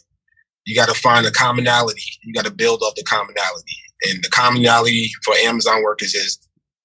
you 0.66 0.74
gotta 0.74 0.94
find 0.94 1.26
a 1.26 1.30
commonality. 1.30 2.02
You 2.22 2.32
gotta 2.32 2.50
build 2.50 2.82
up 2.84 2.94
the 2.94 3.04
commonality. 3.04 3.76
And 4.08 4.22
the 4.22 4.30
commonality 4.30 5.10
for 5.24 5.34
Amazon 5.34 5.82
workers 5.82 6.14
is 6.14 6.38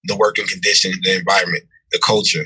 the 0.06 0.16
working 0.16 0.48
conditions, 0.48 0.98
the 1.04 1.18
environment, 1.18 1.64
the 1.92 2.00
culture. 2.00 2.46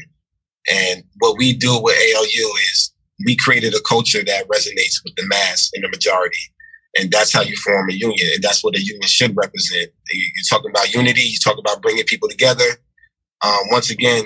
And 0.72 1.04
what 1.20 1.38
we 1.38 1.54
do 1.54 1.80
with 1.82 1.96
ALU 1.96 2.54
is 2.72 2.94
we 3.26 3.36
created 3.36 3.74
a 3.74 3.82
culture 3.82 4.24
that 4.24 4.48
resonates 4.48 5.04
with 5.04 5.16
the 5.16 5.26
mass 5.28 5.70
and 5.74 5.84
the 5.84 5.90
majority. 5.90 6.38
And 6.98 7.12
that's 7.12 7.32
how 7.32 7.42
you 7.42 7.56
form 7.58 7.90
a 7.90 7.94
union. 7.94 8.28
And 8.34 8.44
that's 8.44 8.64
what 8.64 8.76
a 8.76 8.82
union 8.82 9.08
should 9.08 9.36
represent. 9.36 9.92
You- 10.10 10.32
You're 10.36 10.50
talking 10.50 10.72
about 10.72 10.94
unity, 10.94 11.22
you 11.22 11.38
talk 11.44 11.58
about 11.58 11.82
bringing 11.82 12.04
people 12.06 12.28
together. 12.30 12.66
Um, 13.44 13.60
once 13.72 13.90
again, 13.90 14.26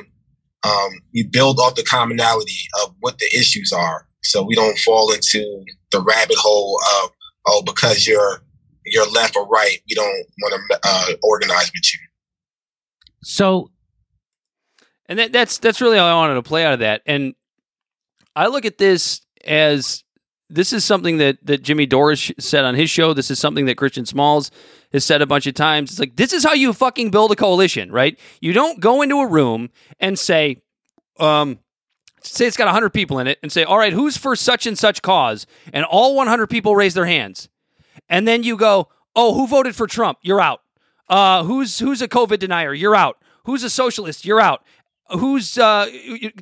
um, 0.63 0.89
we 1.13 1.23
build 1.23 1.59
off 1.59 1.75
the 1.75 1.83
commonality 1.83 2.57
of 2.81 2.95
what 3.01 3.17
the 3.19 3.25
issues 3.37 3.71
are. 3.73 4.07
So 4.23 4.41
we 4.43 4.55
don't 4.55 4.77
fall 4.79 5.11
into 5.11 5.65
the 5.91 5.99
rabbit 6.01 6.37
hole 6.37 6.79
of, 7.03 7.11
oh, 7.47 7.61
because 7.65 8.07
you're 8.07 8.41
you're 8.85 9.09
left 9.11 9.35
or 9.37 9.47
right, 9.47 9.77
we 9.89 9.95
don't 9.95 10.25
want 10.41 10.61
to 10.69 10.79
uh, 10.83 11.05
organize 11.23 11.71
with 11.73 11.93
you. 11.93 11.99
So 13.23 13.71
And 15.07 15.19
that, 15.19 15.31
that's 15.33 15.57
that's 15.57 15.81
really 15.81 15.97
all 15.97 16.07
I 16.07 16.13
wanted 16.15 16.35
to 16.35 16.43
play 16.43 16.65
out 16.65 16.73
of 16.73 16.79
that. 16.79 17.01
And 17.05 17.33
I 18.35 18.47
look 18.47 18.65
at 18.65 18.77
this 18.77 19.21
as 19.45 20.03
this 20.53 20.73
is 20.73 20.85
something 20.85 21.17
that 21.17 21.37
that 21.43 21.63
Jimmy 21.63 21.85
Dore's 21.85 22.31
said 22.39 22.65
on 22.65 22.75
his 22.75 22.89
show. 22.89 23.13
This 23.13 23.31
is 23.31 23.39
something 23.39 23.65
that 23.65 23.77
Christian 23.77 24.05
Smalls 24.05 24.51
has 24.91 25.03
said 25.03 25.21
a 25.21 25.25
bunch 25.25 25.47
of 25.47 25.55
times. 25.55 25.91
It's 25.91 25.99
like 25.99 26.15
this 26.15 26.33
is 26.33 26.43
how 26.43 26.53
you 26.53 26.73
fucking 26.73 27.09
build 27.11 27.31
a 27.31 27.35
coalition, 27.35 27.91
right? 27.91 28.19
You 28.41 28.53
don't 28.53 28.79
go 28.79 29.01
into 29.01 29.19
a 29.19 29.27
room 29.27 29.69
and 29.99 30.17
say, 30.17 30.61
um, 31.19 31.59
say 32.21 32.45
it's 32.45 32.57
got 32.57 32.65
100 32.65 32.91
people 32.91 33.19
in 33.19 33.27
it 33.27 33.39
and 33.41 33.51
say, 33.51 33.63
all 33.63 33.77
right, 33.77 33.93
who's 33.93 34.17
for 34.17 34.35
such 34.35 34.65
and 34.67 34.77
such 34.77 35.01
cause? 35.01 35.45
And 35.73 35.85
all 35.85 36.15
100 36.15 36.47
people 36.47 36.75
raise 36.75 36.93
their 36.93 37.05
hands. 37.05 37.49
And 38.07 38.27
then 38.27 38.43
you 38.43 38.55
go, 38.57 38.89
oh, 39.15 39.33
who 39.33 39.47
voted 39.47 39.75
for 39.75 39.87
Trump? 39.87 40.19
You're 40.21 40.41
out. 40.41 40.61
Uh, 41.09 41.43
who's 41.43 41.79
who's 41.79 42.01
a 42.01 42.07
COVID 42.07 42.39
denier? 42.39 42.73
You're 42.73 42.95
out. 42.95 43.17
Who's 43.45 43.63
a 43.63 43.69
socialist? 43.69 44.25
You're 44.25 44.39
out. 44.39 44.63
Who's 45.09 45.57
uh, 45.57 45.89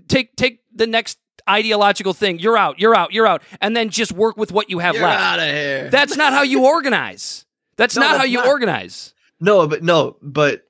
take 0.07 0.35
take 0.35 0.61
the 0.73 0.87
next 0.87 1.17
ideological 1.49 2.13
thing? 2.13 2.39
You're 2.39 2.57
out. 2.57 2.79
You're 2.79 2.95
out. 2.95 3.13
You're 3.13 3.27
out. 3.27 3.43
And 3.61 3.75
then 3.75 3.89
just 3.89 4.11
work 4.11 4.37
with 4.37 4.51
what 4.51 4.69
you 4.69 4.79
have 4.79 4.95
You're 4.95 5.03
left. 5.03 5.21
out 5.21 5.39
of 5.39 5.45
here. 5.45 5.89
That's 5.91 6.15
not 6.17 6.33
how 6.33 6.43
you 6.43 6.65
organize. 6.65 7.45
That's 7.77 7.95
No, 7.95 8.01
not 8.01 8.17
how 8.17 8.23
you 8.25 8.37
not. 8.37 8.47
organize. 8.47 9.13
No, 9.39 9.67
but 9.67 9.83
no, 9.83 10.17
but 10.21 10.63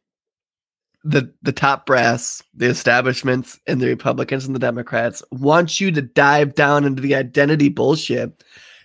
the 1.03 1.33
the 1.41 1.51
top 1.51 1.85
brass, 1.85 2.41
the 2.53 2.67
establishments, 2.67 3.59
and 3.67 3.81
the 3.81 3.87
Republicans 3.87 4.45
and 4.45 4.55
the 4.55 4.59
Democrats 4.59 5.23
want 5.31 5.79
you 5.81 5.91
to 5.91 6.01
dive 6.01 6.55
down 6.55 6.85
into 6.85 7.01
the 7.01 7.15
identity 7.15 7.69
bullshit 7.69 8.43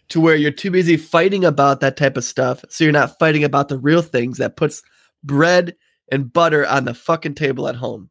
to 0.08 0.20
where 0.20 0.34
you're 0.36 0.50
too 0.50 0.70
busy 0.70 0.96
fighting 0.96 1.44
about 1.44 1.80
that 1.80 1.96
type 1.96 2.16
of 2.16 2.24
stuff, 2.24 2.64
so 2.68 2.84
you're 2.84 2.92
not 2.92 3.18
fighting 3.18 3.44
about 3.44 3.68
the 3.68 3.78
real 3.78 4.02
things 4.02 4.38
that 4.38 4.56
puts 4.56 4.82
bread 5.24 5.76
and 6.10 6.32
butter 6.32 6.66
on 6.66 6.84
the 6.84 6.94
fucking 6.94 7.34
table 7.34 7.68
at 7.68 7.74
home. 7.76 8.08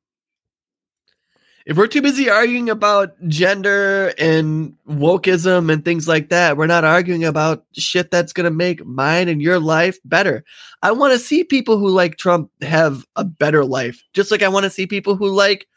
If 1.66 1.78
we're 1.78 1.88
too 1.88 2.04
busy 2.04 2.30
arguing 2.30 2.70
about 2.70 3.16
gender 3.28 4.14
and 4.20 4.76
wokeism 4.88 5.74
and 5.74 5.84
things 5.84 6.08
like 6.08 6.30
that, 6.30 6.58
we're 6.58 6.68
not 6.68 6.84
arguing 6.84 7.24
about 7.24 7.66
shit 7.74 8.12
that's 8.12 8.34
going 8.34 8.46
to 8.46 8.52
make 8.52 8.86
mine 8.86 9.28
and 9.30 9.42
your 9.42 9.60
life 9.60 9.98
better. 10.06 10.44
I 10.84 10.92
want 10.92 11.14
to 11.14 11.20
see 11.20 11.44
people 11.44 11.80
who 11.80 11.90
like 11.90 12.18
Trump 12.18 12.52
have 12.62 13.04
a 13.16 13.24
better 13.24 13.66
life, 13.66 14.04
just 14.14 14.30
like 14.30 14.44
I 14.44 14.48
want 14.48 14.66
to 14.66 14.70
see 14.70 14.86
people 14.86 15.16
who 15.16 15.28
like 15.28 15.68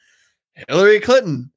Hillary 0.68 1.00
Clinton 1.00 1.50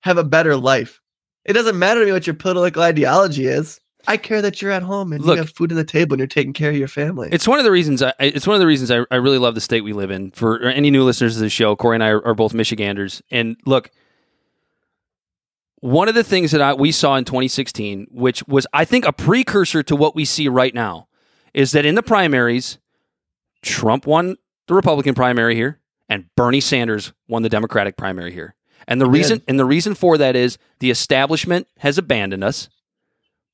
have 0.00 0.18
a 0.18 0.24
better 0.24 0.54
life. 0.54 1.00
It 1.46 1.54
doesn't 1.54 1.78
matter 1.78 2.00
to 2.00 2.06
me 2.06 2.12
what 2.12 2.26
your 2.26 2.36
political 2.36 2.82
ideology 2.82 3.46
is. 3.46 3.80
I 4.08 4.16
care 4.16 4.40
that 4.40 4.62
you're 4.62 4.70
at 4.70 4.82
home 4.82 5.12
and 5.12 5.22
Look- 5.22 5.36
you 5.36 5.42
have 5.42 5.50
food 5.50 5.70
on 5.70 5.76
the 5.76 5.84
table 5.84 6.14
and 6.14 6.18
you're 6.18 6.26
taking 6.26 6.54
care 6.54 6.70
of 6.70 6.76
your 6.76 6.88
family. 6.88 7.28
It's 7.30 7.46
one 7.46 7.58
of 7.58 7.64
the 7.64 7.70
reasons. 7.70 8.02
I, 8.02 8.14
it's 8.18 8.46
one 8.46 8.54
of 8.54 8.60
the 8.60 8.66
reasons 8.66 8.90
I, 8.90 9.04
I 9.10 9.16
really 9.16 9.38
love 9.38 9.54
the 9.54 9.60
state 9.60 9.82
we 9.82 9.92
live 9.92 10.10
in. 10.10 10.30
For 10.30 10.60
any 10.62 10.90
new 10.90 11.04
listeners 11.04 11.34
to 11.34 11.40
the 11.40 11.50
show, 11.50 11.76
Corey 11.76 11.96
and 11.96 12.02
I 12.02 12.08
are, 12.08 12.26
are 12.26 12.34
both 12.34 12.54
Michiganders, 12.54 13.22
and 13.30 13.56
look, 13.66 13.90
one 15.80 16.08
of 16.08 16.14
the 16.14 16.24
things 16.24 16.50
that 16.52 16.60
I, 16.60 16.72
we 16.74 16.90
saw 16.90 17.16
in 17.16 17.24
2016, 17.24 18.08
which 18.10 18.42
was 18.48 18.66
I 18.72 18.84
think 18.84 19.04
a 19.04 19.12
precursor 19.12 19.82
to 19.84 19.94
what 19.94 20.14
we 20.16 20.24
see 20.24 20.48
right 20.48 20.74
now, 20.74 21.06
is 21.52 21.72
that 21.72 21.84
in 21.84 21.94
the 21.94 22.02
primaries, 22.02 22.78
Trump 23.62 24.06
won 24.06 24.36
the 24.68 24.74
Republican 24.74 25.14
primary 25.14 25.54
here, 25.54 25.80
and 26.08 26.26
Bernie 26.34 26.60
Sanders 26.60 27.12
won 27.28 27.42
the 27.42 27.48
Democratic 27.48 27.96
primary 27.96 28.32
here. 28.32 28.54
And 28.86 29.00
the 29.00 29.08
reason 29.08 29.42
and 29.46 29.58
the 29.58 29.66
reason 29.66 29.94
for 29.94 30.16
that 30.16 30.34
is 30.34 30.56
the 30.78 30.90
establishment 30.90 31.68
has 31.78 31.98
abandoned 31.98 32.42
us 32.42 32.70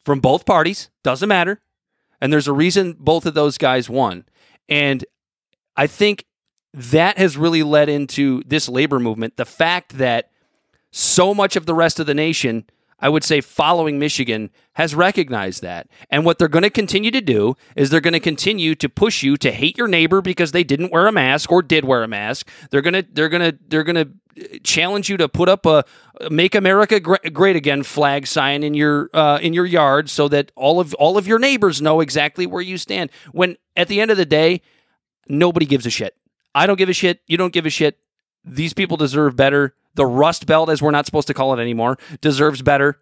from 0.05 0.21
both 0.21 0.47
parties. 0.47 0.91
Doesn't 1.03 1.29
matter. 1.29 1.61
And 2.21 2.33
there's 2.33 2.49
a 2.49 2.53
reason 2.53 2.97
both 2.99 3.27
of 3.27 3.35
those 3.35 3.59
guys 3.59 3.91
won. 3.91 4.25
And 4.69 5.05
I 5.77 5.87
think 5.87 6.25
that 6.73 7.19
has 7.19 7.37
really 7.37 7.63
led 7.63 7.89
into 7.89 8.43
this 8.47 8.69
labor 8.69 8.99
movement. 8.99 9.37
The 9.37 9.45
fact 9.45 9.99
that 9.99 10.31
so 10.91 11.35
much 11.35 11.57
of 11.57 11.67
the 11.67 11.75
rest 11.75 12.01
of 12.01 12.07
the 12.07 12.15
nation, 12.15 12.65
I 13.05 13.11
would 13.11 13.23
say, 13.23 13.43
following 13.43 13.99
Michigan, 13.99 14.49
has 14.73 14.95
recognized 14.95 15.61
that. 15.61 15.89
And 16.09 16.25
what 16.25 16.39
they're 16.39 16.49
going 16.49 16.63
to 16.63 16.71
continue 16.71 17.11
to 17.11 17.21
do 17.21 17.55
is 17.77 17.91
they're 17.91 18.01
going 18.01 18.15
to 18.15 18.19
continue 18.19 18.75
to 18.77 18.89
push 18.89 19.23
you 19.23 19.37
to 19.37 19.53
hate 19.53 19.77
your 19.77 19.89
neighbor 19.89 20.23
because 20.23 20.53
they 20.53 20.65
didn't 20.65 20.91
wear 20.91 21.07
a 21.07 21.13
mask 21.13 21.53
or 21.53 21.61
did 21.61 21.85
wear 21.85 22.03
a 22.03 22.09
mask. 22.09 22.49
They're 22.71 22.81
going 22.81 22.95
to 22.95 23.07
they're 23.13 23.29
going 23.29 23.43
to 23.43 23.59
they're 23.69 23.85
going 23.85 23.97
to 23.97 24.59
challenge 24.63 25.11
you 25.11 25.19
to 25.19 25.29
put 25.29 25.51
up 25.51 25.67
a 25.67 25.85
"Make 26.31 26.55
America 26.55 26.99
Great 26.99 27.57
Again" 27.57 27.83
flag 27.83 28.27
sign 28.27 28.63
in 28.63 28.73
your 28.73 29.11
uh, 29.13 29.39
in 29.39 29.53
your 29.53 29.67
yard 29.67 30.09
so 30.09 30.27
that 30.29 30.51
all 30.57 30.81
of 30.81 30.95
all 30.95 31.19
of 31.19 31.27
your 31.27 31.39
neighbors 31.39 31.83
know 31.83 32.01
exactly 32.01 32.47
where 32.47 32.63
you 32.63 32.79
stand. 32.79 33.11
When 33.33 33.59
at 33.77 33.89
the 33.89 34.01
end 34.01 34.13
of 34.13 34.17
the 34.17 34.25
day, 34.25 34.63
nobody 35.29 35.67
gives 35.67 35.85
a 35.85 35.91
shit. 35.91 36.17
I 36.55 36.67
don't 36.67 36.77
give 36.79 36.89
a 36.89 36.95
shit. 36.95 37.21
You 37.27 37.37
don't 37.37 37.53
give 37.53 37.67
a 37.67 37.71
shit. 37.71 37.99
These 38.47 38.73
people 38.73 38.97
deserve 38.97 39.37
better. 39.37 39.75
The 39.95 40.07
Rust 40.07 40.47
Belt, 40.47 40.71
as 40.71 40.83
we're 40.83 40.91
not 40.91 41.07
supposed 41.07 41.29
to 41.29 41.35
call 41.35 41.57
it 41.57 41.61
anymore, 41.63 41.99
deserves 42.21 42.63
better. 42.63 43.01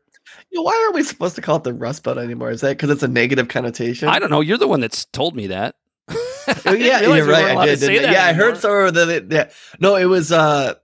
You 0.51 0.59
know, 0.59 0.62
why 0.62 0.86
are 0.89 0.93
we 0.94 1.02
supposed 1.02 1.35
to 1.36 1.43
call 1.43 1.56
it 1.56 1.64
the 1.64 1.73
Rust 1.73 2.05
Belt 2.05 2.19
anymore? 2.19 2.51
Is 2.51 2.60
that 2.60 2.70
because 2.70 2.90
it's 2.90 3.02
a 3.02 3.09
negative 3.09 3.48
connotation? 3.48 4.09
I 4.09 4.19
don't 4.19 4.31
know. 4.31 4.40
You're 4.40 4.59
the 4.59 4.69
one 4.69 4.81
that's 4.81 5.05
told 5.06 5.35
me 5.35 5.48
that. 5.48 5.74
Oh, 6.09 6.73
yeah, 6.73 7.01
you're 7.02 7.24
right. 7.24 7.56
I 7.56 7.66
did. 7.66 7.81
didn't 7.81 8.10
I? 8.10 8.12
Yeah, 8.12 8.24
I 8.27 8.32
heard 8.32 8.56
somewhere. 8.59 8.90
that. 8.90 9.09
It, 9.09 9.32
yeah. 9.32 9.51
No, 9.81 9.97
it 9.97 10.05
was. 10.06 10.31
uh 10.32 10.74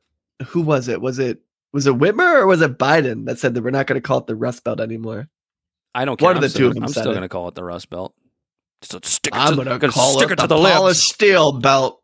Who 0.49 0.63
was 0.63 0.89
it? 0.89 1.01
Was 1.01 1.19
it? 1.19 1.41
Was 1.73 1.87
it 1.87 1.95
Whitmer 1.95 2.41
or 2.41 2.47
was 2.47 2.63
it 2.63 2.79
Biden 2.79 3.27
that 3.27 3.39
said 3.39 3.55
that 3.55 3.63
we're 3.63 3.71
not 3.71 3.87
going 3.87 4.01
to 4.01 4.07
call 4.07 4.19
it 4.19 4.27
the 4.27 4.35
Rust 4.35 4.65
Belt 4.65 4.81
anymore? 4.81 5.29
I 5.95 6.05
don't 6.05 6.17
care. 6.19 6.27
One 6.29 6.37
of 6.37 6.39
I'm 6.39 6.43
the 6.43 6.49
still, 6.49 6.61
two 6.61 6.69
of 6.69 6.75
them 6.75 6.85
I'm 6.85 6.89
said 6.89 7.01
still 7.01 7.13
going 7.13 7.23
to 7.23 7.29
call 7.29 7.49
it 7.49 7.55
the 7.55 7.65
Rust 7.65 7.91
Belt. 7.91 8.15
Just 8.81 9.05
stick 9.05 9.35
it 9.35 9.39
I'm 9.39 9.57
to, 9.57 9.65
going 9.65 9.79
gonna 9.79 9.93
call 9.93 10.13
stick 10.19 10.31
it, 10.31 10.33
it 10.35 10.37
to 10.43 10.47
the, 10.47 10.57
the 10.57 10.95
steel 10.95 11.59
belt. 11.61 12.01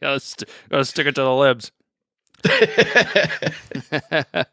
gotta, 0.00 0.20
st- 0.20 0.48
gotta 0.70 0.84
stick 0.84 1.06
it 1.06 1.14
to 1.16 1.22
the 1.22 1.34
libs. 1.34 1.70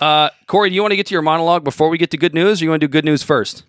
uh, 0.00 0.30
Corey, 0.46 0.70
do 0.70 0.74
you 0.74 0.82
want 0.82 0.92
to 0.92 0.96
get 0.96 1.06
to 1.06 1.14
your 1.14 1.22
monologue 1.22 1.64
before 1.64 1.88
we 1.88 1.98
get 1.98 2.10
to 2.10 2.16
good 2.16 2.34
news, 2.34 2.60
or 2.60 2.64
you 2.64 2.70
want 2.70 2.80
to 2.80 2.86
do 2.86 2.90
good 2.90 3.04
news 3.04 3.22
first? 3.22 3.64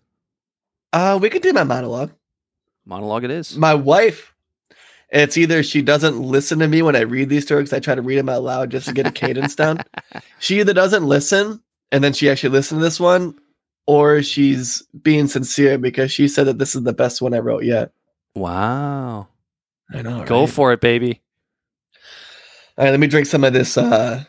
uh, 0.94 1.20
we 1.22 1.30
could 1.30 1.42
do 1.42 1.52
my 1.52 1.64
monologue. 1.64 2.12
Monologue 2.86 3.26
it 3.26 3.32
is. 3.32 3.58
My 3.58 3.74
wife, 3.74 4.34
it's 5.10 5.38
either 5.38 5.62
she 5.62 5.82
doesn't 5.82 6.22
listen 6.22 6.60
to 6.60 6.68
me 6.68 6.82
when 6.82 6.96
I 6.96 7.02
read 7.02 7.30
these 7.30 7.46
because 7.46 7.74
I 7.74 7.80
try 7.80 7.96
to 7.96 8.02
read 8.02 8.18
them 8.18 8.30
out 8.30 8.44
loud 8.44 8.72
just 8.72 8.88
to 8.88 8.94
get 8.94 9.06
a 9.06 9.12
cadence 9.12 9.56
down. 9.56 9.84
She 10.40 10.60
either 10.60 10.74
doesn't 10.74 11.04
listen 11.04 11.62
and 11.92 12.04
then 12.04 12.14
she 12.14 12.30
actually 12.30 12.50
listened 12.50 12.80
to 12.80 12.84
this 12.84 13.00
one, 13.00 13.36
or 13.88 14.22
she's 14.22 14.84
being 15.02 15.28
sincere 15.28 15.78
because 15.78 16.12
she 16.12 16.28
said 16.28 16.48
that 16.48 16.60
this 16.60 16.76
is 16.76 16.84
the 16.84 16.94
best 16.94 17.22
one 17.22 17.34
I 17.34 17.40
wrote 17.40 17.64
yet. 17.64 17.92
Wow. 18.36 19.28
I 19.92 20.02
know. 20.02 20.24
Go 20.24 20.42
right? 20.42 20.50
for 20.50 20.74
it, 20.74 20.82
baby. 20.82 21.22
All 22.78 22.84
right, 22.84 22.92
let 22.92 23.00
me 23.00 23.08
drink 23.08 23.28
some 23.28 23.44
of 23.44 23.54
this 23.54 23.78
uh 23.78 24.24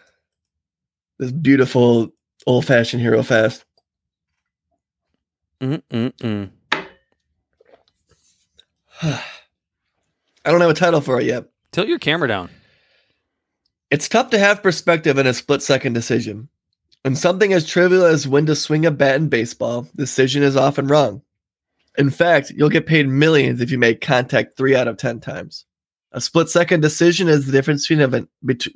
this 1.19 1.33
beautiful 1.33 2.13
old 2.47 2.65
fashioned 2.65 3.03
hero 3.03 3.23
fast. 3.23 3.65
Mm-mm-mm. 5.61 6.51
I 9.03 9.23
don't 10.45 10.61
have 10.61 10.71
a 10.71 10.75
title 10.75 11.01
for 11.01 11.21
it 11.21 11.27
yet. 11.27 11.47
Tilt 11.73 11.89
your 11.89 11.99
camera 11.99 12.29
down. 12.29 12.51
It's 13.91 14.09
tough 14.09 14.31
to 14.31 14.39
have 14.39 14.63
perspective 14.63 15.19
in 15.19 15.27
a 15.27 15.35
split 15.35 15.63
second 15.63 15.93
decision. 15.93 16.49
In 17.05 17.15
something 17.15 17.53
as 17.53 17.67
trivial 17.67 18.05
as 18.05 18.27
when 18.27 18.47
to 18.47 18.57
swing 18.57 18.87
a 18.87 18.91
bat 18.91 19.17
in 19.17 19.29
baseball, 19.29 19.83
the 19.95 20.03
decision 20.03 20.43
is 20.43 20.57
often 20.57 20.87
wrong. 20.87 21.23
In 21.99 22.11
fact, 22.11 22.51
you'll 22.51 22.69
get 22.69 22.87
paid 22.87 23.09
millions 23.09 23.61
if 23.61 23.71
you 23.71 23.79
make 23.79 24.01
contact 24.01 24.57
three 24.57 24.75
out 24.75 24.89
of 24.89 24.97
ten 24.97 25.21
times. 25.21 25.66
A 26.17 26.21
split 26.23 26.49
second 26.49 26.81
decision 26.81 27.29
is 27.29 27.45
the 27.45 27.53
difference 27.53 27.83
between 27.83 28.01
of 28.01 28.15
an 28.15 28.27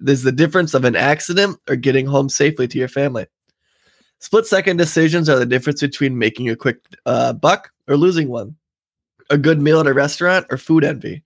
is 0.06 0.24
the 0.24 0.30
difference 0.30 0.74
of 0.74 0.84
an 0.84 0.94
accident 0.94 1.58
or 1.70 1.74
getting 1.74 2.04
home 2.04 2.28
safely 2.28 2.68
to 2.68 2.78
your 2.78 2.86
family. 2.86 3.26
Split 4.18 4.44
second 4.44 4.76
decisions 4.76 5.26
are 5.26 5.38
the 5.38 5.46
difference 5.46 5.80
between 5.80 6.18
making 6.18 6.50
a 6.50 6.54
quick 6.54 6.84
uh, 7.06 7.32
buck 7.32 7.72
or 7.88 7.96
losing 7.96 8.28
one, 8.28 8.56
a 9.30 9.38
good 9.38 9.62
meal 9.62 9.80
at 9.80 9.86
a 9.86 9.94
restaurant 9.94 10.46
or 10.50 10.58
food 10.58 10.84
envy. 10.84 11.24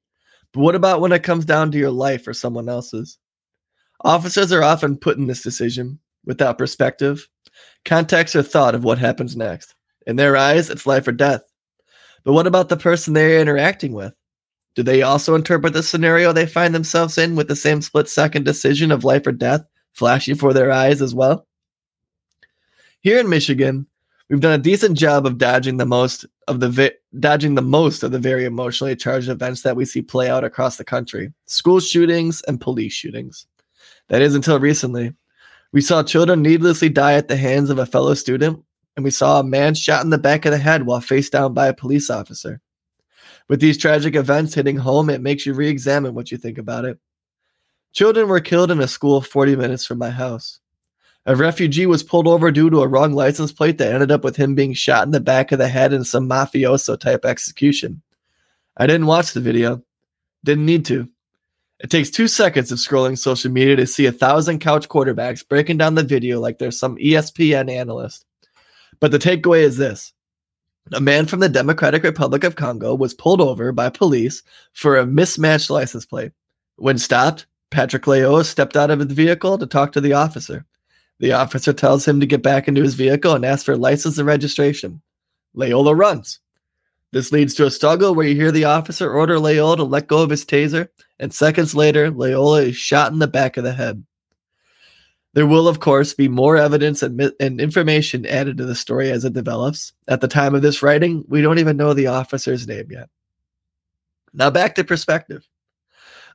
But 0.52 0.60
what 0.60 0.76
about 0.76 1.00
when 1.00 1.10
it 1.10 1.24
comes 1.24 1.44
down 1.44 1.72
to 1.72 1.78
your 1.78 1.90
life 1.90 2.28
or 2.28 2.32
someone 2.32 2.68
else's? 2.68 3.18
Officers 4.02 4.52
are 4.52 4.62
often 4.62 4.96
put 4.96 5.18
in 5.18 5.26
this 5.26 5.42
decision 5.42 5.98
without 6.24 6.58
perspective, 6.58 7.28
context, 7.84 8.36
or 8.36 8.42
thought 8.44 8.76
of 8.76 8.84
what 8.84 8.98
happens 8.98 9.34
next. 9.34 9.74
In 10.06 10.14
their 10.14 10.36
eyes, 10.36 10.70
it's 10.70 10.86
life 10.86 11.08
or 11.08 11.12
death. 11.12 11.42
But 12.22 12.34
what 12.34 12.46
about 12.46 12.68
the 12.68 12.76
person 12.76 13.14
they're 13.14 13.40
interacting 13.40 13.94
with? 13.94 14.14
Do 14.74 14.82
they 14.82 15.02
also 15.02 15.34
interpret 15.34 15.72
the 15.72 15.82
scenario 15.82 16.32
they 16.32 16.46
find 16.46 16.74
themselves 16.74 17.16
in 17.16 17.36
with 17.36 17.48
the 17.48 17.56
same 17.56 17.80
split 17.80 18.08
second 18.08 18.44
decision 18.44 18.90
of 18.90 19.04
life 19.04 19.26
or 19.26 19.32
death 19.32 19.66
flashing 19.92 20.34
before 20.34 20.52
their 20.52 20.72
eyes 20.72 21.00
as 21.00 21.14
well? 21.14 21.46
Here 23.00 23.18
in 23.20 23.28
Michigan, 23.28 23.86
we've 24.28 24.40
done 24.40 24.58
a 24.58 24.62
decent 24.62 24.98
job 24.98 25.26
of 25.26 25.38
dodging 25.38 25.76
the 25.76 25.86
most 25.86 26.26
of 26.48 26.60
the 26.60 26.68
vi- 26.68 26.92
dodging 27.20 27.54
the 27.54 27.62
most 27.62 28.02
of 28.02 28.10
the 28.10 28.18
very 28.18 28.44
emotionally 28.44 28.96
charged 28.96 29.28
events 29.28 29.62
that 29.62 29.76
we 29.76 29.84
see 29.84 30.02
play 30.02 30.28
out 30.28 30.42
across 30.42 30.76
the 30.76 30.84
country: 30.84 31.32
school 31.46 31.80
shootings 31.80 32.42
and 32.42 32.60
police 32.60 32.92
shootings. 32.92 33.46
That 34.08 34.22
is 34.22 34.34
until 34.34 34.58
recently. 34.58 35.14
We 35.72 35.80
saw 35.80 36.02
children 36.02 36.42
needlessly 36.42 36.88
die 36.88 37.14
at 37.14 37.28
the 37.28 37.36
hands 37.36 37.70
of 37.70 37.78
a 37.78 37.86
fellow 37.86 38.14
student, 38.14 38.62
and 38.96 39.04
we 39.04 39.10
saw 39.10 39.40
a 39.40 39.44
man 39.44 39.74
shot 39.74 40.04
in 40.04 40.10
the 40.10 40.18
back 40.18 40.44
of 40.44 40.52
the 40.52 40.58
head 40.58 40.86
while 40.86 41.00
face 41.00 41.28
down 41.30 41.52
by 41.52 41.68
a 41.68 41.74
police 41.74 42.10
officer. 42.10 42.60
With 43.48 43.60
these 43.60 43.76
tragic 43.78 44.14
events 44.14 44.54
hitting 44.54 44.76
home, 44.76 45.10
it 45.10 45.20
makes 45.20 45.44
you 45.44 45.54
re 45.54 45.68
examine 45.68 46.14
what 46.14 46.30
you 46.30 46.38
think 46.38 46.58
about 46.58 46.84
it. 46.84 46.98
Children 47.92 48.28
were 48.28 48.40
killed 48.40 48.70
in 48.70 48.80
a 48.80 48.88
school 48.88 49.20
40 49.20 49.56
minutes 49.56 49.86
from 49.86 49.98
my 49.98 50.10
house. 50.10 50.60
A 51.26 51.36
refugee 51.36 51.86
was 51.86 52.02
pulled 52.02 52.26
over 52.26 52.50
due 52.50 52.68
to 52.68 52.82
a 52.82 52.88
wrong 52.88 53.12
license 53.12 53.52
plate 53.52 53.78
that 53.78 53.92
ended 53.92 54.10
up 54.10 54.24
with 54.24 54.36
him 54.36 54.54
being 54.54 54.74
shot 54.74 55.04
in 55.04 55.10
the 55.10 55.20
back 55.20 55.52
of 55.52 55.58
the 55.58 55.68
head 55.68 55.92
in 55.92 56.04
some 56.04 56.28
mafioso 56.28 56.98
type 56.98 57.24
execution. 57.24 58.02
I 58.76 58.86
didn't 58.86 59.06
watch 59.06 59.32
the 59.32 59.40
video. 59.40 59.82
Didn't 60.44 60.66
need 60.66 60.84
to. 60.86 61.08
It 61.80 61.90
takes 61.90 62.10
two 62.10 62.28
seconds 62.28 62.70
of 62.72 62.78
scrolling 62.78 63.18
social 63.18 63.50
media 63.50 63.76
to 63.76 63.86
see 63.86 64.06
a 64.06 64.12
thousand 64.12 64.60
couch 64.60 64.88
quarterbacks 64.88 65.46
breaking 65.46 65.78
down 65.78 65.94
the 65.94 66.02
video 66.02 66.40
like 66.40 66.58
there's 66.58 66.78
some 66.78 66.96
ESPN 66.96 67.70
analyst. 67.70 68.26
But 69.00 69.10
the 69.10 69.18
takeaway 69.18 69.60
is 69.62 69.76
this 69.76 70.12
a 70.92 71.00
man 71.00 71.26
from 71.26 71.40
the 71.40 71.48
Democratic 71.48 72.02
Republic 72.02 72.44
of 72.44 72.56
Congo 72.56 72.94
was 72.94 73.14
pulled 73.14 73.40
over 73.40 73.72
by 73.72 73.88
police 73.88 74.42
for 74.72 74.96
a 74.96 75.06
mismatched 75.06 75.70
license 75.70 76.04
plate. 76.04 76.32
When 76.76 76.98
stopped, 76.98 77.46
Patrick 77.70 78.04
Lyoya 78.04 78.44
stepped 78.44 78.76
out 78.76 78.90
of 78.90 79.00
his 79.00 79.12
vehicle 79.12 79.58
to 79.58 79.66
talk 79.66 79.92
to 79.92 80.00
the 80.00 80.12
officer. 80.12 80.64
The 81.20 81.32
officer 81.32 81.72
tells 81.72 82.06
him 82.06 82.20
to 82.20 82.26
get 82.26 82.42
back 82.42 82.68
into 82.68 82.82
his 82.82 82.94
vehicle 82.94 83.34
and 83.34 83.44
asks 83.44 83.64
for 83.64 83.76
license 83.76 84.18
and 84.18 84.26
registration. 84.26 85.00
Lyoya 85.56 85.96
runs. 85.96 86.40
This 87.12 87.32
leads 87.32 87.54
to 87.54 87.66
a 87.66 87.70
struggle 87.70 88.14
where 88.14 88.26
you 88.26 88.34
hear 88.34 88.50
the 88.50 88.64
officer 88.64 89.12
order 89.12 89.36
Lyoya 89.36 89.76
to 89.76 89.84
let 89.84 90.08
go 90.08 90.22
of 90.22 90.30
his 90.30 90.44
taser, 90.44 90.88
and 91.18 91.32
seconds 91.32 91.74
later, 91.74 92.10
Lyoya 92.10 92.68
is 92.68 92.76
shot 92.76 93.12
in 93.12 93.20
the 93.20 93.28
back 93.28 93.56
of 93.56 93.64
the 93.64 93.72
head. 93.72 94.04
There 95.34 95.46
will, 95.46 95.66
of 95.66 95.80
course, 95.80 96.14
be 96.14 96.28
more 96.28 96.56
evidence 96.56 97.02
and, 97.02 97.32
and 97.40 97.60
information 97.60 98.24
added 98.26 98.56
to 98.58 98.64
the 98.64 98.74
story 98.74 99.10
as 99.10 99.24
it 99.24 99.32
develops. 99.32 99.92
At 100.06 100.20
the 100.20 100.28
time 100.28 100.54
of 100.54 100.62
this 100.62 100.82
writing, 100.82 101.24
we 101.28 101.42
don't 101.42 101.58
even 101.58 101.76
know 101.76 101.92
the 101.92 102.06
officer's 102.06 102.68
name 102.68 102.86
yet. 102.90 103.08
Now, 104.32 104.50
back 104.50 104.76
to 104.76 104.84
perspective. 104.84 105.46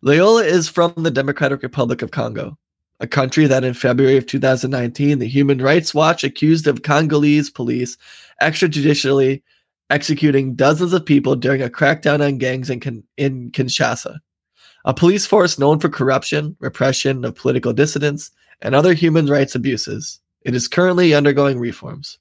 Lyoya 0.04 0.46
is 0.46 0.70
from 0.70 0.94
the 0.98 1.12
Democratic 1.12 1.64
Republic 1.64 2.02
of 2.02 2.12
Congo, 2.12 2.58
a 3.00 3.08
country 3.08 3.48
that 3.48 3.64
in 3.64 3.74
February 3.74 4.18
of 4.18 4.26
2019, 4.26 5.20
the 5.20 5.28
Human 5.28 5.62
Rights 5.62 5.94
Watch 5.94 6.24
accused 6.24 6.68
of 6.68 6.84
Congolese 6.84 7.50
police 7.50 7.98
extrajudicially 8.42 9.42
executing 9.90 10.56
dozens 10.56 10.94
of 10.94 11.06
people 11.06 11.36
during 11.36 11.62
a 11.62 11.70
crackdown 11.70 12.26
on 12.26 12.38
gangs 12.38 12.70
in, 12.70 13.04
in 13.18 13.52
Kinshasa. 13.52 14.20
A 14.86 14.94
police 14.94 15.26
force 15.26 15.60
known 15.60 15.80
for 15.80 15.90
corruption, 15.90 16.56
repression 16.60 17.26
of 17.26 17.36
political 17.36 17.74
dissidents, 17.74 18.32
and 18.62 18.76
other 18.76 18.94
human 18.94 19.26
rights 19.28 19.56
abuses. 19.56 20.20
It 20.42 20.56
is 20.56 20.68
currently 20.68 21.14
undergoing 21.14 21.60
reforms. 21.60 22.18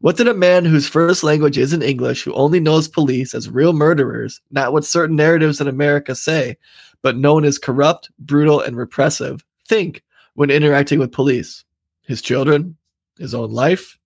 What 0.00 0.16
did 0.16 0.28
a 0.28 0.34
man 0.34 0.64
whose 0.64 0.88
first 0.88 1.22
language 1.22 1.58
isn't 1.58 1.82
English, 1.82 2.22
who 2.22 2.32
only 2.32 2.58
knows 2.58 2.88
police 2.88 3.34
as 3.34 3.50
real 3.50 3.74
murderers, 3.74 4.40
not 4.50 4.72
what 4.72 4.84
certain 4.84 5.16
narratives 5.16 5.60
in 5.60 5.68
America 5.68 6.14
say, 6.14 6.56
but 7.02 7.18
known 7.18 7.44
as 7.44 7.58
corrupt, 7.58 8.10
brutal, 8.18 8.60
and 8.60 8.76
repressive, 8.76 9.44
think 9.66 10.02
when 10.34 10.50
interacting 10.50 10.98
with 10.98 11.12
police? 11.12 11.64
His 12.06 12.22
children? 12.22 12.76
His 13.18 13.34
own 13.34 13.50
life? 13.50 13.98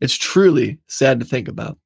It's 0.00 0.16
truly 0.16 0.78
sad 0.88 1.20
to 1.20 1.26
think 1.26 1.48
about. 1.48 1.78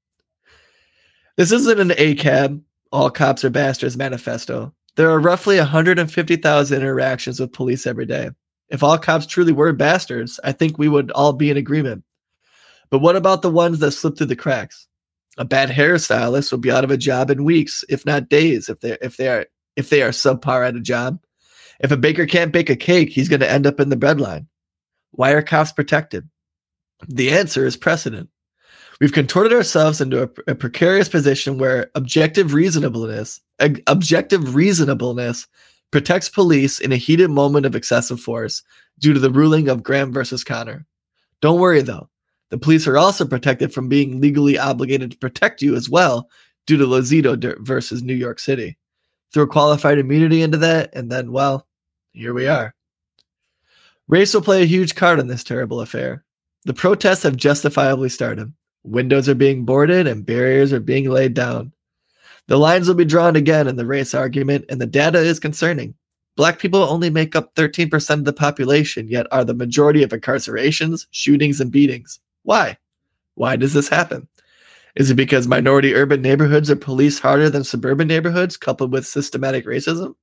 This 1.37 1.53
isn't 1.53 1.81
an 1.81 1.91
ACAB, 1.91 2.61
all 2.93 3.11
cops 3.11 3.45
are 3.45 3.51
bastards 3.51 3.97
manifesto. 3.97 4.73
There 4.97 5.11
are 5.11 5.19
roughly 5.19 5.59
150,000 5.59 6.77
interactions 6.77 7.41
with 7.41 7.53
police 7.53 7.87
every 7.87 8.07
day. 8.07 8.31
If 8.69 8.83
all 8.83 8.99
cops 8.99 9.27
truly 9.27 9.53
were 9.53 9.73
bastards, 9.73 10.41
I 10.43 10.53
think 10.53 10.79
we 10.79 10.89
would 10.89 11.11
all 11.13 11.33
be 11.33 11.51
in 11.51 11.57
agreement. 11.57 12.05
But 12.91 13.01
what 13.01 13.17
about 13.17 13.43
the 13.43 13.51
ones 13.51 13.79
that 13.81 13.93
slip 13.93 14.17
through 14.17 14.27
the 14.27 14.37
cracks? 14.37 14.87
A 15.37 15.45
bad 15.45 15.69
hairstylist 15.69 16.51
will 16.51 16.59
be 16.59 16.71
out 16.71 16.85
of 16.85 16.91
a 16.91 16.97
job 16.97 17.31
in 17.31 17.45
weeks, 17.45 17.85
if 17.89 18.07
not 18.07 18.29
days, 18.29 18.69
if 18.69 18.81
they 18.81 18.97
if 19.03 19.17
they 19.17 19.29
are 19.29 19.47
if 19.77 19.91
they 19.91 20.03
are 20.03 20.11
subpar 20.11 20.67
at 20.67 20.77
a 20.77 20.81
job. 20.81 21.19
If 21.81 21.91
a 21.91 21.97
baker 21.97 22.25
can't 22.25 22.53
bake 22.53 22.71
a 22.71 22.77
cake, 22.77 23.11
he's 23.11 23.29
going 23.29 23.41
to 23.41 23.51
end 23.51 23.67
up 23.67 23.81
in 23.81 23.89
the 23.89 23.97
breadline. 23.97 24.47
Why 25.11 25.33
are 25.33 25.43
cops 25.43 25.73
protected? 25.73 26.29
The 27.09 27.33
answer 27.33 27.67
is 27.67 27.77
precedent. 27.77 28.31
We've 29.01 29.13
contorted 29.13 29.53
ourselves 29.53 30.01
into 30.01 30.23
a, 30.23 30.29
a 30.53 30.55
precarious 30.55 31.09
position 31.09 31.59
where 31.59 31.91
objective 31.97 32.55
reasonableness, 32.55 33.41
objective 33.89 34.55
reasonableness 34.55 35.49
protects 35.91 36.29
police 36.29 36.81
in 36.81 36.93
a 36.93 36.97
heated 36.97 37.31
moment 37.31 37.67
of 37.67 37.75
excessive 37.75 38.21
force 38.21 38.63
due 38.99 39.13
to 39.13 39.21
the 39.21 39.31
ruling 39.31 39.69
of 39.69 39.83
Graham 39.83 40.13
versus 40.13 40.45
Connor. 40.45 40.87
Don't 41.41 41.61
worry 41.61 41.83
though. 41.83 42.09
The 42.51 42.59
police 42.59 42.87
are 42.87 42.99
also 42.99 43.25
protected 43.25 43.73
from 43.73 43.89
being 43.89 44.21
legally 44.21 44.59
obligated 44.59 45.11
to 45.11 45.19
protect 45.19 45.63
you 45.63 45.75
as 45.75 45.91
well 45.91 46.29
due 46.67 46.77
to 46.77 46.85
Lozito 46.85 47.59
versus 47.61 48.03
New 48.03 48.15
York 48.15 48.39
City. 48.39 48.77
Throw 49.33 49.47
qualified 49.47 49.99
immunity 49.99 50.43
into 50.43 50.59
that, 50.59 50.95
and 50.95 51.11
then, 51.11 51.33
well, 51.33 51.67
here 52.13 52.33
we 52.33 52.47
are. 52.47 52.75
Race 54.07 54.33
will 54.33 54.43
play 54.43 54.63
a 54.63 54.67
huge 54.67 54.95
card 54.95 55.19
in 55.19 55.27
this 55.27 55.43
terrible 55.43 55.81
affair. 55.81 56.25
The 56.65 56.75
protests 56.75 57.25
have 57.25 57.37
justifiably 57.37 58.09
started. 58.09 58.53
Windows 58.85 59.29
are 59.29 59.35
being 59.35 59.65
boarded 59.65 60.07
and 60.07 60.25
barriers 60.25 60.73
are 60.73 60.81
being 60.81 61.09
laid 61.09 61.35
down. 61.35 61.73
The 62.47 62.59
lines 62.59 62.89
will 62.89 62.95
be 62.95 63.05
drawn 63.05 63.37
again 63.37 63.67
in 63.69 63.77
the 63.77 63.87
race 63.87 64.15
argument, 64.15 64.67
and 64.69 64.81
the 64.81 64.87
data 64.87 65.19
is 65.19 65.41
concerning. 65.41 65.95
Black 66.37 66.59
people 66.59 66.83
only 66.83 67.11
make 67.11 67.35
up 67.37 67.55
13% 67.55 68.11
of 68.11 68.25
the 68.25 68.33
population, 68.33 69.09
yet 69.09 69.27
are 69.31 69.45
the 69.45 69.55
majority 69.55 70.03
of 70.03 70.11
incarcerations, 70.11 71.07
shootings, 71.11 71.61
and 71.61 71.71
beatings. 71.71 72.21
Why? 72.43 72.77
Why 73.35 73.57
does 73.57 73.73
this 73.73 73.89
happen? 73.89 74.29
Is 74.97 75.11
it 75.11 75.15
because 75.15 75.49
minority 75.49 75.95
urban 75.95 76.23
neighborhoods 76.23 76.71
are 76.71 76.77
policed 76.77 77.21
harder 77.21 77.51
than 77.51 77.65
suburban 77.65 78.09
neighborhoods, 78.09 78.57
coupled 78.57 78.93
with 78.93 79.07
systematic 79.07 79.65
racism? 79.67 80.15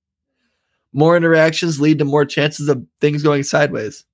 More 0.94 1.18
interactions 1.18 1.82
lead 1.82 2.00
to 2.00 2.06
more 2.06 2.26
chances 2.26 2.70
of 2.70 2.86
things 3.00 3.24
going 3.24 3.44
sideways. 3.44 4.06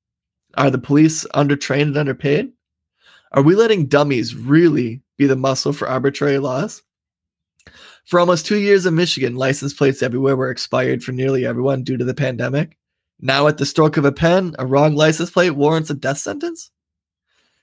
Are 0.55 0.71
the 0.71 0.77
police 0.77 1.25
undertrained 1.35 1.89
and 1.89 1.97
underpaid? 1.97 2.51
Are 3.33 3.41
we 3.41 3.55
letting 3.55 3.87
dummies 3.87 4.35
really 4.35 5.01
be 5.17 5.27
the 5.27 5.35
muscle 5.35 5.73
for 5.73 5.87
arbitrary 5.87 6.37
laws? 6.39 6.81
For 8.05 8.19
almost 8.19 8.45
two 8.45 8.57
years 8.57 8.85
in 8.85 8.95
Michigan, 8.95 9.35
license 9.35 9.73
plates 9.73 10.01
everywhere 10.01 10.35
were 10.35 10.49
expired 10.49 11.03
for 11.03 11.11
nearly 11.11 11.45
everyone 11.45 11.83
due 11.83 11.97
to 11.97 12.05
the 12.05 12.13
pandemic. 12.13 12.77
Now, 13.19 13.47
at 13.47 13.57
the 13.57 13.65
stroke 13.65 13.97
of 13.97 14.05
a 14.05 14.11
pen, 14.11 14.55
a 14.59 14.65
wrong 14.65 14.95
license 14.95 15.31
plate 15.31 15.51
warrants 15.51 15.89
a 15.89 15.93
death 15.93 16.19
sentence? 16.19 16.71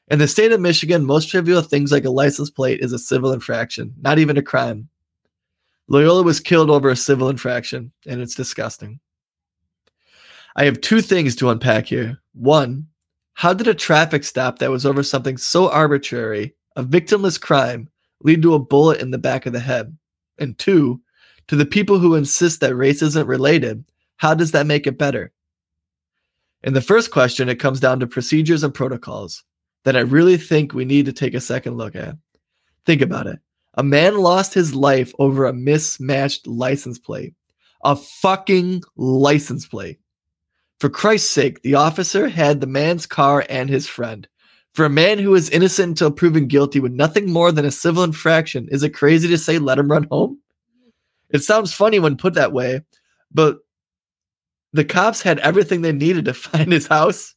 In 0.08 0.18
the 0.18 0.28
state 0.28 0.52
of 0.52 0.60
Michigan, 0.60 1.06
most 1.06 1.28
trivial 1.28 1.62
things 1.62 1.90
like 1.90 2.04
a 2.04 2.10
license 2.10 2.50
plate 2.50 2.80
is 2.80 2.92
a 2.92 2.98
civil 2.98 3.32
infraction, 3.32 3.94
not 4.00 4.18
even 4.18 4.36
a 4.36 4.42
crime. 4.42 4.88
Lyoya 5.90 6.24
was 6.24 6.40
killed 6.40 6.70
over 6.70 6.90
a 6.90 6.96
civil 6.96 7.28
infraction, 7.28 7.92
and 8.06 8.20
it's 8.20 8.34
disgusting. 8.34 9.00
I 10.56 10.64
have 10.64 10.80
two 10.80 11.00
things 11.00 11.36
to 11.36 11.50
unpack 11.50 11.86
here. 11.86 12.18
One, 12.34 12.88
how 13.34 13.52
did 13.52 13.66
a 13.66 13.74
traffic 13.74 14.24
stop 14.24 14.58
that 14.58 14.70
was 14.70 14.86
over 14.86 15.02
something 15.02 15.36
so 15.36 15.70
arbitrary, 15.70 16.54
a 16.76 16.84
victimless 16.84 17.40
crime, 17.40 17.88
lead 18.24 18.42
to 18.42 18.54
a 18.54 18.58
bullet 18.58 19.00
in 19.00 19.12
the 19.12 19.18
back 19.18 19.46
of 19.46 19.52
the 19.52 19.60
head? 19.60 19.96
And 20.38 20.58
two, 20.58 21.00
to 21.48 21.56
the 21.56 21.66
people 21.66 21.98
who 21.98 22.14
insist 22.14 22.60
that 22.60 22.74
race 22.74 23.02
isn't 23.02 23.26
related, 23.26 23.84
how 24.16 24.34
does 24.34 24.52
that 24.52 24.66
make 24.66 24.86
it 24.86 24.98
better? 24.98 25.32
In 26.62 26.72
the 26.72 26.80
first 26.80 27.10
question, 27.10 27.48
it 27.48 27.60
comes 27.60 27.78
down 27.78 28.00
to 28.00 28.06
procedures 28.06 28.64
and 28.64 28.72
protocols 28.72 29.44
that 29.84 29.96
I 29.96 30.00
really 30.00 30.38
think 30.38 30.72
we 30.72 30.84
need 30.84 31.06
to 31.06 31.12
take 31.12 31.34
a 31.34 31.40
second 31.40 31.76
look 31.76 31.94
at. 31.94 32.16
Think 32.86 33.02
about 33.02 33.26
it. 33.26 33.38
A 33.74 33.82
man 33.82 34.18
lost 34.18 34.54
his 34.54 34.74
life 34.74 35.12
over 35.18 35.44
a 35.44 35.52
mismatched 35.52 36.46
license 36.46 36.98
plate. 36.98 37.34
A 37.84 37.94
fucking 37.94 38.82
license 38.96 39.66
plate. 39.66 39.98
For 40.80 40.88
Christ's 40.88 41.30
sake, 41.30 41.60
the 41.62 41.74
officer 41.74 42.28
had 42.28 42.60
the 42.60 42.66
man's 42.66 43.06
car 43.06 43.44
and 43.48 43.68
his 43.68 43.86
friend. 43.86 44.26
For 44.74 44.84
a 44.84 44.90
man 44.90 45.20
who 45.20 45.34
is 45.36 45.50
innocent 45.50 45.90
until 45.90 46.10
proven 46.10 46.48
guilty 46.48 46.80
with 46.80 46.92
nothing 46.92 47.30
more 47.30 47.52
than 47.52 47.64
a 47.64 47.70
civil 47.70 48.02
infraction, 48.02 48.68
is 48.70 48.82
it 48.82 48.90
crazy 48.90 49.28
to 49.28 49.38
say 49.38 49.58
let 49.58 49.78
him 49.78 49.90
run 49.90 50.08
home? 50.10 50.40
It 51.30 51.44
sounds 51.44 51.72
funny 51.72 52.00
when 52.00 52.16
put 52.16 52.34
that 52.34 52.52
way, 52.52 52.80
but 53.32 53.58
the 54.72 54.84
cops 54.84 55.22
had 55.22 55.38
everything 55.38 55.82
they 55.82 55.92
needed 55.92 56.24
to 56.24 56.34
find 56.34 56.72
his 56.72 56.88
house 56.88 57.36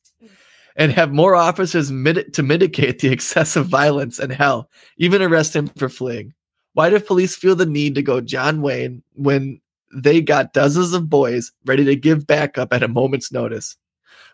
and 0.76 0.92
have 0.92 1.12
more 1.14 1.36
officers 1.36 1.92
mit- 1.92 2.34
to 2.34 2.44
mitigate 2.44 3.00
the 3.00 3.10
excessive 3.10 3.68
violence 3.68 4.18
and 4.18 4.32
hell, 4.32 4.70
even 4.98 5.22
arrest 5.22 5.56
him 5.56 5.68
for 5.78 5.90
fleeing. 5.90 6.34
Why 6.74 6.90
do 6.90 7.00
police 7.00 7.36
feel 7.36 7.56
the 7.56 7.66
need 7.68 7.94
to 7.96 8.02
go 8.02 8.20
John 8.20 8.62
Wayne 8.62 9.04
when 9.14 9.62
they 9.94 10.22
got 10.22 10.54
dozens 10.54 10.94
of 10.94 11.10
boys 11.10 11.52
ready 11.66 11.86
to 11.86 11.96
give 11.96 12.28
backup 12.28 12.74
at 12.74 12.84
a 12.84 12.88
moment's 12.88 13.32
notice? 13.32 13.78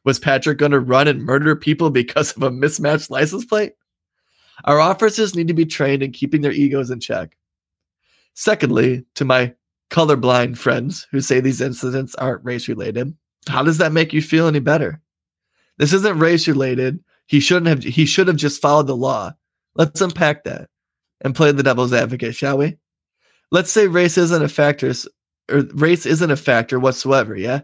Was 0.05 0.19
Patrick 0.19 0.57
going 0.57 0.71
to 0.71 0.79
run 0.79 1.07
and 1.07 1.23
murder 1.23 1.55
people 1.55 1.89
because 1.89 2.33
of 2.33 2.43
a 2.43 2.51
mismatched 2.51 3.09
license 3.09 3.45
plate? 3.45 3.73
Our 4.65 4.79
officers 4.79 5.35
need 5.35 5.47
to 5.47 5.53
be 5.53 5.65
trained 5.65 6.03
in 6.03 6.11
keeping 6.11 6.41
their 6.41 6.51
egos 6.51 6.89
in 6.89 6.99
check. 6.99 7.37
Secondly, 8.33 9.05
to 9.15 9.25
my 9.25 9.53
colorblind 9.89 10.57
friends 10.57 11.07
who 11.11 11.21
say 11.21 11.39
these 11.39 11.61
incidents 11.61 12.15
aren't 12.15 12.43
race 12.43 12.67
related, 12.67 13.15
how 13.47 13.63
does 13.63 13.77
that 13.77 13.91
make 13.91 14.13
you 14.13 14.21
feel 14.21 14.47
any 14.47 14.59
better? 14.59 15.01
This 15.77 15.93
isn't 15.93 16.19
race 16.19 16.47
related. 16.47 17.03
He 17.27 17.39
shouldn't 17.39 17.67
have 17.67 17.83
he 17.83 18.05
should 18.05 18.27
have 18.27 18.37
just 18.37 18.61
followed 18.61 18.87
the 18.87 18.95
law. 18.95 19.33
Let's 19.75 20.01
unpack 20.01 20.43
that 20.43 20.69
and 21.21 21.35
play 21.35 21.51
the 21.51 21.63
devil's 21.63 21.93
advocate, 21.93 22.35
shall 22.35 22.57
we? 22.57 22.77
Let's 23.51 23.71
say 23.71 23.87
race 23.87 24.17
isn't 24.17 24.43
a 24.43 24.49
factor 24.49 24.93
or 25.51 25.61
race 25.73 26.05
isn't 26.05 26.31
a 26.31 26.35
factor 26.35 26.79
whatsoever, 26.79 27.35
yeah? 27.35 27.61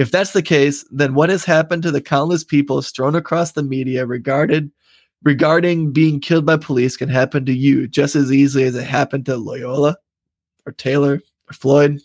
If 0.00 0.10
that's 0.10 0.32
the 0.32 0.40
case, 0.40 0.82
then 0.90 1.12
what 1.12 1.28
has 1.28 1.44
happened 1.44 1.82
to 1.82 1.90
the 1.90 2.00
countless 2.00 2.42
people 2.42 2.80
strewn 2.80 3.14
across 3.14 3.52
the 3.52 3.62
media 3.62 4.06
regarded 4.06 4.70
regarding 5.24 5.92
being 5.92 6.20
killed 6.20 6.46
by 6.46 6.56
police 6.56 6.96
can 6.96 7.10
happen 7.10 7.44
to 7.44 7.52
you 7.52 7.86
just 7.86 8.16
as 8.16 8.32
easily 8.32 8.64
as 8.64 8.74
it 8.74 8.86
happened 8.86 9.26
to 9.26 9.32
Lyoya 9.32 9.94
or 10.64 10.72
Taylor 10.72 11.20
or 11.50 11.52
Floyd 11.52 12.00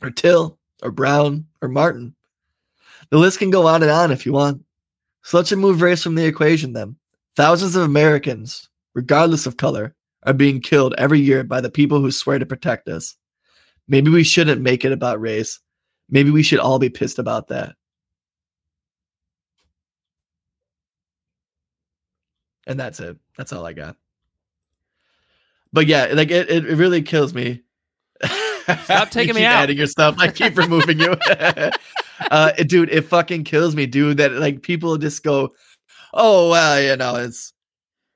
or 0.00 0.10
Till 0.10 0.58
or 0.82 0.90
Brown 0.90 1.44
or 1.60 1.68
Martin. 1.68 2.14
The 3.10 3.18
list 3.18 3.38
can 3.38 3.50
go 3.50 3.66
on 3.66 3.82
and 3.82 3.92
on 3.92 4.12
if 4.12 4.24
you 4.24 4.32
want. 4.32 4.64
So 5.22 5.36
let's 5.36 5.52
remove 5.52 5.82
race 5.82 6.02
from 6.02 6.14
the 6.14 6.24
equation 6.24 6.72
then. 6.72 6.96
Thousands 7.36 7.76
of 7.76 7.82
Americans, 7.82 8.70
regardless 8.94 9.44
of 9.44 9.58
color, 9.58 9.94
are 10.22 10.32
being 10.32 10.62
killed 10.62 10.94
every 10.96 11.20
year 11.20 11.44
by 11.44 11.60
the 11.60 11.68
people 11.68 12.00
who 12.00 12.10
swear 12.10 12.38
to 12.38 12.46
protect 12.46 12.88
us. 12.88 13.14
Maybe 13.88 14.10
we 14.10 14.24
shouldn't 14.24 14.62
make 14.62 14.86
it 14.86 14.92
about 14.92 15.20
race 15.20 15.60
Maybe 16.08 16.30
we 16.30 16.42
should 16.42 16.60
all 16.60 16.78
be 16.78 16.88
pissed 16.88 17.18
about 17.18 17.48
that. 17.48 17.74
And 22.66 22.78
that's 22.78 23.00
it. 23.00 23.16
That's 23.36 23.52
all 23.52 23.64
I 23.64 23.72
got. 23.72 23.96
But 25.72 25.86
yeah, 25.86 26.06
like 26.12 26.30
it, 26.30 26.48
it 26.48 26.64
really 26.76 27.02
kills 27.02 27.34
me. 27.34 27.62
Stop 28.84 29.10
taking 29.10 29.34
me 29.34 29.44
out. 29.44 29.62
Adding 29.62 29.78
your 29.78 29.86
stuff. 29.86 30.16
I 30.18 30.28
keep 30.28 30.56
removing 30.58 30.98
you. 30.98 31.16
uh, 32.30 32.52
dude, 32.52 32.90
it 32.90 33.02
fucking 33.02 33.44
kills 33.44 33.76
me, 33.76 33.86
dude. 33.86 34.16
That 34.16 34.32
like 34.32 34.62
people 34.62 34.96
just 34.96 35.22
go, 35.22 35.54
oh 36.14 36.50
well, 36.50 36.80
you 36.80 36.96
know, 36.96 37.16
it's 37.16 37.52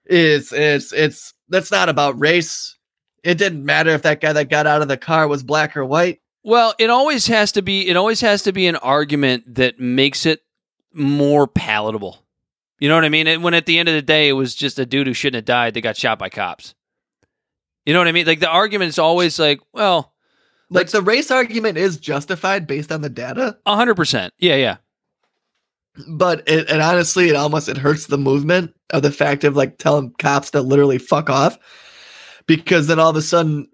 it's 0.06 0.52
it's 0.52 0.92
it's 0.92 1.34
that's 1.48 1.70
not 1.70 1.88
about 1.88 2.18
race. 2.18 2.76
It 3.22 3.36
didn't 3.36 3.64
matter 3.64 3.90
if 3.90 4.02
that 4.02 4.20
guy 4.20 4.32
that 4.32 4.48
got 4.48 4.66
out 4.66 4.82
of 4.82 4.88
the 4.88 4.96
car 4.96 5.28
was 5.28 5.42
black 5.42 5.76
or 5.76 5.84
white. 5.84 6.19
Well, 6.42 6.74
it 6.78 6.90
always 6.90 7.26
has 7.26 7.52
to 7.52 7.62
be. 7.62 7.88
It 7.88 7.96
always 7.96 8.20
has 8.22 8.42
to 8.42 8.52
be 8.52 8.66
an 8.66 8.76
argument 8.76 9.54
that 9.54 9.78
makes 9.78 10.24
it 10.26 10.40
more 10.92 11.46
palatable. 11.46 12.24
You 12.78 12.88
know 12.88 12.94
what 12.94 13.04
I 13.04 13.10
mean? 13.10 13.42
when 13.42 13.52
at 13.52 13.66
the 13.66 13.78
end 13.78 13.88
of 13.90 13.94
the 13.94 14.02
day, 14.02 14.28
it 14.28 14.32
was 14.32 14.54
just 14.54 14.78
a 14.78 14.86
dude 14.86 15.06
who 15.06 15.12
shouldn't 15.12 15.36
have 15.36 15.44
died 15.44 15.74
that 15.74 15.82
got 15.82 15.98
shot 15.98 16.18
by 16.18 16.30
cops. 16.30 16.74
You 17.84 17.92
know 17.92 18.00
what 18.00 18.08
I 18.08 18.12
mean? 18.12 18.26
Like 18.26 18.40
the 18.40 18.48
argument 18.48 18.88
is 18.88 18.98
always 18.98 19.38
like, 19.38 19.60
well, 19.72 20.14
like 20.70 20.88
the 20.88 21.02
race 21.02 21.30
argument 21.30 21.76
is 21.76 21.98
justified 21.98 22.66
based 22.66 22.90
on 22.92 23.02
the 23.02 23.10
data. 23.10 23.58
hundred 23.66 23.96
percent. 23.96 24.32
Yeah, 24.38 24.56
yeah. 24.56 24.76
But 26.08 26.48
it, 26.48 26.70
and 26.70 26.80
honestly, 26.80 27.28
it 27.28 27.36
almost 27.36 27.68
it 27.68 27.76
hurts 27.76 28.06
the 28.06 28.18
movement 28.18 28.74
of 28.90 29.02
the 29.02 29.10
fact 29.10 29.44
of 29.44 29.56
like 29.56 29.78
telling 29.78 30.14
cops 30.18 30.50
to 30.52 30.62
literally 30.62 30.98
fuck 30.98 31.28
off, 31.28 31.58
because 32.46 32.86
then 32.86 32.98
all 32.98 33.10
of 33.10 33.16
a 33.16 33.22
sudden, 33.22 33.68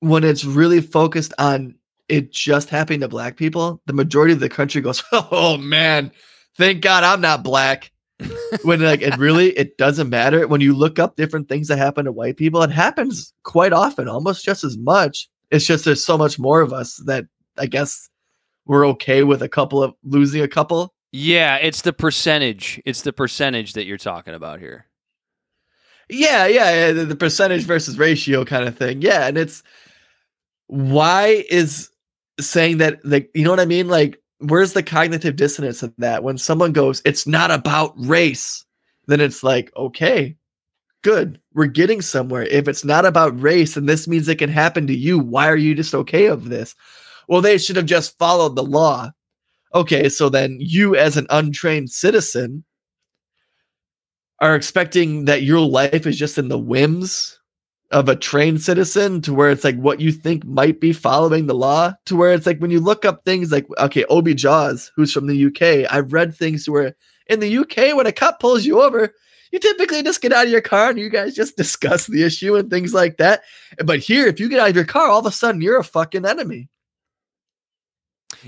when 0.00 0.22
it's 0.24 0.44
really 0.44 0.80
focused 0.80 1.32
on 1.38 1.74
it 2.08 2.32
just 2.32 2.70
happened 2.70 3.02
to 3.02 3.08
black 3.08 3.36
people, 3.36 3.80
the 3.86 3.92
majority 3.92 4.32
of 4.32 4.40
the 4.40 4.48
country 4.48 4.80
goes, 4.80 5.02
"Oh 5.12 5.56
man, 5.56 6.12
thank 6.56 6.82
God 6.82 7.04
I'm 7.04 7.20
not 7.20 7.42
black." 7.42 7.90
when 8.64 8.80
like 8.80 9.00
it 9.00 9.16
really 9.16 9.50
it 9.56 9.76
doesn't 9.78 10.08
matter 10.08 10.46
when 10.48 10.60
you 10.60 10.74
look 10.74 10.98
up 10.98 11.16
different 11.16 11.48
things 11.48 11.68
that 11.68 11.78
happen 11.78 12.04
to 12.04 12.12
white 12.12 12.36
people, 12.36 12.62
it 12.62 12.70
happens 12.70 13.32
quite 13.44 13.72
often, 13.72 14.08
almost 14.08 14.44
just 14.44 14.64
as 14.64 14.76
much. 14.76 15.28
It's 15.50 15.66
just 15.66 15.84
there's 15.84 16.04
so 16.04 16.18
much 16.18 16.38
more 16.38 16.60
of 16.60 16.72
us 16.72 16.96
that 17.06 17.26
I 17.56 17.66
guess 17.66 18.08
we're 18.66 18.86
okay 18.88 19.22
with 19.24 19.42
a 19.42 19.48
couple 19.48 19.82
of 19.82 19.94
losing 20.02 20.42
a 20.42 20.48
couple. 20.48 20.94
Yeah, 21.10 21.56
it's 21.56 21.82
the 21.82 21.92
percentage. 21.92 22.82
It's 22.84 23.02
the 23.02 23.14
percentage 23.14 23.72
that 23.72 23.86
you're 23.86 23.96
talking 23.96 24.34
about 24.34 24.60
here. 24.60 24.86
Yeah, 26.10 26.46
yeah, 26.46 26.92
yeah 26.92 27.04
the 27.04 27.16
percentage 27.16 27.62
versus 27.62 27.98
ratio 27.98 28.44
kind 28.44 28.68
of 28.68 28.76
thing. 28.76 29.00
Yeah, 29.00 29.26
and 29.26 29.38
it's 29.38 29.62
why 30.66 31.44
is 31.48 31.90
saying 32.40 32.78
that 32.78 33.04
like 33.04 33.30
you 33.34 33.44
know 33.44 33.50
what 33.50 33.60
I 33.60 33.66
mean? 33.66 33.88
Like 33.88 34.20
where's 34.38 34.72
the 34.72 34.82
cognitive 34.82 35.36
dissonance 35.36 35.82
of 35.82 35.92
that 35.98 36.22
when 36.22 36.38
someone 36.38 36.72
goes, 36.72 37.02
it's 37.04 37.26
not 37.26 37.50
about 37.50 37.92
race, 37.96 38.64
then 39.06 39.20
it's 39.20 39.42
like, 39.42 39.72
okay, 39.76 40.36
good. 41.02 41.40
We're 41.54 41.66
getting 41.66 42.02
somewhere. 42.02 42.44
If 42.44 42.68
it's 42.68 42.84
not 42.84 43.04
about 43.04 43.40
race 43.40 43.76
and 43.76 43.88
this 43.88 44.06
means 44.06 44.28
it 44.28 44.38
can 44.38 44.50
happen 44.50 44.86
to 44.86 44.94
you, 44.94 45.18
why 45.18 45.48
are 45.48 45.56
you 45.56 45.74
just 45.74 45.94
okay 45.94 46.26
of 46.26 46.48
this? 46.48 46.74
Well, 47.28 47.40
they 47.40 47.58
should 47.58 47.76
have 47.76 47.86
just 47.86 48.16
followed 48.18 48.56
the 48.56 48.62
law. 48.62 49.10
Okay, 49.74 50.08
so 50.08 50.28
then 50.28 50.56
you 50.60 50.96
as 50.96 51.16
an 51.16 51.26
untrained 51.30 51.90
citizen 51.90 52.64
are 54.40 54.54
expecting 54.54 55.24
that 55.26 55.42
your 55.42 55.60
life 55.60 56.06
is 56.06 56.16
just 56.16 56.38
in 56.38 56.48
the 56.48 56.58
whims 56.58 57.37
of 57.90 58.08
a 58.08 58.16
trained 58.16 58.60
citizen 58.60 59.20
to 59.22 59.32
where 59.32 59.50
it's 59.50 59.64
like 59.64 59.76
what 59.76 59.98
you 60.00 60.12
think 60.12 60.44
might 60.44 60.78
be 60.80 60.92
following 60.92 61.46
the 61.46 61.54
law 61.54 61.92
to 62.04 62.14
where 62.16 62.32
it's 62.32 62.44
like 62.44 62.58
when 62.58 62.70
you 62.70 62.80
look 62.80 63.04
up 63.06 63.24
things 63.24 63.50
like 63.50 63.66
okay 63.78 64.04
obi 64.10 64.34
jaws 64.34 64.92
who's 64.94 65.10
from 65.12 65.26
the 65.26 65.46
uk 65.46 65.62
i've 65.90 66.12
read 66.12 66.34
things 66.34 66.68
where 66.68 66.94
in 67.28 67.40
the 67.40 67.56
uk 67.58 67.76
when 67.96 68.06
a 68.06 68.12
cop 68.12 68.40
pulls 68.40 68.66
you 68.66 68.82
over 68.82 69.14
you 69.52 69.58
typically 69.58 70.02
just 70.02 70.20
get 70.20 70.34
out 70.34 70.44
of 70.44 70.52
your 70.52 70.60
car 70.60 70.90
and 70.90 70.98
you 70.98 71.08
guys 71.08 71.34
just 71.34 71.56
discuss 71.62 72.06
the 72.08 72.22
issue 72.24 72.56
and 72.56 72.68
things 72.68 72.92
like 72.92 73.16
that 73.16 73.40
but 73.84 73.98
here 74.00 74.26
if 74.26 74.38
you 74.38 74.50
get 74.50 74.60
out 74.60 74.68
of 74.68 74.76
your 74.76 74.84
car 74.84 75.08
all 75.08 75.20
of 75.20 75.26
a 75.26 75.32
sudden 75.32 75.62
you're 75.62 75.78
a 75.78 75.84
fucking 75.84 76.26
enemy 76.26 76.68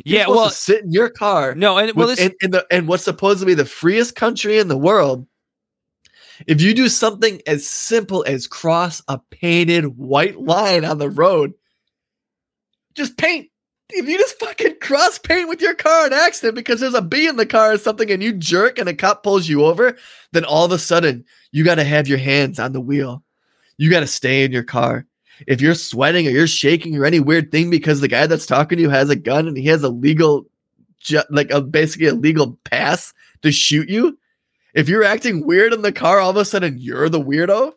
You're 0.04 0.18
Yeah, 0.20 0.28
well, 0.28 0.50
sit 0.50 0.84
in 0.84 0.92
your 0.92 1.08
car. 1.08 1.54
no, 1.54 1.78
and 1.78 1.92
well, 1.94 2.08
with- 2.08 2.18
this, 2.18 2.30
the 2.42 2.66
and 2.70 2.86
what's 2.86 3.04
supposed 3.04 3.40
to 3.40 3.46
be 3.46 3.54
the 3.54 3.64
freest 3.64 4.14
country 4.16 4.58
in 4.58 4.68
the 4.68 4.76
world. 4.76 5.26
If 6.46 6.60
you 6.60 6.74
do 6.74 6.88
something 6.88 7.40
as 7.46 7.66
simple 7.66 8.24
as 8.26 8.46
cross 8.46 9.02
a 9.08 9.18
painted 9.30 9.98
white 9.98 10.40
line 10.40 10.84
on 10.84 10.98
the 10.98 11.10
road, 11.10 11.54
just 12.94 13.16
paint. 13.16 13.48
If 13.92 14.08
you 14.08 14.18
just 14.18 14.38
fucking 14.38 14.76
cross 14.80 15.18
paint 15.18 15.48
with 15.48 15.60
your 15.60 15.74
car 15.74 16.06
an 16.06 16.12
accident 16.12 16.54
because 16.54 16.78
there's 16.78 16.94
a 16.94 17.02
bee 17.02 17.26
in 17.26 17.36
the 17.36 17.46
car 17.46 17.72
or 17.72 17.78
something 17.78 18.08
and 18.10 18.22
you 18.22 18.32
jerk 18.32 18.78
and 18.78 18.88
a 18.88 18.94
cop 18.94 19.24
pulls 19.24 19.48
you 19.48 19.64
over, 19.64 19.96
then 20.32 20.44
all 20.44 20.64
of 20.64 20.72
a 20.72 20.78
sudden 20.78 21.24
you 21.50 21.64
got 21.64 21.74
to 21.74 21.84
have 21.84 22.06
your 22.06 22.18
hands 22.18 22.60
on 22.60 22.72
the 22.72 22.80
wheel. 22.80 23.24
You 23.78 23.90
got 23.90 24.00
to 24.00 24.06
stay 24.06 24.44
in 24.44 24.52
your 24.52 24.62
car. 24.62 25.06
If 25.48 25.60
you're 25.60 25.74
sweating 25.74 26.26
or 26.26 26.30
you're 26.30 26.46
shaking 26.46 26.96
or 26.96 27.04
any 27.04 27.18
weird 27.18 27.50
thing 27.50 27.70
because 27.70 28.00
the 28.00 28.08
guy 28.08 28.26
that's 28.26 28.46
talking 28.46 28.76
to 28.76 28.82
you 28.82 28.90
has 28.90 29.10
a 29.10 29.16
gun 29.16 29.48
and 29.48 29.56
he 29.56 29.64
has 29.66 29.82
a 29.82 29.88
legal, 29.88 30.46
like 31.30 31.50
a 31.50 31.60
basically 31.60 32.06
a 32.06 32.14
legal 32.14 32.58
pass 32.64 33.12
to 33.42 33.50
shoot 33.50 33.88
you, 33.88 34.18
if 34.74 34.88
you're 34.88 35.04
acting 35.04 35.46
weird 35.46 35.72
in 35.72 35.82
the 35.82 35.92
car, 35.92 36.18
all 36.20 36.30
of 36.30 36.36
a 36.36 36.44
sudden 36.44 36.76
you're 36.78 37.08
the 37.08 37.20
weirdo. 37.20 37.72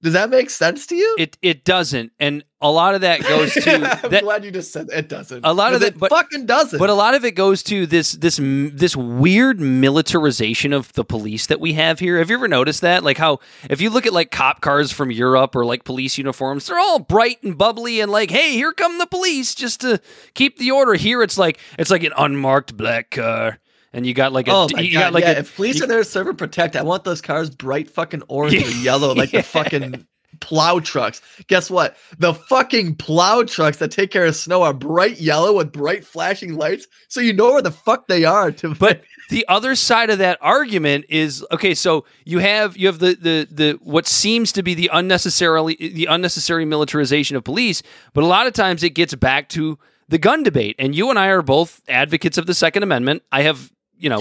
Does 0.00 0.12
that 0.12 0.30
make 0.30 0.48
sense 0.48 0.86
to 0.86 0.94
you? 0.94 1.16
it 1.18 1.36
it 1.42 1.64
doesn't, 1.64 2.12
and 2.20 2.44
a 2.60 2.70
lot 2.70 2.94
of 2.94 3.00
that 3.00 3.20
goes 3.20 3.52
to 3.54 3.74
I'm 4.04 4.10
that. 4.12 4.22
glad 4.22 4.44
you 4.44 4.52
just 4.52 4.72
said 4.72 4.86
it 4.92 5.08
doesn't. 5.08 5.44
A 5.44 5.52
lot 5.52 5.74
of 5.74 5.82
it- 5.82 5.94
it 5.94 5.98
but- 5.98 6.10
fucking 6.10 6.46
doesn't. 6.46 6.78
But 6.78 6.88
a 6.88 6.94
lot 6.94 7.16
of 7.16 7.24
it 7.24 7.32
goes 7.32 7.64
to 7.64 7.84
this 7.84 8.12
this 8.12 8.38
this 8.40 8.94
weird 8.94 9.58
militarization 9.58 10.72
of 10.72 10.92
the 10.92 11.04
police 11.04 11.46
that 11.48 11.58
we 11.58 11.72
have 11.72 11.98
here. 11.98 12.18
Have 12.18 12.30
you 12.30 12.36
ever 12.36 12.46
noticed 12.46 12.80
that? 12.82 13.02
Like 13.02 13.18
how 13.18 13.40
if 13.68 13.80
you 13.80 13.90
look 13.90 14.06
at 14.06 14.12
like 14.12 14.30
cop 14.30 14.60
cars 14.60 14.92
from 14.92 15.10
Europe 15.10 15.56
or 15.56 15.64
like 15.66 15.82
police 15.82 16.16
uniforms, 16.16 16.68
they're 16.68 16.78
all 16.78 17.00
bright 17.00 17.42
and 17.42 17.58
bubbly 17.58 18.00
and 18.00 18.08
like, 18.12 18.30
hey, 18.30 18.52
here 18.52 18.72
come 18.72 18.98
the 18.98 19.06
police 19.06 19.52
just 19.52 19.80
to 19.80 20.00
keep 20.34 20.58
the 20.58 20.70
order. 20.70 20.94
Here 20.94 21.24
it's 21.24 21.38
like 21.38 21.58
it's 21.76 21.90
like 21.90 22.04
an 22.04 22.12
unmarked 22.16 22.76
black 22.76 23.10
car, 23.10 23.58
and 23.92 24.06
you 24.06 24.14
got 24.14 24.32
like 24.32 24.48
a 24.48 24.52
Oh 24.52 24.68
my 24.72 24.80
you 24.80 24.92
god! 24.94 25.00
got 25.00 25.12
like 25.14 25.24
yeah, 25.24 25.30
a, 25.32 25.38
if 25.40 25.56
police 25.56 25.78
you- 25.78 25.84
are 25.84 25.86
there 25.88 25.98
to 25.98 26.04
serve 26.04 26.26
and 26.28 26.38
protect, 26.38 26.76
I 26.76 26.82
want 26.82 27.04
those 27.04 27.20
cars 27.20 27.50
bright 27.50 27.90
fucking 27.90 28.22
orange 28.28 28.56
or 28.56 28.70
yellow, 28.82 29.14
like 29.14 29.32
Yeah. 29.32 29.40
the 29.40 29.46
fucking 29.46 30.06
plow 30.40 30.78
trucks. 30.78 31.20
Guess 31.48 31.68
what? 31.70 31.96
The 32.18 32.32
fucking 32.34 32.94
plow 32.96 33.42
trucks 33.42 33.78
that 33.78 33.90
take 33.90 34.10
care 34.12 34.24
of 34.26 34.36
snow 34.36 34.62
are 34.62 34.72
bright 34.74 35.18
yellow 35.20 35.56
with 35.56 35.72
bright 35.72 36.04
flashing 36.04 36.54
lights, 36.54 36.86
so 37.08 37.20
you 37.20 37.32
know 37.32 37.52
where 37.52 37.62
the 37.62 37.72
fuck 37.72 38.06
they 38.06 38.24
are. 38.24 38.52
To 38.52 38.74
But 38.74 39.02
the 39.30 39.44
other 39.48 39.74
side 39.74 40.10
of 40.10 40.18
that 40.18 40.38
argument 40.40 41.06
is 41.08 41.44
okay. 41.50 41.74
So 41.74 42.04
you 42.24 42.38
have 42.38 42.76
you 42.76 42.86
have 42.86 42.98
the 43.00 43.14
the 43.20 43.48
the 43.50 43.78
what 43.82 44.06
seems 44.06 44.52
to 44.52 44.62
be 44.62 44.74
the 44.74 44.90
unnecessarily 44.92 45.74
the 45.76 46.06
unnecessary 46.06 46.64
militarization 46.64 47.36
of 47.36 47.42
police, 47.42 47.82
but 48.12 48.22
a 48.22 48.26
lot 48.26 48.46
of 48.46 48.52
times 48.52 48.84
it 48.84 48.90
gets 48.90 49.14
back 49.16 49.48
to 49.50 49.76
the 50.08 50.18
gun 50.18 50.42
debate. 50.44 50.76
And 50.78 50.94
you 50.94 51.10
and 51.10 51.18
I 51.18 51.26
are 51.28 51.42
both 51.42 51.80
advocates 51.88 52.38
of 52.38 52.46
the 52.46 52.54
Second 52.54 52.82
Amendment. 52.82 53.22
I 53.32 53.42
have 53.42 53.72
you 53.98 54.08
know 54.08 54.20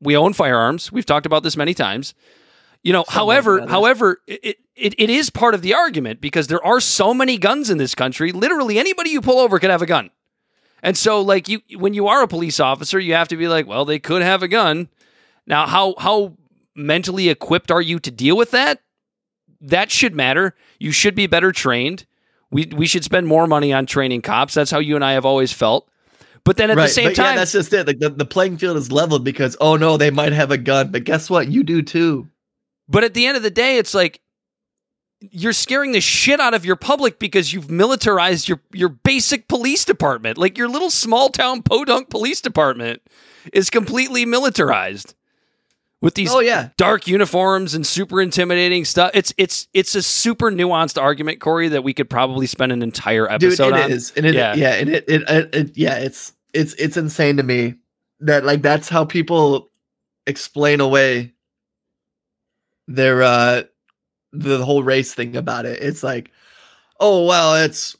we 0.00 0.16
own 0.16 0.32
firearms. 0.32 0.92
We've 0.92 1.06
talked 1.06 1.26
about 1.26 1.42
this 1.42 1.56
many 1.56 1.74
times. 1.74 2.14
You 2.82 2.92
know, 2.92 3.04
Some 3.04 3.14
however, 3.14 3.66
however, 3.66 4.20
it, 4.26 4.58
it 4.76 4.94
it 4.98 5.10
is 5.10 5.30
part 5.30 5.54
of 5.54 5.62
the 5.62 5.74
argument 5.74 6.20
because 6.20 6.48
there 6.48 6.64
are 6.64 6.80
so 6.80 7.14
many 7.14 7.38
guns 7.38 7.70
in 7.70 7.78
this 7.78 7.94
country. 7.94 8.30
Literally, 8.30 8.78
anybody 8.78 9.10
you 9.10 9.20
pull 9.20 9.38
over 9.38 9.58
could 9.58 9.70
have 9.70 9.82
a 9.82 9.86
gun. 9.86 10.10
And 10.82 10.98
so, 10.98 11.22
like 11.22 11.48
you, 11.48 11.62
when 11.78 11.94
you 11.94 12.08
are 12.08 12.22
a 12.22 12.28
police 12.28 12.60
officer, 12.60 13.00
you 13.00 13.14
have 13.14 13.28
to 13.28 13.38
be 13.38 13.48
like, 13.48 13.66
well, 13.66 13.86
they 13.86 13.98
could 13.98 14.20
have 14.20 14.42
a 14.42 14.48
gun. 14.48 14.90
Now, 15.46 15.66
how 15.66 15.94
how 15.98 16.34
mentally 16.74 17.30
equipped 17.30 17.70
are 17.70 17.80
you 17.80 17.98
to 18.00 18.10
deal 18.10 18.36
with 18.36 18.50
that? 18.50 18.82
That 19.62 19.90
should 19.90 20.14
matter. 20.14 20.54
You 20.78 20.92
should 20.92 21.14
be 21.14 21.26
better 21.26 21.52
trained. 21.52 22.04
We 22.50 22.66
we 22.66 22.86
should 22.86 23.02
spend 23.02 23.26
more 23.26 23.46
money 23.46 23.72
on 23.72 23.86
training 23.86 24.20
cops. 24.20 24.52
That's 24.52 24.70
how 24.70 24.78
you 24.78 24.94
and 24.94 25.04
I 25.04 25.12
have 25.12 25.24
always 25.24 25.52
felt. 25.52 25.88
But 26.44 26.58
then 26.58 26.70
at 26.70 26.76
the 26.76 26.88
same 26.88 27.06
but 27.06 27.16
yeah, 27.16 27.24
time, 27.24 27.36
that's 27.36 27.52
just 27.52 27.72
it. 27.72 27.86
Like 27.86 27.98
the, 27.98 28.10
the 28.10 28.26
playing 28.26 28.58
field 28.58 28.76
is 28.76 28.92
leveled 28.92 29.24
because 29.24 29.56
oh 29.60 29.76
no, 29.76 29.96
they 29.96 30.10
might 30.10 30.32
have 30.32 30.50
a 30.50 30.58
gun, 30.58 30.90
but 30.90 31.04
guess 31.04 31.30
what? 31.30 31.48
You 31.48 31.64
do 31.64 31.82
too. 31.82 32.28
But 32.86 33.02
at 33.02 33.14
the 33.14 33.26
end 33.26 33.36
of 33.36 33.42
the 33.42 33.50
day, 33.50 33.78
it's 33.78 33.94
like 33.94 34.20
you're 35.20 35.54
scaring 35.54 35.92
the 35.92 36.02
shit 36.02 36.40
out 36.40 36.52
of 36.52 36.66
your 36.66 36.76
public 36.76 37.18
because 37.18 37.52
you've 37.52 37.70
militarized 37.70 38.48
your 38.48 38.60
your 38.72 38.90
basic 38.90 39.48
police 39.48 39.86
department. 39.86 40.36
Like 40.36 40.58
your 40.58 40.68
little 40.68 40.90
small 40.90 41.30
town 41.30 41.62
podunk 41.62 42.10
police 42.10 42.42
department 42.42 43.00
is 43.52 43.70
completely 43.70 44.26
militarized 44.26 45.14
with 46.04 46.14
these 46.14 46.30
Oh 46.30 46.40
yeah, 46.40 46.68
dark 46.76 47.08
uniforms 47.08 47.74
and 47.74 47.86
super 47.86 48.20
intimidating 48.20 48.84
stuff. 48.84 49.10
It's 49.14 49.32
it's 49.38 49.66
it's 49.72 49.94
a 49.94 50.02
super 50.02 50.50
nuanced 50.50 51.00
argument, 51.00 51.40
Corey, 51.40 51.68
that 51.68 51.82
we 51.82 51.94
could 51.94 52.08
probably 52.10 52.46
spend 52.46 52.72
an 52.72 52.82
entire 52.82 53.26
dude, 53.38 53.52
episode 53.52 53.74
it 53.74 53.84
on. 53.84 53.90
is, 53.90 54.12
and 54.16 54.26
it, 54.26 54.34
Yeah. 54.34 54.54
yeah, 54.54 54.74
and 54.74 54.90
it, 54.90 55.04
it, 55.08 55.22
it, 55.28 55.54
it, 55.54 55.76
yeah, 55.76 55.96
it's 55.96 56.32
it's 56.52 56.74
it's 56.74 56.96
insane 56.96 57.38
to 57.38 57.42
me 57.42 57.74
that 58.20 58.44
like 58.44 58.62
that's 58.62 58.88
how 58.88 59.04
people 59.04 59.70
explain 60.26 60.80
away 60.80 61.32
their 62.86 63.22
uh 63.22 63.62
the 64.32 64.64
whole 64.64 64.82
race 64.82 65.14
thing 65.14 65.36
about 65.36 65.64
it. 65.64 65.82
It's 65.82 66.02
like, 66.02 66.30
oh 67.00 67.24
well, 67.26 67.56
it's 67.56 67.96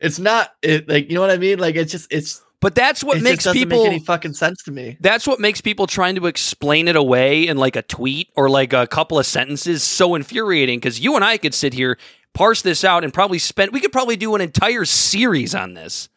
it's 0.00 0.18
not 0.18 0.52
it 0.62 0.88
like 0.88 1.08
you 1.08 1.14
know 1.14 1.20
what 1.20 1.30
I 1.30 1.36
mean? 1.38 1.58
Like 1.58 1.76
it's 1.76 1.92
just 1.92 2.12
it's 2.12 2.42
But 2.60 2.74
that's 2.74 3.02
what 3.02 3.16
it 3.16 3.22
makes 3.22 3.44
just 3.44 3.54
doesn't 3.54 3.58
people 3.70 3.84
make 3.84 3.92
any 3.94 4.04
fucking 4.04 4.34
sense 4.34 4.62
to 4.64 4.70
me. 4.70 4.98
That's 5.00 5.26
what 5.26 5.40
makes 5.40 5.60
people 5.62 5.86
trying 5.86 6.14
to 6.16 6.26
explain 6.26 6.88
it 6.88 6.96
away 6.96 7.46
in 7.48 7.56
like 7.56 7.74
a 7.74 7.82
tweet 7.82 8.28
or 8.36 8.50
like 8.50 8.72
a 8.74 8.86
couple 8.86 9.18
of 9.18 9.24
sentences 9.24 9.82
so 9.82 10.14
infuriating 10.14 10.78
because 10.78 11.00
you 11.00 11.16
and 11.16 11.24
I 11.24 11.38
could 11.38 11.54
sit 11.54 11.72
here, 11.72 11.96
parse 12.34 12.60
this 12.60 12.84
out, 12.84 13.02
and 13.02 13.14
probably 13.14 13.38
spend, 13.38 13.72
we 13.72 13.80
could 13.80 13.92
probably 13.92 14.16
do 14.16 14.34
an 14.34 14.42
entire 14.42 14.84
series 14.84 15.54
on 15.54 15.72
this. 15.74 16.10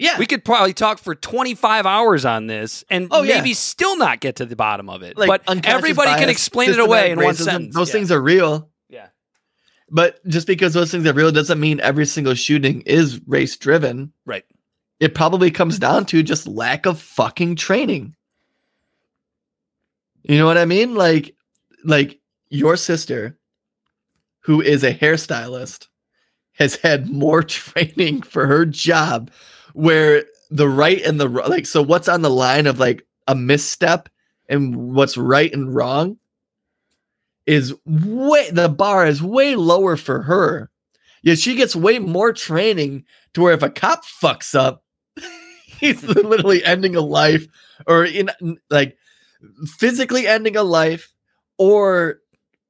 Yeah, 0.00 0.16
We 0.18 0.26
could 0.26 0.44
probably 0.44 0.72
talk 0.74 0.98
for 1.00 1.14
25 1.16 1.84
hours 1.84 2.24
on 2.24 2.46
this 2.46 2.84
and 2.88 3.08
Oh, 3.10 3.22
yeah. 3.24 3.36
maybe 3.38 3.52
still 3.52 3.96
not 3.96 4.20
get 4.20 4.36
to 4.36 4.46
the 4.46 4.54
bottom 4.54 4.88
of 4.88 5.02
it. 5.02 5.16
like 5.18 5.26
but 5.44 5.66
everybody 5.66 6.10
can 6.20 6.28
explain 6.28 6.70
it 6.70 6.78
away 6.78 7.10
in 7.10 7.18
systematic 7.18 7.24
one 7.24 7.34
racism, 7.34 7.44
sentence. 7.44 7.74
Those 7.74 7.88
Yeah. 7.88 7.92
things 7.92 8.12
are 8.12 8.20
real. 8.20 8.68
Yeah. 8.88 9.06
But 9.90 10.24
just 10.28 10.46
because 10.46 10.72
those 10.72 10.90
things 10.92 11.04
are 11.06 11.12
real 11.12 11.32
doesn't 11.32 11.58
mean 11.58 11.80
every 11.80 12.06
single 12.06 12.34
shooting 12.34 12.82
is 12.82 13.20
race 13.26 13.56
driven. 13.56 14.12
Right. 14.24 14.44
It 15.00 15.14
probably 15.14 15.50
comes 15.50 15.78
down 15.78 16.06
to 16.06 16.22
just 16.22 16.48
lack 16.48 16.86
of 16.86 17.00
fucking 17.00 17.56
training. 17.56 18.14
You 20.22 20.38
know 20.38 20.46
what 20.46 20.58
I 20.58 20.64
mean? 20.64 20.94
Like 20.94 21.34
like 21.84 22.20
your 22.50 22.76
sister 22.76 23.38
who 24.40 24.60
is 24.60 24.82
a 24.82 24.94
hairstylist 24.94 25.86
has 26.52 26.76
had 26.76 27.08
more 27.08 27.42
training 27.44 28.22
for 28.22 28.46
her 28.46 28.66
job 28.66 29.30
where 29.74 30.24
the 30.50 30.68
right 30.68 31.02
and 31.02 31.20
the 31.20 31.28
like 31.28 31.66
so 31.66 31.82
what's 31.82 32.08
on 32.08 32.22
the 32.22 32.30
line 32.30 32.66
of 32.66 32.78
like 32.78 33.06
a 33.26 33.34
misstep 33.34 34.08
and 34.48 34.94
what's 34.94 35.16
right 35.16 35.52
and 35.52 35.74
wrong 35.74 36.16
is 37.46 37.74
way 37.86 38.50
the 38.50 38.68
bar 38.68 39.06
is 39.06 39.22
way 39.22 39.54
lower 39.54 39.96
for 39.96 40.22
her. 40.22 40.70
Yet 41.22 41.38
she 41.38 41.54
gets 41.54 41.74
way 41.74 41.98
more 41.98 42.32
training 42.32 43.04
to 43.34 43.42
where 43.42 43.54
if 43.54 43.62
a 43.62 43.70
cop 43.70 44.04
fucks 44.04 44.54
up, 44.54 44.84
he's 45.80 46.02
literally 46.02 46.64
ending 46.64 46.96
a 46.96 47.00
life 47.00 47.46
or 47.86 48.04
in 48.04 48.30
like 48.70 48.96
physically 49.78 50.26
ending 50.26 50.56
a 50.56 50.62
life 50.62 51.12
or 51.58 52.20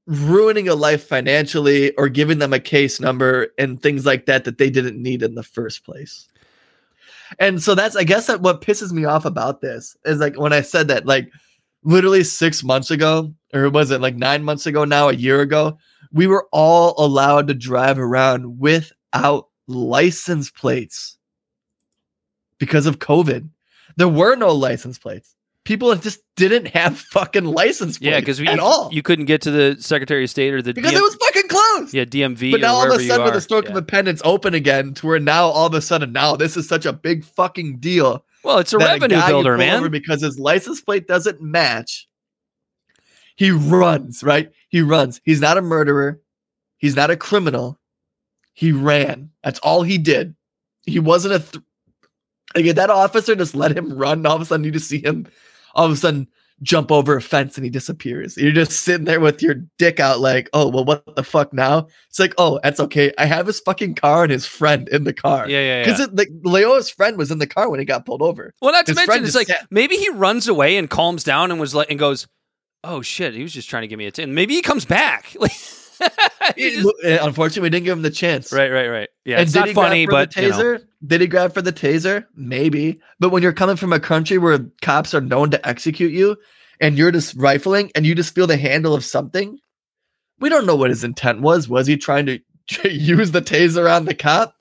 ruining 0.07 0.69
a 0.69 0.75
life 0.75 1.07
financially 1.07 1.95
or 1.97 2.09
giving 2.09 2.39
them 2.39 2.53
a 2.53 2.61
case 2.61 2.99
number 2.99 3.49
and 3.59 3.83
things 3.83 4.07
like 4.07 4.27
that 4.27 4.45
that 4.45 4.59
they 4.59 4.71
didn't 4.71 5.01
need 5.01 5.23
in 5.23 5.35
the 5.35 5.43
first 5.43 5.85
place. 5.85 6.29
And 7.39 7.63
so 7.63 7.75
that's 7.75 7.95
I 7.95 8.05
guess 8.05 8.27
that 8.27 8.41
what 8.41 8.63
pisses 8.63 8.91
me 8.91 9.05
off 9.05 9.27
about 9.27 9.61
this 9.61 9.97
is 10.05 10.19
like 10.19 10.39
when 10.39 10.53
I 10.53 10.63
said 10.63 10.89
that 10.89 11.07
like 11.07 11.31
literally 11.83 12.25
6 12.25 12.65
months 12.65 12.91
ago 12.91 13.33
or 13.53 13.69
was 13.69 13.91
it 13.91 14.01
like 14.01 14.17
9 14.17 14.43
months 14.43 14.67
ago 14.67 14.85
now 14.85 15.09
a 15.09 15.15
year 15.15 15.41
ago 15.41 15.79
we 16.11 16.27
were 16.27 16.49
all 16.53 16.95
allowed 16.97 17.49
to 17.49 17.55
drive 17.55 17.99
around 17.99 18.59
without 18.59 19.49
license 19.67 20.51
plates 20.51 21.18
because 22.59 22.87
of 22.87 22.99
COVID. 22.99 23.49
There 23.97 24.09
were 24.09 24.37
no 24.37 24.53
license 24.53 24.99
plates. 24.99 25.35
People 25.65 25.95
just 25.97 26.21
didn't 26.37 26.69
have 26.69 26.99
fucking 27.13 27.45
license 27.45 27.99
plates 27.99 28.11
Yeah, 28.13 28.21
because 28.21 28.41
at 28.41 28.59
all 28.59 28.89
you 28.93 29.03
couldn't 29.03 29.27
get 29.27 29.43
to 29.43 29.51
the 29.51 29.77
Secretary 29.81 30.25
of 30.25 30.31
State 30.31 30.55
or 30.55 30.63
the 30.63 30.73
because 30.73 30.93
DM 30.93 30.97
it 30.99 31.03
was 31.03 31.15
fucking 31.17 31.49
closed. 31.49 31.95
yeah 31.95 32.05
DMV. 32.05 32.53
but 32.53 32.61
now 32.61 32.75
all 32.75 32.91
of 32.91 32.99
a 32.99 33.03
sudden, 33.05 33.25
with 33.25 33.35
the 33.35 33.41
stroke 33.41 33.65
Yeah. 33.67 33.73
of 33.73 33.77
a 33.77 33.83
pen, 33.83 34.09
it's 34.09 34.23
open 34.25 34.55
again 34.55 34.95
to 34.95 35.07
where 35.07 35.19
now 35.21 35.47
all 35.49 35.67
of 35.67 35.75
a 35.75 35.83
sudden 35.83 36.13
now 36.13 36.37
this 36.37 36.57
is 36.57 36.67
such 36.69 36.87
a 36.87 36.93
big 36.93 37.25
fucking 37.25 37.79
deal. 37.81 38.25
well, 38.45 38.59
it's 38.59 38.73
a 38.73 38.79
revenue 38.79 39.17
you 39.19 39.27
builder, 39.27 39.59
man. 39.59 39.91
because 39.91 40.23
his 40.23 40.39
license 40.39 40.81
plate 40.81 41.07
doesn't 41.07 41.43
match. 41.43 42.09
He 43.37 43.51
runs, 43.51 44.23
right? 44.25 44.51
He 44.69 44.81
runs. 44.81 45.21
He's 45.25 45.41
not 45.41 45.59
a 45.59 45.63
murderer. 45.63 46.21
He's 46.79 46.97
not 46.97 47.11
a 47.11 47.17
criminal. 47.17 47.79
He 48.53 48.73
ran. 48.73 49.31
That's 49.45 49.59
all 49.61 49.83
he 49.83 49.99
did. 49.99 50.35
He 50.87 50.99
wasn't 50.99 51.35
a. 51.35 51.39
Th- 51.41 51.65
like 52.59 52.67
if 52.67 52.75
that 52.77 52.91
officer 52.91 53.37
just 53.37 53.55
let 53.55 53.77
him 53.77 53.93
run. 53.97 54.27
All 54.27 54.35
of 54.35 54.43
a 54.43 54.45
sudden, 54.45 54.65
you 54.65 54.73
just 54.73 54.89
see 54.89 55.01
him. 55.01 55.27
All 55.77 55.87
of 55.87 55.93
a 55.93 55.97
sudden, 55.97 56.27
jump 56.61 56.91
over 56.91 57.17
a 57.17 57.23
fence 57.23 57.57
and 57.57 57.65
he 57.65 57.71
disappears. 57.71 58.37
You're 58.37 58.51
just 58.51 58.73
sitting 58.81 59.05
there 59.05 59.21
with 59.21 59.41
your 59.43 59.55
dick 59.79 60.01
out, 60.01 60.19
like, 60.19 60.51
oh 60.53 60.69
well, 60.69 60.85
what 60.85 61.15
the 61.15 61.23
fuck 61.23 61.53
now? 61.53 61.87
It's 62.09 62.19
like, 62.19 62.35
oh, 62.37 62.59
that's 62.65 62.81
okay. 62.81 63.13
I 63.17 63.27
have 63.27 63.47
his 63.47 63.61
fucking 63.61 63.95
car 63.95 64.25
and 64.25 64.33
his 64.33 64.45
friend 64.45 64.89
in 64.89 65.05
the 65.05 65.13
car. 65.13 65.49
Yeah, 65.49 65.61
yeah, 65.61 65.85
Because 65.85 66.01
yeah. 66.01 66.07
like 66.13 66.31
Leo's 66.43 66.91
friend 66.91 67.17
was 67.17 67.31
in 67.31 67.39
the 67.39 67.47
car 67.47 67.71
when 67.71 67.79
he 67.79 67.87
got 67.87 68.05
pulled 68.05 68.23
over. 68.23 68.53
Well, 68.61 68.73
not 68.73 68.87
to 68.87 68.91
his 68.93 68.97
mention, 69.07 69.25
it's 69.25 69.37
like 69.37 69.47
sat- 69.47 69.69
maybe 69.71 69.95
he 69.97 70.09
runs 70.11 70.49
away 70.49 70.77
and 70.79 70.91
calms 70.91 71.23
down 71.23 71.53
and 71.53 71.61
was 71.61 71.77
like 71.77 71.91
and 71.91 71.99
goes, 71.99 72.27
"Oh 72.83 73.03
shit, 73.03 73.35
he 73.35 73.43
was 73.43 73.53
just 73.53 73.71
trying 73.71 73.83
to 73.83 73.89
give 73.89 73.99
me 73.99 74.07
a 74.07 74.11
tin." 74.11 74.35
Maybe 74.35 74.55
he 74.55 74.63
comes 74.63 74.85
back. 74.85 75.37
Like, 75.39 75.53
just- 76.57 76.89
Unfortunately, 77.05 77.63
we 77.63 77.71
didn't 77.71 77.85
give 77.85 77.97
him 77.97 78.03
the 78.03 78.11
chance. 78.11 78.53
right, 78.53 78.71
right, 78.71 78.89
right. 78.89 79.09
Yeah, 79.25 79.37
and 79.39 79.43
it's 79.47 79.55
not 79.55 79.69
funny, 79.71 80.07
but 80.07 80.35
the 80.35 80.43
you 80.43 80.49
know. 80.51 80.57
taser? 80.59 80.85
Did 81.07 81.21
he 81.21 81.27
grab 81.27 81.55
for 81.55 81.63
the 81.63 81.73
taser? 81.73 82.27
Maybe. 82.35 83.01
But 83.21 83.31
when 83.31 83.43
you're 83.43 83.53
coming 83.53 83.77
from 83.77 83.93
a 83.93 84.01
country 84.01 84.39
where 84.39 84.59
cops 84.83 85.15
are 85.15 85.21
known 85.21 85.51
to 85.51 85.69
execute 85.69 86.13
you, 86.13 86.37
and 86.81 86.97
you're 86.97 87.11
just 87.13 87.35
rifling, 87.37 87.91
and 87.95 88.07
you 88.07 88.15
just 88.15 88.35
feel 88.35 88.47
the 88.47 88.57
handle 88.57 88.95
of 88.95 89.05
something, 89.05 89.59
we 90.41 90.49
don't 90.49 90.67
know 90.67 90.77
what 90.77 90.91
his 90.91 91.05
intent 91.05 91.41
was. 91.41 91.69
Was 91.69 91.87
he 91.87 91.97
trying 91.97 92.27
to 92.27 92.41
use 92.91 93.31
the 93.33 93.43
taser 93.43 93.93
on 93.93 94.05
the 94.05 94.15
cop, 94.15 94.55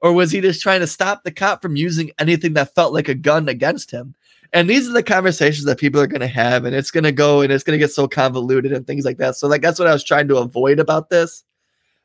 or 0.00 0.12
was 0.12 0.30
he 0.30 0.40
just 0.40 0.62
trying 0.62 0.80
to 0.80 0.86
stop 0.86 1.22
the 1.24 1.32
cop 1.32 1.60
from 1.62 1.76
using 1.76 2.10
anything 2.18 2.54
that 2.54 2.74
felt 2.74 2.92
like 2.92 3.08
a 3.08 3.14
gun 3.14 3.48
against 3.48 3.90
him? 3.90 4.14
And 4.52 4.68
these 4.68 4.88
are 4.88 4.92
the 4.92 5.02
conversations 5.02 5.64
that 5.66 5.78
people 5.78 6.00
are 6.00 6.06
going 6.06 6.20
to 6.22 6.26
have, 6.26 6.64
and 6.64 6.74
it's 6.74 6.90
going 6.90 7.04
to 7.04 7.12
go 7.12 7.42
and 7.42 7.52
it's 7.52 7.64
going 7.64 7.78
to 7.78 7.84
get 7.84 7.92
so 7.92 8.08
convoluted 8.08 8.72
and 8.72 8.86
things 8.86 9.04
like 9.04 9.18
that. 9.18 9.36
So, 9.36 9.46
like, 9.46 9.60
that's 9.60 9.78
what 9.78 9.88
I 9.88 9.92
was 9.92 10.04
trying 10.04 10.28
to 10.28 10.38
avoid 10.38 10.78
about 10.78 11.10
this. 11.10 11.44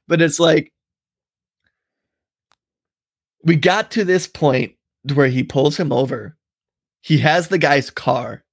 But 0.07 0.21
it's 0.21 0.39
like, 0.39 0.73
we 3.43 3.55
got 3.55 3.91
to 3.91 4.03
this 4.03 4.27
point 4.27 4.73
where 5.13 5.27
he 5.27 5.43
pulls 5.43 5.77
him 5.77 5.93
over. 5.93 6.37
He 7.01 7.17
has 7.19 7.47
the 7.47 7.57
guy's 7.57 7.89
car. 7.89 8.43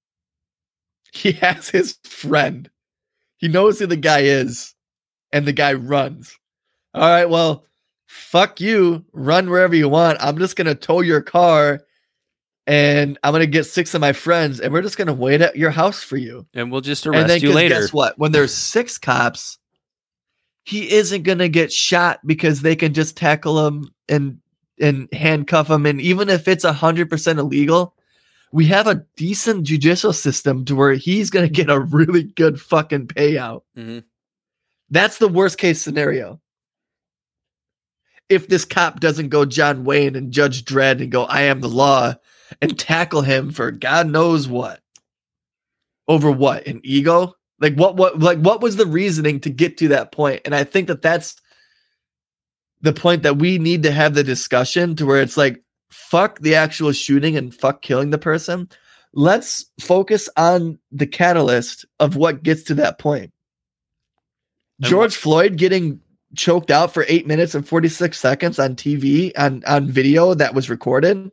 He 1.12 1.32
has 1.40 1.68
his 1.68 1.98
friend. 2.04 2.70
He 3.38 3.48
knows 3.48 3.78
who 3.78 3.86
the 3.86 3.96
guy 3.96 4.20
is. 4.20 4.74
And 5.32 5.46
the 5.46 5.52
guy 5.52 5.74
runs. 5.74 6.36
All 6.92 7.08
right, 7.08 7.28
well, 7.28 7.64
fuck 8.06 8.60
you. 8.60 9.04
Run 9.12 9.48
wherever 9.48 9.76
you 9.76 9.88
want. 9.88 10.18
I'm 10.20 10.38
just 10.38 10.56
going 10.56 10.66
to 10.66 10.74
tow 10.74 11.00
your 11.00 11.22
car 11.22 11.82
and 12.66 13.18
I'm 13.24 13.32
going 13.32 13.40
to 13.42 13.46
get 13.46 13.64
six 13.64 13.94
of 13.94 14.00
my 14.00 14.12
friends 14.12 14.60
and 14.60 14.72
we're 14.72 14.82
just 14.82 14.96
going 14.96 15.08
to 15.08 15.14
wait 15.14 15.40
at 15.40 15.56
your 15.56 15.70
house 15.70 16.02
for 16.02 16.16
you. 16.16 16.46
and 16.54 16.70
we'll 16.70 16.80
just 16.82 17.06
and 17.06 17.14
arrest 17.14 17.28
then 17.28 17.40
you 17.40 17.52
later. 17.52 17.74
guess 17.80 17.92
what? 17.92 18.18
When 18.18 18.32
there's 18.32 18.54
six 18.54 18.98
cops, 18.98 19.58
he 20.64 20.92
isn't 20.92 21.22
gonna 21.22 21.48
get 21.48 21.72
shot 21.72 22.20
because 22.24 22.60
they 22.60 22.76
can 22.76 22.92
just 22.92 23.16
tackle 23.16 23.66
him 23.66 23.88
and 24.08 24.38
and 24.78 25.08
handcuff 25.12 25.68
him. 25.70 25.86
And 25.86 26.00
even 26.00 26.28
if 26.28 26.46
it's 26.46 26.64
a 26.64 26.72
hundred 26.72 27.08
percent 27.10 27.38
illegal, 27.38 27.94
we 28.52 28.66
have 28.66 28.86
a 28.86 29.02
decent 29.16 29.64
judicial 29.64 30.12
system 30.12 30.64
to 30.66 30.76
where 30.76 30.92
he's 30.92 31.30
gonna 31.30 31.48
get 31.48 31.70
a 31.70 31.80
really 31.80 32.24
good 32.24 32.60
fucking 32.60 33.06
payout. 33.08 33.62
Mhm. 33.76 34.04
That's 34.90 35.16
the 35.18 35.28
worst 35.28 35.56
case 35.58 35.80
scenario. 35.80 36.40
If 38.28 38.46
this 38.48 38.64
cop 38.64 39.00
doesn't 39.00 39.30
go 39.30 39.44
John 39.44 39.84
Wayne 39.84 40.14
and 40.14 40.30
Judge 40.30 40.64
Dredd 40.64 41.00
and 41.02 41.10
go, 41.10 41.24
I 41.24 41.42
am 41.42 41.60
the 41.60 41.68
law, 41.68 42.14
and 42.60 42.78
tackle 42.78 43.22
him 43.22 43.50
for 43.50 43.70
God 43.70 44.08
knows 44.08 44.48
what. 44.48 44.80
Over 46.08 46.30
what? 46.30 46.66
An 46.66 46.80
ego? 46.82 47.34
Like 47.60 47.74
what 47.74 47.96
what 47.96 48.18
like 48.18 48.38
what 48.38 48.62
was 48.62 48.76
the 48.76 48.86
reasoning 48.86 49.40
to 49.40 49.50
get 49.50 49.78
to 49.78 49.88
that 49.88 50.12
point? 50.12 50.42
And 50.44 50.54
I 50.54 50.64
think 50.64 50.88
that 50.88 51.02
that's 51.02 51.36
the 52.80 52.92
point 52.92 53.22
that 53.22 53.36
we 53.36 53.58
need 53.58 53.82
to 53.82 53.92
have 53.92 54.14
the 54.14 54.24
discussion 54.24 54.96
to 54.96 55.06
where 55.06 55.20
it's 55.20 55.36
like 55.36 55.62
fuck 55.90 56.38
the 56.40 56.54
actual 56.54 56.92
shooting 56.92 57.36
and 57.36 57.54
fuck 57.54 57.82
killing 57.82 58.10
the 58.10 58.18
person. 58.18 58.68
Let's 59.12 59.66
focus 59.80 60.28
on 60.36 60.78
the 60.90 61.06
catalyst 61.06 61.84
of 61.98 62.16
what 62.16 62.42
gets 62.42 62.62
to 62.64 62.74
that 62.76 62.98
point. 62.98 63.32
George 64.80 65.14
Floyd 65.14 65.56
getting 65.56 66.00
choked 66.36 66.70
out 66.70 66.94
for 66.94 67.04
8 67.08 67.26
minutes 67.26 67.54
and 67.54 67.66
46 67.66 68.18
seconds 68.18 68.58
on 68.58 68.76
TV 68.76 69.32
on 69.36 69.62
on 69.66 69.88
video 69.88 70.32
that 70.34 70.54
was 70.54 70.70
recorded 70.70 71.30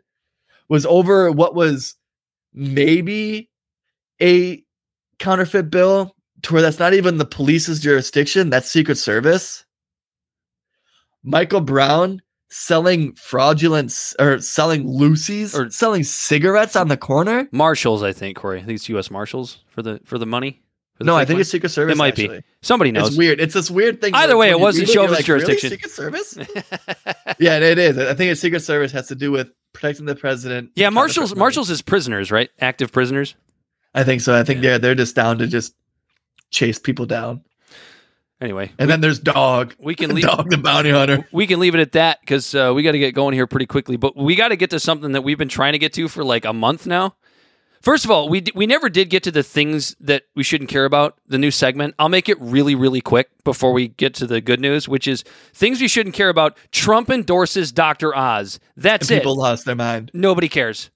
was 0.70 0.86
over 0.86 1.32
what 1.32 1.56
was 1.56 1.96
maybe 2.54 3.50
a 4.22 4.64
counterfeit 5.20 5.70
bill 5.70 6.16
to 6.44 6.54
where 6.54 6.62
that's 6.62 6.80
not 6.80 6.94
even 6.94 7.18
the 7.18 7.26
police's 7.26 7.80
jurisdiction, 7.80 8.50
that's 8.50 8.70
Secret 8.70 8.98
Service. 8.98 9.66
Michael 11.24 11.62
Brown 11.62 12.22
selling 12.50 13.14
fraudulent 13.16 13.94
or 14.20 14.40
selling 14.40 14.86
loosies 14.86 15.58
Or- 15.58 15.70
selling 15.70 16.04
cigarettes 16.04 16.76
on 16.76 16.88
the 16.88 16.98
corner. 16.98 17.48
Marshals, 17.52 18.04
I 18.04 18.14
think, 18.14 18.38
Corey. 18.38 18.60
I 18.62 18.64
think 18.64 18.76
it's 18.78 18.88
U.S. 18.90 19.12
Marshals 19.12 19.64
for 19.68 19.82
the 19.82 20.00
for 20.06 20.18
the 20.18 20.26
money. 20.26 20.62
No, 21.00 21.16
I 21.16 21.26
think 21.26 21.36
money? 21.36 21.42
it's 21.42 21.50
Secret 21.52 21.70
Service. 21.70 21.94
It 21.94 21.98
might 21.98 22.20
actually. 22.20 22.40
be. 22.40 22.44
Somebody 22.62 22.92
knows. 22.92 23.10
It's 23.10 23.18
weird. 23.18 23.40
It's 23.40 23.54
this 23.54 23.70
weird 23.70 24.02
thing. 24.02 24.14
Either 24.14 24.36
way, 24.38 24.50
it 24.50 24.60
wasn't 24.60 24.88
show 24.88 24.94
you're 25.02 25.04
of 25.06 25.12
"Really? 25.12 25.24
jurisdiction." 25.24 25.70
Secret 25.70 25.92
Service. 25.92 26.38
yeah, 27.40 27.60
it 27.60 27.78
is. 27.78 27.98
I 27.98 28.14
think 28.14 28.32
it's 28.32 28.42
Secret 28.42 28.62
Service 28.62 28.92
has 28.92 29.08
to 29.10 29.16
do 29.16 29.32
with 29.32 29.52
protecting 29.74 30.06
the 30.06 30.16
president. 30.16 30.72
yeah, 30.76 30.90
marshals. 30.90 31.36
Marshals 31.36 31.70
is 31.70 31.82
prisoners, 31.82 32.32
right? 32.32 32.50
Active 32.60 32.92
prisoners. 32.92 33.36
I 33.94 34.04
think 34.04 34.22
so. 34.22 34.36
I 34.38 34.44
think 34.44 34.58
Yeah. 34.58 34.72
they're 34.72 34.80
they're 34.80 34.96
just 34.96 35.16
down 35.16 35.38
to 35.40 35.48
just 35.48 35.74
chase 36.52 36.80
people 36.80 37.06
down. 37.06 37.42
Anyway, 38.40 38.72
And 38.78 38.88
then 38.88 39.02
there's 39.02 39.18
Dog. 39.18 39.74
we 39.80 39.96
can 39.96 40.14
leave. 40.16 40.24
Dog 40.26 40.50
the 40.52 40.58
bounty 40.60 40.92
hunter. 40.92 41.28
we 41.32 41.48
can 41.48 41.60
leave 41.60 41.74
it 41.74 41.82
at 41.82 41.94
that 41.94 42.20
because 42.22 42.54
uh, 42.54 42.72
we 42.76 42.84
got 42.84 42.92
to 42.92 43.00
get 43.00 43.16
going 43.16 43.34
here 43.34 43.48
pretty 43.48 43.66
quickly. 43.66 43.98
But 43.98 44.16
we 44.16 44.36
got 44.36 44.50
to 44.50 44.56
get 44.56 44.70
to 44.72 44.80
something 44.80 45.14
that 45.14 45.24
we've 45.24 45.40
been 45.40 45.50
trying 45.50 45.74
to 45.74 45.80
get 45.80 45.94
to 45.94 46.08
for 46.08 46.24
like 46.24 46.46
a 46.46 46.54
month 46.54 46.86
now. 46.86 47.16
First 47.82 48.06
of 48.06 48.12
all, 48.12 48.30
we 48.30 48.42
d- 48.42 48.52
we 48.56 48.66
never 48.66 48.90
did 48.90 49.10
get 49.10 49.24
to 49.24 49.32
the 49.32 49.44
things 49.44 49.96
that 50.00 50.24
we 50.36 50.44
shouldn't 50.44 50.70
care 50.70 50.86
about. 50.86 51.18
The 51.28 51.38
new 51.38 51.52
segment. 51.52 51.96
I'll 52.00 52.10
make 52.10 52.30
it 52.30 52.40
really 52.42 52.76
really 52.76 53.02
quick 53.02 53.30
before 53.44 53.72
we 53.74 53.90
get 53.90 54.14
to 54.16 54.28
the 54.28 54.42
good 54.42 54.60
news, 54.60 54.88
which 54.88 55.08
is 55.08 55.24
things 55.54 55.80
we 55.82 55.88
shouldn't 55.88 56.16
care 56.16 56.30
about. 56.30 56.58
Trump 56.72 57.10
endorses 57.10 57.72
Dr. 57.72 58.16
Oz. 58.16 58.60
That's 58.76 59.08
People 59.08 59.16
it. 59.16 59.20
People 59.22 59.38
lost 59.38 59.66
their 59.66 59.76
mind. 59.76 60.12
Nobody 60.14 60.50
cares. 60.50 60.90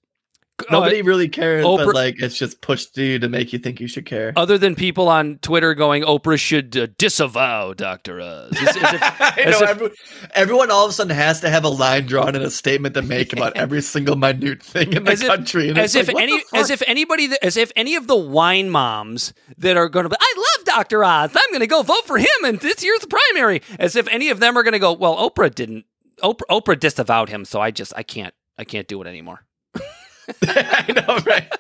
Uh, 0.70 0.80
Nobody 0.80 1.02
really 1.02 1.30
cares, 1.30 1.66
Oprah- 1.66 1.86
but 1.86 1.96
like 1.96 2.22
it's 2.22 2.38
just 2.38 2.62
pushed 2.62 2.96
to 2.96 3.04
you 3.04 3.20
to 3.20 3.30
make 3.30 3.54
you 3.54 3.60
think 3.60 3.80
you 3.80 3.88
should 3.88 4.06
care. 4.06 4.34
other 4.36 4.58
than 4.58 4.76
people 4.76 5.08
on 5.10 5.38
Twitter 5.42 5.74
going, 5.74 6.04
Oprah 6.04 6.40
should 6.40 6.76
uh, 6.78 6.88
disavow 6.98 7.74
Dr. 7.74 8.22
Oz. 8.22 8.52
As- 8.60 8.68
as 8.68 8.76
if- 8.76 8.82
know 8.82 9.60
if- 9.60 9.62
every- 9.70 9.92
everyone 10.36 10.72
all 10.72 10.86
of 10.86 10.90
a 10.90 10.94
sudden 10.94 11.16
has 11.16 11.42
to 11.42 11.50
have 11.50 11.64
a 11.64 11.70
line 11.70 12.06
drawn 12.06 12.36
and 12.36 12.44
a 12.44 12.50
statement 12.52 12.96
to 12.96 13.02
make 13.02 13.34
about 13.34 13.56
every 13.58 13.82
single 13.94 14.16
minute 14.16 14.62
thing 14.64 14.94
in 14.94 15.04
the 15.04 15.12
as 15.12 15.22
if, 15.22 15.28
country. 15.28 15.70
and 15.70 15.78
as 15.78 15.96
if 15.96 16.08
like, 16.08 16.18
any 16.22 16.42
as 16.54 16.70
if 16.70 16.82
anybody 16.88 17.28
that, 17.28 17.44
as 17.44 17.58
if 17.58 17.72
any 17.76 17.96
of 17.96 18.08
the 18.08 18.16
wine 18.16 18.70
moms 18.70 19.34
that 19.58 19.78
are 19.78 19.90
going 19.90 20.04
to 20.04 20.10
be 20.10 20.16
I 20.20 20.34
love 20.38 20.66
Dr. 20.66 21.04
Oz. 21.04 21.32
I'm 21.36 21.50
going 21.52 21.60
to 21.62 21.68
go 21.68 21.82
vote 21.82 22.06
for 22.06 22.18
him 22.18 22.28
and 22.46 22.60
this 22.60 22.84
year's 22.84 23.06
primary. 23.06 23.62
As 23.80 23.96
if 23.96 24.08
any 24.08 24.30
of 24.30 24.40
them 24.40 24.58
are 24.58 24.64
going 24.64 24.74
to 24.74 24.80
go, 24.80 24.94
well, 24.94 25.18
Oprah 25.30 25.54
didn't 25.54 25.86
Oprah, 26.24 26.42
Oprah 26.50 26.80
disavowed 26.80 27.30
him, 27.30 27.46
so 27.46 27.60
I 27.60 27.72
just 27.72 27.94
I 27.96 28.04
can't 28.04 28.34
I 28.58 28.64
can't 28.64 28.88
do 28.88 29.02
it 29.02 29.08
anymore. 29.08 29.44
I 30.44 30.94
know, 30.94 31.20
right? 31.26 31.52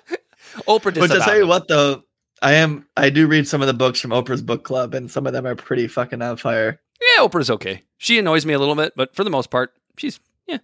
Oprah 0.67 0.93
But 0.93 1.07
to 1.07 1.19
tell 1.19 1.37
you 1.37 1.47
what, 1.47 1.67
though, 1.67 2.03
I 2.41 2.53
am 2.53 2.87
I 2.97 3.09
do 3.09 3.27
read 3.27 3.47
some 3.47 3.61
of 3.61 3.67
the 3.67 3.73
books 3.73 3.99
from 3.99 4.11
Oprah's 4.11 4.41
book 4.41 4.63
club, 4.63 4.93
and 4.93 5.09
some 5.09 5.27
of 5.27 5.33
them 5.33 5.45
are 5.45 5.55
pretty 5.55 5.87
fucking 5.87 6.21
on 6.21 6.37
fire. 6.37 6.79
Yeah, 6.99 7.23
Oprah's 7.25 7.49
okay. 7.49 7.83
She 7.97 8.17
annoys 8.19 8.45
me 8.45 8.53
a 8.53 8.59
little 8.59 8.75
bit, 8.75 8.93
but 8.95 9.15
for 9.15 9.23
the 9.23 9.29
most 9.29 9.51
part, 9.51 9.73
she's 9.97 10.19
yeah. 10.47 10.57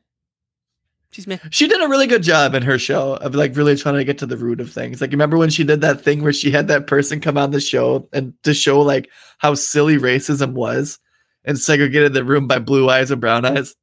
She's 1.11 1.27
meh. 1.27 1.37
She 1.51 1.67
did 1.67 1.81
a 1.81 1.87
really 1.87 2.07
good 2.07 2.23
job 2.23 2.55
in 2.55 2.63
her 2.63 2.79
show 2.79 3.15
of 3.15 3.35
like 3.35 3.55
really 3.55 3.75
trying 3.75 3.95
to 3.95 4.03
get 4.03 4.17
to 4.19 4.25
the 4.25 4.37
root 4.37 4.59
of 4.59 4.71
things. 4.71 5.01
Like, 5.01 5.11
remember 5.11 5.37
when 5.37 5.49
she 5.49 5.63
did 5.63 5.81
that 5.81 6.01
thing 6.01 6.23
where 6.23 6.33
she 6.33 6.51
had 6.51 6.67
that 6.67 6.87
person 6.87 7.21
come 7.21 7.37
on 7.37 7.51
the 7.51 7.61
show 7.61 8.09
and 8.11 8.33
to 8.43 8.53
show 8.53 8.81
like 8.81 9.09
how 9.37 9.53
silly 9.53 9.97
racism 9.97 10.53
was 10.53 10.99
and 11.45 11.59
segregated 11.59 12.13
the 12.13 12.23
room 12.23 12.47
by 12.47 12.59
blue 12.59 12.89
eyes 12.89 13.11
and 13.11 13.21
brown 13.21 13.45
eyes? 13.45 13.75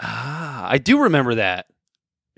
Ah, 0.00 0.68
I 0.68 0.78
do 0.78 1.02
remember 1.02 1.36
that. 1.36 1.66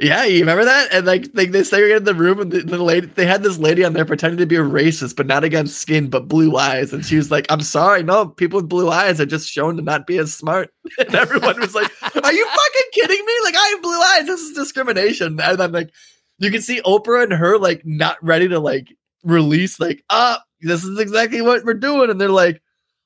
Yeah, 0.03 0.25
you 0.25 0.41
remember 0.41 0.65
that? 0.65 0.93
And 0.93 1.07
like 1.07 1.33
they, 1.33 1.47
they 1.47 1.63
segregated 1.63 1.99
in 1.99 2.05
the 2.05 2.15
room, 2.15 2.41
and 2.41 2.51
the, 2.51 2.63
the 2.63 2.83
lady 2.83 3.07
they 3.07 3.25
had 3.25 3.45
this 3.45 3.59
lady 3.59 3.85
on 3.85 3.93
there 3.93 4.05
pretending 4.05 4.39
to 4.39 4.47
be 4.47 4.57
a 4.57 4.61
racist, 4.63 5.15
but 5.15 5.29
not 5.29 5.45
against 5.45 5.79
skin, 5.79 6.11
but 6.11 6.27
blue 6.27 6.57
eyes. 6.57 6.93
And 6.93 7.07
she 7.07 7.17
was 7.17 7.31
like, 7.31 7.47
"I'm 7.51 7.61
sorry, 7.61 8.03
no, 8.03 8.27
people 8.27 8.59
with 8.59 8.69
blue 8.69 8.91
eyes 8.91 9.21
are 9.21 9.27
just 9.27 9.49
shown 9.49 9.77
to 9.77 9.83
not 9.83 10.09
be 10.09 10.19
as 10.19 10.35
smart." 10.35 10.71
And 10.99 11.15
everyone 11.15 11.61
was 11.61 11.77
like, 11.77 11.89
"Are 12.03 12.33
you 12.33 12.45
fucking 12.47 12.91
kidding 12.95 13.25
me? 13.25 13.33
Like 13.45 13.55
I 13.57 13.67
have 13.69 13.83
blue 13.83 14.01
eyes. 14.01 14.27
This 14.27 14.41
is 14.41 14.57
discrimination." 14.57 15.39
And 15.41 15.63
I'm 15.63 15.71
like, 15.73 15.91
you 16.39 16.51
can 16.51 16.63
see 16.63 16.83
Oprah 16.83 17.23
and 17.23 17.33
her 17.33 17.57
like 17.57 17.83
not 17.85 18.17
ready 18.25 18.49
to 18.49 18.59
like 18.59 18.89
release 19.23 19.79
like, 19.79 20.03
"Ah, 20.11 20.43
this 20.63 20.83
is 20.83 20.99
exactly 20.99 21.43
what 21.43 21.65
we're 21.65 21.75
doing," 21.75 22.11
and 22.11 22.21
they're 22.21 22.29
like, 22.29 22.61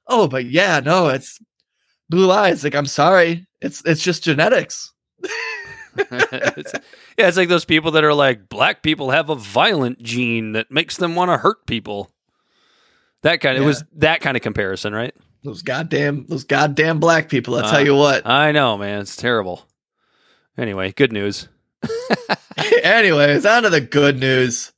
"Oh, 0.06 0.28
but 0.28 0.46
yeah, 0.46 0.80
no, 0.80 1.08
it's 1.08 1.38
blue 2.10 2.30
eyes. 2.30 2.64
Like 2.64 2.74
I'm 2.74 2.86
sorry, 2.86 3.46
it's 3.60 3.82
it's 3.84 4.02
just 4.02 4.24
genetics." 4.24 4.92
It's- 6.32 6.72
yeah, 7.18 7.28
it's 7.28 7.36
like 7.36 7.48
those 7.48 7.64
people 7.64 7.92
that 7.92 8.04
are 8.04 8.14
like 8.14 8.48
black 8.48 8.82
people 8.82 9.10
have 9.10 9.30
a 9.30 9.34
violent 9.34 10.02
gene 10.02 10.52
that 10.52 10.70
makes 10.70 10.96
them 10.96 11.14
want 11.14 11.30
to 11.30 11.36
hurt 11.38 11.66
people. 11.66 12.10
That 13.22 13.40
kind 13.40 13.56
of 13.56 13.64
it 13.64 13.66
was 13.66 13.84
that 13.96 14.20
kind 14.20 14.36
of 14.36 14.42
comparison, 14.42 14.92
right? 14.92 15.14
Those 15.42 15.62
goddamn 15.62 16.26
those 16.28 16.44
goddamn 16.44 17.00
black 17.00 17.28
people. 17.28 17.54
I 17.56 17.60
Uh, 17.60 17.70
tell 17.70 17.84
you 17.84 17.94
what. 17.96 18.26
I 18.26 18.52
know, 18.52 18.76
man. 18.76 19.00
It's 19.00 19.16
terrible. 19.16 19.66
Anyway, 20.58 20.92
good 20.92 21.12
news. 21.12 21.48
Anyways, 22.82 23.44
on 23.44 23.62
to 23.64 23.70
the 23.70 23.80
good 23.80 24.18
news. 24.18 24.72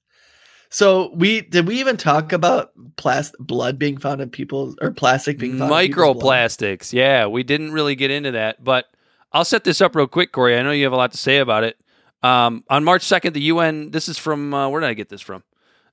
So 0.71 1.11
we 1.15 1.41
did 1.41 1.67
we 1.67 1.81
even 1.81 1.97
talk 1.97 2.33
about 2.33 2.73
plastic 2.97 3.39
blood 3.41 3.79
being 3.79 3.97
found 3.97 4.21
in 4.21 4.29
people 4.31 4.75
or 4.83 4.91
plastic 4.91 5.39
being 5.39 5.59
found? 5.59 5.71
Microplastics. 5.73 6.93
Yeah, 6.93 7.27
we 7.27 7.43
didn't 7.43 7.73
really 7.73 7.95
get 7.95 8.11
into 8.11 8.33
that, 8.33 8.63
but 8.63 8.87
I'll 9.33 9.45
set 9.45 9.65
this 9.65 9.81
up 9.81 9.95
real 9.95 10.07
quick, 10.07 10.33
Corey. 10.33 10.57
I 10.57 10.63
know 10.63 10.71
you 10.71 10.85
have 10.85 10.93
a 10.93 10.97
lot 10.97 11.13
to 11.13 11.19
say 11.19 11.39
about 11.39 11.65
it. 11.65 11.77
Um, 12.23 12.65
on 12.69 12.85
March 12.85 13.05
2nd, 13.05 13.33
the 13.33 13.43
UN, 13.43 13.91
this 13.91 14.09
is 14.09 14.19
from, 14.19 14.53
uh, 14.53 14.69
where 14.69 14.81
did 14.81 14.89
I 14.91 14.95
get 14.95 15.09
this 15.09 15.21
from? 15.21 15.45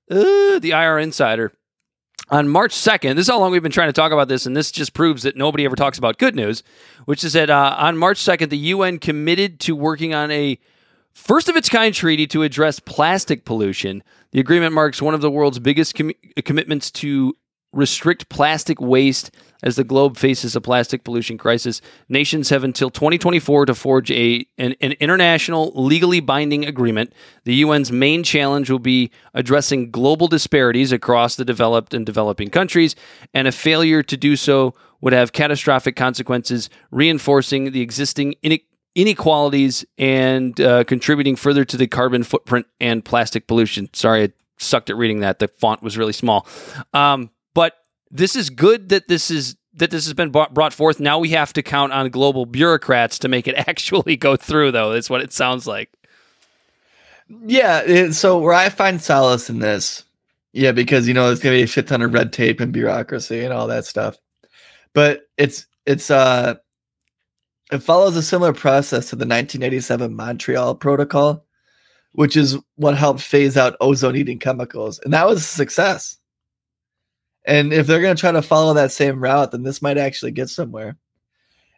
Uh, 0.09 0.59
the 0.59 0.71
IR 0.71 0.99
Insider. 0.99 1.51
On 2.29 2.49
March 2.49 2.73
2nd, 2.73 3.15
this 3.15 3.27
is 3.27 3.29
how 3.29 3.39
long 3.39 3.51
we've 3.51 3.61
been 3.61 3.71
trying 3.71 3.89
to 3.89 3.93
talk 3.93 4.11
about 4.11 4.27
this, 4.27 4.47
and 4.47 4.57
this 4.57 4.71
just 4.71 4.93
proves 4.93 5.23
that 5.23 5.35
nobody 5.35 5.65
ever 5.65 5.75
talks 5.75 5.99
about 5.99 6.17
good 6.17 6.35
news, 6.35 6.63
which 7.05 7.23
is 7.23 7.33
that 7.33 7.51
uh, 7.51 7.75
on 7.77 7.97
March 7.97 8.19
2nd, 8.19 8.49
the 8.49 8.57
UN 8.57 8.97
committed 8.97 9.59
to 9.61 9.75
working 9.75 10.15
on 10.15 10.31
a 10.31 10.57
first 11.13 11.49
of 11.49 11.55
its 11.55 11.69
kind 11.69 11.93
treaty 11.93 12.25
to 12.27 12.41
address 12.41 12.79
plastic 12.79 13.45
pollution. 13.45 14.01
The 14.31 14.39
agreement 14.39 14.73
marks 14.73 15.01
one 15.01 15.13
of 15.13 15.21
the 15.21 15.29
world's 15.29 15.59
biggest 15.59 15.93
com- 15.93 16.13
commitments 16.43 16.89
to 16.91 17.37
restrict 17.73 18.29
plastic 18.29 18.81
waste 18.81 19.29
as 19.63 19.75
the 19.75 19.83
globe 19.83 20.17
faces 20.17 20.55
a 20.55 20.61
plastic 20.61 21.03
pollution 21.03 21.37
crisis. 21.37 21.81
Nations 22.09 22.49
have 22.49 22.63
until 22.63 22.89
2024 22.89 23.67
to 23.67 23.75
forge 23.75 24.11
a 24.11 24.45
an, 24.57 24.75
an, 24.81 24.93
international 24.93 25.71
legally 25.75 26.19
binding 26.19 26.65
agreement. 26.65 27.13
The 27.43 27.63
UN's 27.63 27.91
main 27.91 28.23
challenge 28.23 28.69
will 28.69 28.79
be 28.79 29.11
addressing 29.33 29.91
global 29.91 30.27
disparities 30.27 30.91
across 30.91 31.35
the 31.35 31.45
developed 31.45 31.93
and 31.93 32.05
developing 32.05 32.49
countries, 32.49 32.95
and 33.33 33.47
a 33.47 33.51
failure 33.51 34.03
to 34.03 34.17
do 34.17 34.35
so 34.35 34.73
would 35.01 35.13
have 35.13 35.33
catastrophic 35.33 35.95
consequences, 35.95 36.69
reinforcing 36.89 37.71
the 37.71 37.81
existing 37.81 38.35
inequalities 38.95 39.85
and 39.97 40.59
uh, 40.59 40.83
contributing 40.85 41.35
further 41.35 41.65
to 41.65 41.77
the 41.77 41.85
carbon 41.85 42.23
footprint 42.23 42.65
and 42.79 43.03
plastic 43.03 43.45
pollution. 43.45 43.89
Sorry, 43.93 44.23
I 44.23 44.29
sucked 44.57 44.89
at 44.89 44.95
reading 44.95 45.19
that. 45.19 45.39
The 45.39 45.47
font 45.47 45.83
was 45.83 45.97
really 45.97 46.13
small. 46.13 46.47
Um, 46.93 47.29
but 47.53 47.73
this 48.15 48.35
is 48.35 48.49
good 48.49 48.89
that 48.89 49.07
this 49.07 49.29
is 49.29 49.55
that 49.73 49.91
this 49.91 50.05
has 50.05 50.13
been 50.13 50.31
brought 50.31 50.73
forth. 50.73 50.99
Now 50.99 51.19
we 51.19 51.29
have 51.29 51.51
to 51.53 51.61
count 51.61 51.91
on 51.91 52.09
global 52.09 52.45
bureaucrats 52.45 53.19
to 53.19 53.27
make 53.27 53.47
it 53.47 53.55
actually 53.67 54.15
go 54.15 54.35
through, 54.35 54.71
though. 54.71 54.93
That's 54.93 55.09
what 55.09 55.21
it 55.21 55.33
sounds 55.33 55.67
like. 55.67 55.91
Yeah. 57.45 58.11
So 58.11 58.39
where 58.39 58.53
I 58.53 58.69
find 58.69 59.01
solace 59.01 59.49
in 59.49 59.59
this, 59.59 60.03
yeah, 60.53 60.71
because 60.71 61.07
you 61.07 61.13
know 61.13 61.27
there's 61.27 61.39
gonna 61.39 61.55
be 61.55 61.63
a 61.63 61.67
shit 61.67 61.87
ton 61.87 62.01
of 62.01 62.13
red 62.13 62.31
tape 62.31 62.59
and 62.59 62.71
bureaucracy 62.71 63.43
and 63.43 63.53
all 63.53 63.67
that 63.67 63.85
stuff, 63.85 64.17
but 64.93 65.27
it's 65.37 65.67
it's 65.85 66.09
uh 66.09 66.55
it 67.71 67.79
follows 67.79 68.15
a 68.15 68.21
similar 68.21 68.53
process 68.53 69.09
to 69.09 69.15
the 69.15 69.25
1987 69.25 70.15
Montreal 70.15 70.75
Protocol, 70.75 71.43
which 72.13 72.37
is 72.37 72.57
what 72.75 72.95
helped 72.95 73.21
phase 73.21 73.57
out 73.57 73.75
ozone-eating 73.81 74.37
chemicals, 74.39 74.99
and 74.99 75.11
that 75.13 75.27
was 75.27 75.39
a 75.39 75.43
success. 75.43 76.17
And 77.47 77.73
if 77.73 77.87
they're 77.87 78.01
going 78.01 78.15
to 78.15 78.19
try 78.19 78.31
to 78.31 78.41
follow 78.41 78.73
that 78.73 78.91
same 78.91 79.21
route, 79.21 79.51
then 79.51 79.63
this 79.63 79.81
might 79.81 79.97
actually 79.97 80.31
get 80.31 80.49
somewhere. 80.49 80.97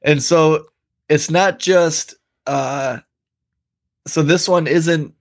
And 0.01 0.23
so 0.23 0.67
it's 1.09 1.29
not 1.29 1.59
just 1.59 2.15
uh 2.45 2.99
so 4.05 4.21
this 4.23 4.47
one 4.47 4.67
isn't 4.67 5.13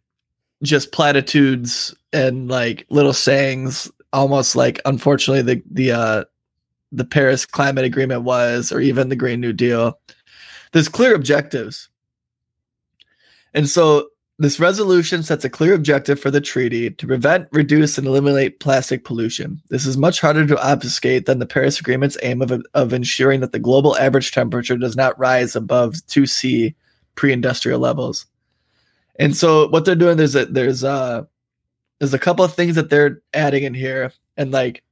just 0.63 0.93
platitudes 0.93 1.95
and 2.13 2.49
like 2.49 2.87
little 2.89 3.13
sayings 3.13 3.91
almost 4.13 4.55
like 4.57 4.81
unfortunately 4.85 5.43
the 5.43 5.63
the 5.71 5.93
uh 5.93 6.25
the 6.93 7.05
Paris 7.05 7.45
climate 7.45 7.85
agreement 7.85 8.23
was 8.23 8.71
or 8.71 8.81
even 8.81 9.09
the 9.09 9.17
Green 9.17 9.41
New 9.41 9.53
Deal. 9.53 9.99
There's 10.73 10.89
clear 10.89 11.15
objectives. 11.15 11.89
And 13.55 13.69
so 13.69 14.09
this 14.39 14.61
resolution 14.61 15.23
sets 15.23 15.45
a 15.45 15.51
clear 15.51 15.73
objective 15.73 16.21
for 16.21 16.31
the 16.31 16.43
treaty 16.43 16.91
to 16.91 17.07
prevent, 17.07 17.49
reduce, 17.53 17.97
and 17.97 18.07
eliminate 18.07 18.61
plastic 18.61 19.05
pollution. 19.05 19.63
This 19.71 19.87
is 19.87 19.97
much 19.97 20.21
harder 20.21 20.47
to 20.47 20.63
obfuscate 20.63 21.25
than 21.25 21.39
the 21.39 21.47
Paris 21.47 21.81
Agreement's 21.81 22.19
aim 22.23 22.43
of, 22.43 22.53
of 22.75 22.93
ensuring 22.93 23.41
that 23.41 23.53
the 23.53 23.59
global 23.59 23.97
average 23.97 24.33
temperature 24.33 24.77
does 24.77 24.95
not 24.95 25.19
rise 25.19 25.57
above 25.57 25.95
2C 26.09 26.75
pre 27.15 27.33
industrial 27.33 27.81
levels. 27.81 28.27
And 29.19 29.35
so, 29.35 29.69
what 29.69 29.87
they're 29.87 29.95
doing 29.95 30.19
is 30.19 30.35
that 30.35 30.53
there's, 30.53 30.85
uh, 30.85 31.23
there's 31.99 32.13
a 32.13 32.19
couple 32.19 32.45
of 32.45 32.55
things 32.55 32.75
that 32.75 32.91
they're 32.91 33.23
adding 33.33 33.65
in 33.65 33.73
here. 33.73 34.13
And 34.37 34.51
like, 34.51 34.83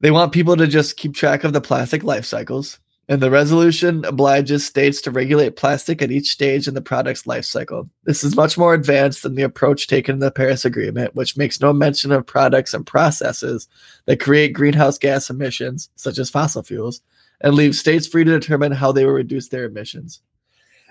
they 0.00 0.10
want 0.10 0.32
people 0.32 0.56
to 0.56 0.66
just 0.66 0.96
keep 0.96 1.14
track 1.14 1.44
of 1.44 1.52
the 1.52 1.60
plastic 1.60 2.02
life 2.02 2.24
cycles. 2.24 2.80
And 3.10 3.22
the 3.22 3.30
resolution 3.30 4.04
obliges 4.04 4.66
states 4.66 5.00
to 5.00 5.10
regulate 5.10 5.56
plastic 5.56 6.02
at 6.02 6.10
each 6.10 6.28
stage 6.28 6.68
in 6.68 6.74
the 6.74 6.82
product's 6.82 7.26
life 7.26 7.46
cycle. 7.46 7.88
This 8.04 8.22
is 8.22 8.36
much 8.36 8.58
more 8.58 8.74
advanced 8.74 9.22
than 9.22 9.34
the 9.34 9.44
approach 9.44 9.86
taken 9.86 10.16
in 10.16 10.20
the 10.20 10.30
Paris 10.30 10.66
Agreement, 10.66 11.14
which 11.14 11.34
makes 11.34 11.58
no 11.58 11.72
mention 11.72 12.12
of 12.12 12.26
products 12.26 12.74
and 12.74 12.86
processes 12.86 13.66
that 14.04 14.20
create 14.20 14.52
greenhouse 14.52 14.98
gas 14.98 15.30
emissions, 15.30 15.88
such 15.96 16.18
as 16.18 16.28
fossil 16.28 16.62
fuels, 16.62 17.00
and 17.40 17.54
leaves 17.54 17.78
states 17.78 18.06
free 18.06 18.24
to 18.24 18.38
determine 18.38 18.72
how 18.72 18.92
they 18.92 19.06
will 19.06 19.12
reduce 19.12 19.48
their 19.48 19.64
emissions. 19.64 20.20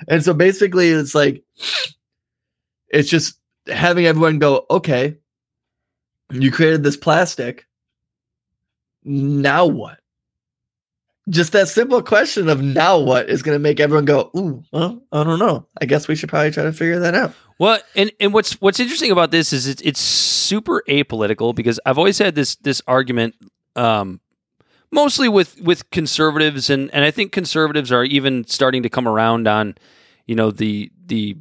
And 0.07 0.23
so 0.23 0.33
basically, 0.33 0.89
it's 0.89 1.13
like, 1.13 1.43
it's 2.89 3.09
just 3.09 3.37
having 3.67 4.07
everyone 4.07 4.39
go, 4.39 4.65
okay, 4.71 5.17
you 6.31 6.51
created 6.51 6.81
this 6.81 6.97
plastic. 6.97 7.67
Now 9.03 9.67
what? 9.67 9.99
Just 11.29 11.51
that 11.51 11.67
simple 11.67 12.01
question 12.01 12.47
of 12.47 12.61
now 12.61 12.99
what 12.99 13.29
is 13.29 13.43
going 13.43 13.55
to 13.55 13.59
make 13.59 13.79
everyone 13.79 14.05
go, 14.05 14.31
ooh, 14.35 14.63
well, 14.71 15.01
I 15.11 15.23
don't 15.23 15.39
know. 15.39 15.67
I 15.79 15.85
guess 15.85 16.07
we 16.07 16.15
should 16.15 16.29
probably 16.29 16.51
try 16.51 16.63
to 16.63 16.73
figure 16.73 16.99
that 16.99 17.15
out. 17.15 17.33
Well, 17.59 17.79
and, 17.95 18.11
and 18.19 18.33
what's 18.33 18.53
what's 18.61 18.79
interesting 18.79 19.11
about 19.11 19.31
this 19.31 19.51
is 19.51 19.67
it's, 19.67 19.81
it's 19.81 19.99
super 19.99 20.83
apolitical 20.87 21.55
because 21.55 21.79
I've 21.85 21.97
always 21.97 22.19
had 22.19 22.35
this 22.35 22.55
this 22.57 22.81
argument, 22.87 23.35
um, 23.75 24.21
mostly 24.91 25.27
with 25.27 25.59
with 25.61 25.89
conservatives, 25.89 26.69
and 26.69 26.93
and 26.93 27.03
I 27.03 27.09
think 27.09 27.31
conservatives 27.31 27.91
are 27.91 28.03
even 28.03 28.45
starting 28.45 28.83
to 28.83 28.89
come 28.89 29.07
around 29.07 29.47
on, 29.47 29.75
you 30.27 30.35
know, 30.35 30.51
the 30.51 30.91
the 31.03 31.35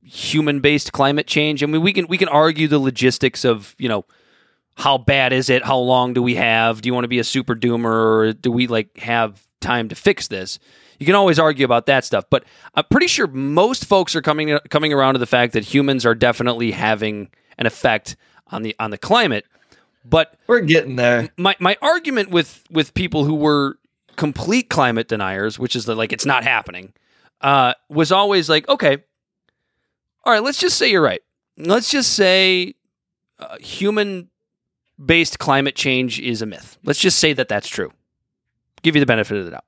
human 0.00 0.60
based 0.60 0.92
climate 0.92 1.26
change. 1.26 1.62
I 1.64 1.66
mean, 1.66 1.82
we 1.82 1.92
can 1.92 2.06
we 2.06 2.18
can 2.18 2.28
argue 2.28 2.68
the 2.68 2.78
logistics 2.78 3.44
of 3.44 3.74
you 3.78 3.88
know 3.88 4.04
how 4.78 4.96
bad 4.96 5.32
is 5.32 5.50
it? 5.50 5.64
How 5.64 5.76
long 5.76 6.14
do 6.14 6.22
we 6.22 6.36
have? 6.36 6.80
Do 6.80 6.86
you 6.86 6.94
want 6.94 7.04
to 7.04 7.08
be 7.08 7.18
a 7.18 7.24
super 7.24 7.56
doomer 7.56 7.84
or 7.84 8.32
do 8.32 8.52
we 8.52 8.68
like 8.68 8.96
have 8.98 9.44
time 9.60 9.88
to 9.88 9.96
fix 9.96 10.28
this? 10.28 10.60
You 11.00 11.06
can 11.06 11.16
always 11.16 11.38
argue 11.38 11.64
about 11.64 11.86
that 11.86 12.04
stuff, 12.04 12.24
but 12.30 12.44
I'm 12.76 12.84
pretty 12.84 13.08
sure 13.08 13.26
most 13.26 13.86
folks 13.86 14.14
are 14.14 14.22
coming 14.22 14.56
coming 14.70 14.92
around 14.92 15.14
to 15.14 15.18
the 15.18 15.26
fact 15.26 15.52
that 15.54 15.64
humans 15.64 16.06
are 16.06 16.14
definitely 16.14 16.70
having 16.70 17.28
an 17.58 17.66
effect 17.66 18.16
on 18.48 18.62
the 18.62 18.74
on 18.78 18.90
the 18.90 18.98
climate. 18.98 19.44
But 20.04 20.36
we're 20.46 20.60
getting 20.60 20.94
there. 20.96 21.28
My 21.36 21.56
my 21.58 21.76
argument 21.82 22.30
with 22.30 22.64
with 22.70 22.94
people 22.94 23.24
who 23.24 23.34
were 23.34 23.78
complete 24.16 24.70
climate 24.70 25.08
deniers, 25.08 25.58
which 25.58 25.74
is 25.74 25.86
that 25.86 25.96
like 25.96 26.12
it's 26.12 26.26
not 26.26 26.44
happening, 26.44 26.92
uh, 27.40 27.74
was 27.88 28.12
always 28.12 28.48
like, 28.48 28.68
okay, 28.68 28.98
all 30.24 30.32
right, 30.32 30.42
let's 30.42 30.58
just 30.58 30.78
say 30.78 30.90
you're 30.90 31.02
right. 31.02 31.22
Let's 31.56 31.90
just 31.90 32.12
say 32.12 32.74
uh, 33.40 33.56
human 33.58 34.30
based 35.04 35.38
climate 35.38 35.74
change 35.74 36.20
is 36.20 36.42
a 36.42 36.46
myth. 36.46 36.78
Let's 36.84 36.98
just 36.98 37.18
say 37.18 37.32
that 37.32 37.48
that's 37.48 37.68
true. 37.68 37.92
Give 38.82 38.94
you 38.94 39.00
the 39.00 39.06
benefit 39.06 39.38
of 39.38 39.44
the 39.44 39.52
doubt. 39.52 39.64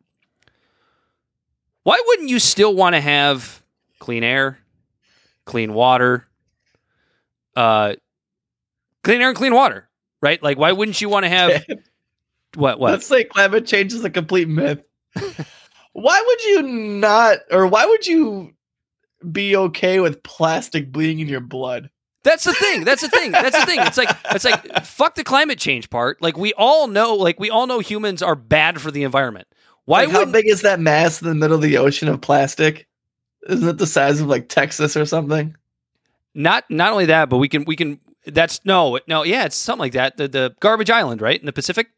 Why 1.83 2.01
wouldn't 2.07 2.29
you 2.29 2.39
still 2.39 2.75
want 2.75 2.95
to 2.95 3.01
have 3.01 3.63
clean 3.99 4.23
air, 4.23 4.59
clean 5.47 5.73
water, 5.73 6.27
uh, 7.57 7.95
clean 9.03 9.21
air 9.21 9.29
and 9.29 9.37
clean 9.37 9.55
water, 9.55 9.89
right? 10.21 10.43
Like, 10.43 10.59
why 10.59 10.73
wouldn't 10.73 11.01
you 11.01 11.09
want 11.09 11.25
to 11.25 11.31
have 11.31 11.65
what? 12.55 12.79
What? 12.79 12.93
Let's 12.93 13.07
say 13.07 13.25
climate 13.25 13.67
change 13.67 13.93
is 13.93 14.05
a 14.05 14.11
complete 14.11 14.49
myth. 14.49 14.83
why 15.93 16.23
would 16.27 16.45
you 16.45 16.63
not, 16.63 17.39
or 17.51 17.67
why 17.67 17.87
would 17.87 18.07
you 18.07 18.53
be 19.33 19.57
okay 19.57 20.01
with 20.01 20.23
plastic 20.23 20.93
bleeding 20.93 21.21
in 21.21 21.29
your 21.29 21.41
blood? 21.41 21.91
That's 22.23 22.45
the 22.45 22.53
thing. 22.53 22.85
That's 22.85 23.03
the 23.03 23.09
thing. 23.09 23.33
That's 23.33 23.59
the 23.59 23.67
thing. 23.67 23.81
It's 23.81 23.97
like 23.97 24.11
it's 24.33 24.45
like 24.45 24.85
fuck 24.85 25.15
the 25.15 25.25
climate 25.25 25.59
change 25.59 25.89
part. 25.89 26.21
Like 26.21 26.37
we 26.37 26.53
all 26.55 26.87
know, 26.87 27.15
like 27.15 27.41
we 27.41 27.49
all 27.49 27.67
know 27.67 27.79
humans 27.79 28.23
are 28.23 28.35
bad 28.35 28.81
for 28.81 28.91
the 28.91 29.05
environment. 29.05 29.49
Why? 29.87 30.05
Like 30.05 30.13
how 30.13 30.25
big 30.27 30.47
is 30.49 30.63
that 30.63 30.81
mass 30.81 31.23
in 31.23 31.29
the 31.29 31.35
middle 31.35 31.57
of 31.57 31.63
the 31.63 31.79
ocean 31.79 32.09
of 32.09 32.21
plastic? 32.21 32.87
Isn't 33.49 33.69
it 33.69 33.79
the 33.79 33.87
size 33.87 34.21
of 34.21 34.27
like 34.27 34.49
Texas 34.49 34.97
or 34.97 35.07
something? 35.07 35.57
Not 36.35 36.65
not 36.71 36.93
only 36.93 37.07
that, 37.07 37.31
but 37.31 37.39
we 37.39 37.49
can 37.49 37.65
we 37.65 37.75
can. 37.75 37.99
That's 38.27 38.61
no 38.67 38.99
no 39.09 39.23
yeah, 39.23 39.47
it's 39.47 39.57
something 39.57 39.81
like 39.81 39.93
that. 39.93 40.19
The 40.19 40.29
the 40.29 40.55
garbage 40.61 40.91
island, 40.91 41.23
right 41.23 41.41
in 41.41 41.47
the 41.47 41.53
Pacific. 41.53 41.89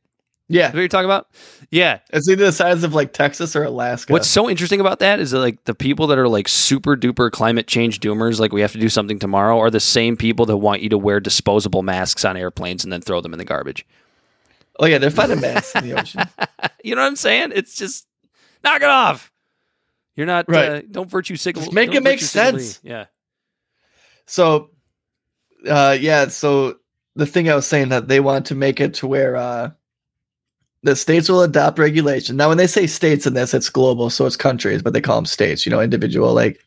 Yeah. 0.53 0.69
what 0.69 0.79
you're 0.79 0.89
talking 0.89 1.07
about? 1.07 1.29
Yeah. 1.70 2.01
It's 2.11 2.29
either 2.29 2.47
the 2.47 2.53
size 2.53 2.85
of 2.85 2.95
like 2.95 3.12
Texas 3.12 3.57
or 3.57 3.65
Alaska. 3.65 4.12
What's 4.12 4.29
so 4.29 4.49
interesting 4.49 4.81
about 4.81 4.99
that 5.01 5.20
is 5.20 5.31
that 5.33 5.41
like 5.41 5.65
the 5.65 5.74
people 5.74 6.07
that 6.09 6.19
are 6.19 6.29
like 6.29 6.49
super 6.49 6.97
duper 6.97 7.31
climate 7.31 7.66
change 7.66 8.01
doomers, 8.01 8.39
like 8.39 8.53
we 8.53 8.61
have 8.61 8.73
to 8.73 8.79
do 8.79 8.89
something 8.89 9.19
tomorrow, 9.19 9.59
are 9.59 9.70
the 9.70 9.81
same 9.81 10.16
people 10.16 10.47
that 10.47 10.57
want 10.57 10.83
you 10.83 10.89
to 10.91 10.99
wear 10.99 11.20
disposable 11.20 11.83
masks 11.83 12.24
on 12.24 12.37
airplanes 12.37 12.85
and 12.85 12.93
then 12.93 13.01
throw 13.01 13.20
them 13.20 13.33
in 13.33 13.39
the 13.39 13.45
garbage. 13.45 13.87
Oh 14.79 14.87
yeah, 14.87 14.99
they're 14.99 15.11
finding 15.11 15.41
masks 15.41 15.74
in 15.74 15.89
the 15.89 15.93
ocean. 16.01 16.23
you 16.83 16.95
know 16.95 17.03
what 17.03 17.09
I'm 17.09 17.16
saying? 17.16 17.53
It's 17.55 17.74
just 17.74 18.07
knock 18.65 18.83
it 18.83 18.89
off. 18.89 19.31
You're 20.16 20.27
not 20.27 20.47
right. 20.49 20.69
Uh, 20.69 20.83
don't 20.91 21.11
virtue 21.11 21.37
signal. 21.37 21.65
Just 21.65 21.74
make 21.74 21.95
it 21.95 22.03
make 22.03 22.20
sense. 22.20 22.81
Yeah. 22.83 23.07
So, 24.27 24.70
uh, 25.66 25.97
yeah. 25.99 26.29
So 26.29 26.77
the 27.15 27.27
thing 27.27 27.51
I 27.51 27.55
was 27.55 27.66
saying 27.66 27.91
that 27.91 28.09
they 28.09 28.20
want 28.20 28.47
to 28.47 28.55
make 28.55 28.81
it 28.81 28.95
to 28.95 29.07
where 29.07 29.37
uh, 29.37 29.70
the 30.83 30.97
states 30.97 31.29
will 31.29 31.43
adopt 31.43 31.79
regulation. 31.79 32.37
Now, 32.37 32.49
when 32.49 32.59
they 32.59 32.67
say 32.67 32.87
states 32.87 33.27
in 33.27 33.35
this, 33.35 33.55
it's 33.55 33.69
global, 33.69 34.11
so 34.11 34.27
it's 34.27 34.37
countries, 34.37 34.83
but 34.83 34.93
they 34.93 35.01
call 35.01 35.17
them 35.17 35.27
states. 35.27 35.65
You 35.65 35.71
know, 35.71 35.81
individual 35.81 36.35
like 36.35 36.61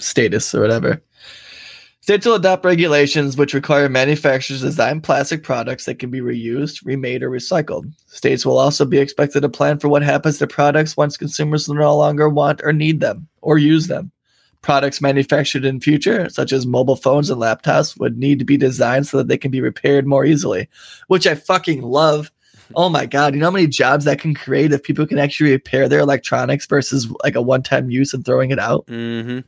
status 0.00 0.54
or 0.54 0.60
whatever. 0.60 1.02
States 2.00 2.26
will 2.26 2.34
adopt 2.34 2.66
regulations 2.66 3.38
which 3.38 3.54
require 3.54 3.88
manufacturers 3.88 4.60
to 4.60 4.66
design 4.66 5.00
plastic 5.00 5.42
products 5.42 5.86
that 5.86 5.98
can 5.98 6.10
be 6.10 6.20
reused, 6.20 6.84
remade, 6.84 7.22
or 7.22 7.30
recycled. 7.30 7.90
States 8.08 8.44
will 8.44 8.58
also 8.58 8.84
be 8.84 8.98
expected 8.98 9.40
to 9.40 9.48
plan 9.48 9.78
for 9.78 9.88
what 9.88 10.02
happens 10.02 10.36
to 10.36 10.46
products 10.46 10.98
once 10.98 11.16
consumers 11.16 11.66
no 11.66 11.96
longer 11.96 12.28
want 12.28 12.60
or 12.62 12.74
need 12.74 13.00
them 13.00 13.26
or 13.40 13.56
use 13.56 13.86
them. 13.86 14.12
Products 14.60 15.00
manufactured 15.00 15.64
in 15.64 15.80
future, 15.80 16.28
such 16.28 16.52
as 16.52 16.66
mobile 16.66 16.96
phones 16.96 17.30
and 17.30 17.40
laptops, 17.40 17.98
would 17.98 18.18
need 18.18 18.38
to 18.38 18.44
be 18.44 18.58
designed 18.58 19.06
so 19.06 19.16
that 19.16 19.28
they 19.28 19.38
can 19.38 19.50
be 19.50 19.62
repaired 19.62 20.06
more 20.06 20.26
easily, 20.26 20.68
which 21.08 21.26
I 21.26 21.34
fucking 21.34 21.80
love. 21.80 22.30
Oh 22.74 22.88
my 22.88 23.06
god, 23.06 23.34
you 23.34 23.40
know 23.40 23.46
how 23.46 23.52
many 23.52 23.66
jobs 23.66 24.04
that 24.04 24.20
can 24.20 24.34
create 24.34 24.72
if 24.72 24.82
people 24.82 25.06
can 25.06 25.18
actually 25.18 25.52
repair 25.52 25.88
their 25.88 26.00
electronics 26.00 26.66
versus 26.66 27.08
like 27.22 27.34
a 27.34 27.42
one-time 27.42 27.90
use 27.90 28.14
and 28.14 28.24
throwing 28.24 28.50
it 28.50 28.58
out? 28.58 28.86
Mm-hmm. 28.86 29.40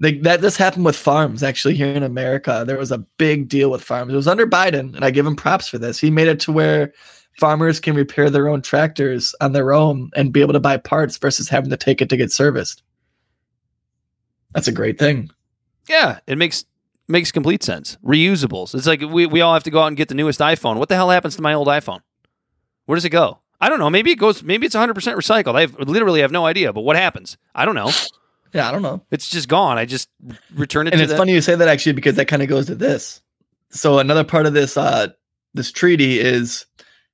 Like 0.00 0.22
that 0.22 0.40
this 0.40 0.56
happened 0.56 0.84
with 0.84 0.96
farms 0.96 1.42
actually 1.42 1.74
here 1.74 1.88
in 1.88 2.02
America. 2.02 2.64
There 2.66 2.78
was 2.78 2.90
a 2.90 2.98
big 2.98 3.48
deal 3.48 3.70
with 3.70 3.82
farms. 3.82 4.12
It 4.12 4.16
was 4.16 4.28
under 4.28 4.46
Biden, 4.46 4.94
and 4.94 5.04
I 5.04 5.10
give 5.10 5.26
him 5.26 5.36
props 5.36 5.68
for 5.68 5.78
this. 5.78 5.98
He 5.98 6.10
made 6.10 6.28
it 6.28 6.40
to 6.40 6.52
where 6.52 6.92
farmers 7.38 7.80
can 7.80 7.94
repair 7.94 8.30
their 8.30 8.48
own 8.48 8.62
tractors 8.62 9.34
on 9.40 9.52
their 9.52 9.72
own 9.72 10.10
and 10.16 10.32
be 10.32 10.40
able 10.40 10.52
to 10.52 10.60
buy 10.60 10.76
parts 10.76 11.18
versus 11.18 11.48
having 11.48 11.70
to 11.70 11.76
take 11.76 12.00
it 12.00 12.08
to 12.08 12.16
get 12.16 12.32
serviced. 12.32 12.82
That's 14.52 14.68
a 14.68 14.72
great 14.72 14.98
thing. 14.98 15.30
Yeah, 15.88 16.20
it 16.26 16.38
makes 16.38 16.64
makes 17.08 17.32
complete 17.32 17.62
sense. 17.62 17.96
Reusables. 18.04 18.74
It's 18.74 18.86
like 18.86 19.00
we, 19.02 19.26
we 19.26 19.40
all 19.40 19.54
have 19.54 19.64
to 19.64 19.70
go 19.70 19.82
out 19.82 19.88
and 19.88 19.96
get 19.96 20.08
the 20.08 20.14
newest 20.14 20.40
iPhone. 20.40 20.76
What 20.78 20.88
the 20.88 20.94
hell 20.94 21.10
happens 21.10 21.36
to 21.36 21.42
my 21.42 21.54
old 21.54 21.68
iPhone? 21.68 22.00
Where 22.86 22.96
does 22.96 23.04
it 23.04 23.10
go? 23.10 23.38
I 23.60 23.68
don't 23.68 23.78
know. 23.78 23.88
Maybe 23.90 24.10
it 24.10 24.16
goes. 24.16 24.42
Maybe 24.42 24.66
it's 24.66 24.74
100 24.74 24.94
percent 24.94 25.18
recycled. 25.18 25.54
I 25.56 25.64
literally 25.84 26.20
have 26.20 26.32
no 26.32 26.44
idea. 26.44 26.72
But 26.72 26.82
what 26.82 26.96
happens? 26.96 27.36
I 27.54 27.64
don't 27.64 27.74
know. 27.74 27.90
Yeah, 28.52 28.68
I 28.68 28.72
don't 28.72 28.82
know. 28.82 29.02
It's 29.10 29.28
just 29.28 29.48
gone. 29.48 29.78
I 29.78 29.84
just 29.84 30.08
return 30.54 30.86
it. 30.86 30.92
And 30.92 30.98
to 30.98 31.04
it's 31.04 31.12
the- 31.12 31.16
funny 31.18 31.32
you 31.32 31.40
say 31.40 31.54
that 31.54 31.66
actually 31.68 31.92
because 31.92 32.16
that 32.16 32.26
kind 32.26 32.42
of 32.42 32.48
goes 32.48 32.66
to 32.66 32.74
this. 32.74 33.20
So 33.70 33.98
another 33.98 34.22
part 34.24 34.46
of 34.46 34.52
this 34.52 34.76
uh 34.76 35.08
this 35.54 35.72
treaty 35.72 36.20
is 36.20 36.66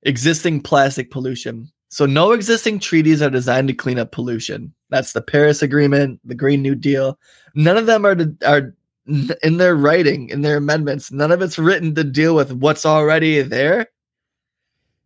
existing 0.02 0.62
plastic 0.62 1.10
pollution. 1.10 1.70
So 1.88 2.06
no 2.06 2.32
existing 2.32 2.78
treaties 2.78 3.20
are 3.22 3.30
designed 3.30 3.68
to 3.68 3.74
clean 3.74 3.98
up 3.98 4.12
pollution. 4.12 4.72
That's 4.90 5.12
the 5.12 5.22
Paris 5.22 5.62
Agreement, 5.62 6.20
the 6.24 6.34
Green 6.34 6.62
New 6.62 6.74
Deal. 6.74 7.18
None 7.54 7.76
of 7.76 7.86
them 7.86 8.04
are 8.04 8.14
to, 8.14 8.36
are 8.46 8.74
in 9.06 9.56
their 9.56 9.74
writing, 9.74 10.28
in 10.28 10.42
their 10.42 10.56
amendments. 10.56 11.10
None 11.10 11.32
of 11.32 11.42
it's 11.42 11.58
written 11.58 11.94
to 11.94 12.04
deal 12.04 12.34
with 12.34 12.52
what's 12.52 12.86
already 12.86 13.42
there. 13.42 13.88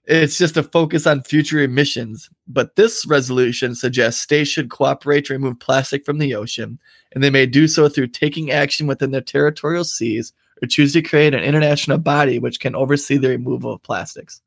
It's 0.07 0.37
just 0.37 0.59
a 0.59 0.63
focus 0.63 1.07
on 1.07 1.23
future 1.23 1.61
emissions. 1.61 2.29
But 2.47 2.77
this 2.77 3.07
resolution 3.07 3.75
suggests 3.75 4.21
states 4.21 4.51
should 4.51 4.71
cooperate 4.71 5.25
to 5.27 5.33
remove 5.33 5.61
plastic 5.61 6.05
from 6.05 6.19
the 6.19 6.35
ocean, 6.35 6.79
and 7.13 7.25
they 7.25 7.31
may 7.31 7.47
do 7.47 7.67
so 7.67 7.89
through 7.89 8.09
taking 8.09 8.51
action 8.51 8.87
within 8.87 9.13
their 9.13 9.23
territorial 9.23 9.85
seas 9.85 10.33
or 10.63 10.69
choose 10.69 10.93
to 10.93 11.03
create 11.03 11.33
an 11.33 11.43
international 11.43 11.99
body 11.99 12.39
which 12.39 12.61
can 12.61 12.75
oversee 12.75 13.17
the 13.17 13.29
removal 13.29 13.73
of 13.73 13.83
plastics. 13.83 14.43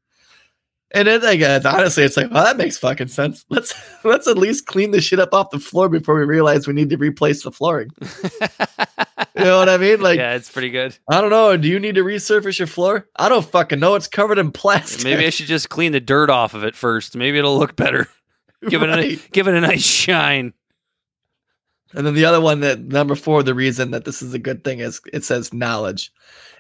And 0.93 1.07
then 1.07 1.21
like, 1.21 1.41
uh, 1.41 1.59
honestly, 1.65 2.03
it's 2.03 2.15
like, 2.15 2.31
well, 2.31 2.45
that 2.45 2.57
makes 2.57 2.77
fucking 2.77 3.09
sense. 3.09 3.45
Let's 3.49 3.73
let's 4.03 4.27
at 4.27 4.37
least 4.37 4.67
clean 4.67 4.91
the 4.91 5.01
shit 5.01 5.19
up 5.19 5.33
off 5.33 5.49
the 5.49 5.59
floor 5.59 5.89
before 5.89 6.15
we 6.15 6.25
realize 6.25 6.67
we 6.67 6.73
need 6.73 6.89
to 6.89 6.97
replace 6.97 7.43
the 7.43 7.51
flooring. 7.51 7.89
You 9.37 9.43
know 9.43 9.59
what 9.59 9.69
I 9.69 9.77
mean? 9.77 10.01
Like, 10.01 10.17
yeah, 10.17 10.33
it's 10.33 10.51
pretty 10.51 10.71
good. 10.71 10.97
I 11.09 11.21
don't 11.21 11.29
know. 11.29 11.55
Do 11.57 11.67
you 11.67 11.79
need 11.79 11.95
to 11.95 12.03
resurface 12.03 12.57
your 12.57 12.67
floor? 12.67 13.07
I 13.15 13.29
don't 13.29 13.45
fucking 13.45 13.79
know. 13.79 13.93
It's 13.93 14.07
covered 14.07 14.39
in 14.39 14.51
plastic. 14.51 15.03
Maybe 15.03 15.27
I 15.27 15.29
should 15.29 15.45
just 15.45 15.69
clean 15.69 15.91
the 15.91 15.99
dirt 15.99 16.31
off 16.31 16.55
of 16.55 16.63
it 16.63 16.75
first. 16.75 17.15
Maybe 17.15 17.37
it'll 17.37 17.57
look 17.57 17.75
better. 17.75 18.07
Give 18.69 18.81
it 18.81 18.89
a 18.89 19.29
give 19.31 19.47
it 19.47 19.53
a 19.53 19.61
nice 19.61 19.83
shine. 19.83 20.51
And 21.93 22.07
then 22.07 22.15
the 22.15 22.25
other 22.25 22.41
one 22.41 22.61
that 22.61 22.79
number 22.79 23.13
four, 23.13 23.43
the 23.43 23.53
reason 23.53 23.91
that 23.91 24.03
this 24.03 24.23
is 24.23 24.33
a 24.33 24.39
good 24.39 24.63
thing 24.63 24.79
is 24.79 24.99
it 25.13 25.23
says 25.23 25.53
knowledge. 25.53 26.11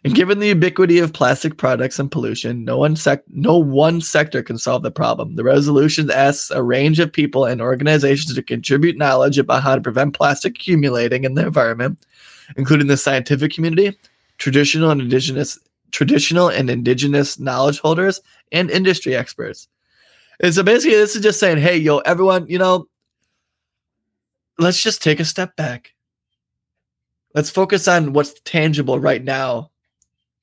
And 0.03 0.13
given 0.13 0.39
the 0.39 0.47
ubiquity 0.47 0.99
of 0.99 1.13
plastic 1.13 1.57
products 1.57 1.97
and 1.99 2.11
pollution, 2.11 2.63
no 2.63 2.77
one 2.77 2.95
sec- 2.95 3.23
no 3.29 3.57
one 3.57 3.99
sector 3.99 4.43
can 4.43 4.57
solve 4.57 4.83
the 4.83 4.91
problem. 4.91 5.35
The 5.35 5.43
resolution 5.43 6.11
asks 6.11 6.51
a 6.51 6.61
range 6.61 6.99
of 6.99 7.11
people 7.11 7.45
and 7.45 7.61
organizations 7.61 8.35
to 8.35 8.43
contribute 8.43 8.97
knowledge 8.97 9.37
about 9.37 9.63
how 9.63 9.75
to 9.75 9.81
prevent 9.81 10.13
plastic 10.13 10.55
accumulating 10.55 11.23
in 11.23 11.33
the 11.33 11.47
environment, 11.47 11.99
including 12.57 12.87
the 12.87 12.97
scientific 12.97 13.51
community, 13.53 13.97
traditional 14.37 14.91
and 14.91 15.01
indigenous 15.01 15.57
traditional 15.91 16.49
and 16.49 16.69
indigenous 16.69 17.39
knowledge 17.39 17.79
holders, 17.79 18.21
and 18.51 18.69
industry 18.69 19.15
experts. 19.15 19.67
And 20.39 20.53
so 20.53 20.61
basically, 20.61 20.97
this 20.97 21.15
is 21.15 21.23
just 21.23 21.39
saying, 21.39 21.57
hey, 21.57 21.77
yo, 21.77 21.99
everyone, 21.99 22.45
you 22.47 22.59
know, 22.59 22.87
let's 24.59 24.81
just 24.81 25.01
take 25.01 25.19
a 25.19 25.25
step 25.25 25.55
back. 25.55 25.93
Let's 27.33 27.49
focus 27.49 27.87
on 27.87 28.13
what's 28.13 28.39
tangible 28.41 28.99
right 28.99 29.23
now. 29.23 29.71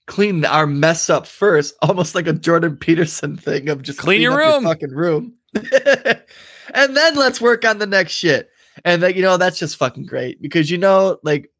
Clean 0.06 0.44
our 0.44 0.66
mess 0.66 1.08
up 1.08 1.26
first, 1.26 1.74
almost 1.82 2.14
like 2.14 2.26
a 2.26 2.32
Jordan 2.32 2.76
Peterson 2.76 3.36
thing 3.36 3.68
of 3.68 3.82
just 3.82 3.98
Clean 3.98 4.20
your 4.20 4.40
up 4.40 4.54
room. 4.54 4.64
fucking 4.64 4.90
room, 4.90 5.34
and 5.54 6.96
then 6.96 7.14
let's 7.14 7.40
work 7.40 7.64
on 7.64 7.78
the 7.78 7.86
next 7.86 8.12
shit. 8.12 8.50
And 8.84 9.02
that 9.02 9.14
you 9.14 9.22
know, 9.22 9.36
that's 9.36 9.58
just 9.58 9.76
fucking 9.76 10.06
great 10.06 10.42
because 10.42 10.70
you 10.70 10.78
know, 10.78 11.18
like 11.22 11.50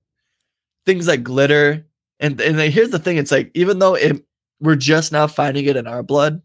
things 0.84 1.06
like 1.06 1.22
glitter, 1.22 1.86
and 2.20 2.40
and 2.40 2.58
like, 2.58 2.72
here's 2.72 2.90
the 2.90 2.98
thing: 2.98 3.16
it's 3.16 3.30
like 3.30 3.50
even 3.54 3.78
though 3.78 3.94
it, 3.94 4.24
we're 4.60 4.76
just 4.76 5.12
now 5.12 5.26
finding 5.26 5.64
it 5.64 5.76
in 5.76 5.86
our 5.86 6.02
blood, 6.02 6.42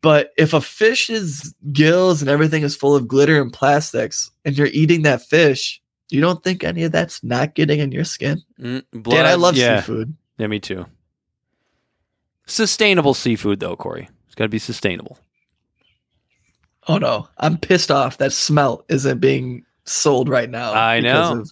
but 0.00 0.32
if 0.36 0.52
a 0.52 0.60
fish's 0.60 1.54
gills 1.72 2.22
and 2.22 2.30
everything 2.30 2.62
is 2.62 2.76
full 2.76 2.94
of 2.94 3.08
glitter 3.08 3.40
and 3.40 3.52
plastics, 3.52 4.30
and 4.44 4.56
you're 4.56 4.68
eating 4.68 5.02
that 5.02 5.22
fish, 5.22 5.82
you 6.10 6.20
don't 6.20 6.42
think 6.42 6.64
any 6.64 6.84
of 6.84 6.92
that's 6.92 7.22
not 7.24 7.54
getting 7.54 7.80
in 7.80 7.92
your 7.92 8.04
skin? 8.04 8.42
Mm, 8.60 8.84
Dan, 9.02 9.26
I 9.26 9.34
love 9.34 9.56
yeah. 9.56 9.80
seafood. 9.80 10.16
Yeah, 10.38 10.46
me 10.46 10.60
too. 10.60 10.86
Sustainable 12.46 13.14
seafood, 13.14 13.60
though, 13.60 13.76
Corey. 13.76 14.08
It's 14.26 14.34
got 14.34 14.44
to 14.44 14.48
be 14.48 14.58
sustainable. 14.58 15.18
Oh 16.86 16.96
no, 16.96 17.28
I'm 17.36 17.58
pissed 17.58 17.90
off 17.90 18.16
that 18.18 18.32
smelt 18.32 18.86
isn't 18.88 19.18
being 19.18 19.64
sold 19.84 20.28
right 20.28 20.48
now. 20.48 20.72
I 20.72 21.00
know. 21.00 21.44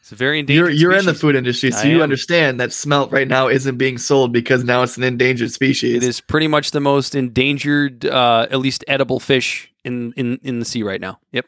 It's 0.00 0.12
a 0.12 0.16
very 0.16 0.44
You're 0.46 0.68
you're 0.68 0.92
in 0.92 1.06
the 1.06 1.14
food 1.14 1.36
industry, 1.36 1.70
so 1.70 1.78
I 1.78 1.90
you 1.90 1.96
am. 1.96 2.02
understand 2.02 2.60
that 2.60 2.72
smelt 2.72 3.10
right 3.12 3.28
now 3.28 3.48
isn't 3.48 3.78
being 3.78 3.96
sold 3.96 4.32
because 4.32 4.64
now 4.64 4.82
it's 4.82 4.96
an 4.98 5.04
endangered 5.04 5.50
species. 5.52 5.96
It 5.96 6.02
is 6.02 6.20
pretty 6.20 6.48
much 6.48 6.72
the 6.72 6.80
most 6.80 7.14
endangered, 7.14 8.04
uh, 8.04 8.48
at 8.50 8.58
least 8.58 8.84
edible 8.88 9.20
fish 9.20 9.72
in, 9.84 10.12
in, 10.14 10.38
in 10.42 10.58
the 10.58 10.64
sea 10.64 10.82
right 10.82 11.00
now. 11.00 11.20
Yep. 11.30 11.46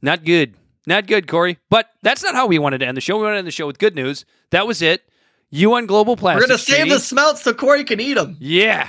Not 0.00 0.24
good. 0.24 0.54
Not 0.86 1.06
good, 1.06 1.28
Corey. 1.28 1.58
But 1.68 1.90
that's 2.02 2.22
not 2.22 2.34
how 2.34 2.46
we 2.46 2.58
wanted 2.58 2.78
to 2.78 2.86
end 2.86 2.96
the 2.96 3.02
show. 3.02 3.18
We 3.18 3.24
wanted 3.24 3.34
to 3.34 3.38
end 3.40 3.46
the 3.46 3.52
show 3.52 3.66
with 3.66 3.78
good 3.78 3.94
news. 3.94 4.24
That 4.50 4.66
was 4.66 4.82
it. 4.82 5.02
You 5.50 5.70
UN 5.70 5.86
Global 5.86 6.16
plastic. 6.16 6.42
We're 6.42 6.48
gonna 6.48 6.58
save 6.58 6.88
the 6.88 6.98
smelts 6.98 7.42
so 7.42 7.54
Corey 7.54 7.84
can 7.84 8.00
eat 8.00 8.14
them. 8.14 8.36
Yeah. 8.38 8.88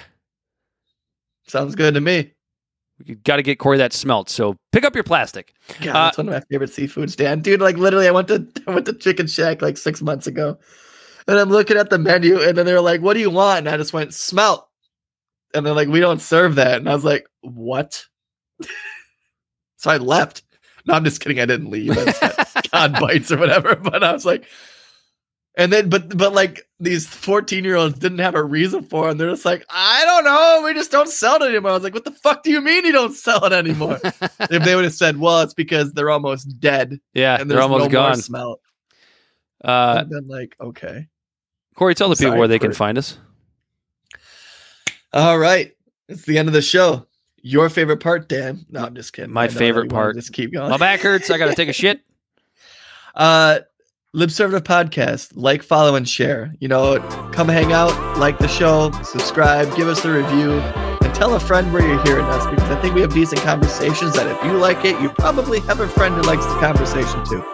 Sounds 1.47 1.75
good 1.75 1.93
to 1.95 2.01
me. 2.01 2.31
We 3.07 3.15
got 3.15 3.37
to 3.37 3.43
get 3.43 3.59
Corey 3.59 3.77
that 3.77 3.93
smelt. 3.93 4.29
So 4.29 4.57
pick 4.71 4.83
up 4.83 4.93
your 4.93 5.05
plastic. 5.05 5.53
God, 5.81 5.89
Uh, 5.89 5.93
that's 6.05 6.17
one 6.17 6.27
of 6.27 6.33
my 6.33 6.41
favorite 6.51 6.69
seafoods, 6.69 7.15
Dan. 7.15 7.39
Dude, 7.39 7.61
like 7.61 7.77
literally, 7.77 8.07
I 8.07 8.11
went 8.11 8.27
to 8.27 8.45
I 8.67 8.71
went 8.73 8.85
to 8.87 8.93
Chicken 8.93 9.27
Shack 9.27 9.61
like 9.61 9.77
six 9.77 10.01
months 10.01 10.27
ago, 10.27 10.57
and 11.27 11.39
I'm 11.39 11.49
looking 11.49 11.77
at 11.77 11.89
the 11.89 11.97
menu, 11.97 12.41
and 12.41 12.57
then 12.57 12.65
they're 12.65 12.81
like, 12.81 13.01
"What 13.01 13.13
do 13.13 13.21
you 13.21 13.29
want?" 13.29 13.59
And 13.59 13.69
I 13.69 13.77
just 13.77 13.93
went 13.93 14.13
smelt, 14.13 14.67
and 15.53 15.65
they're 15.65 15.73
like, 15.73 15.87
"We 15.87 16.01
don't 16.01 16.21
serve 16.21 16.55
that," 16.55 16.77
and 16.77 16.89
I 16.89 16.93
was 16.93 17.05
like, 17.05 17.25
"What?" 17.41 18.05
so 19.77 19.89
I 19.91 19.97
left. 19.97 20.43
No, 20.85 20.93
I'm 20.95 21.05
just 21.05 21.21
kidding. 21.21 21.39
I 21.39 21.45
didn't 21.45 21.69
leave. 21.69 21.97
I 21.97 22.45
God 22.71 22.99
bites 22.99 23.31
or 23.31 23.37
whatever. 23.37 23.75
But 23.75 24.03
I 24.03 24.11
was 24.11 24.25
like, 24.25 24.45
and 25.57 25.73
then, 25.73 25.89
but 25.89 26.15
but 26.17 26.33
like 26.33 26.61
these 26.79 27.07
14 27.07 27.63
year 27.63 27.75
olds 27.75 27.97
didn't 27.99 28.19
have 28.19 28.35
a 28.35 28.43
reason 28.43 28.83
for 28.83 29.07
it. 29.07 29.11
And 29.11 29.19
they're 29.19 29.29
just 29.29 29.45
like, 29.45 29.65
I 29.69 30.03
don't 30.05 30.23
know. 30.23 30.61
We 30.65 30.73
just 30.73 30.91
don't 30.91 31.09
sell 31.09 31.41
it 31.41 31.47
anymore. 31.49 31.71
I 31.71 31.73
was 31.73 31.83
like, 31.83 31.93
what 31.93 32.05
the 32.05 32.11
fuck 32.11 32.43
do 32.43 32.51
you 32.51 32.61
mean 32.61 32.85
you 32.85 32.91
don't 32.91 33.13
sell 33.13 33.43
it 33.45 33.53
anymore? 33.53 33.99
if 34.03 34.63
they 34.63 34.75
would 34.75 34.85
have 34.85 34.93
said, 34.93 35.17
well, 35.17 35.41
it's 35.41 35.53
because 35.53 35.91
they're 35.93 36.09
almost 36.09 36.59
dead 36.59 36.99
Yeah, 37.13 37.39
and 37.39 37.49
they're 37.49 37.61
almost 37.61 37.85
no 37.85 37.89
gone. 37.89 38.17
smell. 38.17 38.61
Uh, 39.63 39.97
I've 39.99 40.09
been 40.09 40.27
like, 40.27 40.55
okay. 40.61 41.07
Corey, 41.75 41.95
tell 41.95 42.09
the 42.09 42.15
people 42.15 42.37
where 42.37 42.47
they 42.47 42.59
can 42.59 42.73
find 42.73 42.97
us. 42.97 43.17
All 45.11 45.37
right. 45.37 45.75
It's 46.07 46.23
the 46.25 46.37
end 46.37 46.47
of 46.47 46.53
the 46.53 46.61
show. 46.61 47.07
Your 47.41 47.69
favorite 47.69 47.99
part, 47.99 48.27
Dan? 48.29 48.65
No, 48.69 48.85
I'm 48.85 48.95
just 48.95 49.13
kidding. 49.13 49.31
My 49.31 49.43
I 49.43 49.47
know 49.47 49.53
that 49.53 49.59
favorite 49.59 49.89
part. 49.89 50.15
Just 50.15 50.33
keep 50.33 50.53
going. 50.53 50.69
My 50.69 50.77
back 50.77 50.99
hurts. 50.99 51.29
I 51.29 51.37
got 51.37 51.47
to 51.47 51.55
take 51.55 51.69
a 51.69 51.73
shit. 51.73 52.01
Uh, 53.15 53.59
Libservative 54.15 54.61
Podcast. 54.61 55.33
Like, 55.35 55.61
follow, 55.61 55.95
and 55.95 56.09
share. 56.09 56.55
You 56.59 56.67
know, 56.67 56.99
come 57.31 57.47
hang 57.47 57.71
out, 57.71 58.17
like 58.17 58.39
the 58.39 58.47
show, 58.47 58.91
subscribe, 59.03 59.75
give 59.75 59.87
us 59.87 60.03
a 60.03 60.11
review, 60.11 60.53
and 60.53 61.13
tell 61.13 61.35
a 61.35 61.39
friend 61.39 61.71
where 61.71 61.87
you're 61.87 62.03
hearing 62.03 62.25
us 62.25 62.45
because 62.47 62.69
I 62.71 62.81
think 62.81 62.95
we 62.95 63.01
have 63.01 63.13
decent 63.13 63.41
conversations 63.41 64.13
that 64.13 64.25
if 64.25 64.43
you 64.43 64.57
like 64.57 64.83
it, 64.83 64.99
you 64.99 65.09
probably 65.09 65.59
have 65.61 65.79
a 65.79 65.87
friend 65.87 66.15
who 66.15 66.21
likes 66.23 66.45
the 66.45 66.59
conversation 66.59 67.23
too. 67.25 67.45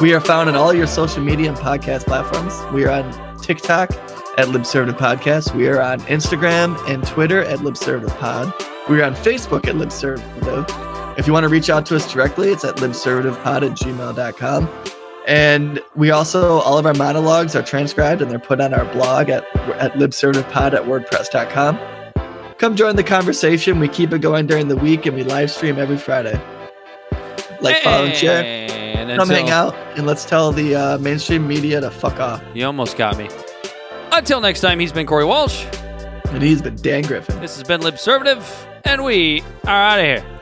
We 0.00 0.12
are 0.12 0.20
found 0.20 0.48
on 0.48 0.56
all 0.56 0.74
your 0.74 0.88
social 0.88 1.22
media 1.22 1.50
and 1.50 1.56
podcast 1.56 2.06
platforms. 2.06 2.52
We 2.74 2.84
are 2.84 2.90
on 2.90 3.38
TikTok 3.38 3.92
at 4.38 4.48
Libservative 4.48 4.98
Podcast. 4.98 5.54
We 5.54 5.68
are 5.68 5.80
on 5.80 6.00
Instagram 6.00 6.76
and 6.88 7.06
Twitter 7.06 7.44
at 7.44 7.60
Libservative 7.60 8.16
Pod. 8.18 8.52
We're 8.88 9.04
on 9.04 9.14
Facebook 9.14 9.68
at 9.68 9.76
Libservative. 9.76 10.66
If 11.16 11.28
you 11.28 11.32
want 11.32 11.44
to 11.44 11.48
reach 11.48 11.70
out 11.70 11.86
to 11.86 11.96
us 11.96 12.10
directly, 12.12 12.48
it's 12.48 12.64
at 12.64 12.76
libservativepod 12.76 13.70
at 13.70 13.78
gmail.com. 13.78 15.01
And 15.26 15.80
we 15.94 16.10
also, 16.10 16.58
all 16.60 16.78
of 16.78 16.86
our 16.86 16.94
monologues 16.94 17.54
are 17.54 17.62
transcribed 17.62 18.22
and 18.22 18.30
they're 18.30 18.38
put 18.38 18.60
on 18.60 18.74
our 18.74 18.84
blog 18.92 19.28
at, 19.28 19.44
at 19.76 19.92
libservativepod 19.92 20.74
at 20.74 20.82
wordpress.com. 20.82 21.78
Come 22.58 22.76
join 22.76 22.96
the 22.96 23.04
conversation. 23.04 23.78
We 23.78 23.88
keep 23.88 24.12
it 24.12 24.20
going 24.20 24.46
during 24.46 24.68
the 24.68 24.76
week 24.76 25.06
and 25.06 25.16
we 25.16 25.24
live 25.24 25.50
stream 25.50 25.78
every 25.78 25.96
Friday. 25.96 26.40
Like, 27.60 27.78
follow, 27.78 28.06
and 28.06 28.16
share. 28.16 28.42
And 28.42 29.18
Come 29.18 29.28
hang 29.28 29.50
out 29.50 29.74
and 29.96 30.06
let's 30.06 30.24
tell 30.24 30.52
the 30.52 30.74
uh, 30.74 30.98
mainstream 30.98 31.46
media 31.46 31.80
to 31.80 31.90
fuck 31.90 32.18
off. 32.18 32.42
You 32.54 32.66
almost 32.66 32.96
got 32.96 33.16
me. 33.16 33.28
Until 34.12 34.40
next 34.40 34.60
time, 34.60 34.78
he's 34.78 34.92
been 34.92 35.06
Corey 35.06 35.24
Walsh. 35.24 35.64
And 36.26 36.42
he's 36.42 36.62
been 36.62 36.76
Dan 36.76 37.02
Griffin. 37.02 37.40
This 37.40 37.56
has 37.56 37.66
been 37.66 37.80
Libservative, 37.80 38.66
and 38.84 39.04
we 39.04 39.42
are 39.64 39.70
out 39.70 39.98
of 39.98 40.04
here. 40.04 40.41